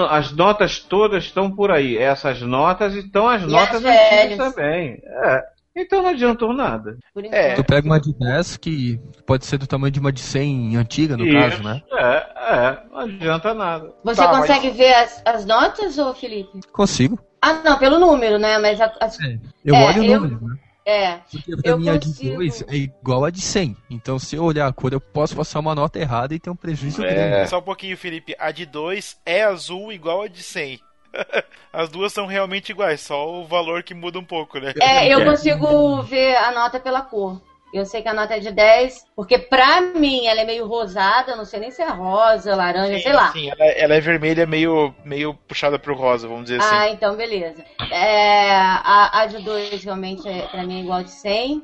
as 0.09 0.32
notas 0.32 0.79
todas 0.79 1.25
estão 1.25 1.51
por 1.51 1.71
aí. 1.71 1.97
Essas 1.97 2.41
notas 2.41 2.95
estão 2.95 3.27
as 3.27 3.43
e 3.43 3.47
notas 3.47 3.84
antigas 3.84 4.53
também. 4.53 5.01
É. 5.03 5.43
Então 5.76 6.01
não 6.01 6.09
adiantou 6.09 6.53
nada. 6.53 6.97
É. 7.32 7.55
Tu 7.55 7.63
pega 7.63 7.88
uma 7.88 7.99
de 7.99 8.13
10 8.13 8.57
que 8.57 8.99
pode 9.26 9.45
ser 9.45 9.57
do 9.57 9.67
tamanho 9.67 9.91
de 9.91 9.99
uma 9.99 10.11
de 10.11 10.19
100 10.19 10.76
antiga, 10.76 11.15
no 11.15 11.26
Isso. 11.26 11.38
caso, 11.38 11.63
né? 11.63 11.82
É, 11.93 12.15
é, 12.55 12.84
não 12.91 12.99
adianta 12.99 13.53
nada. 13.53 13.93
Você 14.03 14.22
tá, 14.22 14.30
consegue 14.30 14.67
mas... 14.67 14.78
ver 14.78 14.93
as, 14.93 15.22
as 15.26 15.45
notas, 15.45 15.97
ô 15.97 16.13
Felipe? 16.13 16.59
Consigo. 16.74 17.17
Ah, 17.41 17.53
não, 17.53 17.78
pelo 17.78 17.99
número, 17.99 18.38
né? 18.38 18.57
Mas 18.57 18.82
a, 18.82 18.93
as... 18.99 19.19
é, 19.22 19.39
eu 19.63 19.76
é, 19.76 19.86
olho 19.86 20.01
o 20.01 20.05
número, 20.05 20.39
eu... 20.41 20.47
né? 20.47 20.55
É. 20.84 21.19
Porque 21.32 21.55
pra 21.57 21.78
mim 21.78 21.86
consigo... 21.86 21.93
a 21.93 21.97
de 21.97 22.36
2 22.36 22.65
é 22.67 22.76
igual 22.76 23.24
a 23.24 23.30
de 23.30 23.41
100. 23.41 23.78
Então 23.89 24.19
se 24.19 24.36
eu 24.36 24.43
olhar 24.43 24.67
a 24.67 24.74
cor, 24.74 24.91
eu 24.91 24.99
posso 24.99 25.36
passar 25.36 25.59
uma 25.59 25.76
nota 25.76 25.99
errada 25.99 26.34
e 26.34 26.39
ter 26.39 26.49
um 26.49 26.55
prejuízo 26.55 27.03
é. 27.03 27.13
grande. 27.13 27.49
Só 27.49 27.59
um 27.59 27.63
pouquinho, 27.63 27.95
Felipe. 27.95 28.36
A 28.38 28.51
de 28.51 28.65
2 28.65 29.17
é 29.26 29.43
azul 29.43 29.91
igual 29.91 30.24
a 30.24 30.28
de 30.28 30.41
100. 30.41 30.80
As 31.74 31.89
duas 31.89 32.12
são 32.12 32.26
realmente 32.26 32.72
iguais, 32.72 33.01
só 33.01 33.30
o 33.30 33.45
valor 33.45 33.84
que 33.84 33.93
muda 33.93 34.20
um 34.20 34.26
pouco, 34.26 34.59
né? 34.59 34.74
É, 34.82 35.07
eu 35.07 35.24
consigo 35.24 36.01
ver 36.03 36.36
a 36.36 36.51
nota 36.51 36.80
pela 36.80 37.01
cor. 37.01 37.41
Eu 37.74 37.86
sei 37.86 38.01
que 38.01 38.09
a 38.09 38.14
nota 38.14 38.36
é 38.36 38.39
de 38.39 38.51
10, 38.51 39.07
porque 39.16 39.39
pra 39.39 39.80
mim 39.80 40.28
ela 40.28 40.41
é 40.41 40.45
meio 40.45 40.68
rosada, 40.68 41.38
não 41.38 41.45
sei 41.45 41.62
nem 41.62 41.72
se 41.72 41.82
é 41.82 41.88
rosa, 41.88 42.53
laranja, 42.53 42.97
sim, 42.97 43.03
sei 43.03 43.14
lá. 43.14 43.32
Sim, 43.32 43.49
ela, 43.49 43.66
ela, 43.66 43.95
é 43.95 44.01
vermelha, 44.01 44.45
meio, 44.45 44.93
meio 45.05 45.34
puxada 45.47 45.80
pro 45.80 45.95
rosa, 45.95 46.28
vamos 46.28 46.43
dizer 46.43 46.59
assim. 46.59 46.76
Ah, 46.76 46.89
então 46.89 47.16
beleza. 47.16 47.64
É, 47.89 48.51
a, 48.51 49.22
a 49.22 49.26
de 49.26 49.41
2 49.41 49.86
realmente 49.86 50.28
é, 50.28 50.41
pra 50.47 50.64
mim 50.66 50.80
é 50.80 50.84
igual 50.84 51.01
de 51.01 51.12
100. 51.12 51.64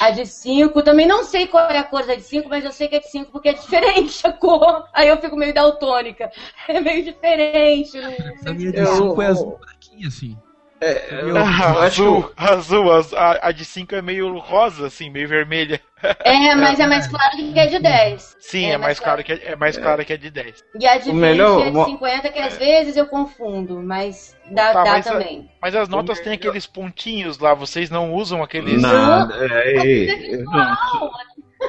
A 0.00 0.10
de 0.10 0.26
5, 0.26 0.82
também 0.82 1.06
não 1.06 1.24
sei 1.24 1.46
qual 1.46 1.68
é 1.70 1.78
a 1.78 1.84
cor 1.84 2.06
da 2.06 2.14
de 2.14 2.22
5, 2.22 2.48
mas 2.48 2.64
eu 2.64 2.72
sei 2.72 2.88
que 2.88 2.96
é 2.96 3.00
de 3.00 3.10
5 3.10 3.30
porque 3.30 3.48
é 3.48 3.52
diferente 3.52 4.26
a 4.26 4.32
cor. 4.32 4.88
Aí 4.92 5.08
eu 5.08 5.16
fico 5.18 5.36
meio 5.36 5.54
daltônica. 5.54 6.30
É 6.66 6.80
meio 6.80 7.04
diferente. 7.04 7.98
A 8.46 8.52
minha 8.52 8.72
de 8.72 8.86
5 8.86 9.22
é 9.22 9.26
azul 9.26 9.58
branquinha, 9.58 10.08
assim. 10.08 10.36
É, 10.84 11.22
eu, 11.22 11.34
ah, 11.38 11.84
azul, 11.84 12.30
azul, 12.36 12.92
a, 12.92 13.48
a 13.48 13.52
de 13.52 13.64
5 13.64 13.94
é 13.94 14.02
meio 14.02 14.36
rosa, 14.36 14.88
assim, 14.88 15.08
meio 15.08 15.26
vermelha. 15.26 15.80
É, 16.22 16.54
mas 16.54 16.78
é 16.78 16.86
mais 16.86 17.06
claro 17.06 17.34
que 17.34 17.58
é 17.58 17.66
de 17.66 17.78
10. 17.78 18.36
Sim, 18.38 18.66
é, 18.66 18.72
é 18.72 18.76
mais, 18.76 19.00
claro 19.00 19.24
que 19.24 19.32
é, 19.32 19.52
é 19.52 19.56
mais 19.56 19.78
claro 19.78 20.04
que 20.04 20.12
é 20.12 20.18
de 20.18 20.30
10. 20.30 20.62
E 20.78 20.86
a 20.86 20.98
de 20.98 21.04
20 21.04 21.14
melhor, 21.14 21.66
é 21.66 21.70
de 21.70 21.84
50, 21.84 22.28
que 22.28 22.38
às 22.38 22.58
vezes 22.58 22.98
eu 22.98 23.06
confundo, 23.06 23.82
mas 23.82 24.36
dá, 24.50 24.74
tá, 24.74 24.84
dá 24.84 24.90
mas 24.92 25.06
também. 25.06 25.48
A, 25.50 25.58
mas 25.62 25.74
as 25.74 25.88
notas 25.88 26.20
têm 26.20 26.34
aqueles 26.34 26.66
pontinhos 26.66 27.38
lá, 27.38 27.54
vocês 27.54 27.88
não 27.88 28.12
usam 28.12 28.42
aqueles. 28.42 28.82
Não, 28.82 29.32
é, 29.32 30.04
é, 30.04 30.36
não. 30.36 30.76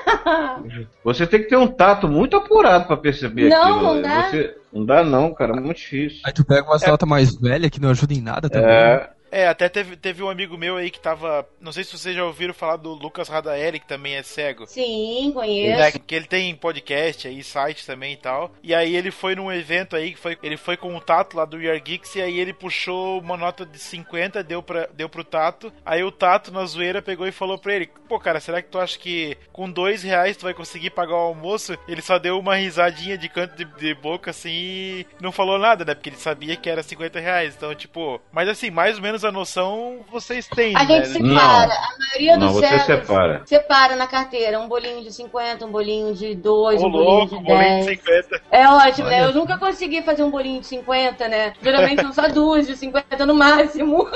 Você 1.04 1.28
tem 1.28 1.42
que 1.42 1.50
ter 1.50 1.56
um 1.56 1.68
tato 1.68 2.08
muito 2.08 2.38
apurado 2.38 2.86
para 2.86 2.98
perceber 2.98 3.50
não, 3.50 3.62
aquilo. 3.62 3.94
Não, 3.96 4.02
dá. 4.02 4.30
Você, 4.30 4.58
não 4.74 4.86
dá 4.86 5.04
não, 5.04 5.34
cara, 5.34 5.56
é 5.56 5.60
muito 5.60 5.78
difícil. 5.78 6.22
Aí 6.26 6.34
tu 6.34 6.46
pega 6.46 6.68
umas 6.68 6.84
é. 6.84 6.90
notas 6.90 7.08
mais 7.08 7.36
velhas 7.36 7.70
que 7.70 7.82
não 7.82 7.90
ajudam 7.90 8.18
em 8.18 8.22
nada 8.22 8.50
também. 8.50 8.70
É. 8.70 9.10
É, 9.32 9.48
até 9.48 9.68
teve, 9.68 9.96
teve 9.96 10.24
um 10.24 10.30
amigo 10.30 10.58
meu 10.58 10.78
aí 10.78 10.90
que 10.90 11.00
tava. 11.00 11.48
Não 11.60 11.72
sei 11.72 11.84
se 11.84 11.98
vocês 11.98 12.16
já 12.16 12.24
ouviram 12.24 12.54
falar 12.54 12.78
do 12.78 12.94
Lucas 12.94 13.28
Radaeli, 13.28 13.80
que 13.80 13.88
também 13.88 14.16
é 14.16 14.24
cego. 14.24 14.66
Sim, 14.66 15.32
conheço. 15.34 15.82
É, 15.82 15.92
que 15.92 16.16
ele 16.16 16.26
tem 16.26 16.56
podcast 16.56 17.28
aí, 17.28 17.44
site 17.44 17.86
também 17.86 18.14
e 18.14 18.18
tal. 18.18 18.52
E 18.64 18.74
aí 18.74 18.96
ele 18.96 19.12
foi 19.12 19.36
num 19.36 19.52
evento 19.52 19.96
aí, 19.96 20.14
que 20.14 20.20
foi, 20.20 20.38
ele 20.42 20.58
foi 20.58 20.78
com 20.78 20.96
o 20.96 21.02
Tato 21.02 21.38
lá 21.38 21.46
do 21.46 21.58
We 21.58 21.70
Are 21.70 21.80
Geeks, 21.80 22.16
e 22.16 22.22
aí 22.22 22.40
ele 22.40 22.54
puxou 22.54 23.20
uma 23.20 23.38
nota 23.38 23.66
de 23.66 23.78
50, 23.80 24.44
deu, 24.44 24.62
pra, 24.64 24.88
deu 24.94 25.10
pro 25.10 25.24
Tato. 25.24 25.72
Aí 25.86 26.04
o 26.04 26.12
Tato, 26.12 26.52
na 26.52 26.66
zoeira, 26.66 27.02
pegou 27.02 27.28
e 27.28 27.32
falou 27.32 27.58
pra 27.58 27.74
ele: 27.74 27.90
Pô, 28.08 28.20
cara, 28.20 28.40
será 28.40 28.62
que 28.62 28.70
tu 28.70 28.80
acha 28.80 28.98
que 28.98 29.38
com 29.52 29.70
dois 29.70 30.04
reais 30.04 30.38
tu 30.38 30.44
vai 30.44 30.54
conseguir 30.54 30.92
pagar 30.92 31.16
o 31.16 31.28
almoço? 31.28 31.78
Ele 31.88 32.02
só 32.02 32.18
deu 32.18 32.40
uma 32.40 32.56
risadinha 32.56 33.18
de 33.18 33.28
canto 33.28 33.56
de, 33.56 33.66
de 33.66 33.94
boca 33.94 34.32
assim 34.32 34.50
e 34.50 35.08
não 35.20 35.32
falou 35.32 35.58
nada, 35.58 35.84
né? 35.84 35.94
Porque 35.94 36.10
ele 36.10 36.18
sabia 36.18 36.56
que 36.56 36.70
era 36.70 36.84
50 36.84 37.20
reais. 37.20 37.56
Então, 37.56 37.74
tipo, 37.76 38.22
mas 38.32 38.48
assim, 38.48 38.70
mais 38.70 38.98
ou 38.98 39.02
menos 39.02 39.15
a 39.24 39.32
noção 39.32 40.00
vocês 40.12 40.48
têm. 40.48 40.76
A 40.76 40.84
né? 40.84 40.86
gente 40.86 41.08
separa. 41.10 41.68
Não. 41.68 41.74
A 41.74 41.98
maioria 42.00 42.38
dos 42.38 42.46
não, 42.46 42.54
você 42.54 42.80
separa. 42.80 43.42
separa 43.46 43.96
na 43.96 44.08
carteira. 44.08 44.60
Um 44.60 44.68
bolinho 44.68 45.04
de 45.04 45.14
50, 45.14 45.66
um 45.66 45.72
bolinho 45.72 46.14
de 46.14 46.36
2, 46.36 46.82
um 46.82 46.88
louco, 46.88 47.40
bolinho 47.40 47.42
de 47.42 47.48
10. 47.48 47.48
Bolinho 47.48 47.80
de 47.80 47.96
50. 47.96 48.42
É 48.52 48.68
ótimo, 48.68 49.08
né? 49.08 49.24
Eu 49.24 49.34
nunca 49.34 49.58
consegui 49.58 50.02
fazer 50.02 50.24
um 50.24 50.32
bolinho 50.32 50.62
de 50.62 50.68
50, 50.68 51.28
né? 51.28 51.54
Geralmente 51.62 52.02
são 52.02 52.14
só 52.14 52.28
duas 52.28 52.68
de 52.68 52.76
50 52.76 53.26
no 53.26 53.36
máximo. 53.36 54.08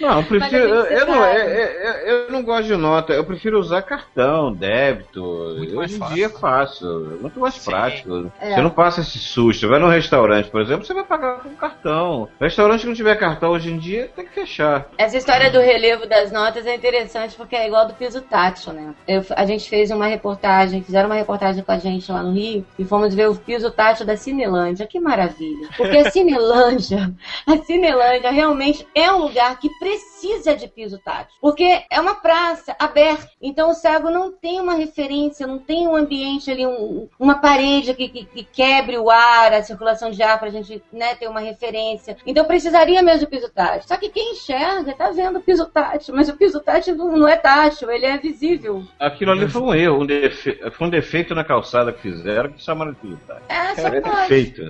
Não, 0.00 0.20
eu 0.20 0.24
prefiro. 0.24 0.62
Eu, 0.62 0.84
eu, 0.84 1.06
não, 1.06 1.24
eu, 1.26 1.48
eu, 1.48 1.92
eu, 1.92 2.30
não 2.30 2.42
gosto 2.42 2.66
de 2.66 2.76
nota, 2.76 3.12
eu 3.12 3.24
prefiro 3.24 3.58
usar 3.58 3.82
cartão, 3.82 4.52
débito. 4.52 5.22
Muito 5.56 5.78
Hoje 5.78 5.96
em 5.96 6.14
dia 6.14 6.26
é 6.26 6.28
fácil, 6.28 7.18
muito 7.20 7.38
mais 7.40 7.54
Sim. 7.54 7.70
prático. 7.70 8.32
É. 8.40 8.54
Você 8.54 8.60
não 8.60 8.70
passa 8.70 9.00
esse 9.00 9.18
susto. 9.18 9.68
Vai 9.68 9.78
num 9.78 9.88
restaurante, 9.88 10.50
por 10.50 10.60
exemplo, 10.60 10.84
você 10.84 10.94
vai 10.94 11.04
pagar 11.04 11.40
com 11.40 11.50
cartão. 11.56 12.28
Restaurante 12.40 12.82
que 12.82 12.86
não 12.86 12.94
tiver 12.94 13.16
cartão 13.16 13.50
hoje 13.50 13.70
em 13.70 13.78
dia 13.78 14.10
tem 14.14 14.24
que 14.24 14.32
fechar. 14.32 14.88
Essa 14.96 15.16
história 15.16 15.50
do 15.50 15.58
relevo 15.58 16.06
das 16.06 16.30
notas 16.30 16.66
é 16.66 16.74
interessante 16.74 17.34
porque 17.34 17.56
é 17.56 17.66
igual 17.66 17.86
do 17.86 17.94
piso 17.94 18.20
tátil, 18.22 18.72
né? 18.72 18.94
Eu, 19.06 19.24
a 19.30 19.44
gente 19.44 19.68
fez 19.68 19.90
uma 19.90 20.06
reportagem, 20.06 20.82
fizeram 20.82 21.08
uma 21.08 21.16
reportagem 21.16 21.62
com 21.62 21.72
a 21.72 21.78
gente 21.78 22.10
lá 22.10 22.22
no 22.22 22.32
Rio 22.32 22.64
e 22.78 22.84
fomos 22.84 23.14
ver 23.14 23.28
o 23.28 23.34
piso 23.34 23.70
tátil 23.70 24.06
da 24.06 24.16
Cinelândia. 24.16 24.86
Que 24.86 25.00
maravilha! 25.00 25.68
Porque 25.76 25.96
a 25.96 26.10
Cinelândia, 26.10 27.12
a 27.46 27.56
Cinelândia 27.58 28.30
realmente 28.30 28.86
é 28.94 29.10
um 29.12 29.18
lugar 29.18 29.58
que 29.58 29.68
precisa 29.88 30.54
de 30.54 30.68
piso 30.68 30.98
tátil. 30.98 31.34
Porque 31.40 31.82
é 31.90 31.98
uma 31.98 32.16
praça 32.16 32.76
aberta. 32.78 33.30
Então 33.40 33.70
o 33.70 33.74
cego 33.74 34.10
não 34.10 34.30
tem 34.30 34.60
uma 34.60 34.74
referência, 34.74 35.46
não 35.46 35.58
tem 35.58 35.86
um 35.88 35.96
ambiente 35.96 36.50
ali, 36.50 36.66
um, 36.66 37.08
uma 37.18 37.36
parede 37.36 37.94
que, 37.94 38.08
que, 38.08 38.24
que, 38.24 38.44
quebre 38.44 38.98
o 38.98 39.10
ar, 39.10 39.52
a 39.52 39.62
circulação 39.62 40.10
de 40.10 40.22
ar, 40.22 40.38
pra 40.38 40.50
gente 40.50 40.82
né, 40.92 41.14
ter 41.14 41.28
uma 41.28 41.40
referência. 41.40 42.16
Então 42.26 42.44
precisaria 42.44 43.02
mesmo 43.02 43.20
de 43.20 43.26
piso 43.26 43.48
tátil. 43.48 43.88
Só 43.88 43.96
que 43.96 44.10
quem 44.10 44.32
enxerga 44.32 44.92
tá 44.92 45.10
vendo 45.10 45.38
o 45.38 45.42
piso 45.42 45.64
tátil, 45.66 46.14
mas 46.14 46.28
o 46.28 46.36
piso 46.36 46.60
tátil 46.60 46.94
não 46.94 47.26
é 47.26 47.36
tátil, 47.36 47.90
ele 47.90 48.04
é 48.04 48.18
visível. 48.18 48.82
Aquilo 49.00 49.32
ali 49.32 49.48
foi 49.48 49.62
um 49.62 49.74
erro, 49.74 50.02
um 50.02 50.06
defe... 50.06 50.60
foi 50.72 50.86
um 50.86 50.90
defeito 50.90 51.34
na 51.34 51.44
calçada 51.44 51.92
que 51.92 52.02
fizeram 52.02 52.52
que 52.52 52.62
chamaram 52.62 52.92
de 52.92 52.98
piso 52.98 53.20
tátil. 53.26 53.44
É, 53.48 53.74
só 53.74 53.88
é 53.88 54.00
defeito. 54.00 54.62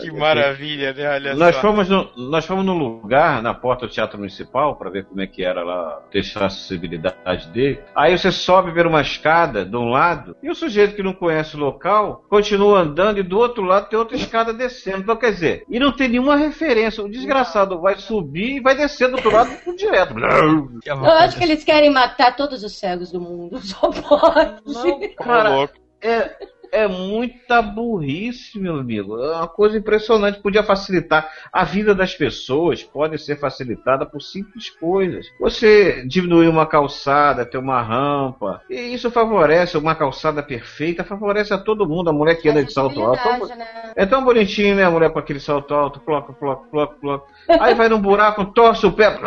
Que 0.00 0.10
maravilha, 0.10 0.92
né? 0.92 1.14
Olha 1.14 1.34
nós 1.34 1.54
só. 1.54 1.60
Fomos 1.60 1.88
no, 1.88 2.10
nós 2.16 2.44
fomos 2.44 2.64
no 2.64 2.74
lugar, 2.74 3.42
na 3.42 3.54
porta 3.54 3.86
do 3.86 3.92
Teatro 3.92 4.18
Municipal, 4.18 4.63
para 4.72 4.90
ver 4.90 5.04
como 5.04 5.20
é 5.20 5.26
que 5.26 5.44
era 5.44 5.62
lá, 5.64 6.00
testar 6.10 6.44
a 6.44 6.46
acessibilidade 6.46 7.48
dele. 7.48 7.80
Aí 7.94 8.16
você 8.16 8.30
sobe 8.30 8.70
ver 8.70 8.86
uma 8.86 9.00
escada 9.00 9.64
de 9.64 9.76
um 9.76 9.88
lado 9.88 10.36
e 10.42 10.50
o 10.50 10.54
sujeito 10.54 10.94
que 10.94 11.02
não 11.02 11.12
conhece 11.12 11.56
o 11.56 11.58
local 11.58 12.24
continua 12.28 12.80
andando 12.80 13.18
e 13.18 13.22
do 13.22 13.38
outro 13.38 13.64
lado 13.64 13.88
tem 13.88 13.98
outra 13.98 14.16
escada 14.16 14.52
descendo. 14.52 14.98
Então 14.98 15.16
quer 15.16 15.32
dizer, 15.32 15.64
e 15.68 15.78
não 15.78 15.92
tem 15.92 16.08
nenhuma 16.08 16.36
referência. 16.36 17.02
O 17.02 17.10
desgraçado 17.10 17.80
vai 17.80 17.96
subir 17.96 18.56
e 18.56 18.60
vai 18.60 18.76
descer 18.76 19.08
do 19.08 19.16
outro 19.16 19.32
lado 19.32 19.50
direto. 19.76 20.14
Eu 20.86 21.04
acho 21.04 21.36
que 21.36 21.44
eles 21.44 21.64
querem 21.64 21.90
matar 21.90 22.36
todos 22.36 22.62
os 22.62 22.78
cegos 22.78 23.10
do 23.10 23.20
mundo. 23.20 23.58
Só 23.58 23.90
pode. 23.90 24.62
Não, 24.66 25.00
cara, 25.16 25.68
é, 26.00 26.36
é 26.74 26.88
muita 26.88 27.62
burrice, 27.62 28.58
meu 28.58 28.76
amigo. 28.76 29.16
É 29.16 29.36
uma 29.36 29.46
coisa 29.46 29.78
impressionante. 29.78 30.40
Podia 30.40 30.64
facilitar. 30.64 31.30
A 31.52 31.64
vida 31.64 31.94
das 31.94 32.14
pessoas 32.14 32.82
pode 32.82 33.16
ser 33.18 33.38
facilitada 33.38 34.04
por 34.04 34.20
simples 34.20 34.68
coisas. 34.70 35.26
Você 35.38 36.04
diminuir 36.04 36.48
uma 36.48 36.66
calçada, 36.66 37.46
ter 37.46 37.58
uma 37.58 37.80
rampa. 37.80 38.60
E 38.68 38.74
isso 38.92 39.08
favorece 39.08 39.78
uma 39.78 39.94
calçada 39.94 40.42
perfeita, 40.42 41.04
favorece 41.04 41.54
a 41.54 41.58
todo 41.58 41.88
mundo. 41.88 42.10
A 42.10 42.12
mulher 42.12 42.34
que 42.34 42.48
anda 42.48 42.64
de 42.64 42.72
salto 42.72 43.00
alto. 43.00 43.46
Né? 43.46 43.92
É 43.94 44.04
tão 44.04 44.24
bonitinho, 44.24 44.74
né? 44.74 44.82
A 44.82 44.90
mulher 44.90 45.10
com 45.10 45.20
aquele 45.20 45.40
salto 45.40 45.72
alto, 45.72 46.00
coloca, 46.00 46.32
coloca, 46.32 46.68
coloca, 46.68 46.94
coloca. 46.96 47.26
Aí 47.60 47.74
vai 47.74 47.88
num 47.88 48.00
buraco, 48.00 48.46
torce 48.46 48.84
o 48.84 48.92
pé. 48.92 49.14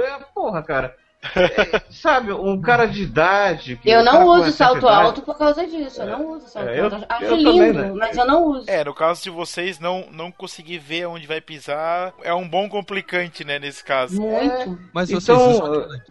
É, 0.00 0.24
porra, 0.34 0.62
cara. 0.62 0.96
É, 1.22 1.82
sabe, 1.90 2.32
um 2.32 2.58
cara 2.60 2.86
de 2.86 3.02
idade. 3.02 3.78
eu 3.84 4.02
não 4.02 4.26
uso 4.26 4.50
salto 4.52 4.78
idade, 4.78 5.02
alto 5.02 5.22
por 5.22 5.36
causa 5.36 5.66
disso. 5.66 6.00
Eu 6.00 6.06
não 6.06 6.30
uso 6.30 6.48
salto 6.48 6.68
é, 6.68 6.80
eu, 6.80 6.84
alto. 6.84 7.06
Acho 7.08 7.24
eu 7.24 7.36
lindo, 7.36 7.52
também, 7.52 7.72
né? 7.72 7.92
mas 7.94 8.16
eu 8.16 8.26
não 8.26 8.44
uso. 8.44 8.70
É, 8.70 8.82
no 8.82 8.94
caso 8.94 9.22
de 9.22 9.30
vocês 9.30 9.78
não, 9.78 10.06
não 10.10 10.32
conseguir 10.32 10.78
ver 10.78 11.06
onde 11.06 11.26
vai 11.26 11.40
pisar, 11.40 12.14
é 12.22 12.32
um 12.32 12.48
bom 12.48 12.68
complicante, 12.68 13.44
né, 13.44 13.58
nesse 13.58 13.84
caso. 13.84 14.20
Muito. 14.20 14.70
É, 14.70 14.76
mas 14.94 15.10
vocês 15.10 15.38
então, 15.38 15.50
usam 15.50 15.64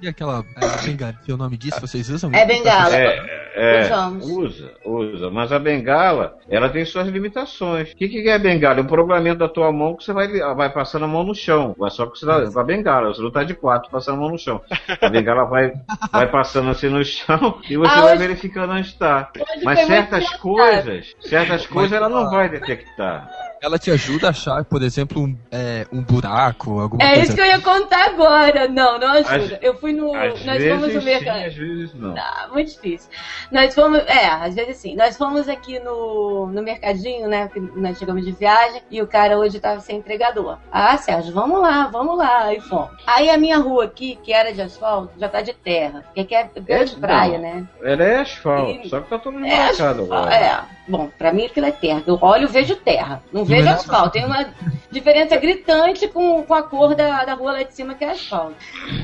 aquela, 0.07 0.39
aquela 0.39 0.45
é, 0.57 0.85
bengala, 0.85 1.13
que 1.25 1.31
é 1.31 1.33
o 1.33 1.37
nome 1.37 1.57
disso, 1.57 1.81
vocês 1.81 2.09
usam? 2.09 2.31
É 2.33 2.45
bengala. 2.45 2.95
É, 2.95 3.49
É, 3.55 3.81
Usamos. 3.81 4.25
usa, 4.29 4.71
usa. 4.85 5.29
Mas 5.31 5.51
a 5.51 5.59
bengala, 5.59 6.37
ela 6.47 6.69
tem 6.69 6.85
suas 6.85 7.07
limitações. 7.07 7.91
O 7.91 7.95
que, 7.95 8.07
que 8.07 8.29
é 8.29 8.35
a 8.35 8.39
bengala? 8.39 8.79
É 8.79 8.83
um 8.83 8.87
programamento 8.87 9.39
da 9.39 9.49
tua 9.49 9.71
mão 9.71 9.95
que 9.95 10.03
você 10.03 10.13
vai, 10.13 10.27
vai 10.55 10.71
passando 10.71 11.05
a 11.05 11.07
mão 11.07 11.23
no 11.23 11.33
chão. 11.33 11.75
Só 11.89 12.05
que 12.05 12.19
você 12.19 12.25
dá, 12.25 12.49
com 12.49 12.59
a 12.59 12.63
bengala, 12.63 13.13
você 13.13 13.21
não 13.21 13.31
tá 13.31 13.43
de 13.43 13.55
quatro 13.55 13.89
passando 13.89 14.15
a 14.15 14.21
mão 14.21 14.29
no 14.29 14.37
chão. 14.37 14.61
A 15.01 15.09
bengala 15.09 15.45
vai, 15.45 15.71
vai 16.11 16.27
passando 16.29 16.69
assim 16.69 16.89
no 16.89 17.03
chão 17.05 17.59
e 17.69 17.77
você 17.77 17.91
Ah, 17.91 18.01
vai 18.01 18.13
hoje- 18.13 18.17
verificando 18.17 18.71
onde 18.73 18.87
está. 18.87 19.31
Mas 19.63 19.79
certas 19.85 20.29
coisas, 20.37 21.15
certas 21.21 21.65
coisas 21.65 21.93
ela 21.93 22.09
não 22.09 22.29
vai 22.29 22.49
detectar. 22.49 23.29
Ela 23.61 23.77
te 23.77 23.91
ajuda 23.91 24.27
a 24.27 24.29
achar, 24.29 24.63
por 24.63 24.81
exemplo, 24.81 25.21
um, 25.21 25.37
é, 25.51 25.85
um 25.91 26.01
buraco, 26.01 26.79
alguma 26.79 27.03
É 27.03 27.07
coisa. 27.15 27.23
isso 27.23 27.35
que 27.35 27.41
eu 27.41 27.45
ia 27.45 27.59
contar 27.59 28.05
agora. 28.05 28.67
Não, 28.67 28.97
não 28.97 29.07
ajuda. 29.11 29.55
Às- 29.55 29.63
eu 29.63 29.75
fui 29.77 29.91
no. 29.93 30.13
Nós 30.13 30.39
fomos 30.39 30.93
no 30.93 30.99
sim, 31.01 31.05
mercado. 31.05 31.45
às 31.45 31.53
vezes 31.55 31.93
não. 31.93 32.15
Ah, 32.17 32.47
muito 32.53 32.71
difícil. 32.71 33.09
Nós 33.51 33.75
fomos, 33.75 33.99
é, 34.07 34.27
às 34.27 34.55
vezes 34.55 34.77
sim. 34.77 34.95
Nós 34.95 35.17
fomos 35.17 35.49
aqui 35.49 35.79
no, 35.79 36.47
no 36.47 36.61
mercadinho, 36.63 37.27
né? 37.27 37.49
que 37.49 37.59
Nós 37.59 37.97
chegamos 37.97 38.23
de 38.25 38.31
viagem 38.31 38.81
e 38.89 39.01
o 39.01 39.07
cara 39.07 39.37
hoje 39.37 39.59
tava 39.59 39.79
sem 39.81 39.97
entregador. 39.97 40.57
Ah, 40.71 40.97
Sérgio, 40.97 41.33
vamos 41.33 41.61
lá, 41.61 41.87
vamos 41.91 42.17
lá. 42.17 42.43
Aí 42.45 42.61
fomos. 42.61 42.89
Aí 43.05 43.29
a 43.29 43.37
minha 43.37 43.57
rua 43.57 43.85
aqui, 43.85 44.17
que 44.23 44.31
era 44.31 44.53
de 44.53 44.61
asfalto, 44.61 45.11
já 45.19 45.27
tá 45.27 45.41
de 45.41 45.53
terra. 45.53 46.03
Porque 46.05 46.21
aqui 46.21 46.35
é 46.35 46.49
beira 46.61 46.85
de 46.85 46.95
É, 46.95 46.99
praia, 46.99 47.33
não. 47.33 47.41
né? 47.41 47.67
Ela 47.83 48.03
é 48.03 48.15
asfalto, 48.21 48.71
E- 48.85 48.89
só 48.89 49.01
que 49.01 49.09
tá 49.09 49.19
todo 49.19 49.37
É, 49.39 49.41
embarcado 49.41 50.01
asfalto, 50.03 50.13
agora. 50.13 50.33
é. 50.35 50.79
Bom, 50.87 51.07
pra 51.19 51.31
mim 51.31 51.45
aquilo 51.45 51.67
é 51.67 51.71
terra. 51.71 52.01
Eu 52.07 52.17
olho 52.19 52.45
e 52.45 52.51
vejo 52.51 52.75
terra. 52.77 53.21
Não 53.31 53.45
vejo 53.49 53.67
é 53.67 53.71
asfalto. 53.71 54.11
Tem 54.11 54.25
uma 54.25 54.45
diferença 54.91 55.35
gritante 55.37 56.07
com, 56.07 56.43
com 56.43 56.53
a 56.53 56.63
cor 56.63 56.95
da, 56.95 57.25
da 57.25 57.33
rua 57.33 57.53
lá 57.53 57.63
de 57.63 57.73
cima, 57.73 57.95
que 57.95 58.03
é 58.03 58.11
asfalto. 58.11 58.55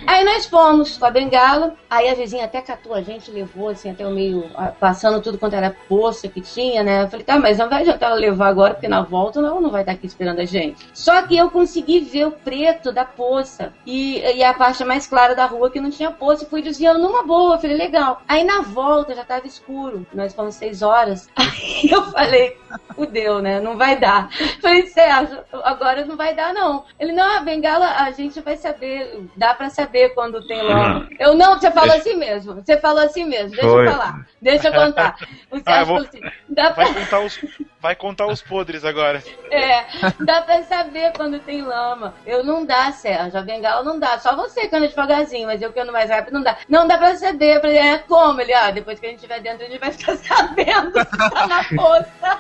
Aí 0.07 0.23
nós 0.23 0.45
fomos 0.45 0.97
com 0.97 1.05
a 1.05 1.11
bengala. 1.11 1.75
Aí 1.89 2.09
a 2.09 2.15
vizinha 2.15 2.45
até 2.45 2.61
catou 2.61 2.93
a 2.93 3.01
gente, 3.01 3.31
levou 3.31 3.69
assim 3.69 3.91
até 3.91 4.05
o 4.05 4.11
meio, 4.11 4.49
passando 4.79 5.21
tudo 5.21 5.37
quanto 5.37 5.55
era 5.55 5.75
poça 5.87 6.27
que 6.27 6.41
tinha, 6.41 6.83
né? 6.83 7.03
Eu 7.03 7.09
falei, 7.09 7.25
tá, 7.25 7.39
mas 7.39 7.57
não 7.57 7.69
vai 7.69 7.81
adiantar 7.81 8.11
ela 8.11 8.19
levar 8.19 8.47
agora, 8.47 8.73
porque 8.73 8.87
na 8.87 9.01
volta 9.01 9.41
não, 9.41 9.61
não 9.61 9.69
vai 9.69 9.81
estar 9.81 9.93
aqui 9.93 10.05
esperando 10.05 10.39
a 10.39 10.45
gente. 10.45 10.87
Só 10.93 11.21
que 11.23 11.37
eu 11.37 11.49
consegui 11.49 11.99
ver 11.99 12.27
o 12.27 12.31
preto 12.31 12.91
da 12.91 13.05
poça 13.05 13.73
e, 13.85 14.19
e 14.19 14.43
a 14.43 14.53
parte 14.53 14.83
mais 14.83 15.07
clara 15.07 15.35
da 15.35 15.45
rua 15.45 15.69
que 15.69 15.79
não 15.79 15.89
tinha 15.89 16.11
poça. 16.11 16.43
E 16.43 16.47
fui 16.47 16.61
desviando 16.61 16.99
numa 16.99 17.23
boa. 17.23 17.55
Eu 17.55 17.59
falei, 17.59 17.77
legal. 17.77 18.21
Aí 18.27 18.43
na 18.43 18.61
volta 18.61 19.15
já 19.15 19.23
tava 19.23 19.47
escuro. 19.47 20.05
Nós 20.13 20.33
fomos 20.33 20.55
seis 20.55 20.81
horas. 20.81 21.29
Aí 21.35 21.89
eu 21.91 22.03
falei, 22.11 22.57
fudeu, 22.95 23.41
né? 23.41 23.59
Não 23.59 23.77
vai 23.77 23.97
dar. 23.99 24.29
Falei, 24.61 24.85
Sérgio, 24.87 25.39
agora 25.63 26.05
não 26.05 26.15
vai 26.15 26.33
dar, 26.35 26.53
não. 26.53 26.83
Ele, 26.99 27.11
não, 27.11 27.37
a 27.37 27.41
bengala 27.41 27.87
a 27.87 28.11
gente 28.11 28.39
vai 28.41 28.55
saber, 28.57 29.25
dá 29.35 29.53
pra 29.53 29.69
saber 29.69 30.09
quando 30.13 30.45
tem 30.47 30.61
logo. 30.61 31.07
Eu, 31.19 31.33
não, 31.35 31.59
você 31.59 31.71
falou 31.71 31.95
assim 31.95 32.15
mesmo. 32.15 32.55
Você 32.55 32.77
falou 32.77 33.03
assim 33.03 33.25
mesmo. 33.25 33.51
Deixa 33.51 33.69
Foi. 33.69 33.87
eu 33.87 33.91
falar. 33.91 34.25
Deixa 34.41 34.67
eu 34.69 34.73
contar. 34.85 35.15
O 35.51 35.57
Sérgio 35.59 35.63
Ah, 35.65 35.83
vou- 35.83 35.95
falou 35.97 36.07
assim, 36.09 36.21
dá 36.49 36.71
pra 36.71 36.83
Vai 36.85 36.93
contar 36.93 37.19
os, 37.21 37.39
vai 37.85 37.95
contar 37.95 38.25
os 38.25 38.41
podres 38.41 38.83
agora. 38.83 39.21
é, 39.51 39.85
dá 40.25 40.41
pra 40.41 40.63
saber 40.63 41.13
quando 41.15 41.39
tem 41.39 41.61
lama. 41.61 42.13
Eu 42.25 42.43
não 42.43 42.65
dá, 42.65 42.91
Sérgio. 42.91 43.39
A 43.39 43.43
bengala 43.43 43.83
não 43.83 43.99
dá. 43.99 44.17
Só 44.17 44.35
você 44.35 44.67
que 44.67 44.75
anda 44.75 44.87
devagarzinho, 44.87 45.45
mas 45.47 45.61
eu 45.61 45.71
que 45.71 45.79
ando 45.79 45.91
mais 45.91 46.09
rápido 46.09 46.33
não 46.33 46.41
dá. 46.41 46.57
Não 46.67 46.87
dá 46.87 46.97
pra 46.97 47.15
saber. 47.15 47.57
Eu 47.57 47.61
falei, 47.61 47.77
é 47.77 47.97
como? 47.99 48.41
Ele, 48.41 48.53
ah, 48.53 48.71
depois 48.71 48.99
que 48.99 49.05
a 49.05 49.09
gente 49.09 49.17
estiver 49.19 49.39
dentro, 49.39 49.65
a 49.65 49.69
gente 49.69 49.79
vai 49.79 49.91
ficar 49.91 50.15
sabendo 50.17 50.91
se 50.99 51.17
tá 51.29 51.47
na 51.47 51.63
poça. 51.63 52.39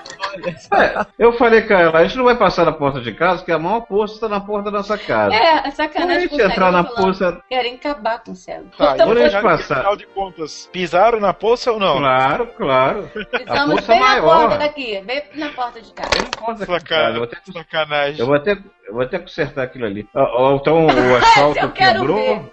É, 0.75 1.05
eu 1.19 1.33
falei 1.33 1.61
com 1.61 1.73
ela, 1.73 1.99
a 1.99 2.03
gente 2.03 2.17
não 2.17 2.25
vai 2.25 2.35
passar 2.35 2.65
na 2.65 2.71
porta 2.71 2.99
de 3.01 3.13
casa, 3.13 3.37
porque 3.39 3.51
a 3.51 3.59
maior 3.59 3.81
poça 3.81 4.15
está 4.15 4.27
na 4.27 4.39
porta 4.39 4.71
da 4.71 4.77
nossa 4.79 4.97
casa. 4.97 5.35
É, 5.35 5.37
é 5.37 5.61
Quando 5.61 5.67
a 5.67 5.71
sacanagem 5.71 6.29
gente 6.29 6.41
entrar 6.41 6.71
na 6.71 6.83
poça, 6.83 7.41
Querem 7.47 7.75
acabar 7.75 8.23
com 8.23 8.31
o 8.31 8.35
Sérgio. 8.35 8.69
Tá, 8.77 8.93
Então, 8.95 9.07
quando 9.07 9.17
a 9.19 9.27
gente 9.29 9.41
passar- 9.41 9.75
Afinal 9.75 9.95
de 9.95 10.07
contas, 10.07 10.69
pisaram 10.71 11.19
na 11.19 11.33
poça 11.33 11.71
ou 11.71 11.79
não? 11.79 11.97
claro, 11.97 12.47
claro. 12.57 13.11
Estamos 13.33 13.75
poça 13.75 13.91
bem 13.91 13.99
na 14.01 14.07
maior. 14.07 14.39
porta 14.41 14.57
daqui, 14.57 15.01
bem 15.01 15.23
na 15.37 15.49
porta 15.49 15.79
de 15.81 15.93
casa. 15.93 16.09
Não 16.19 17.23
eu 17.23 17.53
Sacanagem. 17.53 18.19
Eu 18.19 18.25
vou 18.25 18.35
até, 18.35 18.51
eu 18.53 18.93
vou 18.93 19.01
até 19.01 19.19
consertar 19.19 19.63
aquilo 19.63 19.85
ali. 19.85 20.07
Ó, 20.13 20.55
Então 20.55 20.85
o 20.87 21.15
asfalto 21.17 21.59
Eu 21.59 21.71
quebrou. 21.71 22.17
ver. 22.17 22.51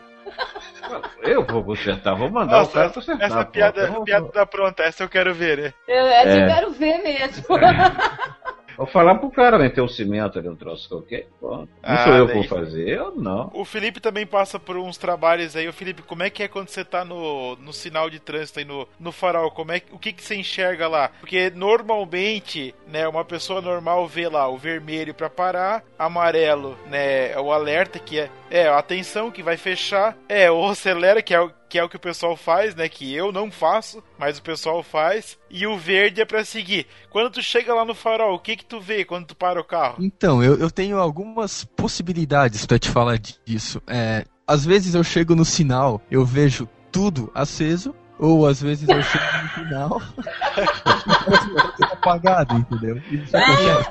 Eu 1.23 1.45
vou 1.47 1.63
consertar, 1.65 2.15
vou 2.15 2.29
mandar 2.31 2.57
o 2.57 2.59
Nossa, 2.61 2.73
cara 2.73 2.91
consertar. 2.91 3.25
essa 3.27 3.45
piada, 3.45 3.81
Eu 3.83 4.03
piada 4.05 4.29
tá 4.29 4.45
pronta, 4.47 4.83
essa 4.83 5.05
eu 5.05 5.09
quero 5.09 5.33
ver, 5.35 5.59
né? 5.59 5.75
Eu, 5.87 6.07
essa 6.07 6.29
eu 6.39 6.45
É. 6.45 6.55
quero 6.55 6.71
ver 6.73 6.99
mesmo. 7.03 7.45
Vou 8.77 8.87
falar 8.87 9.17
pro 9.17 9.31
cara 9.31 9.59
meter 9.59 9.81
o 9.81 9.89
cimento 9.89 10.39
ali, 10.39 10.49
um 10.49 10.57
troço 10.57 10.89
qualquer. 10.89 11.29
Pô, 11.41 11.57
Não 11.59 11.69
Ah, 11.83 12.05
sou 12.05 12.13
eu 12.15 12.27
que 12.27 12.35
vou 12.35 12.45
fazer, 12.45 12.89
eu 12.89 13.13
não. 13.17 13.51
O 13.55 13.65
Felipe 13.65 14.01
também 14.01 14.27
passa 14.27 14.59
por 14.59 14.77
uns 14.77 14.97
trabalhos 14.97 15.55
aí. 15.57 15.69
O 15.69 15.73
Felipe, 15.73 16.03
como 16.03 16.23
é 16.23 16.31
que 16.31 16.43
é 16.43 16.49
quando 16.49 16.69
você 16.69 16.85
tá 16.85 17.05
no, 17.05 17.57
no 17.57 17.73
sinal 17.73 18.09
de 18.11 18.19
trânsito 18.19 18.59
aí 18.59 18.65
no, 18.65 18.87
no 18.99 19.13
farol? 19.13 19.51
Como 19.51 19.73
é, 19.73 19.81
que- 19.81 19.95
o 19.95 19.99
que, 19.99 20.13
que 20.13 20.23
você 20.23 20.35
enxerga 20.35 20.89
lá? 20.89 21.11
Porque 21.21 21.51
normalmente, 21.55 22.75
né, 22.87 23.07
uma 23.07 23.25
pessoa 23.25 23.61
normal 23.61 24.07
vê 24.07 24.29
lá 24.29 24.49
o 24.49 24.57
vermelho 24.59 25.15
pra 25.15 25.31
parar, 25.31 25.83
amarelo, 25.99 26.77
né, 26.89 27.33
é 27.33 27.41
o 27.41 27.53
alerta 27.53 27.99
que 27.99 28.19
é, 28.19 28.31
é 28.53 28.69
atenção 28.69 29.31
que 29.31 29.43
vai 29.43 29.57
fechar, 29.57 30.15
é 30.29 30.51
o 30.51 30.69
acelera 30.69 31.23
que 31.23 31.33
é 31.33 31.41
o 31.41 31.51
que 31.71 31.79
é 31.79 31.83
o 31.83 31.89
que 31.89 31.97
o 31.97 32.01
pessoal 32.01 32.37
faz, 32.37 32.75
né? 32.75 32.87
Que 32.87 33.15
eu 33.15 33.33
não 33.33 33.51
faço, 33.51 34.05
mas 34.19 34.37
o 34.37 34.43
pessoal 34.43 34.83
faz. 34.83 35.39
E 35.49 35.67
o 35.67 35.79
verde 35.79 36.21
é 36.21 36.25
pra 36.27 36.45
seguir. 36.45 36.87
Quando 37.09 37.31
tu 37.31 37.43
chega 37.43 37.73
lá 37.73 37.83
no 37.83 37.95
farol, 37.95 38.35
o 38.35 38.39
que 38.39 38.57
que 38.57 38.65
tu 38.67 38.79
vê 38.79 39.07
quando 39.07 39.29
tu 39.29 39.35
para 39.35 39.59
o 39.59 39.65
carro? 39.65 39.97
Então, 39.99 40.45
eu, 40.45 40.59
eu 40.59 40.71
tenho 40.71 40.99
algumas 40.99 41.65
possibilidades 41.65 42.67
pra 42.67 42.79
te 42.79 42.91
falar 42.91 43.19
disso. 43.19 43.81
É, 43.87 44.27
às 44.47 44.67
vezes 44.67 44.95
eu 44.95 45.03
chego 45.03 45.35
no 45.35 45.47
sinal, 45.47 45.99
eu 46.11 46.27
vejo 46.27 46.69
tudo 46.91 47.33
aceso, 47.35 47.95
ou 48.19 48.47
às 48.47 48.61
vezes 48.61 48.87
eu 48.87 49.03
chego 49.03 49.25
no 49.43 49.49
final, 49.49 50.03
apagado, 51.91 52.55
entendeu? 52.55 53.01
Isso 53.11 53.35
acontece. 53.35 53.91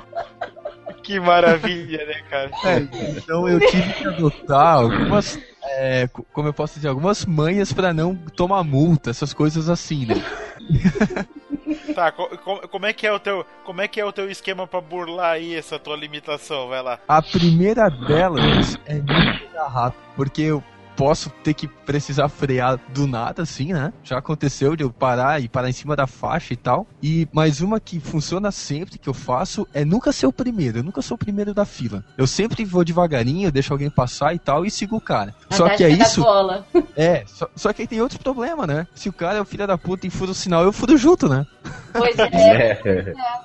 Que 1.03 1.19
maravilha, 1.19 2.05
né, 2.05 2.21
cara? 2.29 2.51
É, 2.63 2.77
então 3.17 3.47
eu 3.47 3.59
tive 3.59 3.93
que 3.93 4.07
adotar 4.07 4.75
algumas, 4.75 5.39
é, 5.63 6.07
co- 6.07 6.25
como 6.31 6.47
eu 6.47 6.53
posso 6.53 6.75
dizer, 6.75 6.87
algumas 6.89 7.25
manhas 7.25 7.73
pra 7.73 7.93
não 7.93 8.15
tomar 8.15 8.63
multa, 8.63 9.09
essas 9.09 9.33
coisas 9.33 9.69
assim, 9.69 10.05
né? 10.05 10.15
Tá, 11.95 12.11
co- 12.11 12.29
co- 12.37 12.67
como 12.69 12.85
é 12.85 12.93
que 12.93 13.05
é 13.05 13.11
o 13.11 13.19
teu, 13.19 13.45
como 13.65 13.81
é 13.81 13.87
que 13.87 13.99
é 13.99 14.05
o 14.05 14.13
teu 14.13 14.29
esquema 14.31 14.65
pra 14.65 14.79
burlar 14.79 15.31
aí 15.33 15.55
essa 15.55 15.77
tua 15.77 15.95
limitação? 15.97 16.69
Vai 16.69 16.81
lá. 16.81 16.99
A 17.07 17.21
primeira 17.21 17.89
delas 17.89 18.77
é 18.85 18.95
pegar 18.99 19.67
rápido, 19.67 20.01
porque 20.15 20.41
eu 20.41 20.63
posso 20.95 21.29
ter 21.43 21.53
que 21.53 21.67
precisar 21.67 22.29
frear 22.29 22.79
do 22.89 23.07
nada, 23.07 23.43
assim, 23.43 23.73
né? 23.73 23.91
Já 24.03 24.17
aconteceu 24.17 24.75
de 24.75 24.83
eu 24.83 24.91
parar 24.91 25.41
e 25.41 25.47
parar 25.47 25.69
em 25.69 25.73
cima 25.73 25.95
da 25.95 26.07
faixa 26.07 26.53
e 26.53 26.57
tal. 26.57 26.87
E 27.01 27.27
mais 27.31 27.61
uma 27.61 27.79
que 27.79 27.99
funciona 27.99 28.51
sempre 28.51 28.97
que 28.97 29.09
eu 29.09 29.13
faço 29.13 29.67
é 29.73 29.83
nunca 29.83 30.11
ser 30.11 30.27
o 30.27 30.33
primeiro. 30.33 30.79
Eu 30.79 30.83
nunca 30.83 31.01
sou 31.01 31.15
o 31.15 31.17
primeiro 31.17 31.53
da 31.53 31.65
fila. 31.65 32.03
Eu 32.17 32.27
sempre 32.27 32.63
vou 32.63 32.83
devagarinho, 32.83 33.51
deixo 33.51 33.73
alguém 33.73 33.89
passar 33.89 34.33
e 34.33 34.39
tal 34.39 34.65
e 34.65 34.71
sigo 34.71 34.95
o 34.95 35.01
cara. 35.01 35.33
Só 35.49 35.69
que 35.69 35.83
é 35.83 35.89
isso. 35.89 36.23
cola. 36.23 36.65
É, 36.95 37.23
só, 37.25 37.49
só 37.55 37.73
que 37.73 37.81
aí 37.81 37.87
tem 37.87 38.01
outro 38.01 38.19
problema, 38.19 38.67
né? 38.67 38.87
Se 38.93 39.09
o 39.09 39.13
cara 39.13 39.37
é 39.37 39.41
o 39.41 39.45
filho 39.45 39.67
da 39.67 39.77
puta 39.77 40.07
e 40.07 40.09
fura 40.09 40.31
o 40.31 40.35
sinal, 40.35 40.63
eu 40.63 40.71
furo 40.71 40.97
junto, 40.97 41.27
né? 41.27 41.45
Pois 41.93 42.17
é. 42.17 42.81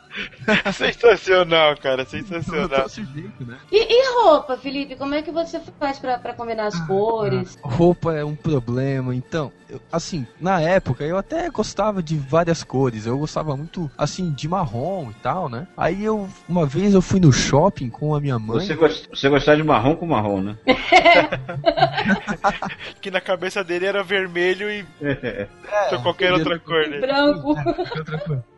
É. 0.47 0.73
sensacional, 0.73 1.77
cara, 1.77 2.06
sensacional. 2.06 2.85
tô 2.85 2.89
sujeito, 2.89 3.44
né? 3.44 3.59
E, 3.70 3.77
e 3.77 4.14
roupa, 4.14 4.56
Felipe? 4.56 4.97
Como 4.97 5.14
é 5.14 5.20
que 5.20 5.31
você 5.31 5.60
faz 5.78 5.98
pra, 5.98 6.18
pra 6.18 6.32
combinar 6.32 6.68
as 6.68 6.81
cores? 6.86 7.36
Roupa 7.63 8.13
é 8.15 8.25
um 8.25 8.35
problema, 8.35 9.15
então, 9.15 9.53
eu- 9.69 9.81
assim, 9.91 10.27
na 10.41 10.61
época 10.61 11.05
eu 11.05 11.17
até 11.19 11.49
gostava 11.51 12.03
de 12.03 12.17
várias 12.17 12.63
cores, 12.65 13.07
eu 13.07 13.19
gostava 13.19 13.57
muito, 13.57 13.91
assim, 13.99 14.33
de 14.33 14.49
marrom 14.49 15.11
e 15.11 15.15
tal, 15.15 15.49
né? 15.49 15.67
Aí 15.77 16.05
eu, 16.05 16.29
uma 16.49 16.67
vez 16.67 16.95
eu 16.95 17.03
fui 17.03 17.21
no 17.21 17.33
shopping 17.33 17.91
com 17.91 18.15
a 18.15 18.21
minha 18.21 18.39
mãe, 18.39 18.67
Você, 18.67 18.75
gost, 18.75 19.09
você 19.13 19.29
gostar 19.29 19.57
de 19.57 19.63
marrom 19.63 19.97
com 19.97 20.07
marrom, 20.07 20.41
né? 20.41 20.57
Que 23.01 23.11
na 23.11 23.21
cabeça 23.21 23.63
dele 23.65 23.87
era 23.87 24.03
vermelho 24.03 24.71
e 24.71 24.85
É. 25.01 25.47
ou 25.93 25.99
qualquer 26.03 26.33
outra 26.33 26.59
cor, 26.59 26.87
né? 26.89 27.01
Branco. 27.01 27.55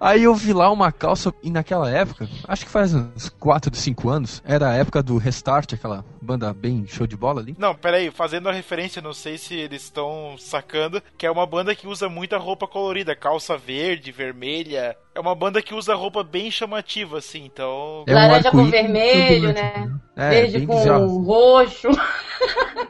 aí 0.00 0.22
eu 0.24 0.34
vi 0.34 0.52
lá 0.52 0.70
uma 0.70 0.90
calça, 0.92 1.32
e 1.42 1.50
naquela 1.50 1.90
época, 1.90 2.28
acho 2.46 2.64
que 2.64 2.70
faz 2.70 2.94
uns 2.94 3.28
4, 3.38 3.74
5 3.74 4.08
anos, 4.10 4.42
era 4.44 4.70
a 4.70 4.74
época 4.74 5.02
do 5.02 5.16
Restart, 5.16 5.72
aquela 5.74 6.04
banda 6.28 6.52
bem 6.52 6.86
show 6.86 7.06
de 7.06 7.16
bola 7.16 7.40
ali. 7.40 7.56
Não, 7.58 7.74
peraí, 7.74 8.10
fazendo 8.10 8.50
a 8.50 8.52
referência, 8.52 9.00
não 9.00 9.14
sei 9.14 9.38
se 9.38 9.54
eles 9.54 9.84
estão 9.84 10.36
sacando, 10.38 11.02
que 11.16 11.24
é 11.24 11.30
uma 11.30 11.46
banda 11.46 11.74
que 11.74 11.86
usa 11.86 12.06
muita 12.06 12.36
roupa 12.36 12.68
colorida, 12.68 13.16
calça 13.16 13.56
verde, 13.56 14.12
vermelha. 14.12 14.94
É 15.14 15.20
uma 15.20 15.34
banda 15.34 15.60
que 15.60 15.74
usa 15.74 15.94
roupa 15.94 16.22
bem 16.22 16.50
chamativa, 16.50 17.18
assim, 17.18 17.44
então. 17.44 18.04
É 18.06 18.12
um 18.12 18.14
Laranja 18.14 18.50
com 18.52 18.64
vermelho, 18.70 19.48
tudo, 19.48 19.52
né? 19.54 19.92
É, 20.16 20.30
Verde 20.30 20.66
com 20.66 20.76
bizarro. 20.76 21.22
roxo. 21.22 21.88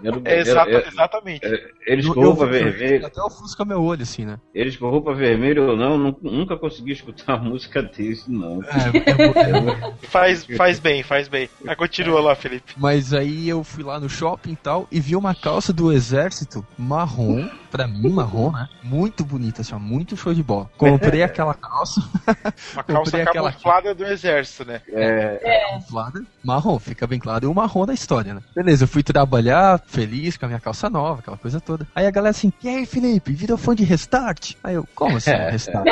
Eu- 0.03 0.21
É, 0.27 0.35
eu- 0.37 0.41
exata- 0.41 0.71
eu- 0.71 0.87
exatamente. 0.87 1.41
Eles 1.87 2.07
com 2.07 2.21
roupa 2.23 2.45
vermelha, 2.47 3.07
Até 3.07 3.21
ofusca 3.23 3.65
meu 3.65 3.83
olho, 3.83 4.03
assim, 4.03 4.25
né? 4.27 4.39
eles 4.55 4.77
com 4.77 4.89
roupa 4.91 5.15
vermelha 5.15 5.63
ou 5.63 5.75
não, 5.75 5.97
nu- 5.97 6.19
nunca 6.23 6.55
consegui 6.57 6.93
escutar 6.93 7.37
uma 7.41 7.49
música 7.51 7.83
desse, 7.83 8.31
não. 8.31 8.61
É, 8.63 9.89
é- 9.89 9.93
Faz, 10.07 10.45
faz 10.57 10.79
bem, 10.79 11.03
faz 11.03 11.27
bem. 11.29 11.49
Mas 11.65 11.77
continua 11.79 12.21
lá, 12.21 12.35
Felipe. 12.35 12.75
Mas 12.77 13.15
aí 13.15 13.49
eu 13.49 13.65
fui 13.65 13.83
lá 13.83 13.99
no 13.99 14.09
shopping 14.09 14.53
e 14.53 14.57
tal 14.57 14.87
e 14.93 15.01
vi 15.01 15.17
uma 15.17 15.35
calça 15.35 15.73
do 15.73 15.91
exército 15.91 16.65
marrom, 16.79 17.49
pra 17.71 17.89
mim 17.89 18.11
marrom, 18.11 18.53
né? 18.53 18.69
Muito 18.85 19.25
bonita, 19.25 19.63
assim, 19.63 19.75
ó, 19.75 19.79
muito 19.79 20.15
show 20.17 20.35
de 20.35 20.43
bola. 20.43 20.71
Comprei 20.77 21.23
aquela 21.25 21.55
calça 21.55 22.03
Uma 22.75 22.85
calça 22.85 23.25
camuflada 23.25 23.95
do 23.95 24.05
exército, 24.05 24.65
né? 24.65 24.81
É, 24.93 25.69
camuflada, 25.71 26.23
marrom, 26.45 26.79
fica 26.79 27.07
bem 27.07 27.19
claro, 27.19 27.45
e 27.45 27.49
o 27.49 27.55
marrom 27.55 27.87
da 27.87 27.95
história, 27.95 28.35
né? 28.35 28.41
Beleza, 28.55 28.85
eu 28.85 28.89
fui 28.89 29.03
trabalhar 29.03 29.81
feliz 29.87 30.37
com 30.37 30.45
a 30.45 30.49
minha 30.49 30.61
calça 30.61 30.89
nova, 30.89 31.21
aquela 31.21 31.37
coisa 31.37 31.61
toda. 31.61 31.87
Aí 31.95 32.07
a 32.07 32.11
galera 32.11 32.31
assim, 32.31 32.53
e 32.63 32.69
aí, 32.69 32.87
Felipe, 32.87 33.33
virou 33.33 33.57
fã 33.57 33.75
de 33.75 33.85
Restart? 33.85 34.55
Aí 34.63 34.75
eu, 34.75 34.87
como 34.95 35.17
assim, 35.17 35.31
Restart? 35.31 35.87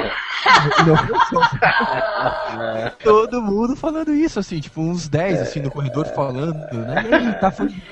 Não, 0.86 0.94
não, 1.32 2.90
Todo 3.02 3.42
mundo 3.42 3.76
falando 3.76 4.12
isso, 4.12 4.38
assim, 4.38 4.60
tipo, 4.60 4.80
uns 4.80 5.08
10, 5.08 5.40
assim, 5.40 5.60
no 5.60 5.70
corredor 5.70 6.06
falando, 6.06 6.54
né? 6.72 7.04
E 7.08 7.14
aí, 7.14 7.32
tá 7.34 7.50
fã 7.50 7.66
de... 7.66 7.82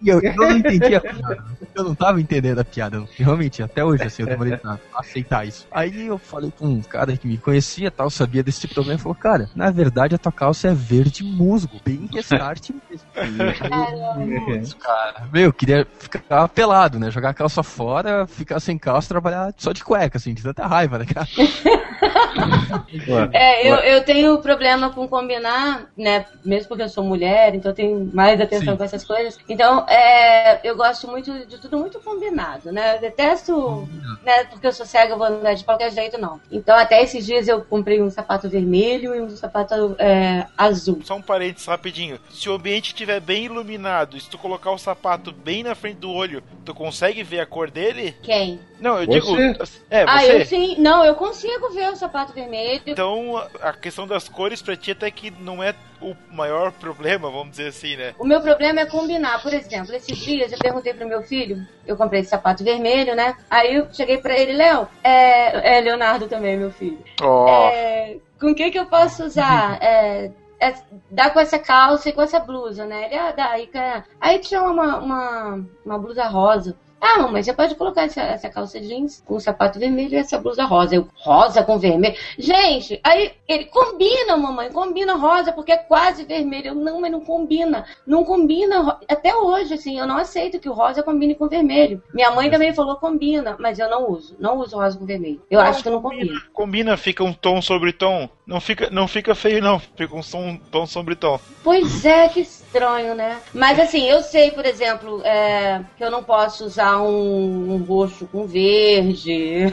E 0.00 0.08
eu, 0.08 0.20
eu 0.20 0.34
não 0.34 0.56
entendi 0.56 0.94
a 0.94 1.00
piada. 1.00 1.44
Eu 1.74 1.84
não 1.84 1.94
tava 1.94 2.20
entendendo 2.20 2.58
a 2.58 2.64
piada. 2.64 3.02
Realmente, 3.16 3.62
até 3.62 3.84
hoje, 3.84 4.04
assim, 4.04 4.22
eu 4.22 4.28
demorei 4.28 4.56
pra 4.56 4.78
aceitar 4.94 5.46
isso. 5.46 5.66
Aí 5.70 6.06
eu 6.06 6.18
falei 6.18 6.52
com 6.56 6.66
um 6.66 6.82
cara 6.82 7.16
que 7.16 7.26
me 7.26 7.37
conhecia 7.38 7.90
tal, 7.90 8.10
sabia 8.10 8.42
desse 8.42 8.60
tipo 8.60 8.74
problema, 8.74 8.98
e 8.98 9.02
falou, 9.02 9.14
cara, 9.14 9.50
na 9.54 9.70
verdade 9.70 10.14
a 10.14 10.18
tua 10.18 10.32
calça 10.32 10.68
é 10.68 10.74
verde 10.74 11.22
musgo, 11.24 11.80
bem 11.84 12.08
restart 12.12 12.70
mesmo. 12.70 13.06
Putz, 14.44 14.74
cara, 14.74 15.28
meu, 15.32 15.44
eu 15.44 15.52
queria 15.52 15.86
ficar 15.98 16.48
pelado, 16.48 16.98
né? 16.98 17.10
Jogar 17.10 17.30
a 17.30 17.34
calça 17.34 17.62
fora, 17.62 18.26
ficar 18.26 18.60
sem 18.60 18.78
calça, 18.78 19.08
trabalhar 19.08 19.52
só 19.56 19.72
de 19.72 19.84
cueca, 19.84 20.18
assim, 20.18 20.34
de 20.34 20.42
tanta 20.42 20.66
raiva, 20.66 20.98
né, 20.98 21.06
cara? 21.06 21.28
É, 23.32 23.68
eu, 23.68 23.76
eu 23.76 24.04
tenho 24.04 24.38
problema 24.38 24.90
com 24.90 25.08
combinar, 25.08 25.86
né? 25.96 26.24
Mesmo 26.44 26.68
porque 26.68 26.82
eu 26.82 26.88
sou 26.88 27.04
mulher, 27.04 27.54
então 27.54 27.72
eu 27.72 27.74
tenho 27.74 28.10
mais 28.12 28.40
atenção 28.40 28.72
Sim. 28.72 28.76
com 28.76 28.84
essas 28.84 29.04
coisas. 29.04 29.38
Então, 29.48 29.86
é, 29.88 30.60
eu 30.66 30.76
gosto 30.76 31.08
muito 31.08 31.46
de 31.46 31.58
tudo 31.58 31.78
muito 31.78 32.00
combinado, 32.00 32.72
né? 32.72 32.96
Eu 32.96 33.00
detesto, 33.00 33.88
né? 34.24 34.44
Porque 34.44 34.66
eu 34.66 34.72
sou 34.72 34.86
cega, 34.86 35.12
eu 35.12 35.18
vou 35.18 35.26
andar 35.26 35.54
de 35.54 35.64
qualquer 35.64 35.90
jeito, 35.90 36.18
não. 36.18 36.40
Então, 36.50 36.76
até 36.76 37.02
esses 37.02 37.24
dias 37.28 37.46
eu 37.46 37.62
comprei 37.62 38.02
um 38.02 38.10
sapato 38.10 38.48
vermelho 38.48 39.14
e 39.14 39.20
um 39.20 39.30
sapato 39.30 39.94
é, 39.98 40.46
azul. 40.56 41.00
Só 41.04 41.16
um 41.16 41.22
parênteses 41.22 41.66
rapidinho. 41.66 42.18
Se 42.30 42.48
o 42.48 42.54
ambiente 42.54 42.88
estiver 42.88 43.20
bem 43.20 43.44
iluminado, 43.44 44.16
e 44.16 44.20
se 44.20 44.28
tu 44.28 44.38
colocar 44.38 44.72
o 44.72 44.78
sapato 44.78 45.30
bem 45.30 45.62
na 45.62 45.74
frente 45.74 45.98
do 45.98 46.10
olho, 46.10 46.42
tu 46.64 46.74
consegue 46.74 47.22
ver 47.22 47.40
a 47.40 47.46
cor 47.46 47.70
dele? 47.70 48.16
Quem? 48.22 48.58
Não, 48.80 49.00
eu 49.00 49.06
Você? 49.06 49.20
digo. 49.20 49.36
É, 49.90 50.02
Ah, 50.06 50.20
você. 50.20 50.32
eu 50.42 50.46
sim. 50.46 50.76
Não, 50.80 51.04
eu 51.04 51.14
consigo 51.14 51.70
ver 51.70 51.90
o 51.90 51.96
sapato 51.96 52.32
vermelho. 52.32 52.82
Então, 52.86 53.36
a- 53.60 53.72
questão 53.72 54.06
das 54.06 54.28
cores 54.28 54.62
pra 54.62 54.76
ti 54.76 54.92
até 54.92 55.10
que 55.10 55.30
não 55.40 55.62
é 55.62 55.74
o 56.00 56.14
maior 56.30 56.70
problema, 56.72 57.28
vamos 57.30 57.50
dizer 57.50 57.68
assim, 57.68 57.96
né? 57.96 58.14
O 58.18 58.24
meu 58.24 58.40
problema 58.40 58.80
é 58.80 58.86
combinar. 58.86 59.42
Por 59.42 59.52
exemplo, 59.52 59.94
esses 59.94 60.16
dias 60.16 60.52
eu 60.52 60.58
perguntei 60.58 60.94
pro 60.94 61.08
meu 61.08 61.22
filho, 61.22 61.66
eu 61.86 61.96
comprei 61.96 62.20
esse 62.20 62.30
sapato 62.30 62.62
vermelho, 62.62 63.16
né? 63.16 63.36
Aí 63.50 63.74
eu 63.74 63.88
cheguei 63.92 64.18
pra 64.18 64.38
ele, 64.38 64.52
Léo, 64.52 64.86
é, 65.02 65.78
é 65.78 65.80
Leonardo 65.80 66.28
também, 66.28 66.56
meu 66.56 66.70
filho. 66.70 67.02
Ó. 67.20 67.48
É, 67.70 68.16
com 68.40 68.50
o 68.52 68.54
que 68.54 68.70
que 68.70 68.78
eu 68.78 68.86
posso 68.86 69.24
usar? 69.24 69.82
É, 69.82 70.30
é, 70.60 70.74
dá 71.10 71.30
com 71.30 71.40
essa 71.40 71.58
calça 71.58 72.08
e 72.08 72.12
com 72.12 72.22
essa 72.22 72.38
blusa, 72.38 72.84
né? 72.86 73.06
Ele, 73.06 73.14
ah, 73.16 73.32
dá. 73.32 73.50
Aí, 73.50 73.66
cara, 73.66 74.04
aí 74.20 74.38
tinha 74.38 74.62
uma, 74.62 74.98
uma, 74.98 75.64
uma 75.84 75.98
blusa 75.98 76.26
rosa. 76.28 76.76
Ah, 77.00 77.22
mamãe, 77.22 77.42
você 77.42 77.52
pode 77.52 77.74
colocar 77.74 78.02
essa, 78.02 78.20
essa 78.20 78.48
calça 78.48 78.80
jeans 78.80 79.22
com 79.24 79.36
o 79.36 79.40
sapato 79.40 79.78
vermelho 79.78 80.14
e 80.14 80.16
essa 80.16 80.38
blusa 80.38 80.64
rosa. 80.64 80.96
Eu, 80.96 81.08
rosa 81.14 81.62
com 81.62 81.78
vermelho. 81.78 82.16
Gente, 82.38 83.00
aí 83.04 83.32
ele 83.46 83.66
combina, 83.66 84.36
mamãe, 84.36 84.70
combina 84.70 85.14
rosa 85.14 85.52
porque 85.52 85.72
é 85.72 85.76
quase 85.76 86.24
vermelho. 86.24 86.68
Eu, 86.68 86.74
não, 86.74 87.00
mas 87.00 87.12
não 87.12 87.20
combina. 87.20 87.84
Não 88.06 88.24
combina. 88.24 88.98
Até 89.08 89.34
hoje, 89.34 89.74
assim, 89.74 89.98
eu 89.98 90.06
não 90.06 90.16
aceito 90.16 90.58
que 90.58 90.68
o 90.68 90.72
rosa 90.72 91.02
combine 91.02 91.34
com 91.34 91.48
vermelho. 91.48 92.02
Minha 92.12 92.30
mãe 92.30 92.50
também 92.50 92.74
falou 92.74 92.96
combina, 92.96 93.56
mas 93.58 93.78
eu 93.78 93.88
não 93.88 94.10
uso. 94.10 94.36
Não 94.38 94.58
uso 94.58 94.76
rosa 94.76 94.98
com 94.98 95.06
vermelho. 95.06 95.40
Eu 95.50 95.60
acho 95.60 95.82
que 95.82 95.90
não 95.90 96.02
combina. 96.02 96.40
Combina, 96.52 96.96
fica 96.96 97.22
um 97.22 97.32
tom 97.32 97.62
sobre 97.62 97.92
tom. 97.92 98.28
Não 98.46 98.60
fica, 98.60 98.88
não 98.90 99.06
fica 99.06 99.34
feio, 99.34 99.62
não. 99.62 99.78
Fica 99.78 100.16
um 100.16 100.22
som, 100.22 100.58
tom 100.70 100.86
sobre 100.86 101.14
tom. 101.14 101.38
Pois 101.62 102.04
é, 102.04 102.28
que 102.28 102.42
estranho, 102.68 103.14
né? 103.14 103.38
Mas 103.54 103.78
assim, 103.80 104.04
eu 104.08 104.20
sei, 104.22 104.50
por 104.50 104.64
exemplo, 104.64 105.22
é, 105.24 105.80
que 105.96 106.04
eu 106.04 106.10
não 106.10 106.22
posso 106.22 106.64
usar 106.66 107.00
um, 107.00 107.72
um 107.74 107.82
roxo 107.84 108.26
com 108.26 108.46
verde, 108.46 109.66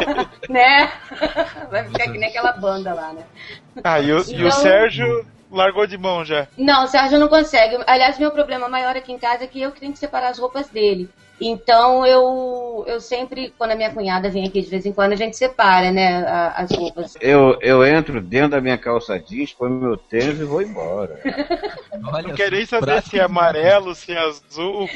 né? 0.48 0.90
Vai 1.70 1.84
ficar 1.84 2.04
que 2.04 2.18
nem 2.18 2.28
aquela 2.30 2.52
banda 2.52 2.94
lá, 2.94 3.12
né? 3.12 3.22
Ah, 3.84 4.00
e 4.00 4.10
o, 4.12 4.16
e 4.18 4.42
o 4.42 4.46
Então- 4.48 4.50
Sérgio 4.50 5.26
largou 5.50 5.86
de 5.86 5.96
mão 5.98 6.24
já. 6.24 6.48
Não, 6.56 6.84
o 6.84 6.88
Sérgio 6.88 7.18
não 7.18 7.28
consegue. 7.28 7.78
Aliás, 7.86 8.18
meu 8.18 8.30
problema 8.30 8.68
maior 8.68 8.96
aqui 8.96 9.12
em 9.12 9.18
casa 9.18 9.44
é 9.44 9.46
que 9.46 9.60
eu 9.60 9.70
tenho 9.70 9.92
que 9.92 9.98
separar 9.98 10.28
as 10.30 10.38
roupas 10.38 10.68
dele. 10.68 11.08
Então 11.40 12.04
eu, 12.04 12.84
eu 12.86 13.00
sempre, 13.00 13.54
quando 13.56 13.70
a 13.72 13.76
minha 13.76 13.92
cunhada 13.92 14.28
vem 14.28 14.46
aqui 14.46 14.60
de 14.60 14.68
vez 14.68 14.84
em 14.84 14.92
quando, 14.92 15.12
a 15.12 15.16
gente 15.16 15.36
separa, 15.36 15.92
né, 15.92 16.24
as 16.56 16.70
roupas. 16.72 17.14
eu, 17.20 17.56
eu 17.60 17.86
entro 17.86 18.20
dentro 18.20 18.50
da 18.50 18.60
minha 18.60 18.76
calça 18.76 19.18
jeans, 19.18 19.52
põe 19.52 19.70
meu 19.70 19.96
tênis 19.96 20.40
e 20.40 20.44
vou 20.44 20.60
embora. 20.62 21.20
Olha 22.12 22.28
Não 22.28 22.36
só, 22.66 22.80
saber 22.80 23.02
se 23.02 23.18
é 23.18 23.22
amarelo, 23.22 23.94
se 23.94 24.12
é 24.12 24.18
azul. 24.18 24.88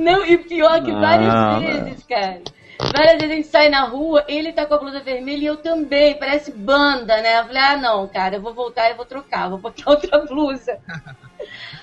Não, 0.00 0.24
e 0.24 0.38
pior 0.38 0.82
que 0.82 0.92
várias 0.92 1.32
Não, 1.34 1.60
vezes, 1.60 2.04
cara. 2.06 2.42
Várias 2.80 3.14
vezes 3.20 3.30
a 3.32 3.34
gente 3.34 3.48
sai 3.48 3.68
na 3.68 3.84
rua, 3.86 4.24
ele 4.28 4.52
tá 4.52 4.64
com 4.64 4.74
a 4.74 4.78
blusa 4.78 5.00
vermelha 5.00 5.42
e 5.42 5.46
eu 5.46 5.56
também, 5.56 6.16
parece 6.16 6.52
banda, 6.52 7.20
né? 7.20 7.40
Eu 7.40 7.44
falei, 7.46 7.62
ah, 7.62 7.76
não, 7.76 8.06
cara, 8.06 8.36
eu 8.36 8.40
vou 8.40 8.54
voltar 8.54 8.88
e 8.88 8.94
vou 8.94 9.04
trocar, 9.04 9.48
vou 9.48 9.58
botar 9.58 9.82
outra 9.90 10.24
blusa. 10.24 10.78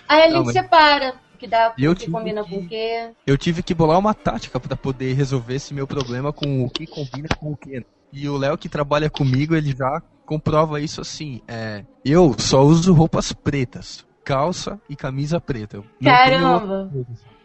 Aí 0.08 0.24
a 0.24 0.30
Não, 0.30 0.38
gente 0.38 0.46
mas- 0.46 0.54
separa, 0.54 1.14
que 1.46 1.52
dá, 1.52 1.74
eu 1.78 1.94
que 1.94 2.02
tive 2.06 2.12
combina 2.12 2.44
que- 2.44 2.50
com 2.50 2.58
o 2.58 2.68
quê. 2.68 3.12
Eu 3.26 3.38
tive 3.38 3.64
que 3.64 3.74
bolar 3.74 4.00
uma 4.00 4.14
tática 4.14 4.60
pra 4.60 4.76
poder 4.76 5.14
resolver 5.14 5.56
esse 5.56 5.74
meu 5.74 5.86
problema 5.88 6.34
com 6.34 6.64
o 6.64 6.70
que 6.70 6.86
combina 6.88 7.28
com 7.40 7.52
o 7.52 7.58
que. 7.58 7.86
E 8.12 8.28
o 8.30 8.38
Léo 8.38 8.58
que 8.58 8.70
trabalha 8.70 9.10
comigo, 9.10 9.56
ele 9.56 9.76
já 9.76 10.02
comprova 10.26 10.80
isso 10.82 11.02
assim. 11.02 11.42
É, 11.48 11.84
eu 12.04 12.36
só 12.38 12.64
uso 12.64 12.94
roupas 12.94 13.32
pretas, 13.34 14.06
calça 14.24 14.80
e 14.90 14.96
camisa 14.96 15.40
preta. 15.40 15.84
Caramba! 16.04 16.90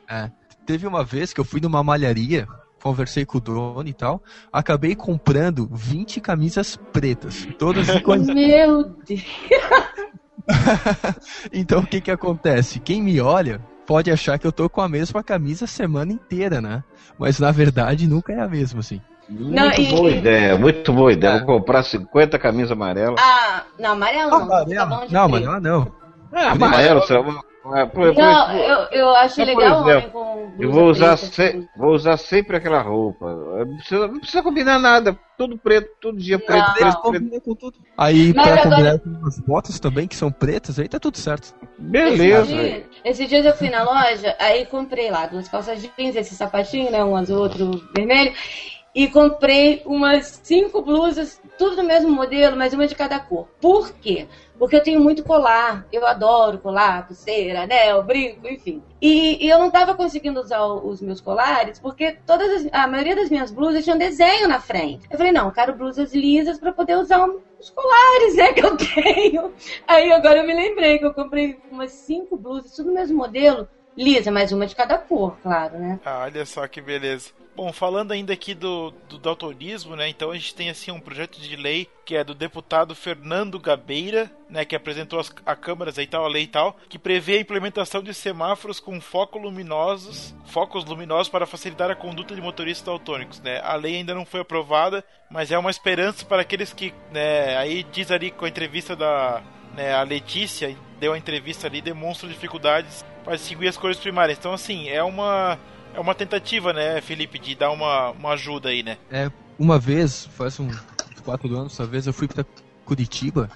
É. 0.08 0.30
Teve 0.66 0.86
uma 0.86 1.02
vez 1.04 1.32
que 1.32 1.40
eu 1.40 1.44
fui 1.44 1.60
numa 1.60 1.82
malharia, 1.82 2.46
conversei 2.82 3.26
com 3.26 3.38
o 3.38 3.40
dono 3.40 3.88
e 3.88 3.92
tal, 3.92 4.22
acabei 4.52 4.94
comprando 4.94 5.68
20 5.72 6.20
camisas 6.20 6.76
pretas, 6.92 7.46
todas 7.58 7.88
iguais. 7.88 8.26
Meu 8.32 8.84
Deus! 9.06 9.24
Então 11.52 11.80
o 11.80 11.86
que 11.86 12.00
que 12.00 12.10
acontece? 12.10 12.80
Quem 12.80 13.02
me 13.02 13.20
olha 13.20 13.60
pode 13.90 14.08
achar 14.08 14.38
que 14.38 14.46
eu 14.46 14.52
tô 14.52 14.70
com 14.70 14.80
a 14.80 14.88
mesma 14.88 15.20
camisa 15.20 15.64
a 15.64 15.68
semana 15.68 16.12
inteira, 16.12 16.60
né? 16.60 16.84
Mas 17.18 17.40
na 17.40 17.50
verdade 17.50 18.06
nunca 18.06 18.32
é 18.32 18.38
a 18.38 18.46
mesma, 18.46 18.78
assim. 18.78 19.00
Muito 19.28 19.52
Não, 19.52 19.68
e- 19.72 19.90
boa 19.90 20.10
ideia, 20.10 20.56
muito 20.56 20.92
boa 20.92 21.12
ideia. 21.12 21.38
Vou 21.38 21.58
comprar 21.58 21.82
50 21.82 22.38
camisas 22.38 22.70
amarelas. 22.70 23.20
Ah, 23.20 23.64
não, 23.80 23.90
amarelo 23.90 24.30
não. 24.30 24.48
tá 24.48 24.86
bom 24.86 25.06
de 25.06 25.12
Não, 25.12 25.28
preto. 25.28 25.48
amarela 25.48 25.60
não. 25.60 25.92
É, 26.32 26.44
amarelo, 26.46 27.00
lá. 27.00 27.40
É, 27.74 27.84
por- 27.84 28.14
por- 28.14 28.22
Não, 28.22 28.56
eu, 28.56 28.78
eu 28.90 29.08
acho 29.16 29.34
por 29.36 29.44
legal 29.46 29.84
o 29.84 29.90
exemplo, 29.90 30.20
homem 30.20 30.50
com 30.56 30.62
Eu 30.62 30.70
vou 30.72 30.84
usar, 30.88 31.18
preta, 31.18 31.32
se- 31.34 31.50
tipo. 31.52 31.68
vou 31.76 31.90
usar 31.94 32.16
sempre 32.16 32.56
aquela 32.56 32.80
roupa. 32.80 33.30
Não 33.66 33.76
precisa, 33.76 34.08
não 34.08 34.18
precisa 34.18 34.42
combinar 34.42 34.78
nada. 34.78 35.18
Tudo 35.36 35.58
preto, 35.58 35.90
todo 36.00 36.16
dia 36.18 36.38
preto, 36.38 36.58
Não. 36.66 36.72
preto, 36.74 37.00
preto. 37.02 37.02
Combina 37.22 37.40
com 37.40 37.54
tudo. 37.54 37.78
Aí 37.98 38.32
Mas 38.34 38.46
pra 38.48 38.60
agora- 38.62 38.98
combinar 38.98 38.98
com 39.20 39.26
as 39.26 39.38
botas 39.40 39.78
também, 39.78 40.08
que 40.08 40.16
são 40.16 40.32
pretas, 40.32 40.78
aí 40.78 40.88
tá 40.88 40.98
tudo 40.98 41.18
certo. 41.18 41.54
Beleza. 41.78 42.42
Esses 42.42 42.48
dias, 42.48 42.84
esses 43.04 43.28
dias 43.28 43.44
eu 43.46 43.54
fui 43.54 43.68
na 43.68 43.82
loja, 43.82 44.34
aí 44.38 44.64
comprei 44.64 45.10
lá 45.10 45.26
duas 45.26 45.46
calças 45.48 45.80
jeans, 45.82 46.16
esse 46.16 46.34
sapatinho, 46.34 46.90
né? 46.90 47.04
Um 47.04 47.14
azul, 47.16 47.40
outro 47.42 47.70
vermelho. 47.94 48.32
E 48.94 49.06
comprei 49.06 49.82
umas 49.86 50.40
cinco 50.42 50.82
blusas, 50.82 51.39
tudo 51.60 51.76
do 51.76 51.82
mesmo 51.84 52.10
modelo, 52.10 52.56
mas 52.56 52.72
uma 52.72 52.86
de 52.86 52.94
cada 52.94 53.20
cor. 53.20 53.46
Por 53.60 53.92
quê? 53.92 54.26
Porque 54.58 54.76
eu 54.76 54.82
tenho 54.82 54.98
muito 55.00 55.22
colar. 55.22 55.86
Eu 55.92 56.06
adoro 56.06 56.58
colar, 56.58 57.06
pulseira, 57.06 57.62
anel, 57.64 58.02
brinco, 58.02 58.48
enfim. 58.48 58.82
E, 59.00 59.44
e 59.44 59.48
eu 59.48 59.58
não 59.58 59.70
tava 59.70 59.94
conseguindo 59.94 60.40
usar 60.40 60.64
os 60.64 61.02
meus 61.02 61.20
colares 61.20 61.78
porque 61.78 62.12
todas 62.26 62.64
as- 62.64 62.68
a 62.72 62.86
maioria 62.86 63.14
das 63.14 63.28
minhas 63.28 63.50
blusas 63.50 63.84
tinham 63.84 63.98
desenho 63.98 64.48
na 64.48 64.58
frente. 64.58 65.06
Eu 65.10 65.18
falei, 65.18 65.32
não, 65.32 65.46
eu 65.46 65.52
quero 65.52 65.74
blusas 65.76 66.14
lisas 66.14 66.58
para 66.58 66.72
poder 66.72 66.96
usar 66.96 67.22
um- 67.22 67.40
os 67.58 67.68
colares, 67.70 68.36
né, 68.36 68.52
que 68.54 68.64
eu 68.64 68.76
tenho. 68.78 69.52
Aí 69.86 70.10
agora 70.12 70.38
eu 70.40 70.46
me 70.46 70.54
lembrei 70.54 70.98
que 70.98 71.04
eu 71.04 71.12
comprei 71.12 71.58
umas 71.70 71.92
cinco 71.92 72.36
blusas, 72.38 72.72
tudo 72.74 72.86
do 72.86 72.94
mesmo 72.94 73.16
modelo, 73.18 73.68
lisa, 73.96 74.30
mas 74.30 74.52
uma 74.52 74.66
de 74.66 74.74
cada 74.74 74.98
cor, 74.98 75.36
claro, 75.42 75.78
né? 75.78 76.00
Ah, 76.04 76.20
olha 76.24 76.44
só 76.46 76.66
que 76.66 76.80
beleza. 76.80 77.30
Bom, 77.54 77.72
falando 77.72 78.12
ainda 78.12 78.32
aqui 78.32 78.54
do, 78.54 78.90
do 79.08 79.18
daltonismo, 79.18 79.94
né? 79.96 80.08
Então 80.08 80.30
a 80.30 80.34
gente 80.34 80.54
tem 80.54 80.70
assim 80.70 80.90
um 80.90 81.00
projeto 81.00 81.40
de 81.40 81.56
lei 81.56 81.88
que 82.06 82.16
é 82.16 82.24
do 82.24 82.34
deputado 82.34 82.94
Fernando 82.94 83.58
Gabeira, 83.58 84.30
né? 84.48 84.64
Que 84.64 84.76
apresentou 84.76 85.18
as, 85.18 85.30
a 85.44 85.54
câmaras 85.54 85.98
aí 85.98 86.06
tal, 86.06 86.24
a 86.24 86.28
lei 86.28 86.44
e 86.44 86.46
tal, 86.46 86.76
que 86.88 86.98
prevê 86.98 87.36
a 87.36 87.40
implementação 87.40 88.02
de 88.02 88.14
semáforos 88.14 88.80
com 88.80 89.00
focos 89.00 89.42
luminosos, 89.42 90.34
focos 90.46 90.84
luminosos 90.84 91.28
para 91.28 91.46
facilitar 91.46 91.90
a 91.90 91.96
conduta 91.96 92.34
de 92.34 92.40
motoristas 92.40 92.86
daltônicos, 92.86 93.40
né? 93.40 93.60
A 93.62 93.74
lei 93.74 93.96
ainda 93.96 94.14
não 94.14 94.24
foi 94.24 94.40
aprovada, 94.40 95.04
mas 95.28 95.50
é 95.50 95.58
uma 95.58 95.70
esperança 95.70 96.24
para 96.24 96.42
aqueles 96.42 96.72
que, 96.72 96.94
né? 97.12 97.56
Aí 97.56 97.82
diz 97.82 98.10
ali 98.10 98.30
com 98.30 98.44
a 98.44 98.48
entrevista 98.48 98.96
da 98.96 99.42
né, 99.74 99.94
a 99.94 100.02
Letícia 100.02 100.76
deu 100.98 101.12
a 101.12 101.18
entrevista 101.18 101.66
ali, 101.66 101.80
demonstra 101.80 102.28
dificuldades 102.28 103.04
para 103.24 103.36
distinguir 103.36 103.68
as 103.68 103.76
cores 103.76 103.98
primárias. 103.98 104.38
Então, 104.38 104.52
assim, 104.52 104.88
é 104.88 105.02
uma 105.02 105.58
é 105.94 106.00
uma 106.00 106.14
tentativa, 106.14 106.72
né, 106.72 107.00
Felipe, 107.00 107.38
de 107.38 107.54
dar 107.54 107.70
uma, 107.70 108.10
uma 108.10 108.30
ajuda 108.30 108.68
aí, 108.68 108.82
né? 108.82 108.96
É, 109.10 109.30
uma 109.58 109.78
vez, 109.78 110.26
faz 110.36 110.58
uns 110.60 110.80
quatro 111.24 111.54
anos, 111.56 111.76
talvez, 111.76 112.06
eu 112.06 112.12
fui 112.12 112.28
para 112.28 112.44
Curitiba 112.84 113.50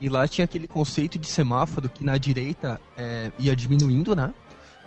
e 0.00 0.08
lá 0.08 0.26
tinha 0.26 0.44
aquele 0.44 0.66
conceito 0.66 1.18
de 1.18 1.26
semáforo 1.26 1.88
que 1.88 2.04
na 2.04 2.16
direita 2.18 2.80
é, 2.96 3.30
ia 3.38 3.54
diminuindo, 3.54 4.14
né? 4.16 4.32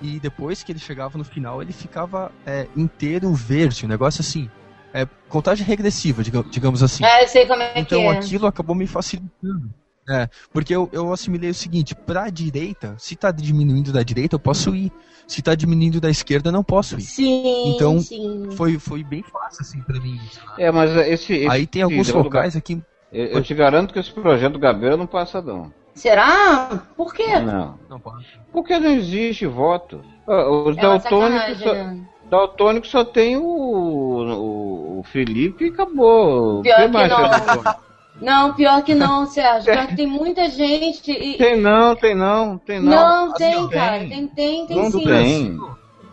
E 0.01 0.19
depois 0.19 0.61
que 0.61 0.71
ele 0.71 0.79
chegava 0.79 1.17
no 1.17 1.23
final, 1.23 1.61
ele 1.61 1.73
ficava 1.73 2.31
é, 2.45 2.67
inteiro 2.75 3.33
verde, 3.33 3.85
um 3.85 3.89
negócio 3.89 4.21
assim. 4.21 4.49
É, 4.93 5.07
contagem 5.27 5.65
regressiva, 5.65 6.23
digamos 6.23 6.83
assim. 6.83 7.03
Ah, 7.03 7.21
eu 7.21 7.27
sei 7.27 7.45
como 7.45 7.61
é 7.61 7.73
então 7.79 7.99
que 7.99 8.07
é. 8.07 8.11
aquilo 8.11 8.47
acabou 8.47 8.75
me 8.75 8.87
facilitando. 8.87 9.73
É, 10.09 10.29
porque 10.53 10.73
eu, 10.73 10.89
eu 10.93 11.11
assimilei 11.11 11.49
o 11.49 11.53
seguinte, 11.53 11.93
pra 11.93 12.29
direita, 12.29 12.95
se 12.97 13.15
tá 13.15 13.29
diminuindo 13.31 13.91
da 13.91 14.03
direita, 14.03 14.35
eu 14.35 14.39
posso 14.39 14.73
ir. 14.75 14.91
Se 15.27 15.41
tá 15.41 15.53
diminuindo 15.55 15.99
da 15.99 16.09
esquerda, 16.09 16.49
não 16.51 16.63
posso 16.63 16.97
ir. 16.97 17.01
Sim, 17.01 17.73
então, 17.75 17.99
sim. 17.99 18.47
Foi, 18.51 18.79
foi 18.79 19.03
bem 19.03 19.21
fácil, 19.23 19.61
assim, 19.61 19.81
pra 19.81 19.99
mim. 19.99 20.13
Né? 20.15 20.21
É, 20.59 20.71
mas 20.71 20.89
esse, 20.95 21.33
esse 21.33 21.49
Aí 21.49 21.67
tem 21.67 21.81
alguns 21.81 22.07
do- 22.07 22.17
locais 22.19 22.55
aqui. 22.55 22.81
Eu, 23.11 23.25
eu 23.25 23.43
te 23.43 23.53
garanto 23.53 23.93
que 23.93 23.99
esse 23.99 24.11
projeto 24.11 24.53
do 24.53 24.59
Gabeira 24.59 24.95
não 24.95 25.05
passa, 25.07 25.41
não. 25.41 25.73
Será? 25.93 26.83
Por 26.95 27.13
quê? 27.13 27.39
Não. 27.39 27.77
Não, 27.89 27.99
pode. 27.99 28.25
Porque 28.53 28.79
não 28.79 28.91
existe 28.91 29.45
voto. 29.45 30.01
Ah, 30.27 30.49
Os 30.49 30.77
É 30.77 30.81
daltônicos 30.81 31.59
só, 31.59 31.73
né? 31.73 32.05
daltônico 32.29 32.87
só 32.87 33.03
tem 33.03 33.35
o, 33.35 33.43
o, 33.43 34.99
o 34.99 35.03
Felipe 35.03 35.65
e 35.65 35.69
acabou. 35.69 36.61
Pior 36.61 36.75
Quem 36.77 36.85
que 36.87 36.93
mais 36.93 37.09
não. 37.09 37.86
É? 38.21 38.25
Não, 38.25 38.53
pior 38.53 38.81
que 38.83 38.95
não, 38.95 39.25
Sérgio. 39.27 39.71
Pior 39.73 39.87
que 39.87 39.95
tem 39.95 40.07
muita 40.07 40.49
gente 40.49 41.11
e... 41.11 41.37
Tem 41.37 41.59
não, 41.59 41.95
tem 41.95 42.15
não, 42.15 42.57
tem 42.57 42.79
não. 42.79 42.91
Não, 43.27 43.33
tem, 43.33 43.53
Assim, 43.53 43.69
cara. 43.69 43.99
tem. 43.99 44.09
Tem, 44.09 44.27
tem, 44.27 44.67
tem 44.67 44.77
Não 44.77 44.91
sim. 44.91 45.03
tem. 45.03 45.59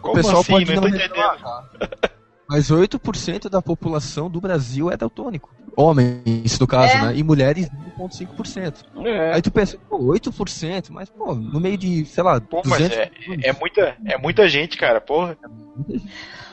O 0.02 0.12
pessoal 0.12 0.40
assim? 0.40 0.52
pode 0.52 0.74
Não 0.74 0.82
tá? 0.90 1.64
Mas 2.48 2.70
8% 2.70 3.48
da 3.48 3.62
população 3.62 4.28
do 4.28 4.40
Brasil 4.40 4.90
é 4.90 4.96
daltônico. 4.96 5.50
Homens, 5.76 6.58
no 6.58 6.66
caso, 6.66 6.92
É. 6.92 7.02
né? 7.06 7.16
E 7.16 7.22
mulheres, 7.24 7.68
1,5%. 7.98 8.84
É. 9.04 9.34
Aí 9.34 9.42
tu 9.42 9.50
pensa, 9.50 9.78
pô, 9.88 9.98
8%, 9.98 10.90
mas, 10.90 11.08
pô, 11.10 11.34
no 11.34 11.58
meio 11.58 11.76
de, 11.76 12.04
sei 12.04 12.22
lá, 12.22 12.40
Pô, 12.40 12.62
mas 12.64 12.78
200 12.78 12.96
é, 12.96 13.10
é, 13.42 13.52
muita, 13.52 13.96
é 14.06 14.18
muita 14.18 14.48
gente, 14.48 14.76
cara, 14.76 15.00
porra. 15.00 15.36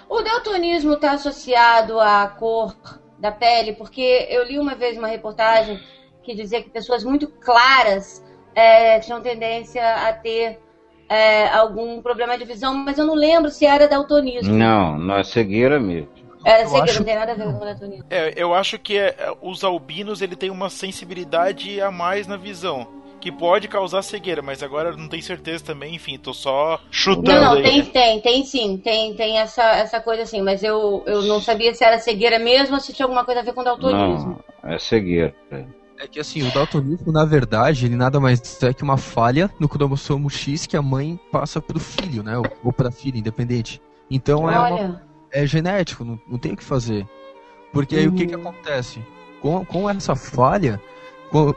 O 0.10 0.22
daltonismo 0.22 0.94
está 0.94 1.12
associado 1.12 2.00
à 2.00 2.28
cor 2.28 2.76
da 3.22 3.32
pele, 3.32 3.74
porque 3.74 4.28
eu 4.30 4.44
li 4.44 4.58
uma 4.58 4.74
vez 4.74 4.98
uma 4.98 5.08
reportagem 5.08 5.80
que 6.24 6.34
dizia 6.34 6.62
que 6.62 6.70
pessoas 6.70 7.04
muito 7.04 7.28
claras 7.28 8.24
é, 8.56 9.00
tinham 9.00 9.22
tendência 9.22 9.84
a 10.08 10.12
ter 10.12 10.60
é, 11.08 11.48
algum 11.50 12.02
problema 12.02 12.38
de 12.38 12.46
visão, 12.46 12.74
mas 12.74 12.98
eu 12.98 13.06
não 13.06 13.14
lembro 13.16 13.52
se 13.52 13.66
era 13.66 13.88
daltonismo. 13.88 14.54
Não, 14.54 14.98
não 14.98 15.18
é 15.18 15.24
cegueira 15.24 15.80
mesmo. 15.80 16.10
Era 16.44 16.64
Eu 16.64 16.72
que 16.72 16.82
acho 16.82 17.00
não 17.00 17.06
tem 17.06 17.16
nada 17.16 17.32
a 17.34 17.36
ver 17.36 17.46
com 17.46 17.60
daltonismo. 17.60 18.06
É, 18.10 18.34
eu 18.36 18.56
acho 18.56 18.80
que 18.80 18.98
é, 18.98 19.10
é, 19.10 19.34
os 19.42 19.64
albinos 19.64 20.22
ele 20.22 20.36
tem 20.36 20.50
uma 20.50 20.70
sensibilidade 20.70 21.80
a 21.80 21.92
mais 21.92 22.26
na 22.26 22.38
visão. 22.38 22.88
Que 23.22 23.32
pode 23.32 23.68
causar 23.68 24.02
cegueira, 24.02 24.42
mas 24.42 24.64
agora 24.64 24.98
não 24.98 25.08
tenho 25.08 25.22
certeza 25.22 25.64
também, 25.64 25.94
enfim, 25.96 26.18
tô 26.18 26.34
só 26.34 26.80
chutando 26.90 27.30
Não, 27.30 27.40
não, 27.40 27.54
aí. 27.54 27.62
tem, 27.64 27.86
tem, 27.86 28.20
tem 28.20 28.44
sim, 28.44 28.78
tem, 28.78 29.14
tem 29.14 29.38
essa, 29.38 29.62
essa 29.62 30.02
coisa 30.02 30.24
assim, 30.24 30.42
mas 30.42 30.64
eu, 30.64 31.04
eu 31.06 31.22
não 31.22 31.40
sabia 31.40 31.72
se 31.74 31.84
era 31.84 32.00
cegueira 32.00 32.40
mesmo 32.40 32.74
ou 32.74 32.82
se 32.82 32.92
tinha 32.92 33.06
alguma 33.06 33.24
coisa 33.24 33.42
a 33.42 33.44
ver 33.44 33.54
com 33.54 33.64
daltonismo. 33.64 34.40
Não, 34.64 34.70
é 34.72 34.80
cegueira. 34.80 35.36
É 36.00 36.08
que 36.08 36.20
assim, 36.20 36.42
o 36.42 36.52
daltonismo, 36.52 37.12
na 37.12 37.24
verdade, 37.24 37.86
ele 37.86 37.96
nada 37.96 38.20
mais 38.20 38.42
é 38.64 38.74
que 38.74 38.82
uma 38.82 38.98
falha 38.98 39.52
no 39.60 39.70
cromossomo 39.70 40.28
X 40.28 40.66
que 40.66 40.76
a 40.76 40.82
mãe 40.82 41.20
passa 41.32 41.62
pro 41.62 41.80
filho, 41.80 42.24
né? 42.24 42.36
Ou, 42.40 42.46
ou 42.64 42.74
pra 42.74 42.90
filha, 42.90 43.20
independente. 43.20 43.80
Então 44.10 44.50
é, 44.50 44.58
uma- 44.58 44.74
Olha, 44.74 45.02
é 45.32 45.46
genético, 45.46 46.04
não, 46.04 46.20
não 46.28 46.40
tem 46.40 46.54
o 46.54 46.58
que 46.58 46.64
fazer. 46.64 47.06
Porque 47.72 47.96
aí 47.96 48.08
o 48.08 48.14
que 48.14 48.26
que 48.26 48.34
acontece? 48.34 49.00
Com, 49.40 49.64
com 49.64 49.88
essa 49.88 50.16
falha, 50.16 50.82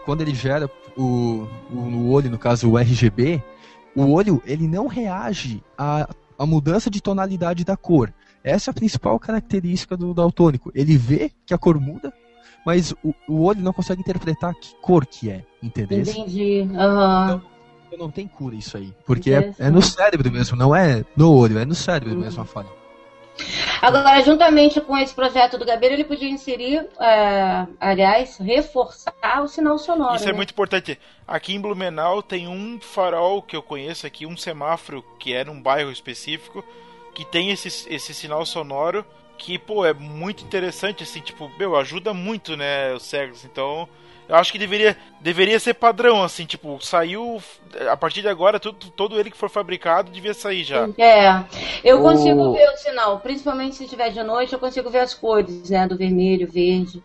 quando 0.05 0.21
ele 0.21 0.35
gera 0.35 0.69
o, 0.97 1.47
o, 1.71 1.75
no 1.75 2.11
olho, 2.11 2.31
no 2.31 2.39
caso 2.39 2.71
o 2.71 2.79
RGB, 2.79 3.43
o 3.95 4.13
olho 4.13 4.43
ele 4.45 4.67
não 4.67 4.87
reage 4.87 5.63
à, 5.77 6.09
à 6.39 6.47
mudança 6.47 6.91
de 6.91 7.01
tonalidade 7.01 7.65
da 7.65 7.77
cor. 7.77 8.13
Essa 8.43 8.71
é 8.71 8.73
a 8.73 8.75
principal 8.75 9.19
característica 9.19 9.97
do 9.97 10.13
daltônico. 10.13 10.71
Ele 10.75 10.97
vê 10.97 11.31
que 11.47 11.55
a 11.55 11.59
cor 11.59 11.81
muda, 11.81 12.13
mas 12.67 12.93
o, 13.03 13.15
o 13.29 13.43
olho 13.43 13.63
não 13.63 13.73
consegue 13.73 14.01
interpretar 14.01 14.55
que 14.55 14.75
cor 14.81 15.07
que 15.07 15.31
é, 15.31 15.45
entendeu? 15.63 16.01
entendi. 16.01 16.69
Aham. 16.75 17.43
Então 17.87 17.99
não 17.99 18.11
tem 18.11 18.27
cura 18.27 18.55
isso 18.55 18.77
aí. 18.77 18.93
Porque 19.07 19.33
é, 19.33 19.55
é 19.59 19.71
no 19.71 19.81
cérebro 19.81 20.31
mesmo, 20.31 20.57
não 20.57 20.75
é 20.75 21.05
no 21.17 21.33
olho, 21.33 21.59
é 21.59 21.65
no 21.65 21.75
cérebro 21.75 22.19
mesmo 22.19 22.43
a 22.43 22.45
falha. 22.45 22.84
Agora, 23.83 24.21
juntamente 24.23 24.81
com 24.81 24.97
esse 24.97 25.15
projeto 25.15 25.59
do 25.59 25.65
Gabeira, 25.65 25.95
ele 25.95 26.05
podia 26.05 26.29
inserir, 26.29 26.87
é, 27.01 27.67
aliás, 27.81 28.39
reforçar 28.39 29.43
o 29.43 29.49
sinal 29.49 29.79
sonoro. 29.79 30.17
Isso 30.17 30.25
é 30.25 30.33
né? 30.33 30.37
muito 30.37 30.53
importante. 30.53 30.99
Aqui 31.27 31.55
em 31.55 31.61
Blumenau 31.61 32.23
tem 32.23 32.49
um 32.49 32.81
farol 32.81 33.43
que 33.43 33.57
eu 33.57 33.63
conheço 33.63 34.07
aqui, 34.07 34.27
um 34.27 34.37
semáforo 34.37 35.05
que 35.19 35.35
é 35.35 35.45
num 35.45 35.61
bairro 35.61 35.91
específico, 35.91 36.65
que 37.15 37.25
tem 37.25 37.51
esse, 37.51 37.69
esse 37.93 38.15
sinal 38.15 38.47
sonoro 38.47 39.05
que, 39.37 39.59
pô, 39.59 39.85
é 39.85 39.93
muito 39.93 40.45
interessante, 40.45 41.03
assim, 41.03 41.21
tipo, 41.21 41.51
meu, 41.59 41.77
ajuda 41.77 42.15
muito, 42.15 42.57
né, 42.57 42.95
os 42.95 43.03
cegos. 43.03 43.45
Então, 43.45 43.89
eu 44.29 44.37
acho 44.37 44.51
que 44.53 44.59
deveria, 44.59 44.97
deveria 45.21 45.59
ser 45.61 45.75
padrão, 45.75 46.23
assim, 46.23 46.45
tipo, 46.47 46.79
saiu, 46.81 47.43
a 47.91 47.97
partir 47.97 48.23
de 48.23 48.29
agora, 48.29 48.59
tudo, 48.61 48.91
todo 48.91 49.19
ele 49.19 49.31
que 49.31 49.37
for 49.37 49.51
fabricado 49.51 50.11
devia 50.11 50.35
sair 50.35 50.65
já. 50.65 50.89
É, 50.99 51.45
eu 51.85 51.99
O- 51.99 52.03
consigo 52.03 52.53
ver 52.53 52.69
o 52.71 52.77
sinal, 52.77 53.19
principalmente 53.21 53.75
se 53.77 53.85
estiver 53.85 54.11
de 54.11 54.23
noite, 54.23 54.53
eu 54.53 54.59
consigo 54.59 54.89
ver 54.91 55.01
as 55.01 55.15
cores, 55.15 55.69
né, 55.71 55.87
do 55.87 55.97
vermelho, 55.97 56.47
verde. 56.51 57.03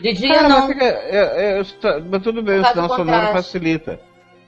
De 0.00 0.12
dia 0.12 0.34
Cara, 0.34 0.48
não. 0.48 0.58
mas, 0.60 0.66
fica- 0.68 0.84
é- 0.84 1.56
é- 1.56 1.60
está- 1.60 2.00
mas 2.00 2.22
tudo 2.22 2.42
bem, 2.42 2.60
o 2.60 2.64
sinal 2.66 2.88
sonoro 2.88 3.26
facilita. 3.32 4.00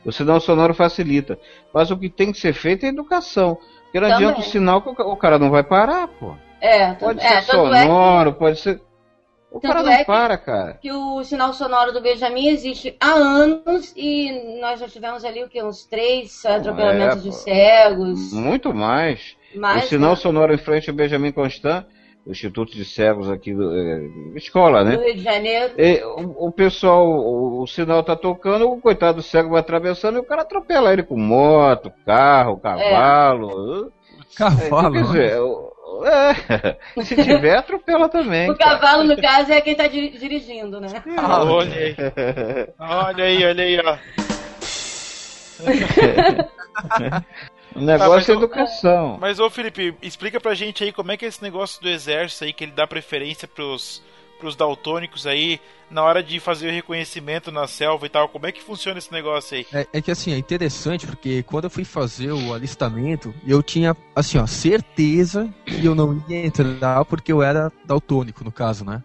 O 0.04 0.12
sinal 0.12 0.40
sonoro 0.40 0.72
facilita. 0.74 1.38
Mas 1.74 1.90
o 1.90 1.96
que 1.98 2.08
tem 2.08 2.30
que 2.32 2.38
ser 2.40 2.52
feito 2.52 2.86
é 2.86 2.88
educação. 2.88 3.58
Porque 3.84 3.98
não 4.00 4.08
Também. 4.08 4.26
adianta 4.28 4.40
o 4.40 4.50
sinal 4.50 4.80
que 4.80 4.88
o 4.88 4.94
ca- 4.94 5.04
o 5.04 5.16
cara 5.16 5.38
não 5.38 5.50
vai 5.50 5.62
parar, 5.64 6.06
pô. 6.08 6.34
É, 6.60 6.92
Pode 6.92 7.18
é, 7.20 7.22
ser 7.28 7.34
é 7.34 7.40
que- 7.40 7.46
sonoro, 7.50 8.32
pode 8.34 8.60
ser. 8.60 8.80
O 9.50 9.58
Tanto 9.60 9.72
cara 9.72 9.82
não 9.84 9.92
é 9.92 9.98
que- 9.98 10.04
para, 10.04 10.38
cara. 10.38 10.78
que 10.80 10.92
o 10.92 11.24
sinal 11.24 11.52
sonoro 11.52 11.92
do 11.92 12.00
Benjamin 12.00 12.48
existe 12.48 12.96
há 13.00 13.10
anos 13.12 13.92
e 13.96 14.58
nós 14.60 14.78
já 14.78 14.88
tivemos 14.88 15.24
ali 15.24 15.42
o 15.42 15.48
que 15.48 15.62
uns 15.62 15.84
três 15.86 16.44
atropelamentos 16.46 17.18
É, 17.18 17.20
de 17.28 17.34
cegos. 17.34 18.32
Muito 18.32 18.72
mais. 18.72 19.36
Mais, 19.54 19.84
o 19.84 19.88
sinal 19.88 20.10
né, 20.10 20.16
sonoro 20.16 20.54
em 20.54 20.58
frente 20.58 20.88
ao 20.88 20.94
Benjamin 20.94 21.32
Constant, 21.32 21.84
o 22.24 22.30
Instituto 22.30 22.72
de 22.72 22.84
Cegos 22.84 23.28
aqui, 23.28 23.52
do, 23.52 23.72
é, 23.74 24.00
escola, 24.36 24.84
do 24.84 24.90
né? 24.90 24.96
Rio 25.04 25.14
de 25.16 25.22
Janeiro. 25.22 25.74
E 25.76 26.00
o, 26.04 26.46
o 26.46 26.52
pessoal, 26.52 27.08
o, 27.08 27.62
o 27.62 27.66
sinal 27.66 28.04
tá 28.04 28.14
tocando, 28.14 28.70
o 28.70 28.80
coitado 28.80 29.16
do 29.16 29.22
cego 29.22 29.50
vai 29.50 29.58
atravessando 29.60 30.16
e 30.16 30.20
o 30.20 30.24
cara 30.24 30.42
atropela 30.42 30.92
ele 30.92 31.02
com 31.02 31.16
moto, 31.18 31.90
carro, 32.06 32.56
cavalo. 32.58 33.90
Cavalo. 34.36 34.92
Quer 34.92 35.02
dizer, 35.02 35.40
o- 35.40 35.69
é, 36.06 36.76
se 37.04 37.16
tiver, 37.16 37.56
atropela 37.56 38.08
também. 38.08 38.50
O 38.50 38.56
cavalo, 38.56 39.04
no 39.04 39.16
caso, 39.20 39.52
é 39.52 39.60
quem 39.60 39.72
está 39.72 39.86
dirigindo, 39.86 40.80
né? 40.80 40.88
Olha 41.18 41.74
aí, 41.76 41.96
olha 42.78 43.24
aí, 43.24 43.44
olha 43.44 43.64
aí, 43.64 43.80
ó. 43.84 43.96
O 47.74 47.80
negócio 47.80 48.26
Tá, 48.26 48.32
é 48.32 48.34
eu- 48.34 48.38
educação. 48.42 49.16
Mas 49.20 49.38
ô 49.38 49.48
Felipe, 49.48 49.94
explica 50.02 50.40
pra 50.40 50.54
gente 50.54 50.82
aí 50.82 50.90
como 50.92 51.12
é 51.12 51.16
que 51.16 51.24
é 51.24 51.28
esse 51.28 51.40
negócio 51.42 51.80
do 51.80 51.88
exército 51.88 52.44
aí, 52.44 52.52
que 52.52 52.64
ele 52.64 52.72
dá 52.72 52.84
preferência 52.86 53.46
pros, 53.46 54.02
pros 54.40 54.56
daltônicos 54.56 55.26
aí, 55.26 55.60
na 55.90 56.02
hora 56.02 56.22
de 56.22 56.40
fazer 56.40 56.68
o 56.68 56.72
reconhecimento 56.72 57.52
na 57.52 57.66
selva 57.66 58.06
e 58.06 58.08
tal, 58.08 58.28
como 58.28 58.46
é 58.46 58.52
que 58.52 58.62
funciona 58.62 58.98
esse 58.98 59.12
negócio 59.12 59.56
aí? 59.56 59.66
É, 59.72 59.86
é 59.92 60.02
que 60.02 60.10
assim, 60.10 60.32
é 60.32 60.38
interessante 60.38 61.06
porque 61.06 61.42
quando 61.42 61.64
eu 61.64 61.70
fui 61.70 61.84
fazer 61.84 62.32
o 62.32 62.52
alistamento, 62.52 63.34
eu 63.46 63.62
tinha, 63.62 63.96
assim, 64.16 64.38
ó, 64.38 64.46
certeza 64.46 65.52
que 65.68 65.84
eu 65.86 65.94
não 65.94 66.24
ia 66.28 66.46
entrar 66.46 67.04
porque 67.04 67.32
eu 67.32 67.42
era 67.42 67.70
daltônico, 67.84 68.42
no 68.42 68.50
caso, 68.50 68.84
né? 68.84 69.02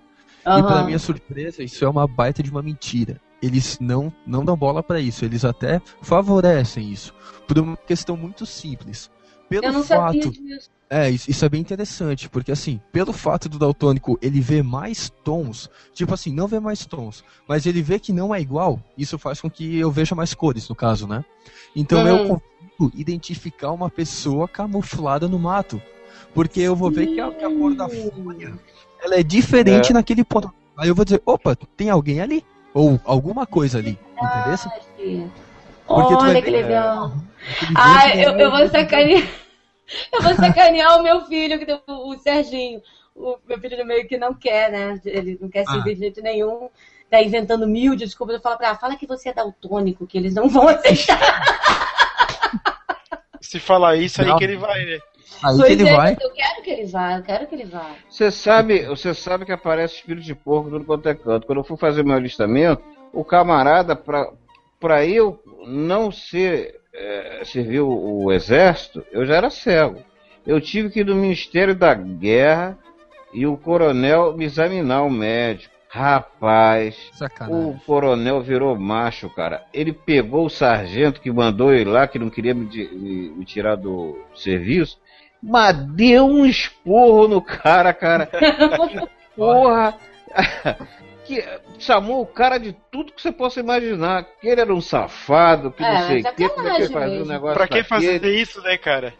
E 0.57 0.63
pra 0.63 0.77
Aham. 0.77 0.85
minha 0.85 0.99
surpresa, 0.99 1.63
isso 1.63 1.83
é 1.83 1.89
uma 1.89 2.07
baita 2.07 2.41
de 2.41 2.49
uma 2.51 2.61
mentira. 2.61 3.19
Eles 3.41 3.77
não, 3.79 4.11
não 4.25 4.45
dão 4.45 4.55
bola 4.55 4.81
pra 4.81 4.99
isso, 4.99 5.25
eles 5.25 5.43
até 5.43 5.81
favorecem 6.01 6.89
isso. 6.91 7.13
Por 7.47 7.59
uma 7.59 7.75
questão 7.77 8.15
muito 8.15 8.45
simples. 8.45 9.11
pelo 9.49 9.65
Eu 9.65 9.73
não 9.73 9.83
fato. 9.83 10.31
É, 10.87 11.09
isso, 11.09 11.43
é 11.43 11.49
bem 11.49 11.61
interessante, 11.61 12.29
porque 12.29 12.51
assim, 12.51 12.79
pelo 12.91 13.11
fato 13.11 13.49
do 13.49 13.57
daltônico 13.57 14.19
ele 14.21 14.39
ver 14.39 14.63
mais 14.63 15.11
tons, 15.23 15.67
tipo 15.93 16.13
assim, 16.13 16.31
não 16.31 16.47
vê 16.47 16.59
mais 16.59 16.85
tons, 16.85 17.23
mas 17.47 17.65
ele 17.65 17.81
vê 17.81 17.97
que 17.99 18.13
não 18.13 18.33
é 18.35 18.39
igual, 18.39 18.79
isso 18.95 19.17
faz 19.17 19.41
com 19.41 19.49
que 19.49 19.79
eu 19.79 19.89
veja 19.91 20.13
mais 20.13 20.35
cores, 20.35 20.69
no 20.69 20.75
caso, 20.75 21.07
né? 21.07 21.25
Então 21.75 22.07
eu 22.07 22.19
consigo 22.19 22.91
identificar 22.93 23.71
uma 23.71 23.89
pessoa 23.89 24.47
camuflada 24.47 25.27
no 25.27 25.39
mato, 25.39 25.81
porque 26.35 26.59
eu 26.61 26.75
vou 26.75 26.91
ver 26.91 27.07
que 27.07 27.19
a, 27.19 27.31
que 27.31 27.43
a 27.43 27.49
cor 27.49 27.73
da 27.73 27.89
folha 27.89 28.53
ela 29.01 29.15
é 29.15 29.23
diferente 29.23 29.89
É. 29.91 29.93
naquele 29.95 30.23
ponto. 30.23 30.53
Aí 30.77 30.87
eu 30.87 30.93
vou 30.95 31.03
dizer, 31.03 31.21
opa, 31.25 31.55
tem 31.75 31.89
alguém 31.89 32.21
ali, 32.21 32.45
ou 32.75 32.99
alguma 33.05 33.47
coisa 33.47 33.79
ali, 33.79 33.97
entendeu? 34.21 35.23
Porque 35.87 36.13
vai 36.13 36.23
Olha 36.25 36.33
ver- 36.33 36.43
que 36.43 36.49
legal. 36.51 37.15
Ah, 37.75 38.15
eu, 38.15 38.31
eu 38.37 38.51
vou 38.51 38.67
sacanear. 38.69 39.44
Eu 40.11 40.21
vou 40.21 40.33
sacanear 40.35 40.99
o 40.99 41.03
meu 41.03 41.25
filho, 41.25 41.59
que 41.59 41.65
tem 41.65 41.79
o, 41.87 42.17
Serginho. 42.17 42.81
O 43.15 43.37
meu 43.47 43.59
filho 43.59 43.77
do 43.77 43.85
meio 43.85 44.07
que 44.07 44.17
não 44.17 44.33
quer, 44.33 44.71
né? 44.71 44.99
Ele 45.05 45.37
não 45.41 45.49
quer 45.49 45.63
Ah. 45.67 45.71
servir 45.71 45.93
de 45.95 46.01
jeito 46.01 46.21
nenhum. 46.21 46.69
Tá 47.09 47.21
inventando 47.21 47.67
mil 47.67 47.95
desculpas. 47.95 48.35
Eu 48.35 48.41
falo 48.41 48.57
pra 48.57 48.67
ela, 48.67 48.75
fala 48.77 48.95
que 48.97 49.07
você 49.07 49.29
é 49.29 49.33
daltônico, 49.33 50.07
que 50.07 50.17
eles 50.17 50.33
não 50.33 50.49
vão 50.49 50.67
aceitar. 50.67 51.17
Se 53.41 53.59
falar 53.59 53.95
isso 53.95 54.21
aí 54.21 54.27
Não. 54.27 54.37
que 54.37 54.43
ele 54.43 54.57
vai, 54.57 54.83
né? 54.85 54.99
Aí 55.43 55.57
Pois 55.57 55.67
que 55.67 55.71
ele 55.73 55.87
é, 55.89 55.95
vai. 55.95 56.17
Eu 56.19 56.31
quero 56.31 56.61
que 56.63 56.69
ele 56.71 56.85
vá, 56.87 57.13
eu 57.17 57.23
quero 57.23 57.47
que 57.47 57.55
ele 57.55 57.65
vá. 57.65 57.91
Você 58.09 58.31
sabe, 58.31 58.85
você 58.85 59.13
sabe 59.13 59.45
que 59.45 59.51
aparece 59.51 59.95
espírito 59.95 60.23
de 60.25 60.33
porco 60.33 60.69
tudo 60.69 60.85
quanto 60.85 61.07
é 61.07 61.13
canto. 61.15 61.45
Quando 61.45 61.59
eu 61.59 61.63
fui 61.63 61.77
fazer 61.77 62.03
meu 62.03 62.15
alistamento, 62.15 62.83
o 63.13 63.23
camarada, 63.23 63.95
pra, 63.95 64.31
pra 64.79 65.05
eu 65.05 65.39
não 65.67 66.11
ser, 66.11 66.79
é, 66.95 67.41
servir 67.45 67.81
o, 67.81 68.23
o 68.25 68.31
exército, 68.31 69.05
eu 69.11 69.25
já 69.25 69.35
era 69.35 69.49
cego. 69.49 70.01
Eu 70.45 70.61
tive 70.61 70.89
que 70.89 70.99
ir 71.01 71.05
no 71.05 71.15
Ministério 71.15 71.75
da 71.75 71.93
Guerra 71.93 72.77
e 73.33 73.45
o 73.47 73.57
coronel 73.57 74.35
me 74.37 74.45
examinar, 74.45 75.03
o 75.03 75.09
médico. 75.09 75.73
Rapaz, 75.89 76.95
Sacanagem. 77.13 77.69
o 77.69 77.79
coronel 77.85 78.41
virou 78.41 78.77
macho, 78.77 79.29
cara. 79.29 79.63
Ele 79.73 79.93
pegou 79.93 80.45
o 80.45 80.49
sargento 80.49 81.21
que 81.21 81.31
mandou 81.31 81.73
ele 81.73 81.89
lá, 81.89 82.05
que 82.05 82.19
não 82.19 82.29
queria 82.29 82.53
me, 82.53 82.65
me- 82.65 83.29
me 83.29 83.45
tirar 83.45 83.75
do 83.75 84.19
serviço, 84.35 84.97
mas 85.41 85.73
deu 85.95 86.25
um 86.25 86.45
esporro 86.45 87.27
no 87.29 87.41
cara, 87.41 87.93
cara. 87.93 88.29
Porra! 89.37 89.95
que 91.25 91.43
chamou 91.79 92.21
o 92.21 92.25
cara 92.25 92.57
de 92.57 92.73
tudo 92.91 93.11
que 93.11 93.21
você 93.21 93.31
possa 93.31 93.59
imaginar. 93.59 94.23
Que 94.39 94.47
ele 94.47 94.61
era 94.61 94.73
um 94.73 94.81
safado, 94.81 95.71
que 95.71 95.83
É, 95.83 95.91
não 95.93 96.07
sei 96.07 96.21
o 96.21 96.23
que, 96.23 96.49
como 96.49 96.67
é 96.67 96.71
que 96.71 96.77
ele 96.77 96.87
sacanagem 96.87 96.93
fazia 96.93 97.23
um 97.23 97.25
negócio 97.27 97.55
Pra 97.57 97.67
que 97.67 97.83
fazer 97.83 98.23
isso, 98.25 98.61
né, 98.61 98.77
cara? 98.77 99.13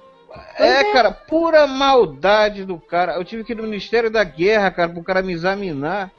É, 0.58 0.92
cara, 0.92 1.12
pura 1.12 1.66
maldade 1.66 2.66
do 2.66 2.78
cara. 2.78 3.16
Eu 3.16 3.24
tive 3.24 3.44
que 3.44 3.54
ir 3.54 3.56
no 3.56 3.64
Ministério 3.64 4.10
da 4.10 4.24
Guerra, 4.24 4.70
cara, 4.72 4.90
pro 4.90 5.04
cara 5.04 5.22
me 5.22 5.34
examinar. 5.34 6.12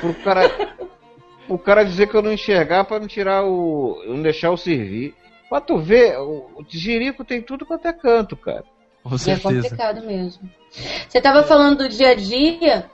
Pro 0.00 0.14
cara. 0.14 0.76
o 1.48 1.58
cara 1.58 1.84
dizer 1.84 2.08
que 2.08 2.16
eu 2.16 2.22
não 2.22 2.32
enxergar 2.32 2.84
pra 2.84 3.00
não 3.00 3.06
tirar 3.08 3.44
o. 3.44 4.02
não 4.06 4.22
deixar 4.22 4.48
eu 4.48 4.56
servir. 4.56 5.14
Pra 5.48 5.60
tu 5.60 5.78
ver, 5.78 6.18
o, 6.18 6.50
o 6.56 6.64
Jerico 6.68 7.24
tem 7.24 7.40
tudo 7.42 7.64
quanto 7.66 7.88
é 7.88 7.92
canto, 7.92 8.36
cara. 8.36 8.64
Com 9.02 9.14
É 9.14 9.18
certeza. 9.18 9.62
complicado 9.62 10.06
mesmo. 10.06 10.48
Você 10.70 11.18
estava 11.18 11.42
falando 11.42 11.78
do 11.78 11.88
dia 11.88 12.10
a 12.10 12.14
dia. 12.14 12.84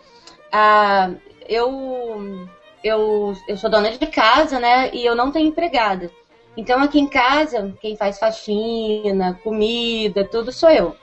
Ah, 0.53 1.11
eu, 1.49 2.47
eu, 2.83 3.35
eu 3.49 3.57
sou 3.57 3.71
dona 3.71 3.91
de 3.91 4.07
casa, 4.07 4.59
né? 4.59 4.91
E 4.93 5.05
eu 5.05 5.15
não 5.15 5.31
tenho 5.31 5.49
empregada. 5.49 6.11
Então 6.57 6.81
aqui 6.83 7.01
em 7.01 7.07
casa, 7.09 7.75
quem 7.81 7.97
faz 7.97 8.19
faxina, 8.19 9.39
comida, 9.43 10.25
tudo 10.25 10.53
sou 10.53 10.71
eu. 10.71 10.95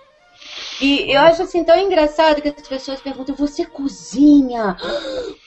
E 0.80 1.12
eu 1.14 1.22
acho 1.22 1.44
assim 1.44 1.64
tão 1.64 1.78
engraçado 1.78 2.42
que 2.42 2.48
as 2.48 2.68
pessoas 2.68 3.02
perguntam: 3.02 3.36
você 3.36 3.66
cozinha? 3.66 4.78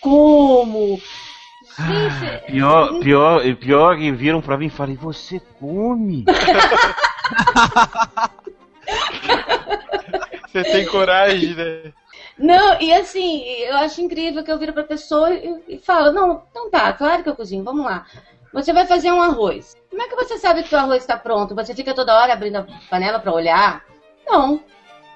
Como? 0.01 1.01
Gente, 1.77 2.53
Pior, 2.53 3.01
pior, 3.01 3.57
pior 3.57 3.97
que 3.97 4.13
viram 4.13 4.41
pra 4.41 4.57
mim 4.57 4.67
e 4.67 4.71
falaram, 4.71 4.95
você 4.97 5.41
come? 5.59 6.25
Você 10.55 10.63
tem 10.63 10.87
coragem, 10.87 11.53
né? 11.53 11.93
Não, 12.37 12.81
e 12.81 12.93
assim, 12.93 13.43
eu 13.45 13.77
acho 13.77 14.01
incrível 14.01 14.43
que 14.43 14.51
eu 14.51 14.59
viro 14.59 14.73
pra 14.73 14.83
pessoa 14.83 15.33
e, 15.33 15.63
e 15.69 15.79
falo, 15.79 16.13
não, 16.13 16.43
então 16.51 16.69
tá, 16.71 16.93
claro 16.93 17.23
que 17.23 17.29
eu 17.29 17.37
cozinho, 17.37 17.63
vamos 17.63 17.85
lá. 17.85 18.07
Você 18.53 18.73
vai 18.73 18.87
fazer 18.87 19.13
um 19.13 19.23
arroz. 19.23 19.77
Como 19.91 20.03
é 20.03 20.09
que 20.09 20.17
você 20.17 20.39
sabe 20.39 20.63
que 20.63 20.75
o 20.75 20.79
arroz 20.79 21.03
está 21.03 21.17
pronto? 21.17 21.55
Você 21.55 21.75
fica 21.75 21.95
toda 21.95 22.15
hora 22.15 22.33
abrindo 22.33 22.57
a 22.57 22.67
panela 22.89 23.19
pra 23.19 23.33
olhar? 23.33 23.85
Não. 24.27 24.61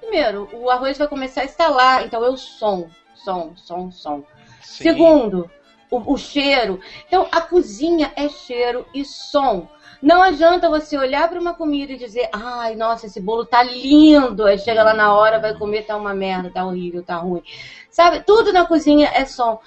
Primeiro, 0.00 0.48
o 0.52 0.70
arroz 0.70 0.98
vai 0.98 1.06
começar 1.06 1.42
a 1.42 1.44
estalar, 1.44 2.04
então 2.04 2.22
eu 2.24 2.36
som, 2.36 2.88
som, 3.14 3.52
som, 3.56 3.90
som. 3.90 4.24
Sim. 4.62 4.84
Segundo, 4.84 5.50
o, 5.90 6.14
o 6.14 6.16
cheiro. 6.16 6.80
Então, 7.06 7.28
a 7.30 7.40
cozinha 7.40 8.12
é 8.16 8.28
cheiro 8.28 8.86
e 8.94 9.04
som. 9.04 9.68
Não 10.00 10.22
adianta 10.22 10.68
você 10.70 10.96
olhar 10.96 11.28
para 11.28 11.40
uma 11.40 11.54
comida 11.54 11.92
e 11.92 11.98
dizer, 11.98 12.28
ai, 12.32 12.76
nossa, 12.76 13.06
esse 13.06 13.20
bolo 13.20 13.44
tá 13.44 13.62
lindo. 13.62 14.44
Aí 14.44 14.58
chega 14.58 14.82
lá 14.82 14.94
na 14.94 15.12
hora, 15.14 15.40
vai 15.40 15.54
comer, 15.54 15.82
tá 15.82 15.96
uma 15.96 16.14
merda, 16.14 16.50
tá 16.50 16.64
horrível, 16.64 17.02
tá 17.02 17.16
ruim. 17.16 17.42
Sabe? 17.90 18.20
Tudo 18.24 18.52
na 18.52 18.64
cozinha 18.66 19.10
é 19.12 19.24
som. 19.24 19.60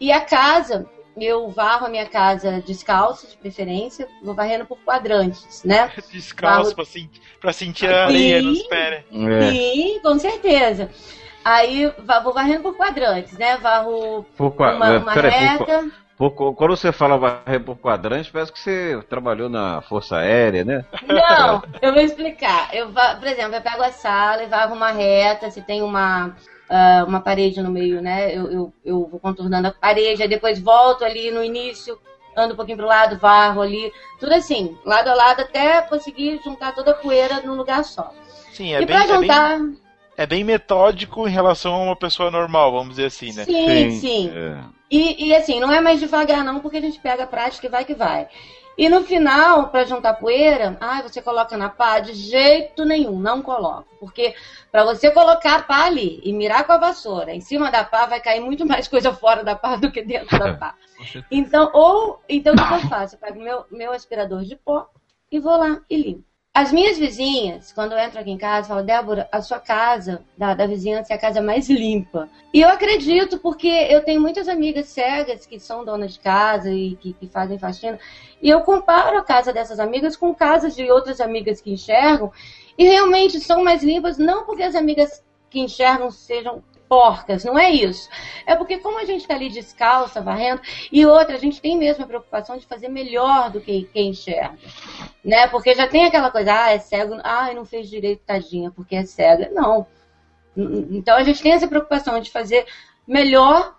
E 0.00 0.12
a 0.12 0.20
casa, 0.20 0.86
eu 1.16 1.48
varro 1.50 1.86
a 1.86 1.88
minha 1.88 2.06
casa 2.06 2.62
descalça, 2.64 3.26
de 3.26 3.36
preferência, 3.36 4.08
vou 4.22 4.34
varrendo 4.34 4.66
por 4.66 4.78
quadrantes, 4.78 5.62
né? 5.64 5.90
Descalço 6.12 6.74
pra, 6.74 6.84
sen- 6.84 7.10
pra 7.40 7.52
sentir 7.52 7.92
a 7.92 8.04
areia 8.04 8.40
nos 8.42 8.62
pés. 8.64 9.04
né? 9.10 9.48
É, 9.48 9.52
Sim, 9.52 10.00
com 10.00 10.18
certeza. 10.18 10.90
Aí 11.44 11.92
vou 12.22 12.32
varrendo 12.32 12.62
por 12.62 12.76
quadrantes, 12.76 13.36
né? 13.36 13.56
Varro 13.56 14.24
por, 14.36 14.52
qua- 14.52 14.76
uma, 14.76 14.98
uma 14.98 15.12
peraí, 15.12 15.32
reta. 15.32 15.64
por- 15.64 15.92
quando 16.30 16.76
você 16.76 16.92
fala 16.92 17.18
varrer 17.18 17.62
por 17.64 17.76
quadrante, 17.76 18.30
parece 18.30 18.52
que 18.52 18.60
você 18.60 19.02
trabalhou 19.08 19.48
na 19.48 19.82
Força 19.82 20.16
Aérea, 20.16 20.64
né? 20.64 20.84
Não, 21.06 21.62
eu 21.80 21.92
vou 21.92 22.02
explicar. 22.02 22.74
Eu, 22.74 22.88
por 22.90 23.26
exemplo, 23.26 23.54
eu 23.54 23.62
pego 23.62 23.82
a 23.82 23.90
sala 23.90 24.42
e 24.42 24.46
varro 24.46 24.74
uma 24.74 24.90
reta, 24.90 25.50
se 25.50 25.62
tem 25.62 25.82
uma, 25.82 26.36
ah, 26.68 27.04
uma 27.06 27.20
parede 27.20 27.60
no 27.62 27.70
meio, 27.70 28.00
né? 28.00 28.34
Eu, 28.34 28.50
eu, 28.50 28.74
eu 28.84 29.08
vou 29.10 29.20
contornando 29.20 29.68
a 29.68 29.72
parede, 29.72 30.22
aí 30.22 30.28
depois 30.28 30.60
volto 30.60 31.04
ali 31.04 31.30
no 31.30 31.42
início, 31.42 31.98
ando 32.36 32.54
um 32.54 32.56
pouquinho 32.56 32.78
pro 32.78 32.86
lado, 32.86 33.18
varro 33.18 33.60
ali, 33.60 33.92
tudo 34.18 34.32
assim, 34.34 34.76
lado 34.84 35.08
a 35.08 35.14
lado, 35.14 35.40
até 35.40 35.82
conseguir 35.82 36.40
juntar 36.44 36.74
toda 36.74 36.92
a 36.92 36.94
poeira 36.94 37.40
num 37.42 37.54
lugar 37.54 37.84
só. 37.84 38.12
Sim, 38.52 38.74
é 38.74 38.82
e 38.82 38.86
bem, 38.86 38.96
pra 38.96 39.04
é, 39.04 39.08
bem, 39.08 39.20
juntar. 39.20 39.60
É 40.22 40.26
bem 40.26 40.44
metódico 40.44 41.26
em 41.26 41.30
relação 41.30 41.74
a 41.74 41.78
uma 41.78 41.96
pessoa 41.96 42.30
normal, 42.30 42.70
vamos 42.72 42.90
dizer 42.90 43.06
assim, 43.06 43.32
né? 43.32 43.44
Sim, 43.44 43.90
sim. 43.98 44.32
É. 44.34 44.58
E, 44.90 45.28
e, 45.28 45.34
assim, 45.34 45.58
não 45.58 45.72
é 45.72 45.80
mais 45.80 45.98
devagar 45.98 46.44
não, 46.44 46.60
porque 46.60 46.76
a 46.76 46.80
gente 46.80 47.00
pega 47.00 47.24
a 47.24 47.26
prática 47.26 47.66
e 47.66 47.70
vai 47.70 47.84
que 47.84 47.94
vai. 47.94 48.28
E 48.76 48.88
no 48.88 49.02
final, 49.02 49.68
para 49.68 49.84
juntar 49.84 50.14
poeira, 50.14 50.76
ai, 50.80 51.02
você 51.02 51.20
coloca 51.20 51.56
na 51.56 51.68
pá? 51.68 51.98
De 51.98 52.14
jeito 52.14 52.84
nenhum, 52.84 53.18
não 53.18 53.42
coloca. 53.42 53.86
Porque 53.98 54.34
para 54.70 54.84
você 54.84 55.10
colocar 55.10 55.56
a 55.56 55.62
pá 55.62 55.84
ali 55.86 56.20
e 56.24 56.32
mirar 56.32 56.64
com 56.64 56.72
a 56.72 56.78
vassoura 56.78 57.34
em 57.34 57.40
cima 57.40 57.70
da 57.70 57.84
pá, 57.84 58.06
vai 58.06 58.20
cair 58.20 58.40
muito 58.40 58.64
mais 58.64 58.86
coisa 58.88 59.12
fora 59.12 59.42
da 59.42 59.56
pá 59.56 59.76
do 59.76 59.90
que 59.90 60.02
dentro 60.02 60.38
da 60.38 60.54
pá. 60.54 60.74
Com 60.96 61.04
certeza. 61.04 61.26
Então, 61.30 61.70
ou, 61.74 62.20
então 62.28 62.54
o 62.54 62.56
que 62.56 62.74
eu 62.74 62.88
faço? 62.88 63.16
Eu 63.16 63.18
pego 63.18 63.40
meu, 63.40 63.64
meu 63.70 63.92
aspirador 63.92 64.42
de 64.42 64.56
pó 64.56 64.88
e 65.30 65.38
vou 65.38 65.56
lá 65.56 65.80
e 65.90 65.96
limpo. 65.96 66.31
As 66.54 66.70
minhas 66.70 66.98
vizinhas, 66.98 67.72
quando 67.72 67.98
entram 67.98 68.20
aqui 68.20 68.30
em 68.30 68.36
casa, 68.36 68.68
falam, 68.68 68.84
Débora, 68.84 69.26
a 69.32 69.40
sua 69.40 69.58
casa, 69.58 70.22
da, 70.36 70.52
da 70.52 70.66
vizinhança, 70.66 71.14
é 71.14 71.16
a 71.16 71.18
casa 71.18 71.40
mais 71.40 71.70
limpa. 71.70 72.28
E 72.52 72.60
eu 72.60 72.68
acredito, 72.68 73.38
porque 73.38 73.66
eu 73.66 74.04
tenho 74.04 74.20
muitas 74.20 74.46
amigas 74.48 74.88
cegas 74.88 75.46
que 75.46 75.58
são 75.58 75.82
donas 75.82 76.12
de 76.12 76.20
casa 76.20 76.70
e 76.70 76.94
que, 76.96 77.14
que 77.14 77.26
fazem 77.26 77.58
faxina, 77.58 77.98
e 78.42 78.50
eu 78.50 78.60
comparo 78.60 79.16
a 79.16 79.24
casa 79.24 79.50
dessas 79.50 79.80
amigas 79.80 80.14
com 80.14 80.34
casas 80.34 80.76
de 80.76 80.90
outras 80.90 81.22
amigas 81.22 81.58
que 81.58 81.72
enxergam, 81.72 82.30
e 82.76 82.84
realmente 82.84 83.40
são 83.40 83.64
mais 83.64 83.82
limpas, 83.82 84.18
não 84.18 84.44
porque 84.44 84.62
as 84.62 84.74
amigas 84.74 85.24
que 85.48 85.58
enxergam 85.58 86.10
sejam 86.10 86.62
porcas, 86.92 87.42
não 87.42 87.58
é 87.58 87.70
isso. 87.70 88.06
É 88.46 88.54
porque 88.54 88.76
como 88.76 88.98
a 88.98 89.06
gente 89.06 89.22
está 89.22 89.34
ali 89.34 89.48
descalça, 89.48 90.20
varrendo, 90.20 90.60
e 90.92 91.06
outra, 91.06 91.36
a 91.36 91.38
gente 91.38 91.58
tem 91.58 91.74
mesmo 91.74 92.04
a 92.04 92.06
preocupação 92.06 92.58
de 92.58 92.66
fazer 92.66 92.90
melhor 92.90 93.50
do 93.50 93.62
que 93.62 93.84
quem 93.84 94.10
enxerga. 94.10 94.58
Né? 95.24 95.48
Porque 95.48 95.74
já 95.74 95.88
tem 95.88 96.04
aquela 96.04 96.30
coisa, 96.30 96.52
ah, 96.52 96.70
é 96.70 96.78
cego, 96.78 97.18
ah, 97.24 97.50
não 97.54 97.64
fez 97.64 97.88
direito, 97.88 98.20
tadinha, 98.26 98.70
porque 98.70 98.94
é 98.94 99.06
cega. 99.06 99.48
Não. 99.54 99.86
Então 100.54 101.16
a 101.16 101.22
gente 101.22 101.42
tem 101.42 101.52
essa 101.52 101.66
preocupação 101.66 102.20
de 102.20 102.30
fazer 102.30 102.66
melhor, 103.08 103.74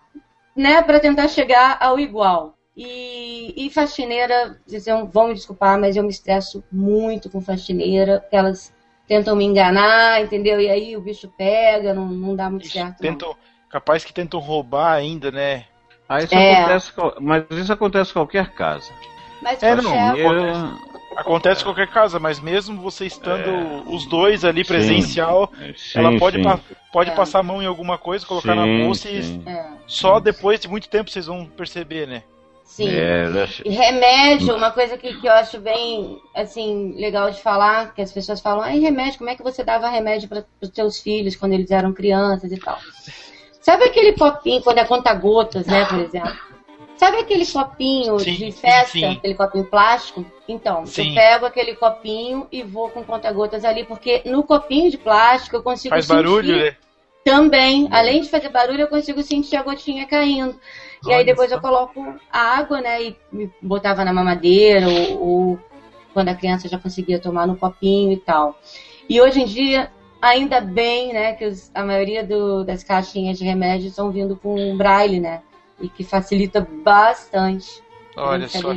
né, 0.56 0.82
para 0.82 1.00
tentar 1.00 1.28
chegar 1.28 1.78
ao 1.80 2.00
igual. 2.00 2.58
E, 2.76 3.54
e 3.56 3.70
faxineira, 3.70 4.60
vocês 4.66 4.86
vão 5.12 5.28
me 5.28 5.36
desculpar, 5.36 5.80
mas 5.80 5.96
eu 5.96 6.02
me 6.02 6.10
estresso 6.10 6.64
muito 6.72 7.30
com 7.30 7.40
faxineira, 7.40 8.22
porque 8.22 8.36
elas 8.36 8.74
tentam 9.14 9.36
me 9.36 9.46
enganar, 9.46 10.22
entendeu? 10.22 10.60
E 10.60 10.70
aí 10.70 10.98
o 10.98 11.02
bicho 11.02 11.28
pega, 11.38 11.94
não, 11.94 12.08
não 12.08 12.36
dá 12.36 12.50
muito 12.50 12.68
certo. 12.68 12.90
não. 12.90 12.96
tentam, 13.12 13.36
capaz 13.70 14.04
que 14.04 14.14
tentam 14.14 14.40
roubar 14.40 14.94
ainda, 14.94 15.32
né? 15.32 15.66
Ah, 16.10 16.20
isso 16.22 16.34
É. 16.36 16.54
acontece, 16.54 16.94
com- 16.94 17.14
mas 17.20 17.44
isso 17.52 17.72
acontece 17.72 18.10
em 18.10 18.14
qualquer 18.14 18.50
casa. 18.54 18.92
Mas 19.42 19.62
É, 19.62 19.76
não, 19.76 20.18
Eu, 20.18 20.94
Acontece 21.16 21.62
em 21.62 21.66
qualquer 21.66 21.88
casa, 21.90 22.18
mas 22.20 22.40
mesmo 22.40 22.82
você 22.82 23.06
estando 23.06 23.48
é. 23.48 23.84
os 23.86 24.04
dois 24.08 24.44
ali 24.44 24.64
presencial, 24.64 25.52
sim, 25.76 26.00
ela 26.00 26.18
pode, 26.18 26.38
sim. 26.38 26.44
pa 26.44 26.60
pode 26.92 27.12
É. 27.12 27.14
passar 27.14 27.40
a 27.40 27.44
mão 27.44 27.62
em 27.62 27.68
alguma 27.68 28.00
coisa, 28.00 28.26
colocar 28.26 28.56
na 28.56 28.64
Sim, 28.64 28.84
bolsa 28.84 29.10
e 29.12 29.22
sim. 29.22 29.44
É, 29.46 29.64
só 29.86 30.20
depois 30.20 30.60
de 30.60 30.68
muito 30.68 30.90
tempo 30.90 31.12
vocês 31.12 31.28
vão 31.28 31.46
perceber, 31.46 32.08
né? 32.08 32.24
Sim. 32.64 32.90
É, 32.90 33.26
E 33.66 33.70
remédio, 33.70 34.56
uma 34.56 34.72
coisa 34.72 34.98
que, 34.98 35.20
que 35.20 35.28
eu 35.28 35.34
acho 35.34 35.60
bem, 35.60 36.20
assim, 36.36 36.94
legal 36.98 37.30
de 37.32 37.42
falar, 37.42 37.94
que 37.94 38.02
as 38.02 38.12
pessoas 38.12 38.42
falam, 38.42 38.64
ai, 38.64 38.80
remédio, 38.80 39.18
como 39.18 39.30
é 39.30 39.36
que 39.36 39.44
você 39.44 39.64
dava 39.64 39.90
remédio 39.90 40.28
para 40.30 40.46
os 40.62 40.70
seus 40.74 41.00
filhos 41.00 41.36
quando 41.36 41.54
eles 41.54 41.72
eram 41.72 41.94
crianças 41.94 42.52
e 42.52 42.58
tal? 42.58 42.80
Sabe 43.62 43.86
aquele 43.86 44.14
copinho, 44.14 44.62
quando 44.62 44.80
é 44.80 44.86
conta-gotas, 44.86 45.66
né, 45.66 45.86
por 45.86 46.00
exemplo? 46.00 46.54
Sabe 46.98 47.18
aquele 47.18 47.46
copinho 47.46 48.20
Sim, 48.20 48.34
de 48.34 48.52
festa, 48.52 48.92
sim. 48.92 49.06
aquele 49.06 49.36
copinho 49.36 49.66
plástico? 49.66 50.26
Então, 50.48 50.86
Sim. 50.86 51.10
eu 51.10 51.16
pego 51.16 51.46
aquele 51.46 51.76
copinho 51.76 52.48
e 52.52 52.64
vou 52.64 52.90
com 52.90 53.04
conta-gotas 53.04 53.66
ali, 53.66 53.84
porque 53.84 54.22
no 54.26 54.44
copinho 54.44 54.92
de 54.92 54.98
plástico 54.98 55.56
eu 55.56 55.64
consigo 55.64 55.94
Faz 55.94 56.06
sentir 56.06 56.16
barulho, 56.16 56.58
né? 56.58 56.76
Também, 57.24 57.88
além 57.92 58.22
de 58.22 58.30
fazer 58.30 58.50
barulho, 58.50 58.82
eu 58.82 58.88
consigo 58.88 59.22
sentir 59.22 59.56
a 59.56 59.64
gotinha 59.64 60.06
caindo. 60.08 60.56
E 61.06 61.10
aí 61.10 61.18
Olha 61.18 61.26
depois 61.26 61.50
só. 61.50 61.56
eu 61.56 61.62
coloco 61.62 62.16
a 62.32 62.40
água, 62.58 62.82
né? 62.82 63.04
E 63.04 63.18
me 63.32 63.52
botava 63.62 64.06
na 64.06 64.14
mamadeira, 64.14 64.88
ou, 64.88 65.22
ou 65.22 65.60
quando 66.14 66.30
a 66.30 66.36
criança 66.36 66.68
já 66.70 66.78
conseguia 66.78 67.20
tomar 67.20 67.48
no 67.48 67.56
copinho 67.58 68.12
e 68.12 68.18
tal. 68.18 68.58
E 69.10 69.20
hoje 69.20 69.42
em 69.42 69.46
dia, 69.46 69.92
ainda 70.22 70.62
bem, 70.62 71.12
né, 71.12 71.34
que 71.34 71.46
os- 71.46 71.72
a 71.74 71.84
maioria 71.84 72.24
do- 72.24 72.64
das 72.64 72.84
caixinhas 72.84 73.38
de 73.38 73.44
remédio 73.44 73.88
estão 73.88 74.12
vindo 74.12 74.36
com 74.38 74.78
braille, 74.78 75.20
né? 75.20 75.42
E 75.82 75.90
que 75.90 76.04
facilita 76.04 76.66
bastante. 76.84 77.84
Olha 78.16 78.48
só. 78.48 78.76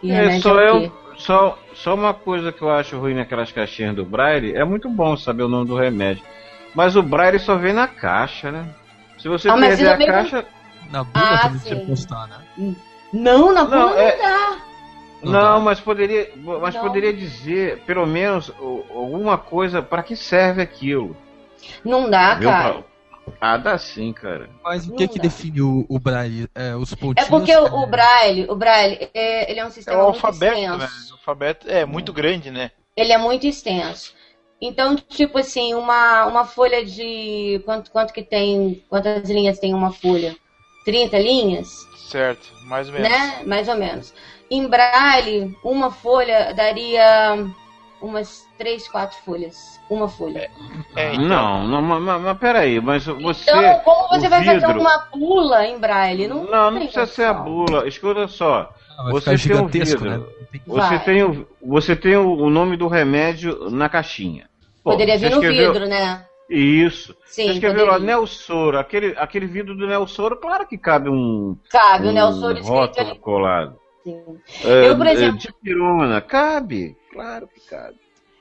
Que 0.00 0.12
É, 0.12 0.38
só, 0.40 0.60
é 0.60 0.72
o 0.72 0.76
eu, 0.76 0.80
quê. 0.82 0.90
só, 1.16 1.58
só 1.72 1.94
uma 1.94 2.12
coisa 2.12 2.52
que 2.52 2.60
eu 2.60 2.68
acho 2.68 2.98
ruim 2.98 3.14
naquelas 3.14 3.50
caixinhas 3.52 3.94
do 3.94 4.04
Braille, 4.04 4.52
é 4.54 4.64
muito 4.64 4.90
bom 4.90 5.16
saber 5.16 5.44
o 5.44 5.48
nome 5.48 5.66
do 5.66 5.76
remédio. 5.76 6.22
Mas 6.74 6.96
o 6.96 7.02
Braille 7.02 7.38
só 7.38 7.56
vem 7.56 7.72
na 7.72 7.86
caixa, 7.86 8.50
né? 8.50 8.66
Se 9.18 9.28
você 9.28 9.48
Ah, 9.48 9.54
perder 9.56 9.88
a 9.88 9.92
também 9.92 10.06
não- 10.08 10.14
caixa. 10.14 10.46
Na 10.90 11.04
bula 11.04 11.24
Ah, 11.26 11.38
também 11.38 11.58
sim. 11.60 11.68
precisa 11.68 11.86
postar, 11.86 12.26
né? 12.28 12.74
Não, 13.12 13.52
na 13.52 13.64
bula 13.64 13.76
Não, 13.76 13.90
não, 13.90 13.98
é- 13.98 14.16
dá. 14.16 14.56
Não 15.22 15.32
Não, 15.32 15.40
dá. 15.40 15.60
mas 15.60 15.80
poderia, 15.80 16.30
mas 16.60 16.74
Não. 16.74 16.82
poderia 16.82 17.12
dizer, 17.12 17.80
pelo 17.86 18.06
menos, 18.06 18.52
alguma 18.58 19.38
coisa 19.38 19.80
para 19.80 20.02
que 20.02 20.14
serve 20.14 20.60
aquilo. 20.60 21.16
Não 21.84 22.10
dá, 22.10 22.34
Viu, 22.34 22.50
cara. 22.50 22.68
Paulo? 22.70 22.84
Ah, 23.40 23.56
dá 23.56 23.78
sim, 23.78 24.12
cara. 24.12 24.50
Mas 24.62 24.86
o 24.86 24.90
Não 24.90 24.96
que 24.96 25.08
que 25.08 25.16
dá. 25.18 25.22
define 25.22 25.62
o, 25.62 25.86
o 25.88 25.98
Braille? 25.98 26.46
É, 26.54 26.74
os 26.76 26.92
É 26.92 26.96
pontinhos? 26.96 27.30
porque 27.30 27.56
o, 27.56 27.64
o 27.82 27.86
Braille, 27.86 28.46
o 28.50 28.54
Braille, 28.54 29.08
é, 29.14 29.50
ele 29.50 29.60
é 29.60 29.64
um 29.64 29.68
É 29.68 29.70
sistema 29.70 29.98
o 29.98 30.02
muito 30.10 30.16
alfabeto, 30.16 30.54
extenso. 30.58 30.76
né? 30.78 30.88
O 31.10 31.12
alfabeto 31.14 31.70
é 31.70 31.86
muito 31.86 32.12
grande, 32.12 32.50
né? 32.50 32.70
Ele 32.94 33.12
é 33.12 33.16
muito 33.18 33.46
extenso. 33.46 34.12
Então, 34.60 34.96
tipo 34.96 35.38
assim, 35.38 35.74
uma, 35.74 36.26
uma 36.26 36.44
folha 36.44 36.84
de. 36.84 37.60
Quanto, 37.64 37.90
quanto 37.90 38.12
que 38.12 38.22
tem. 38.22 38.82
Quantas 38.88 39.28
linhas 39.28 39.58
tem 39.58 39.74
uma 39.74 39.92
folha? 39.92 40.36
30 40.84 41.18
linhas? 41.18 41.68
Certo, 41.96 42.52
mais 42.66 42.88
ou 42.88 42.94
menos. 42.94 43.08
Né? 43.08 43.42
Mais 43.44 43.68
ou 43.68 43.76
menos. 43.76 44.14
Em 44.50 44.66
braille, 44.68 45.56
uma 45.64 45.90
folha 45.90 46.52
daria 46.54 47.36
umas 48.00 48.46
3, 48.58 48.86
4 48.88 49.16
folhas. 49.24 49.80
Uma 49.90 50.08
folha. 50.08 50.50
É, 50.96 51.14
então, 51.14 51.26
Não, 51.26 51.66
não, 51.68 51.82
mas, 51.82 52.02
mas, 52.02 52.22
mas 52.22 52.38
peraí, 52.38 52.80
mas 52.80 53.04
você. 53.04 53.50
então, 53.50 53.80
como 53.80 54.08
você 54.08 54.28
vai 54.28 54.44
fazer 54.44 54.66
vidro- 54.66 54.80
uma 54.80 54.98
bula 55.14 55.66
em 55.66 55.78
braille? 55.78 56.26
Não, 56.28 56.44
Não, 56.44 56.70
não 56.70 56.78
precisa 56.80 57.06
ser 57.06 57.24
a 57.24 57.34
bula. 57.34 57.86
Escuta 57.88 58.28
só. 58.28 58.72
Ah, 58.96 59.02
vai 59.04 59.12
Você 59.12 59.36
ficar 59.36 59.54
tem 59.54 59.62
um 59.62 59.68
gigantesco, 59.68 60.04
vidro. 60.04 60.20
né? 60.20 60.43
Você 60.66 60.96
Vai. 60.96 61.04
tem, 61.04 61.22
o, 61.24 61.46
você 61.62 61.96
tem 61.96 62.16
o, 62.16 62.32
o 62.36 62.50
nome 62.50 62.76
do 62.76 62.86
remédio 62.88 63.70
na 63.70 63.88
caixinha. 63.88 64.48
Pô, 64.82 64.92
Poderia 64.92 65.16
vir 65.18 65.30
no 65.30 65.36
escreveu- 65.42 65.72
vidro, 65.72 65.88
né? 65.88 66.24
Isso. 66.48 67.16
Sim, 67.26 67.44
você 67.46 67.52
escreveu 67.54 67.86
lá 67.86 67.92
poderia. 67.94 68.14
Nelsoro, 68.16 68.78
aquele, 68.78 69.14
aquele 69.16 69.46
vidro 69.46 69.74
do 69.74 69.86
Nelsoro, 69.86 70.36
claro 70.36 70.66
que 70.66 70.76
cabe 70.76 71.08
um, 71.08 71.56
Cabe, 71.70 72.06
o 72.06 72.10
um 72.10 72.12
Nelson 72.12 72.50
escrito 72.50 72.68
rótulo 72.68 73.10
ali. 73.10 73.18
colado. 73.18 73.78
Sim. 74.04 74.22
É, 74.64 74.88
Eu, 74.90 74.96
por 74.96 75.06
é, 75.06 75.12
exemplo- 75.14 75.40
pirona, 75.62 76.20
cabe, 76.20 76.94
claro 77.10 77.48
que 77.48 77.60
cabe. 77.68 77.96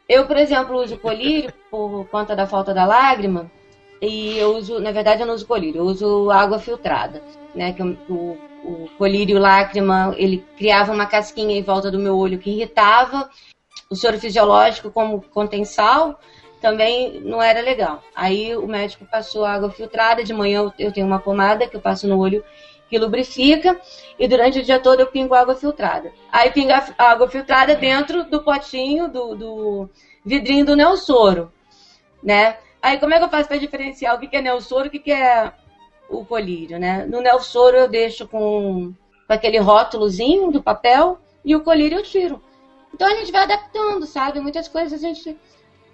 Eu, 0.10 0.28
por 0.28 0.36
exemplo, 0.36 0.76
uso 0.82 0.98
colírio 0.98 1.52
por 1.72 2.06
conta 2.12 2.36
da 2.36 2.46
falta 2.46 2.74
da 2.74 2.86
lágrima. 2.86 3.50
E 4.02 4.38
eu 4.38 4.58
uso, 4.58 4.82
na 4.82 4.92
verdade, 4.92 5.22
eu 5.22 5.26
não 5.26 5.34
uso 5.34 5.48
colírio, 5.48 5.80
eu 5.80 5.86
uso 5.86 6.30
água 6.30 6.60
filtrada. 6.60 7.24
Né? 7.56 7.72
Que 7.72 7.82
o, 7.82 7.98
o, 8.10 8.38
o 8.64 8.90
colírio 8.98 9.38
lágrima, 9.40 10.14
ele 10.18 10.46
criava 10.58 10.92
uma 10.92 11.06
casquinha 11.06 11.58
em 11.58 11.62
volta 11.62 11.92
do 11.92 12.00
meu 12.00 12.18
olho 12.18 12.40
que 12.40 12.50
irritava. 12.50 13.30
O 13.90 13.96
soro 13.96 14.20
fisiológico, 14.20 14.90
como 14.90 15.22
contém 15.22 15.66
sal, 15.66 16.20
também 16.62 17.20
não 17.22 17.42
era 17.42 17.62
legal. 17.62 18.02
Aí 18.16 18.56
o 18.56 18.66
médico 18.66 19.06
passou 19.06 19.46
água 19.46 19.70
filtrada. 19.70 20.24
De 20.24 20.34
manhã 20.34 20.72
eu- 20.80 20.92
tenho 20.92 21.06
uma 21.06 21.20
pomada 21.20 21.68
que 21.68 21.76
eu 21.76 21.82
passo 21.82 22.08
no 22.08 22.18
olho 22.18 22.44
que 22.90 22.98
lubrifica. 22.98 23.80
E 24.18 24.28
durante 24.28 24.60
o 24.60 24.64
dia 24.64 24.80
todo 24.80 25.02
eu 25.02 25.08
pingo 25.08 25.34
água 25.34 25.56
filtrada. 25.56 26.12
Aí 26.32 26.52
pinga 26.52 26.86
água 26.98 27.28
filtrada 27.28 27.76
dentro 27.76 28.24
do 28.24 28.42
potinho, 28.44 29.10
do, 29.10 29.36
do 29.36 29.90
vidrinho 30.26 30.66
do 30.66 30.76
Nelsoro, 30.76 31.52
né? 32.24 32.58
Aí 32.82 32.98
como 32.98 33.14
é 33.14 33.18
que 33.18 33.26
eu 33.26 33.30
faço 33.30 33.48
para 33.48 33.58
diferenciar 33.58 34.16
o 34.16 34.20
que 34.20 34.36
é 34.36 34.42
Nelsoro 34.42 34.90
e 34.92 34.98
o 34.98 35.02
que 35.02 35.12
é 35.12 35.52
o 36.14 36.26
colírio, 36.26 36.80
né? 36.80 37.06
No 37.06 37.22
Nelsoro 37.22 37.78
eu 37.78 37.88
deixo 37.88 38.28
com, 38.28 38.94
com 39.28 39.34
aquele 39.34 39.58
rótulozinho 39.58 40.52
do 40.52 40.62
papel 40.62 41.20
e 41.44 41.56
o 41.56 41.62
colírio 41.62 42.00
eu 42.00 42.04
tiro. 42.04 42.42
Então 42.94 43.08
a 43.08 43.16
gente 43.16 43.32
vai 43.32 43.44
adaptando, 43.44 44.06
sabe? 44.06 44.40
Muitas 44.40 44.68
coisas 44.68 44.94
a 44.94 45.08
gente 45.08 45.38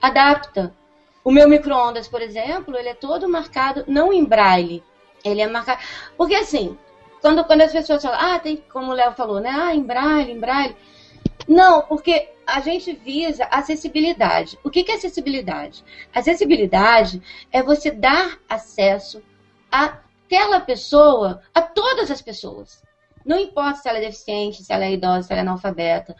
adapta. 0.02 0.74
O 1.24 1.32
meu 1.32 1.48
micro-ondas, 1.48 2.08
por 2.08 2.22
exemplo, 2.22 2.78
ele 2.78 2.90
é 2.90 2.94
todo 2.94 3.30
marcado, 3.30 3.84
não 3.88 4.12
em 4.12 4.24
braille. 4.24 4.84
Ele 5.24 5.42
é 5.42 5.48
marcado. 5.48 5.82
Porque 6.18 6.36
assim, 6.36 6.78
quando, 7.22 7.44
quando 7.46 7.62
as 7.62 7.72
pessoas 7.72 8.02
falam, 8.02 8.20
ah, 8.20 8.40
tem, 8.40 8.64
como 8.72 8.92
o 8.92 8.96
Léo 8.96 9.14
falou, 9.14 9.40
né? 9.40 9.50
Ah, 9.50 9.76
em 9.76 9.84
braille, 9.84 10.32
em 10.32 10.40
braille. 10.40 10.76
Não, 11.48 11.82
porque 11.82 12.30
a 12.46 12.60
gente 12.62 12.94
visa 12.94 13.46
acessibilidade. 13.46 14.58
O 14.64 14.70
que 14.70 14.90
é 14.90 14.96
acessibilidade? 14.96 15.84
Acessibilidade 16.14 17.22
é 17.52 17.62
você 17.62 17.92
dar 17.92 18.38
acesso 18.48 19.22
àquela 20.30 20.60
pessoa, 20.60 21.42
a 21.54 21.62
todas 21.62 22.12
as 22.12 22.22
pessoas. 22.22 22.84
Não 23.26 23.38
importa 23.40 23.80
se 23.80 23.90
ela 23.90 23.98
é 23.98 24.02
deficiente, 24.02 24.64
se 24.64 24.72
ela 24.72 24.86
é 24.86 24.94
idosa, 24.94 25.24
se 25.24 25.34
ela 25.34 25.42
é 25.42 25.44
analfabeta. 25.44 26.16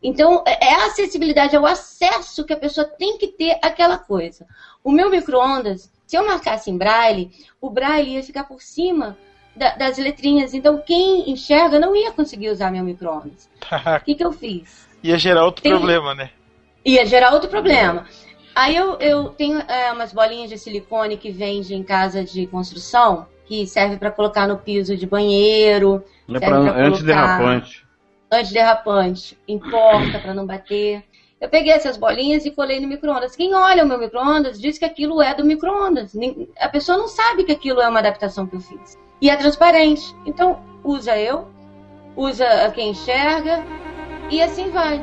Então, 0.00 0.44
é 0.46 0.74
a 0.74 0.86
acessibilidade, 0.86 1.56
é 1.56 1.60
o 1.60 1.66
acesso 1.66 2.44
que 2.44 2.52
a 2.52 2.56
pessoa 2.56 2.86
tem 2.86 3.18
que 3.18 3.26
ter 3.26 3.58
àquela 3.60 3.98
coisa. 3.98 4.46
O 4.82 4.92
meu 4.92 5.10
micro-ondas, 5.10 5.90
se 6.06 6.16
eu 6.16 6.24
marcasse 6.24 6.70
em 6.70 6.78
braille, 6.78 7.30
o 7.60 7.68
braille 7.68 8.14
ia 8.14 8.22
ficar 8.22 8.44
por 8.44 8.62
cima 8.62 9.18
da- 9.56 9.74
das 9.74 9.98
letrinhas. 9.98 10.54
Então, 10.54 10.78
quem 10.80 11.28
enxerga 11.28 11.80
não 11.80 11.96
ia 11.96 12.12
conseguir 12.12 12.50
usar 12.50 12.70
meu 12.70 12.84
micro-ondas. 12.84 13.48
O 13.56 13.60
que, 14.04 14.14
que 14.14 14.24
eu 14.24 14.30
fiz? 14.30 14.86
Ia 15.02 15.18
gerar 15.18 15.44
outro 15.44 15.62
Tem- 15.64 15.72
problema, 15.72 16.14
né? 16.14 16.30
Ia 16.84 17.04
gerar 17.04 17.32
outro 17.34 17.48
problema. 17.50 18.06
Aí 18.54 18.74
eu, 18.74 18.94
eu 18.98 19.28
tenho 19.30 19.58
é, 19.60 19.92
umas 19.92 20.12
bolinhas 20.12 20.48
de 20.48 20.56
silicone 20.58 21.16
que 21.16 21.30
vende 21.30 21.74
em 21.74 21.82
casa 21.82 22.24
de 22.24 22.46
construção, 22.46 23.26
que 23.48 23.66
serve 23.66 23.96
para 23.96 24.10
colocar 24.10 24.46
no 24.46 24.58
piso 24.58 24.94
de 24.96 25.06
banheiro, 25.06 26.04
É 26.28 26.38
pra, 26.38 26.60
pra 26.60 26.86
antiderrapante. 26.86 27.86
antiderrapante, 28.30 29.38
em 29.48 29.58
porta 29.58 30.18
para 30.18 30.34
não 30.34 30.46
bater. 30.46 31.02
Eu 31.40 31.48
peguei 31.48 31.72
essas 31.72 31.96
bolinhas 31.96 32.44
e 32.44 32.50
colei 32.50 32.78
no 32.80 32.88
micro-ondas. 32.88 33.34
Quem 33.34 33.54
olha 33.54 33.84
o 33.84 33.88
meu 33.88 33.98
micro-ondas 33.98 34.60
diz 34.60 34.76
que 34.76 34.84
aquilo 34.84 35.22
é 35.22 35.34
do 35.34 35.44
micro-ondas. 35.44 36.12
A 36.60 36.68
pessoa 36.68 36.98
não 36.98 37.08
sabe 37.08 37.44
que 37.44 37.52
aquilo 37.52 37.80
é 37.80 37.88
uma 37.88 38.00
adaptação 38.00 38.46
que 38.46 38.56
eu 38.56 38.60
fiz. 38.60 38.98
E 39.20 39.30
é 39.30 39.36
transparente. 39.36 40.14
Então, 40.26 40.60
usa 40.84 41.16
eu, 41.16 41.48
usa 42.16 42.44
quem 42.74 42.90
enxerga 42.90 43.64
e 44.30 44.42
assim 44.42 44.70
vai. 44.70 45.00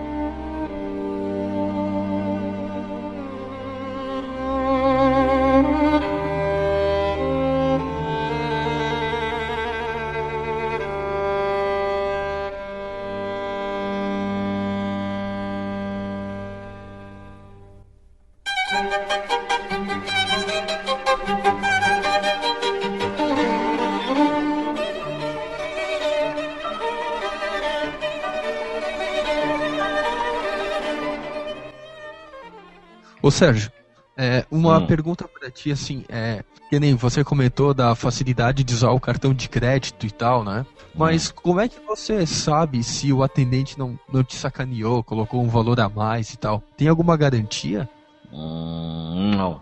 Ô 33.26 33.32
Sérgio, 33.32 33.72
É, 34.18 34.46
uma 34.50 34.78
Hum. 34.78 34.86
pergunta 34.86 35.28
pra 35.28 35.52
ti, 35.52 35.72
assim, 35.74 36.06
é. 36.08 36.42
Que 36.70 36.80
nem 36.80 36.96
você 36.96 37.22
comentou 37.22 37.74
da 37.74 37.94
facilidade 37.96 38.64
de 38.64 38.74
usar 38.74 38.92
o 38.92 39.00
cartão 39.00 39.34
de 39.34 39.50
crédito 39.50 40.06
e 40.06 40.12
tal, 40.12 40.42
né? 40.42 40.66
Mas 40.96 41.32
como 41.34 41.60
é 41.60 41.68
que 41.68 41.80
você 41.86 42.26
sabe 42.26 42.82
se 42.82 43.12
o 43.12 43.24
atendente 43.24 43.78
não, 43.78 44.00
não 44.08 44.24
te 44.24 44.36
sacaneou, 44.38 45.04
colocou 45.04 45.44
um 45.44 45.50
valor 45.50 45.78
a 45.82 45.90
mais 45.90 46.34
e 46.34 46.38
tal? 46.38 46.64
Tem 46.78 46.88
alguma 46.88 47.18
garantia? 47.18 47.90
Hum, 48.32 49.32
não. 49.36 49.62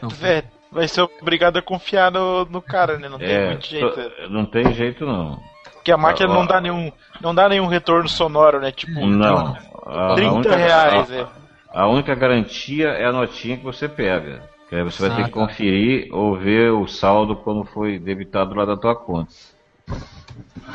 Não. 0.00 0.10
É, 0.22 0.44
vai 0.70 0.86
ser 0.86 1.00
obrigado 1.20 1.56
a 1.56 1.62
confiar 1.62 2.12
no, 2.12 2.44
no 2.44 2.62
cara, 2.62 2.96
né? 2.98 3.08
Não 3.08 3.18
tem 3.18 3.28
É, 3.28 3.46
muito 3.50 3.66
jeito. 3.66 3.90
to- 3.92 4.28
não 4.30 4.46
tem 4.46 4.72
jeito 4.72 5.04
não. 5.04 5.40
Porque 5.72 5.90
a 5.90 5.96
máquina 5.96 6.30
Ó, 6.30 6.34
não 6.34 6.46
dá 6.46 6.60
nenhum, 6.60 6.92
não 7.20 7.34
dá 7.34 7.48
nenhum 7.48 7.66
retorno 7.66 8.08
sonoro, 8.08 8.60
né? 8.60 8.70
Tipo, 8.70 9.04
Não. 9.04 9.56
A, 9.84 10.14
30 10.14 10.28
a 10.28 10.32
única, 10.34 10.56
reais, 10.56 11.10
a, 11.10 11.14
é. 11.16 11.43
A 11.74 11.86
única 11.88 12.14
garantia 12.14 12.88
é 12.88 13.04
a 13.06 13.12
notinha 13.12 13.56
que 13.56 13.64
você 13.64 13.88
pega. 13.88 14.48
Que 14.68 14.76
aí 14.76 14.82
você 14.82 15.02
vai 15.02 15.10
Ah, 15.10 15.16
ter 15.16 15.24
que 15.24 15.30
tá. 15.30 15.34
conferir 15.40 16.08
ou 16.12 16.36
ver 16.38 16.72
o 16.72 16.86
saldo 16.86 17.36
quando 17.36 17.64
foi 17.64 17.98
debitado 17.98 18.54
lá 18.54 18.64
da 18.64 18.76
tua 18.76 18.96
conta. 18.96 19.32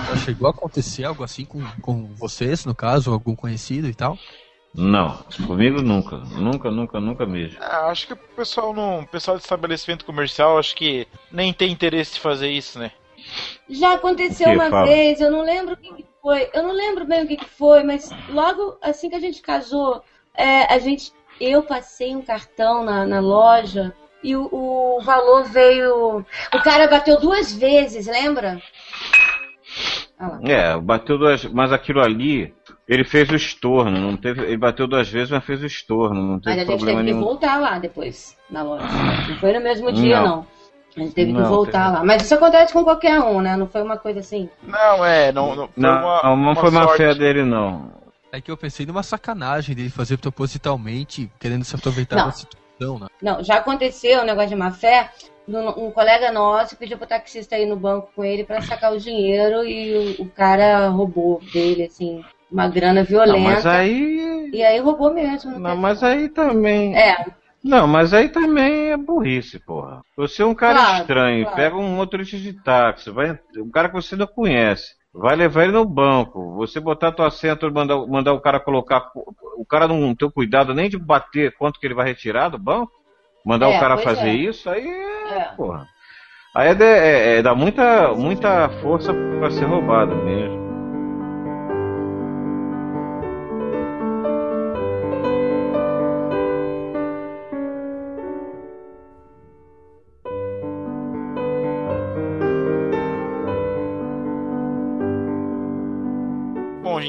Já 0.07 0.15
chegou 0.17 0.47
a 0.47 0.51
acontecer 0.51 1.03
algo 1.03 1.23
assim 1.23 1.45
com, 1.45 1.61
com 1.81 2.13
vocês, 2.15 2.65
no 2.65 2.75
caso, 2.75 3.11
algum 3.11 3.35
conhecido 3.35 3.87
e 3.87 3.93
tal? 3.95 4.17
Não, 4.73 5.17
comigo 5.47 5.81
nunca. 5.81 6.17
Nunca, 6.17 6.69
nunca, 6.69 6.99
nunca 6.99 7.25
mesmo. 7.25 7.57
Ah, 7.59 7.87
acho 7.87 8.05
que 8.07 8.13
o 8.13 8.17
pessoal 8.17 8.73
não. 8.73 8.99
O 9.01 9.07
pessoal 9.07 9.37
de 9.37 9.43
estabelecimento 9.43 10.05
comercial 10.05 10.59
acho 10.59 10.75
que 10.75 11.07
nem 11.31 11.51
tem 11.51 11.71
interesse 11.71 12.13
de 12.15 12.19
fazer 12.19 12.49
isso, 12.51 12.77
né? 12.77 12.91
Já 13.69 13.93
aconteceu 13.93 14.51
uma 14.51 14.69
Fábio? 14.69 14.93
vez, 14.93 15.19
eu 15.21 15.31
não 15.31 15.41
lembro 15.41 15.73
o 15.73 15.77
que, 15.77 15.93
que 15.93 16.05
foi, 16.21 16.49
eu 16.53 16.63
não 16.63 16.71
lembro 16.71 17.05
bem 17.05 17.23
o 17.23 17.27
que, 17.27 17.37
que 17.37 17.49
foi, 17.49 17.83
mas 17.83 18.09
logo 18.29 18.77
assim 18.81 19.09
que 19.09 19.15
a 19.15 19.19
gente 19.19 19.41
casou, 19.41 20.03
é, 20.35 20.73
a 20.73 20.77
gente, 20.79 21.11
eu 21.39 21.63
passei 21.63 22.15
um 22.15 22.21
cartão 22.21 22.83
na, 22.83 23.05
na 23.05 23.19
loja 23.19 23.93
e 24.23 24.35
o, 24.35 24.47
o 24.51 24.99
valor 25.01 25.43
veio. 25.45 26.25
O 26.53 26.59
cara 26.63 26.87
bateu 26.87 27.19
duas 27.19 27.53
vezes, 27.53 28.07
lembra? 28.07 28.61
Lá. 30.19 30.39
É, 30.43 30.77
bateu 30.77 31.17
duas. 31.17 31.45
Mas 31.45 31.71
aquilo 31.71 32.01
ali, 32.01 32.53
ele 32.87 33.03
fez 33.05 33.29
o 33.29 33.35
estorno. 33.35 33.97
Não 33.99 34.17
teve, 34.17 34.41
ele 34.41 34.57
bateu 34.57 34.87
duas 34.87 35.07
vezes, 35.09 35.31
mas 35.31 35.43
fez 35.45 35.61
o 35.63 35.65
estorno. 35.65 36.21
Não 36.21 36.33
Mas 36.33 36.41
teve 36.43 36.55
a 36.55 36.59
gente 36.65 36.67
problema 36.67 36.99
teve 36.99 37.07
que 37.11 37.13
nenhum. 37.13 37.25
voltar 37.25 37.59
lá 37.59 37.79
depois, 37.79 38.35
na 38.49 38.61
loja. 38.63 38.85
Não 39.29 39.37
foi 39.37 39.53
no 39.53 39.61
mesmo 39.61 39.91
dia, 39.93 40.19
Não. 40.19 40.27
não. 40.27 40.47
A 40.97 40.99
gente 41.01 41.13
teve 41.13 41.31
que 41.31 41.39
Não, 41.39 41.47
voltar 41.47 41.85
teve- 41.85 41.97
lá. 41.99 42.03
Mas 42.03 42.23
isso 42.23 42.33
acontece 42.35 42.73
com 42.73 42.83
qualquer 42.83 43.21
um, 43.21 43.39
né? 43.39 43.55
Não 43.55 43.67
foi 43.67 43.81
uma 43.81 43.95
coisa 43.95 44.19
assim. 44.19 44.49
Não, 44.63 45.05
é, 45.05 45.31
não, 45.31 45.55
não 45.55 45.67
foi 45.67 45.73
Não, 45.77 45.89
uma, 45.91 46.21
não, 46.23 46.35
não 46.35 46.43
uma 46.51 46.55
foi 46.55 46.71
má 46.71 46.83
sorte. 46.83 46.97
fé 46.97 47.15
dele, 47.15 47.43
não. 47.45 47.91
É 48.31 48.39
que 48.39 48.51
eu 48.51 48.57
pensei 48.57 48.85
numa 48.85 49.01
sacanagem 49.03 49.75
dele 49.75 49.89
fazer 49.89 50.17
propositalmente, 50.17 51.31
querendo 51.39 51.63
se 51.63 51.75
aproveitar 51.75 52.17
Não. 52.17 52.25
da 52.25 52.31
situação, 52.31 52.99
né? 52.99 53.07
Não, 53.21 53.43
já 53.43 53.55
aconteceu 53.55 54.21
um 54.21 54.25
negócio 54.25 54.49
de 54.49 54.55
má 54.55 54.71
fé. 54.71 55.09
Um 55.47 55.89
colega 55.89 56.31
nosso 56.31 56.75
pediu 56.77 56.95
pro 56.95 57.07
taxista 57.07 57.57
ir 57.57 57.65
no 57.65 57.75
banco 57.75 58.11
com 58.15 58.23
ele 58.23 58.43
pra 58.43 58.61
sacar 58.61 58.93
o 58.93 58.99
dinheiro 58.99 59.63
e 59.65 60.15
o, 60.19 60.23
o 60.23 60.29
cara 60.29 60.89
roubou 60.89 61.41
dele, 61.51 61.85
assim, 61.85 62.23
uma 62.51 62.67
grana 62.67 62.99
Não, 63.01 63.05
violenta. 63.07 63.39
mas 63.39 63.65
aí. 63.65 64.51
E 64.53 64.63
aí 64.63 64.79
roubou 64.79 65.11
mesmo. 65.11 65.57
Não, 65.57 65.71
teve- 65.71 65.81
mas 65.81 66.03
aí 66.03 66.29
também. 66.29 66.95
É, 66.95 67.25
Não, 67.63 67.87
mas 67.87 68.13
aí 68.13 68.29
também 68.29 68.91
é 68.91 68.97
burrice, 68.97 69.57
porra. 69.57 70.01
Você 70.15 70.43
é 70.43 70.45
um 70.45 70.53
cara 70.53 70.75
Claro, 70.79 71.01
estranho, 71.01 71.43
claro. 71.45 71.55
pega 71.57 71.75
um 71.77 71.95
motorista 71.95 72.37
de 72.37 72.53
táxi, 72.53 73.09
vai, 73.09 73.37
um 73.57 73.71
cara 73.71 73.89
que 73.89 73.95
você 73.95 74.15
não 74.15 74.27
conhece, 74.27 74.93
vai 75.13 75.35
levar 75.35 75.63
ele 75.63 75.71
no 75.73 75.85
banco, 75.85 76.53
você 76.55 76.79
botar 76.79 77.11
tua 77.11 77.31
senha, 77.31 77.55
tu 77.55 77.71
mandar, 77.71 77.97
mandar 78.07 78.33
o 78.33 78.39
cara 78.41 78.59
colocar, 78.59 79.11
o 79.57 79.65
cara 79.65 79.87
não 79.87 80.13
tem 80.15 80.29
cuidado 80.29 80.73
nem 80.73 80.89
de 80.89 80.97
bater 80.97 81.55
quanto 81.57 81.79
que 81.79 81.87
ele 81.87 81.93
vai 81.95 82.05
retirar 82.07 82.49
do 82.49 82.57
banco, 82.57 82.91
mandar 83.45 83.69
É, 83.71 83.77
o 83.77 83.79
cara 83.79 83.97
fazer 83.97 84.29
é. 84.29 84.33
isso, 84.33 84.69
aí 84.69 84.87
é, 84.87 85.37
é. 85.37 85.43
porra. 85.55 85.87
Aí 86.55 86.69
é, 86.69 86.75
de- 86.75 86.83
é, 86.83 87.37
é 87.37 87.41
dá 87.41 87.53
muita, 87.55 88.13
muita 88.15 88.69
força 88.81 89.13
pra 89.39 89.51
ser 89.51 89.65
roubado 89.65 90.15
mesmo. 90.15 90.58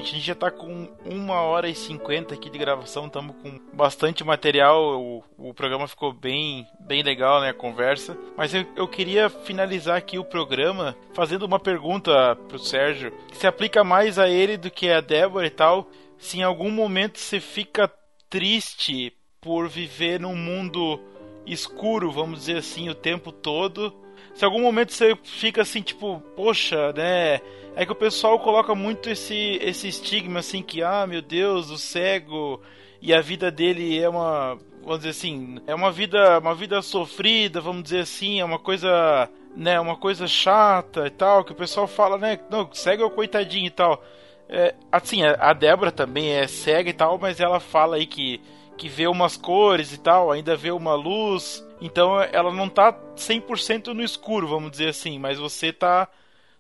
Gente, 0.01 0.11
a 0.11 0.15
gente 0.15 0.27
já 0.27 0.35
tá 0.35 0.51
com 0.51 0.89
uma 1.05 1.43
hora 1.43 1.69
e 1.69 1.75
cinquenta 1.75 2.35
aqui 2.35 2.51
de 2.51 2.59
gravação, 2.59 3.07
estamos 3.07 3.37
com 3.37 3.61
bastante 3.73 4.25
material, 4.25 5.01
o, 5.01 5.23
o 5.39 5.55
programa 5.55 5.87
ficou 5.87 6.13
bem, 6.13 6.67
bem 6.81 7.03
legal, 7.03 7.41
né, 7.41 7.51
a 7.51 7.55
conversa. 7.55 8.17
Mas 8.37 8.55
eu, 8.55 8.67
eu 8.77 8.89
queria 8.89 9.29
finalizar 9.29 9.97
aqui 9.97 10.19
o 10.19 10.25
programa 10.25 10.97
fazendo 11.15 11.45
uma 11.45 11.61
pergunta 11.61 12.37
pro 12.49 12.59
Sérgio, 12.59 13.13
que 13.29 13.37
se 13.37 13.47
aplica 13.47 13.85
mais 13.85 14.19
a 14.19 14.29
ele 14.29 14.57
do 14.57 14.71
que 14.71 14.91
a 14.91 15.01
Débora 15.01 15.47
e 15.47 15.51
tal. 15.51 15.89
Se 16.19 16.39
em 16.39 16.43
algum 16.43 16.71
momento 16.71 17.19
você 17.19 17.41
fica 17.41 17.91
triste 18.29 19.13
por 19.41 19.69
viver 19.69 20.21
num 20.21 20.37
mundo 20.37 21.01
escuro, 21.47 22.11
vamos 22.11 22.41
dizer 22.41 22.59
assim, 22.59 22.89
o 22.89 22.95
tempo 22.95 23.33
todo. 23.33 23.95
Se 24.35 24.45
algum 24.45 24.61
momento 24.61 24.93
você 24.93 25.17
fica 25.23 25.63
assim, 25.63 25.83
tipo, 25.83 26.21
poxa, 26.37 26.93
né? 26.93 27.41
É 27.77 27.87
que 27.87 27.93
o 27.93 27.97
pessoal 27.97 28.39
coloca 28.39 28.75
muito 28.75 29.09
esse, 29.09 29.59
esse 29.63 29.89
estigma 29.89 30.41
assim 30.41 30.63
que, 30.63 30.83
ah, 30.83 31.07
meu 31.07 31.23
Deus, 31.23 31.71
o 31.71 31.79
cego 31.79 32.61
e 33.01 33.15
a 33.15 33.21
vida 33.21 33.51
dele 33.51 33.99
é 33.99 34.09
uma, 34.09 34.59
vamos 34.83 34.99
dizer 34.99 35.11
assim, 35.11 35.59
é 35.67 35.75
uma 35.75 35.91
vida, 35.91 36.39
uma 36.39 36.55
vida 36.55 36.83
sofrida, 36.83 37.61
vamos 37.61 37.85
dizer 37.85 38.01
assim, 38.01 38.41
é 38.41 38.45
uma 38.45 38.59
coisa, 38.59 39.31
né, 39.57 39.79
uma 39.81 39.97
coisa 39.97 40.27
chata 40.27 41.07
e 41.07 41.11
tal, 41.11 41.45
que 41.45 41.53
o 41.53 41.55
pessoal 41.57 41.87
fala, 41.87 42.19
né, 42.19 42.41
não, 42.51 42.69
cego 42.73 43.03
é 43.05 43.07
o 43.07 43.11
coitadinho 43.11 43.67
e 43.67 43.71
tal. 43.71 44.03
É, 44.49 44.75
assim, 44.91 45.23
a 45.23 45.53
Débora 45.53 45.93
também 45.93 46.33
é 46.33 46.47
cega 46.49 46.91
e 46.91 46.93
tal, 46.93 47.19
mas 47.19 47.39
ela 47.39 47.61
fala 47.61 47.97
aí 47.97 48.07
que 48.07 48.41
que 48.81 48.89
vê 48.89 49.07
umas 49.07 49.37
cores 49.37 49.93
e 49.93 49.99
tal, 49.99 50.33
ainda 50.33 50.57
vê 50.57 50.71
uma 50.71 50.95
luz. 50.95 51.63
Então 51.81 52.21
ela 52.21 52.53
não 52.53 52.69
tá 52.69 52.93
100% 53.17 53.89
no 53.89 54.03
escuro, 54.03 54.47
vamos 54.47 54.71
dizer 54.71 54.89
assim, 54.89 55.19
mas 55.19 55.39
você 55.39 55.73
tá 55.73 56.09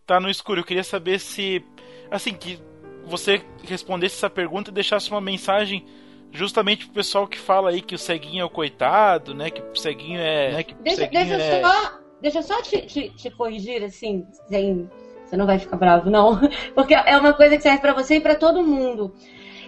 tá 0.06 0.18
no 0.18 0.30
escuro. 0.30 0.60
Eu 0.60 0.64
queria 0.64 0.82
saber 0.82 1.20
se 1.20 1.64
assim 2.10 2.34
que 2.34 2.60
você 3.04 3.42
respondesse 3.64 4.16
essa 4.16 4.30
pergunta 4.30 4.70
e 4.70 4.74
deixasse 4.74 5.10
uma 5.10 5.20
mensagem 5.20 5.84
justamente 6.32 6.86
pro 6.86 6.94
pessoal 6.94 7.26
que 7.26 7.38
fala 7.38 7.70
aí 7.70 7.80
que 7.80 7.94
o 7.94 7.98
ceguinho 7.98 8.42
é 8.42 8.44
o 8.44 8.50
coitado, 8.50 9.34
né? 9.34 9.50
Que 9.50 9.60
o 9.60 9.76
ceguinho 9.76 10.20
é, 10.20 10.52
né, 10.52 10.62
que 10.62 10.74
o 10.74 10.76
Deixa, 10.78 11.02
ceguinho 11.02 11.26
deixa 11.26 11.42
é... 11.42 11.62
só, 11.62 12.00
deixa 12.20 12.38
eu 12.38 12.42
só 12.42 12.62
te, 12.62 12.82
te, 12.82 13.10
te 13.10 13.30
corrigir, 13.30 13.82
assim, 13.84 14.26
sem. 14.48 14.88
Você 15.24 15.36
não 15.36 15.46
vai 15.46 15.58
ficar 15.58 15.76
bravo, 15.76 16.10
não. 16.10 16.40
Porque 16.74 16.94
é 16.94 17.16
uma 17.16 17.32
coisa 17.32 17.56
que 17.56 17.62
serve 17.62 17.80
pra 17.80 17.92
você 17.92 18.16
e 18.16 18.20
pra 18.20 18.34
todo 18.34 18.64
mundo. 18.64 19.14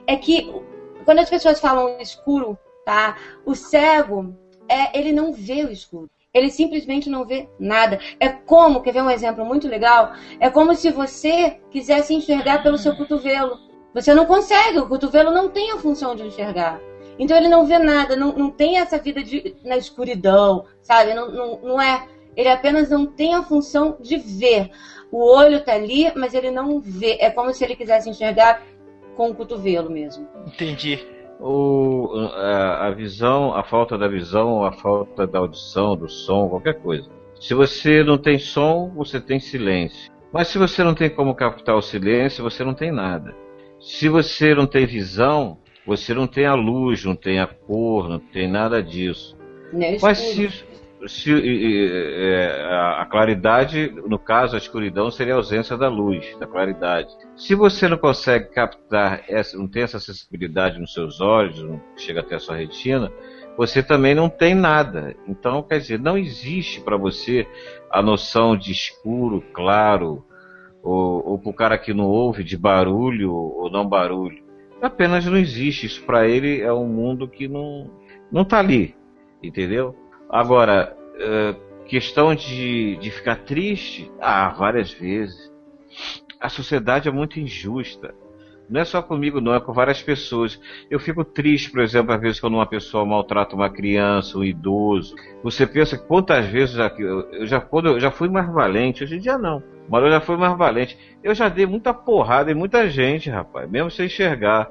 É 0.07 0.16
que 0.16 0.53
quando 1.05 1.20
as 1.20 1.31
pessoas 1.31 1.61
falam 1.61 2.01
escuro, 2.01 2.59
tá? 2.85 3.16
O 3.45 3.55
cego, 3.55 4.37
é, 4.73 4.99
ele 4.99 5.12
não 5.12 5.32
vê 5.32 5.65
o 5.65 5.70
escuro. 5.70 6.11
Ele 6.32 6.51
simplesmente 6.51 7.11
não 7.11 7.27
vê 7.27 7.47
nada. 7.59 8.01
É 8.19 8.28
como, 8.28 8.81
quer 8.81 8.93
ver 8.93 9.03
um 9.03 9.11
exemplo 9.11 9.44
muito 9.44 9.69
legal? 9.69 10.12
É 10.40 10.49
como 10.49 10.74
se 10.74 10.90
você 10.90 11.61
quisesse 11.70 12.15
enxergar 12.15 12.62
pelo 12.62 12.78
seu 12.78 12.97
cotovelo. 12.97 13.59
Você 13.93 14.15
não 14.15 14.24
consegue, 14.24 14.78
o 14.78 14.89
cotovelo 14.89 15.31
não 15.31 15.51
tem 15.51 15.73
a 15.73 15.78
função 15.78 16.16
de 16.16 16.23
enxergar. 16.23 16.81
Então 17.19 17.36
ele 17.36 17.49
não 17.49 17.66
vê 17.66 17.78
nada, 17.78 18.16
não, 18.16 18.32
não 18.32 18.51
tem 18.51 18.78
essa 18.78 18.97
vida 18.97 19.23
de, 19.23 19.55
na 19.62 19.77
escuridão, 19.77 20.65
sabe? 20.81 21.12
Não, 21.12 21.31
não, 21.31 21.59
não 21.59 21.81
é. 21.81 22.09
Ele 22.35 22.49
apenas 22.49 22.89
não 22.89 23.05
tem 23.05 23.35
a 23.35 23.43
função 23.43 23.99
de 24.01 24.16
ver. 24.16 24.70
O 25.11 25.23
olho 25.23 25.62
tá 25.62 25.74
ali, 25.74 26.11
mas 26.16 26.32
ele 26.32 26.51
não 26.51 26.81
vê. 26.81 27.19
É 27.20 27.28
como 27.28 27.53
se 27.53 27.62
ele 27.62 27.77
quisesse 27.77 28.09
enxergar 28.09 28.62
com 29.15 29.28
o 29.28 29.35
cotovelo 29.35 29.90
mesmo. 29.90 30.27
Entendi. 30.47 31.12
O, 31.44 32.09
a, 32.35 32.86
a 32.86 32.90
visão, 32.93 33.52
a 33.52 33.64
falta 33.64 33.98
da 33.98 34.06
visão, 34.06 34.64
a 34.64 34.70
falta 34.70 35.27
da 35.27 35.40
audição, 35.40 35.97
do 35.97 36.09
som, 36.09 36.48
qualquer 36.48 36.81
coisa. 36.81 37.10
Se 37.40 37.52
você 37.52 38.05
não 38.05 38.16
tem 38.16 38.39
som, 38.39 38.93
você 38.94 39.20
tem 39.20 39.40
silêncio. 39.40 40.12
Mas 40.32 40.48
se 40.48 40.59
você 40.59 40.85
não 40.85 40.94
tem 40.94 41.10
como 41.10 41.35
captar 41.35 41.77
o 41.77 41.82
silêncio, 41.82 42.44
você 42.44 42.62
não 42.64 42.74
tem 42.74 42.93
nada. 42.93 43.35
Se 43.81 44.09
você 44.09 44.55
não 44.55 44.66
tem 44.66 44.86
visão, 44.86 45.59
você 45.85 46.14
não 46.14 46.28
tem 46.28 46.47
a 46.47 46.55
luz, 46.55 47.05
não 47.05 47.16
tem 47.16 47.40
a 47.40 47.47
cor, 47.47 48.09
não 48.09 48.20
tem 48.20 48.48
nada 48.48 48.81
disso. 48.81 49.36
Né? 49.73 49.98
Mas 50.01 50.19
se, 50.19 50.64
se 51.07 51.33
é, 51.33 52.65
a 52.65 53.03
a 53.03 53.07
claridade, 53.07 53.93
no 54.07 54.19
caso 54.19 54.55
a 54.55 54.59
escuridão, 54.59 55.11
seria 55.11 55.35
a 55.35 55.37
ausência 55.37 55.77
da 55.77 55.89
luz, 55.89 56.37
da 56.39 56.47
claridade. 56.47 57.09
Se 57.37 57.55
você 57.55 57.89
não 57.89 57.99
consegue 57.99 58.47
captar, 58.51 59.24
essa, 59.29 59.59
não 59.59 59.66
tem 59.66 59.83
essa 59.83 59.99
sensibilidade 59.99 60.79
nos 60.79 60.93
seus 60.93 61.20
olhos, 61.20 61.62
não 61.62 61.81
chega 61.97 62.20
até 62.20 62.37
a 62.37 62.39
sua 62.39 62.57
retina, 62.57 63.12
você 63.57 63.83
também 63.83 64.15
não 64.15 64.29
tem 64.29 64.55
nada. 64.55 65.16
Então, 65.27 65.62
quer 65.62 65.79
dizer, 65.79 65.99
não 65.99 66.16
existe 66.16 66.81
para 66.81 66.97
você 66.97 67.47
a 67.91 68.01
noção 68.01 68.57
de 68.57 68.70
escuro, 68.70 69.43
claro, 69.53 70.24
ou, 70.83 71.31
ou 71.31 71.39
para 71.39 71.51
o 71.51 71.55
cara 71.55 71.79
que 71.79 71.93
não 71.93 72.07
ouve 72.07 72.45
de 72.45 72.57
barulho 72.57 73.33
ou 73.33 73.70
não 73.70 73.87
barulho. 73.87 74.43
Apenas 74.81 75.27
não 75.27 75.37
existe. 75.37 75.87
Isso 75.87 76.03
para 76.05 76.27
ele 76.27 76.61
é 76.61 76.73
um 76.73 76.87
mundo 76.87 77.29
que 77.29 77.47
não 77.47 77.91
não 78.31 78.43
está 78.43 78.59
ali. 78.59 78.97
Entendeu? 79.43 79.95
Agora, 80.33 80.97
uh, 80.97 81.85
questão 81.85 82.35
de, 82.35 82.97
de 82.97 83.11
ficar 83.11 83.45
triste, 83.45 84.11
ah, 84.19 84.49
várias 84.49 84.91
vezes. 84.91 85.53
A 86.41 86.49
sociedade 86.49 87.07
é 87.07 87.13
muito 87.13 87.39
injusta. 87.39 88.15
Não 88.73 88.81
é 88.81 88.86
só 88.86 89.03
comigo, 89.03 89.39
não, 89.39 89.55
é 89.55 89.61
com 89.61 89.70
várias 89.70 90.03
pessoas. 90.03 90.59
Eu 90.90 90.99
fico 90.99 91.23
triste, 91.23 91.70
por 91.70 91.82
exemplo, 91.82 92.11
às 92.15 92.19
vezes 92.19 92.40
quando 92.40 92.55
uma 92.55 92.65
pessoa 92.65 93.05
maltrata 93.05 93.55
uma 93.55 93.69
criança, 93.69 94.39
um 94.39 94.43
idoso. 94.43 95.15
Você 95.43 95.66
pensa 95.66 95.99
quantas 95.99 96.47
vezes 96.47 96.77
eu 96.78 97.47
já, 97.47 97.61
quando 97.61 97.90
eu 97.90 98.01
já 98.01 98.11
fui 98.11 98.31
mais 98.31 98.51
valente, 98.51 99.05
hoje 99.05 99.16
em 99.16 99.20
dia 99.20 99.36
não. 99.36 99.62
Mas 99.90 100.05
eu 100.05 100.11
já 100.11 100.20
fui 100.23 100.39
mais 100.39 100.57
valente. 100.57 100.99
Eu 101.23 101.35
já 101.35 101.51
dei 101.51 101.66
muita 101.66 101.93
porrada 101.93 102.51
em 102.51 102.55
muita 102.55 102.89
gente, 102.89 103.28
rapaz, 103.28 103.70
mesmo 103.70 103.90
sem 103.90 104.07
enxergar. 104.07 104.70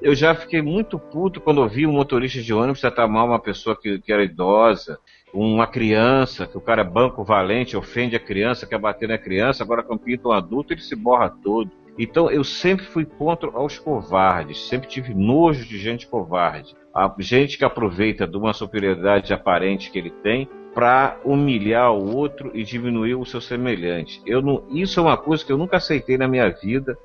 Eu 0.00 0.14
já 0.14 0.32
fiquei 0.32 0.62
muito 0.62 0.96
puto 0.96 1.40
quando 1.40 1.60
eu 1.60 1.68
vi 1.68 1.88
um 1.88 1.92
motorista 1.92 2.40
de 2.40 2.54
ônibus 2.54 2.80
tratar 2.80 3.08
mal 3.08 3.26
uma 3.26 3.40
pessoa 3.40 3.74
que, 3.74 3.98
que 3.98 4.12
era 4.12 4.22
idosa, 4.22 4.96
uma 5.32 5.66
criança, 5.66 6.46
que 6.46 6.56
o 6.56 6.60
cara 6.60 6.82
é 6.82 6.84
banco 6.84 7.24
valente, 7.24 7.76
ofende 7.76 8.14
a 8.14 8.20
criança, 8.20 8.64
quer 8.64 8.78
bater 8.78 9.08
na 9.08 9.18
criança, 9.18 9.64
agora 9.64 9.82
quando 9.82 10.02
pinta 10.02 10.28
um 10.28 10.32
adulto 10.32 10.72
ele 10.72 10.82
se 10.82 10.94
borra 10.94 11.28
todo. 11.42 11.68
Então 11.98 12.30
eu 12.30 12.42
sempre 12.42 12.84
fui 12.86 13.04
contra 13.04 13.48
os 13.50 13.78
covardes, 13.78 14.66
sempre 14.68 14.88
tive 14.88 15.14
nojo 15.14 15.64
de 15.64 15.78
gente 15.78 16.06
covarde. 16.06 16.74
A 16.94 17.12
gente 17.18 17.56
que 17.56 17.64
aproveita 17.64 18.26
de 18.26 18.36
uma 18.36 18.52
superioridade 18.52 19.32
aparente 19.32 19.90
que 19.90 19.98
ele 19.98 20.10
tem 20.10 20.48
para 20.74 21.18
humilhar 21.24 21.92
o 21.92 22.16
outro 22.16 22.50
e 22.52 22.64
diminuir 22.64 23.14
o 23.14 23.24
seu 23.24 23.40
semelhante. 23.40 24.20
Eu 24.26 24.42
não, 24.42 24.64
isso 24.70 24.98
é 24.98 25.02
uma 25.02 25.16
coisa 25.16 25.44
que 25.44 25.52
eu 25.52 25.58
nunca 25.58 25.76
aceitei 25.76 26.18
na 26.18 26.26
minha 26.26 26.50
vida. 26.50 26.98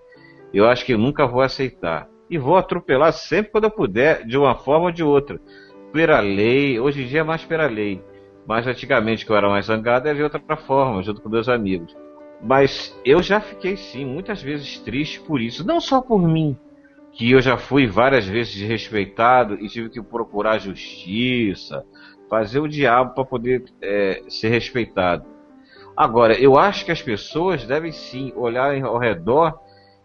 Eu 0.51 0.67
acho 0.67 0.83
que 0.83 0.93
eu 0.93 0.97
nunca 0.97 1.27
vou 1.27 1.41
aceitar. 1.41 2.09
E 2.29 2.37
vou 2.37 2.57
atropelar 2.57 3.13
sempre 3.13 3.51
quando 3.51 3.65
eu 3.65 3.71
puder, 3.71 4.25
de 4.25 4.37
uma 4.37 4.55
forma 4.55 4.85
ou 4.85 4.91
de 4.91 5.03
outra. 5.03 5.39
Pela 5.93 6.19
lei, 6.19 6.79
hoje 6.79 7.03
em 7.03 7.07
dia 7.07 7.21
é 7.21 7.23
mais 7.23 7.43
pela 7.45 7.67
lei. 7.67 8.01
Mas 8.47 8.65
antigamente, 8.65 9.25
que 9.25 9.31
eu 9.31 9.35
era 9.35 9.49
mais 9.49 9.67
zangado, 9.67 10.07
era 10.07 10.17
de 10.17 10.23
outra 10.23 10.57
forma, 10.57 11.03
junto 11.03 11.21
com 11.21 11.29
meus 11.29 11.47
amigos. 11.47 11.95
Mas 12.41 12.97
eu 13.03 13.21
já 13.21 13.41
fiquei 13.41 13.75
sim, 13.75 14.05
muitas 14.05 14.41
vezes 14.41 14.79
triste 14.79 15.19
por 15.19 15.41
isso. 15.41 15.65
Não 15.65 15.81
só 15.81 16.01
por 16.01 16.21
mim, 16.21 16.57
que 17.11 17.31
eu 17.31 17.41
já 17.41 17.57
fui 17.57 17.85
várias 17.85 18.25
vezes 18.25 18.53
desrespeitado 18.53 19.55
e 19.55 19.67
tive 19.67 19.89
que 19.89 20.01
procurar 20.01 20.59
justiça, 20.59 21.85
fazer 22.29 22.59
o 22.59 22.67
diabo 22.67 23.13
para 23.13 23.25
poder 23.25 23.65
é, 23.81 24.23
ser 24.29 24.49
respeitado. 24.49 25.25
Agora, 25.97 26.39
eu 26.39 26.57
acho 26.57 26.85
que 26.85 26.91
as 26.91 27.01
pessoas 27.01 27.65
devem 27.65 27.91
sim 27.91 28.31
olhar 28.35 28.81
ao 28.83 28.97
redor 28.97 29.59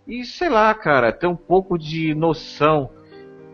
e, 0.08 0.24
sei 0.24 0.48
lá, 0.48 0.74
cara, 0.74 1.12
ter 1.12 1.28
um 1.28 1.36
pouco 1.36 1.78
de 1.78 2.14
noção 2.14 2.90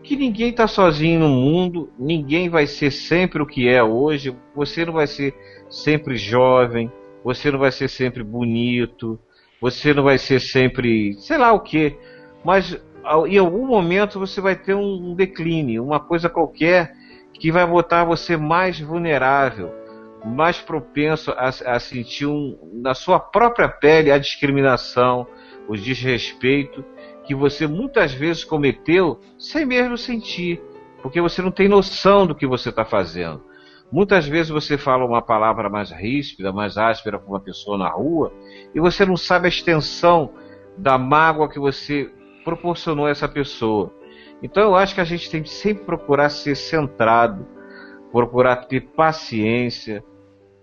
que 0.03 0.15
ninguém 0.15 0.49
está 0.49 0.67
sozinho 0.67 1.19
no 1.19 1.29
mundo, 1.29 1.91
ninguém 1.99 2.49
vai 2.49 2.65
ser 2.65 2.89
sempre 2.89 3.41
o 3.41 3.45
que 3.45 3.69
é 3.69 3.83
hoje, 3.83 4.35
você 4.55 4.83
não 4.83 4.93
vai 4.93 5.05
ser 5.05 5.35
sempre 5.69 6.17
jovem, 6.17 6.91
você 7.23 7.51
não 7.51 7.59
vai 7.59 7.71
ser 7.71 7.87
sempre 7.87 8.23
bonito, 8.23 9.19
você 9.59 9.93
não 9.93 10.03
vai 10.03 10.17
ser 10.17 10.39
sempre, 10.39 11.13
sei 11.13 11.37
lá 11.37 11.51
o 11.53 11.59
que, 11.59 11.95
mas 12.43 12.79
em 13.27 13.37
algum 13.37 13.65
momento 13.65 14.19
você 14.19 14.41
vai 14.41 14.55
ter 14.55 14.75
um 14.75 15.13
declínio, 15.13 15.83
uma 15.83 15.99
coisa 15.99 16.29
qualquer 16.29 16.93
que 17.33 17.51
vai 17.51 17.65
botar 17.65 18.03
você 18.03 18.37
mais 18.37 18.79
vulnerável, 18.79 19.73
mais 20.23 20.59
propenso 20.59 21.31
a, 21.31 21.47
a 21.47 21.79
sentir 21.79 22.27
um, 22.27 22.57
na 22.73 22.93
sua 22.93 23.19
própria 23.19 23.67
pele 23.67 24.11
a 24.11 24.17
discriminação, 24.17 25.25
o 25.67 25.75
desrespeito 25.75 26.85
que 27.25 27.33
você 27.33 27.65
muitas 27.65 28.13
vezes 28.13 28.43
cometeu 28.43 29.19
sem 29.37 29.65
mesmo 29.65 29.97
sentir, 29.97 30.61
porque 31.01 31.21
você 31.21 31.41
não 31.41 31.51
tem 31.51 31.67
noção 31.67 32.27
do 32.27 32.35
que 32.35 32.45
você 32.45 32.69
está 32.69 32.85
fazendo. 32.85 33.43
Muitas 33.91 34.25
vezes 34.25 34.49
você 34.49 34.77
fala 34.77 35.05
uma 35.05 35.21
palavra 35.21 35.69
mais 35.69 35.91
ríspida, 35.91 36.53
mais 36.53 36.77
áspera 36.77 37.19
para 37.19 37.27
uma 37.27 37.39
pessoa 37.41 37.77
na 37.77 37.89
rua 37.89 38.31
e 38.73 38.79
você 38.79 39.05
não 39.05 39.17
sabe 39.17 39.47
a 39.47 39.49
extensão 39.49 40.31
da 40.77 40.97
mágoa 40.97 41.49
que 41.49 41.59
você 41.59 42.09
proporcionou 42.45 43.05
a 43.05 43.09
essa 43.09 43.27
pessoa. 43.27 43.93
Então 44.41 44.63
eu 44.63 44.75
acho 44.75 44.95
que 44.95 45.01
a 45.01 45.05
gente 45.05 45.29
tem 45.29 45.43
que 45.43 45.49
sempre 45.49 45.83
procurar 45.83 46.29
ser 46.29 46.55
centrado, 46.55 47.45
procurar 48.11 48.67
ter 48.67 48.81
paciência, 48.81 50.03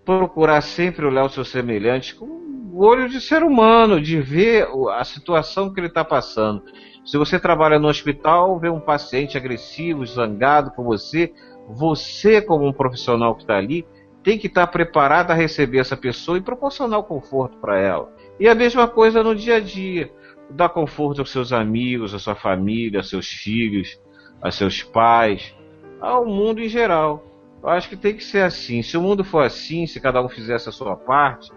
procurar 0.03 0.61
sempre 0.61 1.05
olhar 1.05 1.23
o 1.23 1.29
seu 1.29 1.45
semelhante 1.45 2.15
com 2.15 2.25
o 2.25 2.83
olho 2.83 3.07
de 3.09 3.21
ser 3.21 3.43
humano, 3.43 4.01
de 4.01 4.19
ver 4.19 4.67
a 4.95 5.03
situação 5.03 5.71
que 5.71 5.79
ele 5.79 5.87
está 5.87 6.03
passando. 6.03 6.63
Se 7.05 7.17
você 7.17 7.39
trabalha 7.39 7.79
no 7.79 7.87
hospital, 7.87 8.59
vê 8.59 8.69
um 8.69 8.79
paciente 8.79 9.37
agressivo, 9.37 10.05
zangado 10.05 10.71
com 10.71 10.83
você, 10.83 11.33
você, 11.69 12.41
como 12.41 12.67
um 12.67 12.73
profissional 12.73 13.35
que 13.35 13.43
está 13.43 13.55
ali, 13.55 13.85
tem 14.23 14.37
que 14.37 14.47
estar 14.47 14.65
tá 14.65 14.71
preparado 14.71 15.31
a 15.31 15.35
receber 15.35 15.77
essa 15.77 15.95
pessoa 15.95 16.37
e 16.37 16.41
proporcionar 16.41 16.99
o 16.99 17.03
conforto 17.03 17.57
para 17.57 17.79
ela. 17.79 18.11
E 18.39 18.47
a 18.47 18.55
mesma 18.55 18.87
coisa 18.87 19.23
no 19.23 19.35
dia 19.35 19.57
a 19.57 19.59
dia. 19.59 20.11
Dar 20.49 20.69
conforto 20.69 21.21
aos 21.21 21.29
seus 21.29 21.53
amigos, 21.53 22.13
à 22.15 22.17
sua 22.17 22.33
família, 22.33 22.99
aos 22.99 23.09
seus 23.09 23.27
filhos, 23.27 24.01
a 24.41 24.49
seus 24.49 24.81
pais, 24.81 25.55
ao 26.01 26.25
mundo 26.25 26.59
em 26.59 26.67
geral. 26.67 27.23
Eu 27.61 27.69
acho 27.69 27.87
que 27.87 27.95
tem 27.95 28.15
que 28.15 28.23
ser 28.23 28.41
assim. 28.41 28.81
Se 28.81 28.97
o 28.97 29.01
mundo 29.01 29.23
for 29.23 29.43
assim, 29.43 29.85
se 29.85 29.99
cada 29.99 30.23
um 30.23 30.27
fizesse 30.27 30.67
a 30.69 30.71
sua 30.71 30.95
parte 30.95 31.51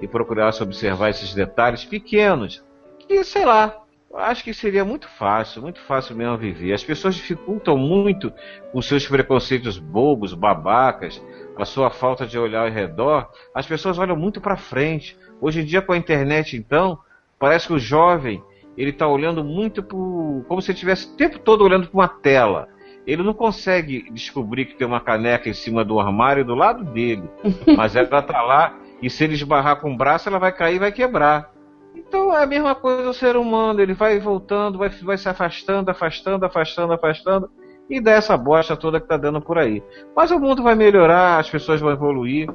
e 0.00 0.08
procurasse 0.08 0.62
observar 0.62 1.10
esses 1.10 1.34
detalhes 1.34 1.84
pequenos, 1.84 2.64
que 3.00 3.22
sei 3.22 3.44
lá, 3.44 3.82
acho 4.14 4.42
que 4.42 4.54
seria 4.54 4.84
muito 4.84 5.08
fácil, 5.08 5.62
muito 5.62 5.80
fácil 5.80 6.16
mesmo 6.16 6.36
viver. 6.36 6.72
As 6.72 6.82
pessoas 6.82 7.14
dificultam 7.14 7.76
muito 7.76 8.32
com 8.72 8.80
seus 8.80 9.06
preconceitos 9.06 9.78
bobos, 9.78 10.34
babacas, 10.34 11.22
a 11.56 11.64
sua 11.64 11.90
falta 11.90 12.26
de 12.26 12.38
olhar 12.38 12.66
ao 12.66 12.72
redor. 12.72 13.28
As 13.54 13.66
pessoas 13.66 13.98
olham 13.98 14.16
muito 14.16 14.40
para 14.40 14.56
frente. 14.56 15.16
Hoje 15.40 15.60
em 15.60 15.64
dia 15.64 15.82
com 15.82 15.92
a 15.92 15.96
internet, 15.96 16.56
então, 16.56 16.98
parece 17.38 17.66
que 17.66 17.72
o 17.72 17.78
jovem 17.78 18.42
ele 18.76 18.90
está 18.90 19.08
olhando 19.08 19.42
muito 19.42 19.82
pro, 19.82 20.44
como 20.46 20.62
se 20.62 20.72
estivesse 20.72 21.12
o 21.12 21.16
tempo 21.16 21.38
todo 21.38 21.64
olhando 21.64 21.88
para 21.88 21.98
uma 21.98 22.08
tela. 22.08 22.68
Ele 23.06 23.22
não 23.22 23.34
consegue 23.34 24.08
descobrir 24.12 24.66
que 24.66 24.76
tem 24.76 24.86
uma 24.86 25.00
caneca 25.00 25.48
em 25.48 25.54
cima 25.54 25.84
do 25.84 25.98
armário 25.98 26.44
do 26.44 26.54
lado 26.54 26.84
dele, 26.84 27.28
mas 27.76 27.96
ela 27.96 28.20
está 28.20 28.42
lá 28.42 28.76
e 29.02 29.08
se 29.08 29.24
ele 29.24 29.34
esbarrar 29.34 29.80
com 29.80 29.92
o 29.92 29.96
braço, 29.96 30.28
ela 30.28 30.38
vai 30.38 30.52
cair 30.52 30.76
e 30.76 30.78
vai 30.78 30.92
quebrar. 30.92 31.50
Então 31.98 32.32
é 32.32 32.42
a 32.42 32.46
mesma 32.46 32.74
coisa 32.74 33.10
o 33.10 33.14
ser 33.14 33.36
humano, 33.36 33.80
ele 33.80 33.92
vai 33.92 34.18
voltando, 34.20 34.78
vai, 34.78 34.88
vai 34.88 35.18
se 35.18 35.28
afastando, 35.28 35.90
afastando, 35.90 36.44
afastando, 36.44 36.92
afastando, 36.92 37.50
e 37.90 38.00
dá 38.00 38.12
essa 38.12 38.36
bosta 38.36 38.76
toda 38.76 39.00
que 39.00 39.08
tá 39.08 39.16
dando 39.16 39.40
por 39.40 39.58
aí. 39.58 39.82
Mas 40.14 40.30
o 40.30 40.38
mundo 40.38 40.62
vai 40.62 40.74
melhorar, 40.74 41.38
as 41.38 41.50
pessoas 41.50 41.80
vão 41.80 41.90
evoluir, 41.90 42.48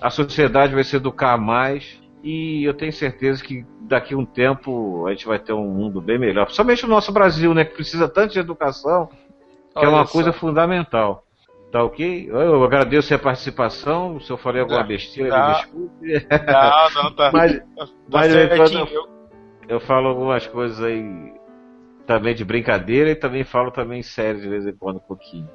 a 0.00 0.08
sociedade 0.10 0.74
vai 0.74 0.84
se 0.84 0.96
educar 0.96 1.36
mais, 1.36 2.00
e 2.22 2.64
eu 2.64 2.72
tenho 2.72 2.92
certeza 2.92 3.42
que 3.42 3.66
daqui 3.82 4.14
a 4.14 4.16
um 4.16 4.24
tempo 4.24 5.06
a 5.06 5.10
gente 5.10 5.26
vai 5.26 5.38
ter 5.38 5.52
um 5.52 5.68
mundo 5.68 6.00
bem 6.00 6.18
melhor. 6.18 6.44
Principalmente 6.44 6.84
o 6.84 6.88
nosso 6.88 7.12
Brasil, 7.12 7.52
né, 7.52 7.64
que 7.64 7.74
precisa 7.74 8.08
tanto 8.08 8.32
de 8.32 8.38
educação, 8.38 9.08
que 9.08 9.78
Olha 9.78 9.86
é 9.86 9.88
uma 9.88 10.06
só. 10.06 10.12
coisa 10.12 10.32
fundamental. 10.32 11.24
Tá 11.70 11.84
ok? 11.84 12.28
Eu 12.28 12.64
agradeço 12.64 13.14
a 13.14 13.18
participação. 13.18 14.18
Se 14.20 14.30
eu 14.30 14.36
falei 14.36 14.60
alguma 14.60 14.82
besteira, 14.82 15.30
tá. 15.30 15.48
me 15.48 15.54
desculpe. 15.54 16.26
Não, 16.46 17.02
não, 17.02 17.14
tá. 17.14 17.30
mas, 17.32 17.58
tá 17.58 17.88
mas 18.08 18.34
eu, 18.34 19.08
eu 19.68 19.80
falo 19.80 20.08
algumas 20.08 20.46
coisas 20.48 20.82
aí 20.82 21.32
também 22.06 22.34
de 22.34 22.44
brincadeira 22.44 23.10
e 23.10 23.14
também 23.14 23.44
falo 23.44 23.70
também 23.70 24.02
sério 24.02 24.40
de 24.40 24.48
vez 24.48 24.66
em 24.66 24.72
quando 24.72 24.96
um 24.96 25.06
pouquinho. 25.06 25.48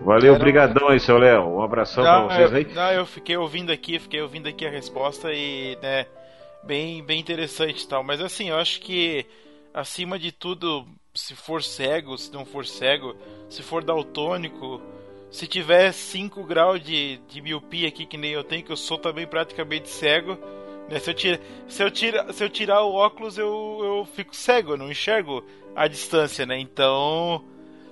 Valeu, 0.00 0.34
obrigadão 0.34 0.88
aí, 0.88 0.98
seu 0.98 1.18
Léo. 1.18 1.46
Um 1.46 1.62
abração 1.62 2.02
não, 2.02 2.26
pra 2.26 2.36
vocês 2.36 2.52
aí. 2.54 2.64
Eu, 2.64 2.74
não, 2.74 2.92
eu 2.92 3.06
fiquei 3.06 3.36
ouvindo 3.36 3.70
aqui, 3.70 3.98
fiquei 3.98 4.22
ouvindo 4.22 4.48
aqui 4.48 4.66
a 4.66 4.70
resposta 4.70 5.30
e, 5.32 5.76
né, 5.82 6.06
bem, 6.62 7.02
bem 7.02 7.20
interessante 7.20 7.82
e 7.82 7.88
tal. 7.88 8.02
Mas 8.02 8.20
assim, 8.20 8.48
eu 8.48 8.56
acho 8.56 8.80
que 8.80 9.26
acima 9.72 10.18
de 10.18 10.32
tudo, 10.32 10.86
se 11.14 11.36
for 11.36 11.62
cego, 11.62 12.16
se 12.16 12.32
não 12.32 12.44
for 12.44 12.64
cego, 12.64 13.14
se 13.48 13.62
for 13.62 13.84
daltônico, 13.84 14.80
se 15.34 15.48
tiver 15.48 15.90
5 15.90 16.44
graus 16.44 16.80
de, 16.80 17.16
de 17.26 17.42
miopia 17.42 17.88
aqui, 17.88 18.06
que 18.06 18.16
nem 18.16 18.30
eu 18.30 18.44
tenho, 18.44 18.62
que 18.62 18.70
eu 18.70 18.76
sou 18.76 18.96
também 18.96 19.26
praticamente 19.26 19.88
cego, 19.88 20.38
né? 20.88 21.00
Se 21.00 21.10
eu, 21.10 21.14
tira, 21.14 21.40
se, 21.66 21.82
eu 21.82 21.90
tira, 21.90 22.32
se 22.32 22.44
eu 22.44 22.48
tirar 22.48 22.82
o 22.82 22.94
óculos, 22.94 23.36
eu, 23.36 23.80
eu 23.82 24.08
fico 24.14 24.34
cego, 24.34 24.74
eu 24.74 24.76
não 24.76 24.92
enxergo 24.92 25.44
a 25.74 25.88
distância, 25.88 26.46
né? 26.46 26.56
Então, 26.60 27.44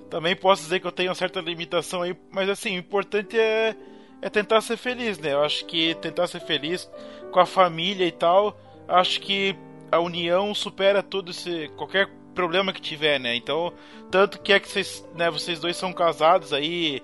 também 0.09 0.37
posso 0.37 0.63
dizer 0.63 0.79
que 0.79 0.87
eu 0.87 0.91
tenho 0.91 1.09
uma 1.09 1.15
certa 1.15 1.41
limitação 1.41 2.03
aí, 2.03 2.15
mas 2.31 2.47
assim, 2.47 2.77
o 2.77 2.79
importante 2.79 3.37
é, 3.37 3.75
é 4.21 4.29
tentar 4.29 4.61
ser 4.61 4.77
feliz, 4.77 5.19
né? 5.19 5.33
Eu 5.33 5.43
acho 5.43 5.65
que 5.65 5.95
tentar 5.95 6.27
ser 6.27 6.39
feliz 6.39 6.89
com 7.29 7.41
a 7.41 7.45
família 7.45 8.07
e 8.07 8.11
tal, 8.13 8.57
acho 8.87 9.19
que 9.19 9.53
a 9.91 9.99
união 9.99 10.55
supera 10.55 11.03
tudo 11.03 11.31
esse, 11.31 11.69
qualquer 11.75 12.07
problema 12.33 12.71
que 12.71 12.79
tiver, 12.79 13.19
né? 13.19 13.35
Então, 13.35 13.73
tanto 14.09 14.39
que 14.39 14.53
é 14.53 14.61
que 14.61 14.69
vocês, 14.69 15.05
né, 15.13 15.29
vocês 15.29 15.59
dois 15.59 15.75
são 15.75 15.91
casados 15.91 16.53
aí, 16.53 17.03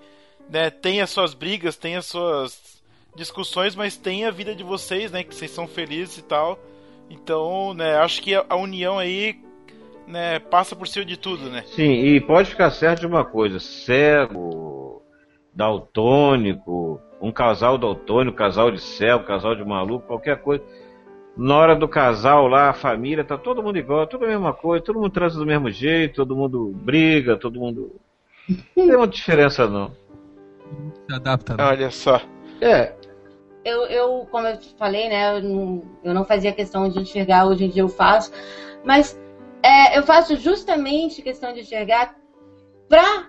né, 0.49 0.69
tem 0.69 1.01
as 1.01 1.09
suas 1.09 1.34
brigas, 1.34 1.77
tem 1.77 1.95
as 1.95 2.05
suas 2.05 2.81
discussões, 3.15 3.76
mas 3.76 3.95
tem 3.95 4.26
a 4.26 4.31
vida 4.31 4.55
de 4.55 4.63
vocês, 4.63 5.11
né, 5.11 5.23
que 5.23 5.35
vocês 5.35 5.51
são 5.51 5.67
felizes 5.67 6.17
e 6.17 6.23
tal. 6.23 6.59
Então, 7.09 7.73
né, 7.73 7.97
acho 7.97 8.21
que 8.21 8.34
a 8.35 8.55
união 8.55 8.97
aí, 8.97 9.39
né, 10.07 10.39
passa 10.39 10.76
por 10.76 10.88
cima 10.88 11.05
de 11.05 11.17
tudo, 11.17 11.49
né? 11.49 11.63
Sim, 11.76 11.91
e 11.91 12.19
pode 12.21 12.49
ficar 12.49 12.71
certo 12.71 13.01
de 13.01 13.07
uma 13.07 13.26
coisa, 13.26 13.59
cego, 13.59 15.01
daltônico, 15.53 16.99
um 17.21 17.31
casal 17.31 17.77
daltônico, 17.77 18.38
casal 18.38 18.71
de 18.71 18.80
céu, 18.80 19.23
casal 19.23 19.55
de 19.55 19.63
maluco, 19.65 20.07
qualquer 20.07 20.41
coisa. 20.41 20.63
Na 21.35 21.55
hora 21.55 21.76
do 21.76 21.88
casal 21.88 22.47
lá, 22.47 22.69
a 22.69 22.73
família, 22.73 23.23
tá 23.23 23.38
todo 23.38 23.63
mundo 23.63 23.77
igual, 23.77 24.05
tudo 24.07 24.26
a 24.26 24.27
mesma 24.27 24.53
coisa, 24.53 24.84
todo 24.84 24.99
mundo 24.99 25.11
transa 25.11 25.38
do 25.38 25.45
mesmo 25.45 25.69
jeito, 25.69 26.15
todo 26.15 26.35
mundo 26.35 26.71
briga, 26.76 27.38
todo 27.38 27.59
mundo. 27.59 27.95
Não 28.76 28.88
tem 28.88 28.97
muita 28.97 29.13
diferença 29.13 29.67
não. 29.67 29.91
Se 31.07 31.15
adapta, 31.15 31.57
né? 31.57 31.63
Olha 31.63 31.91
só. 31.91 32.21
É, 32.61 32.93
eu, 33.63 33.85
eu, 33.85 34.27
como 34.31 34.47
eu 34.47 34.57
te 34.57 34.73
falei, 34.77 35.09
né, 35.09 35.37
eu 35.37 35.41
não, 35.41 35.83
eu 36.03 36.13
não 36.13 36.25
fazia 36.25 36.53
questão 36.53 36.89
de 36.89 36.99
enxergar, 36.99 37.45
hoje 37.45 37.65
em 37.65 37.69
dia 37.69 37.81
eu 37.81 37.89
faço, 37.89 38.31
mas 38.83 39.19
é, 39.61 39.97
eu 39.97 40.03
faço 40.03 40.35
justamente 40.37 41.21
questão 41.21 41.53
de 41.53 41.61
enxergar 41.61 42.15
para 42.87 43.27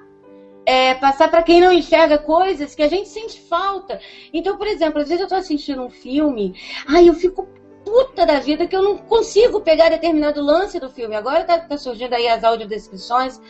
é, 0.64 0.94
passar 0.94 1.30
para 1.30 1.42
quem 1.42 1.60
não 1.60 1.72
enxerga 1.72 2.18
coisas 2.18 2.74
que 2.74 2.82
a 2.82 2.88
gente 2.88 3.08
sente 3.08 3.40
falta. 3.40 4.00
Então, 4.32 4.56
por 4.56 4.66
exemplo, 4.66 5.00
às 5.00 5.08
vezes 5.08 5.20
eu 5.20 5.26
estou 5.26 5.38
assistindo 5.38 5.82
um 5.82 5.90
filme, 5.90 6.54
ai, 6.86 7.08
eu 7.08 7.14
fico 7.14 7.48
puta 7.84 8.24
da 8.24 8.38
vida 8.38 8.66
que 8.66 8.76
eu 8.76 8.82
não 8.82 8.96
consigo 8.98 9.60
pegar 9.62 9.88
determinado 9.88 10.40
lance 10.42 10.78
do 10.78 10.90
filme. 10.90 11.16
Agora 11.16 11.44
tá, 11.44 11.58
tá 11.58 11.76
surgindo 11.76 12.14
aí 12.14 12.28
as 12.28 12.44
audiodescrições, 12.44 13.40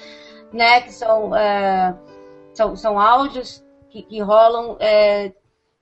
né, 0.53 0.81
que 0.81 0.93
são, 0.93 1.37
é, 1.37 1.95
são, 2.55 2.75
são 2.75 2.99
áudios 2.99 3.63
que, 3.91 4.03
que 4.03 4.21
rolam 4.21 4.77
é, 4.81 5.33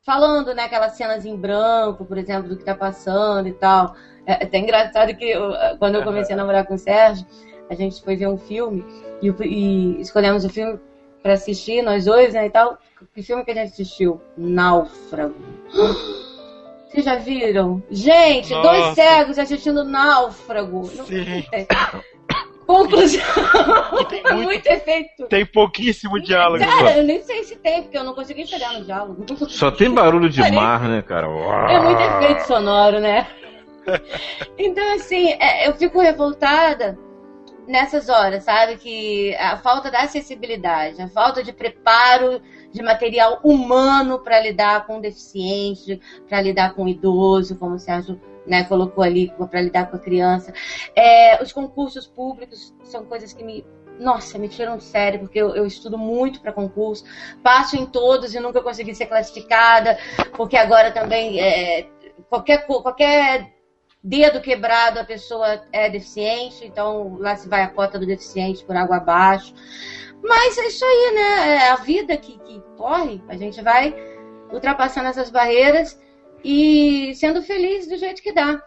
falando, 0.05 0.55
né, 0.55 0.65
aquelas 0.65 0.93
cenas 0.93 1.25
em 1.25 1.37
branco, 1.37 2.05
por 2.05 2.17
exemplo, 2.17 2.49
do 2.49 2.57
que 2.57 2.65
tá 2.65 2.75
passando 2.75 3.47
e 3.49 3.53
tal. 3.53 3.95
É 4.27 4.45
até 4.45 4.59
engraçado 4.59 5.15
que 5.15 5.25
eu, 5.25 5.53
quando 5.79 5.97
eu 5.97 6.05
comecei 6.05 6.35
a 6.35 6.37
namorar 6.39 6.67
com 6.67 6.75
o 6.75 6.79
Sérgio, 6.79 7.27
a 7.71 7.75
gente 7.75 8.03
foi 8.03 8.17
ver 8.17 8.29
um 8.29 8.39
filme 8.39 8.85
e, 9.23 9.29
e 9.29 10.01
escolhemos 10.01 10.45
o 10.45 10.49
filme 10.49 10.79
para 11.23 11.35
assistir, 11.35 11.83
nós 11.83 12.07
dois, 12.07 12.33
né, 12.33 12.47
e 12.47 12.51
tal. 12.51 12.79
Que 13.15 13.23
filme 13.23 13.45
que 13.45 13.51
a 13.51 13.55
gente 13.55 13.73
assistiu? 13.73 14.21
Náufrago. 14.37 15.35
Vocês 16.89 17.05
já 17.05 17.17
viram? 17.17 17.83
Gente, 17.91 18.51
Nossa. 18.51 18.69
dois 18.69 18.95
cegos 18.95 19.39
assistindo 19.39 19.85
Náufrago. 19.85 20.87
Sim. 20.87 21.45
Conclusão. 22.69 23.21
tem 24.11 24.21
É 24.27 24.33
muito- 24.35 24.45
muito 24.45 24.67
efeito. 24.67 25.27
Tem 25.29 25.47
pouquíssimo 25.47 26.21
diálogo. 26.21 26.63
Cara, 26.63 26.99
eu 26.99 27.03
nem 27.05 27.23
sei 27.23 27.43
se 27.43 27.57
tem, 27.57 27.83
porque 27.83 27.97
eu 27.97 28.05
não 28.05 28.15
consegui 28.15 28.47
chegar 28.47 28.75
no 28.75 28.85
diálogo. 28.85 29.25
só 29.49 29.71
tem 29.71 29.91
barulho 29.91 30.29
de 30.29 30.43
mar, 30.53 30.83
né, 30.83 31.01
cara? 31.01 31.27
É 31.71 31.81
muito 31.81 32.01
efeito 32.01 32.47
sonoro, 32.47 33.01
né? 33.01 33.27
Então, 34.59 34.85
assim, 34.97 35.31
é, 35.41 35.67
eu 35.67 35.73
fico 35.73 35.99
revoltada 35.99 36.99
nessas 37.67 38.11
horas, 38.11 38.45
sabe? 38.45 38.77
Que 38.77 39.35
a 39.37 39.57
falta 39.57 39.91
da 39.91 40.01
acessibilidade, 40.03 41.01
a 41.01 41.09
falta 41.09 41.43
de 41.43 41.55
preparo 41.55 42.39
de 42.71 42.83
material 42.83 43.41
humano 43.43 44.19
para 44.19 44.41
lidar 44.41 44.87
com 44.87 45.01
deficiente, 45.01 45.99
para 46.29 46.43
lidar 46.43 46.75
com 46.75 46.87
idoso, 46.87 47.57
como 47.57 47.77
o 47.77 47.79
Sérgio 47.79 48.21
né, 48.49 48.65
colocou 48.65 49.05
ali, 49.05 49.33
para 49.51 49.61
lidar 49.61 49.91
com 49.91 49.97
a 49.97 50.01
criança. 50.01 50.53
É, 50.97 51.41
os 51.43 51.53
concursos 51.53 52.07
públicos 52.07 52.75
são 52.85 53.05
coisas 53.05 53.33
que 53.33 53.45
me. 53.45 53.65
Nossa, 54.01 54.39
me 54.39 54.49
tiram 54.49 54.77
do 54.77 54.83
sério, 54.83 55.19
porque 55.19 55.41
eu, 55.41 55.57
eu 55.57 55.67
estudo 55.67 55.99
muito 55.99 56.41
para 56.41 56.53
concurso, 56.53 57.05
passo 57.43 57.77
em 57.77 57.85
todos 57.85 58.33
e 58.33 58.39
nunca 58.39 58.63
consegui 58.63 58.95
ser 58.95 59.07
classificada, 59.07 59.99
porque 60.37 60.57
agora 60.57 60.93
também 60.93 61.41
é, 61.41 61.89
qualquer, 62.31 62.65
qualquer 62.65 63.53
dedo 64.01 64.41
quebrado 64.41 65.01
a 65.01 65.05
pessoa 65.05 65.65
é 65.73 65.91
deficiente, 65.91 66.65
então 66.65 67.17
lá 67.19 67.35
se 67.35 67.49
vai 67.49 67.63
a 67.65 67.69
cota 67.69 67.99
do 67.99 68.07
deficiente 68.07 68.65
por 68.65 68.77
água 68.77 68.99
abaixo. 68.99 69.53
Mas 70.23 70.57
é 70.59 70.67
isso 70.69 70.85
aí, 70.85 71.13
né? 71.15 71.57
É 71.57 71.71
a 71.71 71.77
vida 71.77 72.17
que, 72.17 72.39
que 72.39 72.63
corre, 72.77 73.21
a 73.29 73.37
gente 73.37 73.61
vai 73.61 73.93
ultrapassando 74.53 75.09
essas 75.09 75.29
barreiras 75.29 75.99
e 76.45 77.15
sendo 77.15 77.43
feliz 77.43 77.87
do 77.89 77.97
jeito 77.97 78.23
que 78.23 78.33
dá. 78.33 78.63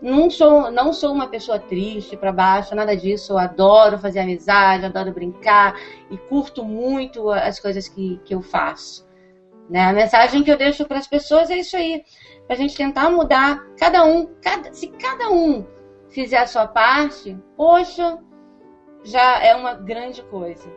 Não 0.00 0.28
sou, 0.28 0.70
não 0.70 0.92
sou 0.92 1.12
uma 1.12 1.28
pessoa 1.28 1.60
triste, 1.60 2.16
para 2.16 2.32
baixo, 2.32 2.74
nada 2.74 2.96
disso. 2.96 3.34
Eu 3.34 3.38
adoro 3.38 3.98
fazer 3.98 4.20
amizade, 4.20 4.84
adoro 4.84 5.12
brincar 5.12 5.78
e 6.10 6.18
curto 6.18 6.64
muito 6.64 7.30
as 7.30 7.60
coisas 7.60 7.88
que, 7.88 8.20
que 8.24 8.34
eu 8.34 8.42
faço. 8.42 9.06
Né? 9.70 9.84
A 9.84 9.92
mensagem 9.92 10.42
que 10.42 10.50
eu 10.50 10.56
deixo 10.56 10.84
para 10.86 10.98
as 10.98 11.06
pessoas 11.06 11.50
é 11.50 11.58
isso 11.58 11.76
aí 11.76 12.02
pra 12.46 12.56
gente 12.56 12.76
tentar 12.76 13.10
mudar 13.10 13.64
cada 13.78 14.04
um, 14.04 14.26
cada, 14.42 14.72
se 14.72 14.88
cada 14.88 15.30
um 15.30 15.64
fizer 16.10 16.38
a 16.38 16.46
sua 16.46 16.66
parte, 16.66 17.38
poxa, 17.56 18.18
já 19.04 19.42
é 19.42 19.54
uma 19.54 19.74
grande 19.74 20.22
coisa. 20.24 20.70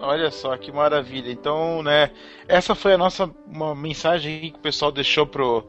Olha 0.00 0.30
só 0.30 0.56
que 0.56 0.72
maravilha. 0.72 1.30
Então, 1.30 1.82
né, 1.82 2.10
essa 2.48 2.74
foi 2.74 2.94
a 2.94 2.98
nossa 2.98 3.30
uma 3.46 3.74
mensagem 3.74 4.50
que 4.52 4.58
o 4.58 4.62
pessoal 4.62 4.90
deixou 4.90 5.26
pro 5.26 5.66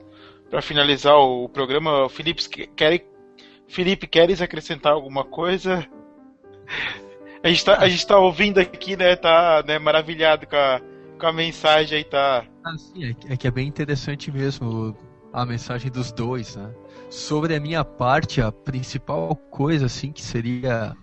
para 0.51 0.61
finalizar 0.61 1.15
o 1.15 1.49
programa. 1.49 2.05
O 2.05 2.09
Felipe 2.09 2.43
quer 2.75 3.03
Felipe 3.67 4.05
queres 4.05 4.41
acrescentar 4.41 4.93
alguma 4.93 5.23
coisa? 5.23 5.87
A 7.43 7.47
gente 7.49 7.65
tá, 7.65 7.87
gente 7.87 8.05
tá 8.05 8.17
ouvindo 8.19 8.59
aqui, 8.59 8.95
né, 8.95 9.15
tá, 9.15 9.63
né, 9.65 9.79
maravilhado 9.79 10.45
com 10.45 10.55
a, 10.55 10.81
com 11.19 11.25
a 11.27 11.33
mensagem 11.33 11.97
aí, 11.99 12.03
tá. 12.03 12.45
Ah, 12.63 12.77
sim, 12.77 13.05
é, 13.05 13.13
que- 13.13 13.27
é 13.33 13.37
é 13.47 13.51
bem 13.51 13.67
interessante 13.67 14.31
mesmo 14.31 14.95
a 15.33 15.45
mensagem 15.45 15.89
dos 15.89 16.11
dois, 16.11 16.55
né? 16.55 16.71
Sobre 17.09 17.55
a 17.55 17.59
minha 17.59 17.83
parte, 17.83 18.41
a 18.41 18.51
principal 18.51 19.35
coisa, 19.49 19.87
assim, 19.87 20.11
que 20.11 20.21
seria 20.21 20.95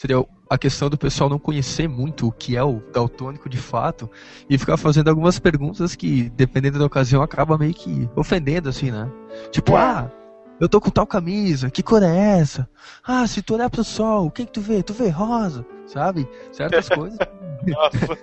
seria 0.00 0.24
a 0.48 0.56
questão 0.56 0.88
do 0.88 0.96
pessoal 0.96 1.28
não 1.28 1.38
conhecer 1.38 1.86
muito 1.86 2.26
o 2.26 2.32
que 2.32 2.56
é 2.56 2.64
o 2.64 2.80
daltônico 2.90 3.50
de 3.50 3.58
fato 3.58 4.10
e 4.48 4.56
ficar 4.56 4.78
fazendo 4.78 5.08
algumas 5.08 5.38
perguntas 5.38 5.94
que, 5.94 6.30
dependendo 6.30 6.78
da 6.78 6.86
ocasião, 6.86 7.22
acaba 7.22 7.58
meio 7.58 7.74
que 7.74 8.08
ofendendo, 8.16 8.70
assim, 8.70 8.90
né? 8.90 9.10
Tipo, 9.50 9.76
ah, 9.76 10.10
eu 10.58 10.70
tô 10.70 10.80
com 10.80 10.88
tal 10.88 11.06
camisa, 11.06 11.70
que 11.70 11.82
cor 11.82 12.02
é 12.02 12.38
essa? 12.38 12.66
Ah, 13.06 13.26
se 13.26 13.42
tu 13.42 13.52
olhar 13.52 13.68
pro 13.68 13.84
sol, 13.84 14.24
o 14.28 14.30
que 14.30 14.46
que 14.46 14.52
tu 14.52 14.62
vê? 14.62 14.82
Tu 14.82 14.94
vê 14.94 15.10
rosa, 15.10 15.66
sabe? 15.84 16.26
Certas 16.50 16.88
coisas. 16.88 17.18
Nossa, 17.66 18.18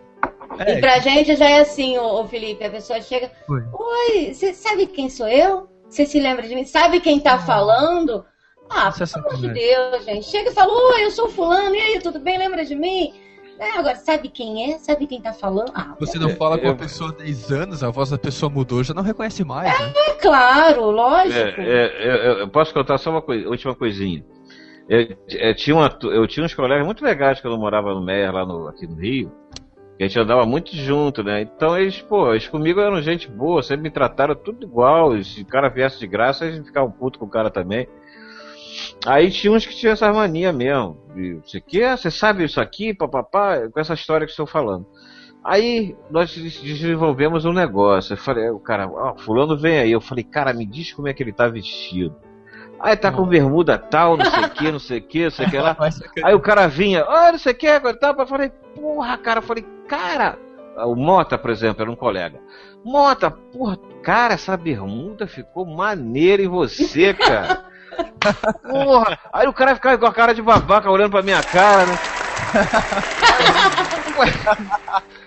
E 0.68 0.80
pra 0.80 0.98
gente 0.98 1.36
já 1.36 1.48
é 1.48 1.60
assim, 1.60 1.96
ô, 2.00 2.22
ô 2.22 2.28
Felipe, 2.28 2.64
a 2.64 2.72
pessoa 2.72 3.00
chega, 3.02 3.32
Oi. 3.48 3.64
oi, 3.72 4.34
você 4.34 4.52
sabe 4.52 4.88
quem 4.88 5.12
sou 5.12 5.28
eu? 5.28 5.70
Você 5.88 6.08
se 6.08 6.20
lembra 6.20 6.48
de 6.48 6.56
mim? 6.56 6.66
Sabe 6.66 7.00
quem 7.00 7.20
tá 7.20 7.38
falando? 7.38 8.26
Ah, 8.70 8.94
é 8.94 9.06
pelo 9.06 9.28
amor 9.28 9.42
de. 9.42 9.54
Deus, 9.54 10.06
gente. 10.06 10.26
Chega 10.26 10.50
e 10.50 10.54
fala, 10.54 10.72
oi, 10.72 11.06
eu 11.06 11.12
sou 11.12 11.30
fulano, 11.30 11.76
e 11.76 11.80
aí, 11.80 12.00
tudo 12.00 12.20
bem? 12.20 12.38
Lembra 12.38 12.66
de 12.66 12.76
mim? 12.76 13.14
É, 13.60 13.72
agora, 13.80 13.96
sabe 13.96 14.30
quem 14.30 14.72
é? 14.72 14.78
Sabe 14.78 15.08
quem 15.08 15.20
tá 15.20 15.34
falando? 15.34 15.72
Ah, 15.74 15.96
Você 16.00 16.20
não 16.20 16.30
fala 16.30 16.60
com 16.60 16.70
a 16.70 16.76
pessoa 16.76 17.10
há 17.10 17.14
10 17.14 17.52
anos, 17.52 17.84
a 17.84 17.90
voz 17.90 18.12
da 18.12 18.18
pessoa 18.18 18.52
mudou, 18.52 18.84
já 18.84 18.94
não 18.94 19.02
reconhece 19.02 19.44
mais, 19.44 19.68
né? 19.68 19.94
é 19.96 20.14
claro, 20.14 20.92
lógico. 20.92 21.60
É, 21.60 21.60
é, 21.60 22.40
é, 22.40 22.42
eu 22.44 22.48
posso 22.50 22.72
contar 22.72 23.00
só 23.00 23.10
uma 23.10 23.22
coisa, 23.22 23.50
última 23.50 23.74
coisinha. 23.74 24.24
Eu, 24.88 25.18
eu 25.28 25.56
tinha 25.56 25.76
uma, 25.76 25.98
eu 26.04 26.28
tinha 26.28 26.46
uns 26.46 26.54
colegas 26.54 26.86
muito 26.86 27.04
legais 27.04 27.42
quando 27.42 27.54
eu 27.54 27.60
morava 27.60 27.94
no 27.94 28.02
Meyer, 28.02 28.32
lá 28.32 28.46
no, 28.46 28.68
aqui 28.68 28.86
no 28.86 28.96
Rio. 28.96 29.32
que 29.98 30.04
A 30.04 30.08
gente 30.08 30.20
andava 30.20 30.46
muito 30.46 30.76
junto, 30.76 31.24
né? 31.24 31.42
Então 31.42 31.78
eles, 31.78 32.00
pô, 32.00 32.32
eles 32.32 32.48
comigo 32.48 32.80
eram 32.80 33.02
gente 33.02 33.28
boa, 33.28 33.64
sempre 33.64 33.84
me 33.84 33.92
trataram 33.92 34.36
tudo 34.36 34.66
igual. 34.66 35.22
Se 35.24 35.42
o 35.42 35.46
cara 35.46 35.68
viesse 35.68 36.00
de 36.00 36.06
graça, 36.06 36.46
eles 36.46 36.66
ficavam 36.66 36.92
puto 36.92 37.18
com 37.18 37.26
o 37.26 37.30
cara 37.30 37.50
também. 37.50 37.88
Aí 39.06 39.32
tinha 39.32 39.52
uns 39.52 39.66
que 39.66 39.76
tinham 39.76 39.94
essa 39.94 40.12
mania 40.12 40.52
mesmo. 40.54 40.98
De, 41.16 41.36
você 41.36 41.60
quer, 41.62 41.98
você 41.98 42.12
sabe 42.12 42.44
isso 42.44 42.60
aqui, 42.62 42.94
papapá, 42.94 43.68
com 43.70 43.80
essa 43.80 43.94
história 43.94 44.26
que 44.26 44.32
estou 44.32 44.46
falando. 44.48 44.86
Aí 45.44 45.96
nós 46.12 46.32
des- 46.32 46.60
desenvolvemos 46.62 47.46
um 47.46 47.54
negócio. 47.54 48.14
Eu 48.14 48.18
falei, 48.18 48.50
o 48.50 48.60
cara, 48.60 48.88
ó, 48.88 49.16
fulano 49.18 49.58
vem 49.58 49.80
aí. 49.80 49.92
Eu 49.92 50.02
falei, 50.02 50.24
cara, 50.24 50.54
me 50.54 50.66
diz 50.66 50.92
como 50.94 51.08
é 51.08 51.14
que 51.14 51.24
ele 51.24 51.32
tá 51.32 51.48
vestido. 51.48 52.16
Aí 52.80 52.96
tá 52.96 53.12
com 53.12 53.26
bermuda 53.26 53.76
tal, 53.78 54.18
não 54.18 54.26
sei 54.26 54.44
o 54.44 54.50
que, 54.52 54.72
não 54.72 54.80
sei 54.80 55.00
o 55.00 55.02
que, 55.02 55.24
não 55.24 55.32
sei 55.32 55.46
o 55.48 55.50
que 55.52 55.58
lá. 55.58 55.76
Aí 56.24 56.36
o 56.36 56.40
cara 56.40 56.68
vinha, 56.68 57.04
ah, 57.08 57.32
não 57.32 57.40
sei 57.40 57.54
o 57.54 57.56
que, 57.56 57.68
agora 57.68 57.98
tá. 57.98 58.14
Eu 58.18 58.28
falei, 58.28 58.52
porra, 58.76 59.18
cara, 59.18 59.40
eu 59.40 59.44
falei, 59.44 59.66
cara. 59.88 60.38
O 60.86 60.94
Mota, 60.96 61.40
por 61.40 61.50
exemplo, 61.50 61.82
era 61.82 61.90
um 61.90 61.96
colega. 61.96 62.40
Mota, 62.86 63.32
porra, 63.32 63.78
cara, 64.04 64.36
essa 64.36 64.56
bermuda 64.56 65.26
ficou 65.26 65.66
maneira 65.66 66.44
em 66.44 66.48
você, 66.48 67.16
cara. 67.16 67.66
Porra. 68.64 69.20
Aí 69.32 69.48
o 69.48 69.54
cara 69.54 69.76
ficava 69.76 69.98
com 69.98 70.06
a 70.06 70.14
cara 70.14 70.34
de 70.34 70.42
babaca 70.42 70.90
olhando 70.90 71.12
pra 71.12 71.22
minha 71.22 71.42
cara, 71.44 71.86
né? 71.86 71.98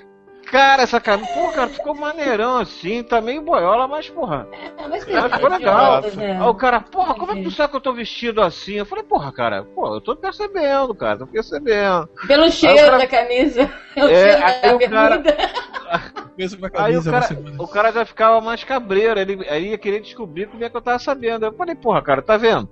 Cara, 0.51 0.83
essa 0.83 1.01
cara, 1.01 1.19
pô, 1.33 1.49
cara, 1.53 1.69
ficou 1.71 1.95
maneirão 1.95 2.57
assim, 2.59 3.05
tá 3.05 3.21
meio 3.21 3.41
boiola, 3.41 3.87
mas 3.87 4.09
porra, 4.11 4.49
É, 4.79 4.89
mas 4.89 5.05
cara, 5.05 5.31
ficou 5.31 5.49
legal. 5.49 5.99
idiota, 6.01 6.17
né? 6.17 6.33
Aí 6.41 6.49
o 6.49 6.55
cara, 6.55 6.81
porra, 6.81 7.15
como 7.15 7.31
é 7.31 7.37
que 7.37 7.43
tu 7.45 7.51
sabe 7.53 7.71
que 7.71 7.77
eu 7.77 7.81
tô 7.81 7.93
vestido 7.93 8.43
assim? 8.43 8.75
Eu 8.75 8.85
falei, 8.87 9.05
porra, 9.05 9.31
cara, 9.33 9.63
pô, 9.75 9.95
eu 9.95 10.01
tô 10.01 10.17
percebendo, 10.17 10.93
cara, 10.95 11.19
tô 11.19 11.27
percebendo. 11.29 12.09
Pelo 12.27 12.51
cheiro 12.51 12.77
cara- 12.77 12.99
da 12.99 13.07
camisa. 13.07 13.71
O 13.97 14.01
É, 14.11 14.33
cheiro 14.33 14.45
aí 14.45 14.61
da 14.63 14.75
o 14.75 14.91
cara- 14.91 15.23
Aí 16.41 16.97
o 16.97 17.03
camisa, 17.03 17.11
cara, 17.13 17.27
o 17.59 17.69
cara 17.69 17.93
já 17.93 18.05
ficava 18.05 18.41
mais 18.41 18.65
cabreiro, 18.65 19.21
ele, 19.21 19.47
aí 19.49 19.71
ia 19.71 19.79
querer 19.79 20.01
descobrir 20.01 20.47
como 20.49 20.65
é 20.65 20.71
que 20.71 20.77
eu 20.77 20.81
tava 20.81 20.99
sabendo. 20.99 21.45
Eu 21.45 21.53
falei, 21.53 21.75
porra, 21.75 22.01
cara, 22.03 22.23
tá 22.23 22.37
vendo? 22.37 22.69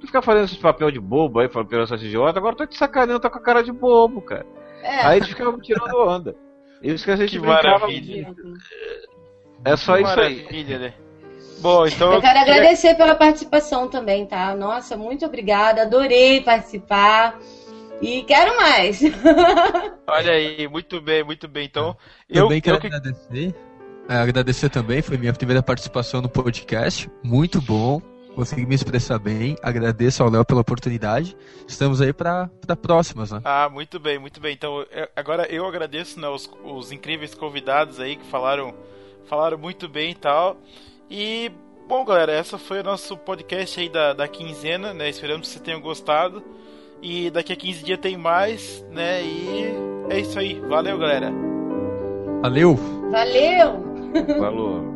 Tu 0.00 0.06
fica 0.06 0.22
fazendo 0.22 0.44
esses 0.46 0.56
papel 0.56 0.90
de 0.90 0.98
bobo 0.98 1.38
aí, 1.38 1.48
falando 1.48 1.82
essas 1.82 2.02
idiotas, 2.02 2.36
agora 2.38 2.54
eu 2.54 2.56
tô 2.58 2.66
te 2.66 2.76
sacaneando, 2.78 3.20
tá 3.20 3.28
com 3.28 3.38
a 3.38 3.42
cara 3.42 3.62
de 3.62 3.70
bobo, 3.70 4.22
cara. 4.22 4.46
É. 4.82 5.04
Aí 5.04 5.18
eles 5.18 5.28
ficavam 5.28 5.60
tirando 5.60 5.94
onda. 5.94 6.34
Isso 6.82 7.04
que 7.04 7.10
a 7.10 7.16
gente 7.16 7.30
Que 7.32 7.38
brincava. 7.38 7.78
maravilha. 7.80 8.34
É 9.64 9.76
só 9.76 9.94
Que 9.96 10.02
isso 10.02 10.20
aí. 10.20 10.36
maravilha, 10.42 10.78
né? 10.78 10.94
Bom, 11.60 11.86
então. 11.86 12.14
Eu 12.14 12.20
quero 12.22 12.38
queria- 12.38 12.54
agradecer 12.54 12.94
pela 12.94 13.14
participação 13.14 13.86
também, 13.88 14.24
tá? 14.24 14.54
Nossa, 14.54 14.96
muito 14.96 15.26
obrigada. 15.26 15.82
Adorei 15.82 16.40
participar. 16.40 17.38
E 18.00 18.22
quero 18.22 18.56
mais. 18.56 19.00
Olha 20.08 20.32
aí, 20.32 20.66
muito 20.68 21.00
bem, 21.02 21.22
muito 21.22 21.46
bem. 21.46 21.66
Então, 21.66 21.94
eu, 22.30 22.44
Também 22.44 22.60
quero 22.62 22.76
eu 22.76 22.80
que 22.80 22.86
agradecer. 22.86 23.54
é, 24.08 24.14
agradecer 24.14 24.70
também, 24.70 25.02
foi 25.02 25.18
minha 25.18 25.34
primeira 25.34 25.62
participação 25.62 26.22
no 26.22 26.28
podcast. 26.30 27.10
Muito 27.22 27.60
bom. 27.60 28.00
Consegui 28.40 28.64
me 28.64 28.74
expressar 28.74 29.18
bem. 29.18 29.54
Agradeço 29.62 30.22
ao 30.22 30.30
Léo 30.30 30.46
pela 30.46 30.62
oportunidade. 30.62 31.36
Estamos 31.68 32.00
aí 32.00 32.10
para 32.10 32.48
próximas, 32.80 33.30
né? 33.30 33.42
Ah, 33.44 33.68
muito 33.70 34.00
bem, 34.00 34.18
muito 34.18 34.40
bem. 34.40 34.54
Então, 34.54 34.82
agora 35.14 35.46
eu 35.52 35.66
agradeço 35.66 36.18
né, 36.18 36.26
os, 36.26 36.50
os 36.64 36.90
incríveis 36.90 37.34
convidados 37.34 38.00
aí 38.00 38.16
que 38.16 38.24
falaram, 38.24 38.72
falaram 39.26 39.58
muito 39.58 39.86
bem 39.90 40.12
e 40.12 40.14
tal. 40.14 40.56
E, 41.10 41.52
bom, 41.86 42.02
galera, 42.02 42.32
essa 42.32 42.56
foi 42.56 42.80
o 42.80 42.82
nosso 42.82 43.14
podcast 43.14 43.78
aí 43.78 43.90
da, 43.90 44.14
da 44.14 44.26
quinzena, 44.26 44.94
né? 44.94 45.10
Esperamos 45.10 45.46
que 45.46 45.52
vocês 45.52 45.62
tenham 45.62 45.82
gostado. 45.82 46.42
E 47.02 47.28
daqui 47.28 47.52
a 47.52 47.56
15 47.56 47.84
dias 47.84 47.98
tem 47.98 48.16
mais, 48.16 48.82
né? 48.90 49.22
E 49.22 49.66
é 50.08 50.18
isso 50.18 50.38
aí. 50.38 50.58
Valeu, 50.60 50.96
galera. 50.96 51.30
Valeu! 52.40 52.74
Valeu! 53.10 54.38
Falou. 54.38 54.84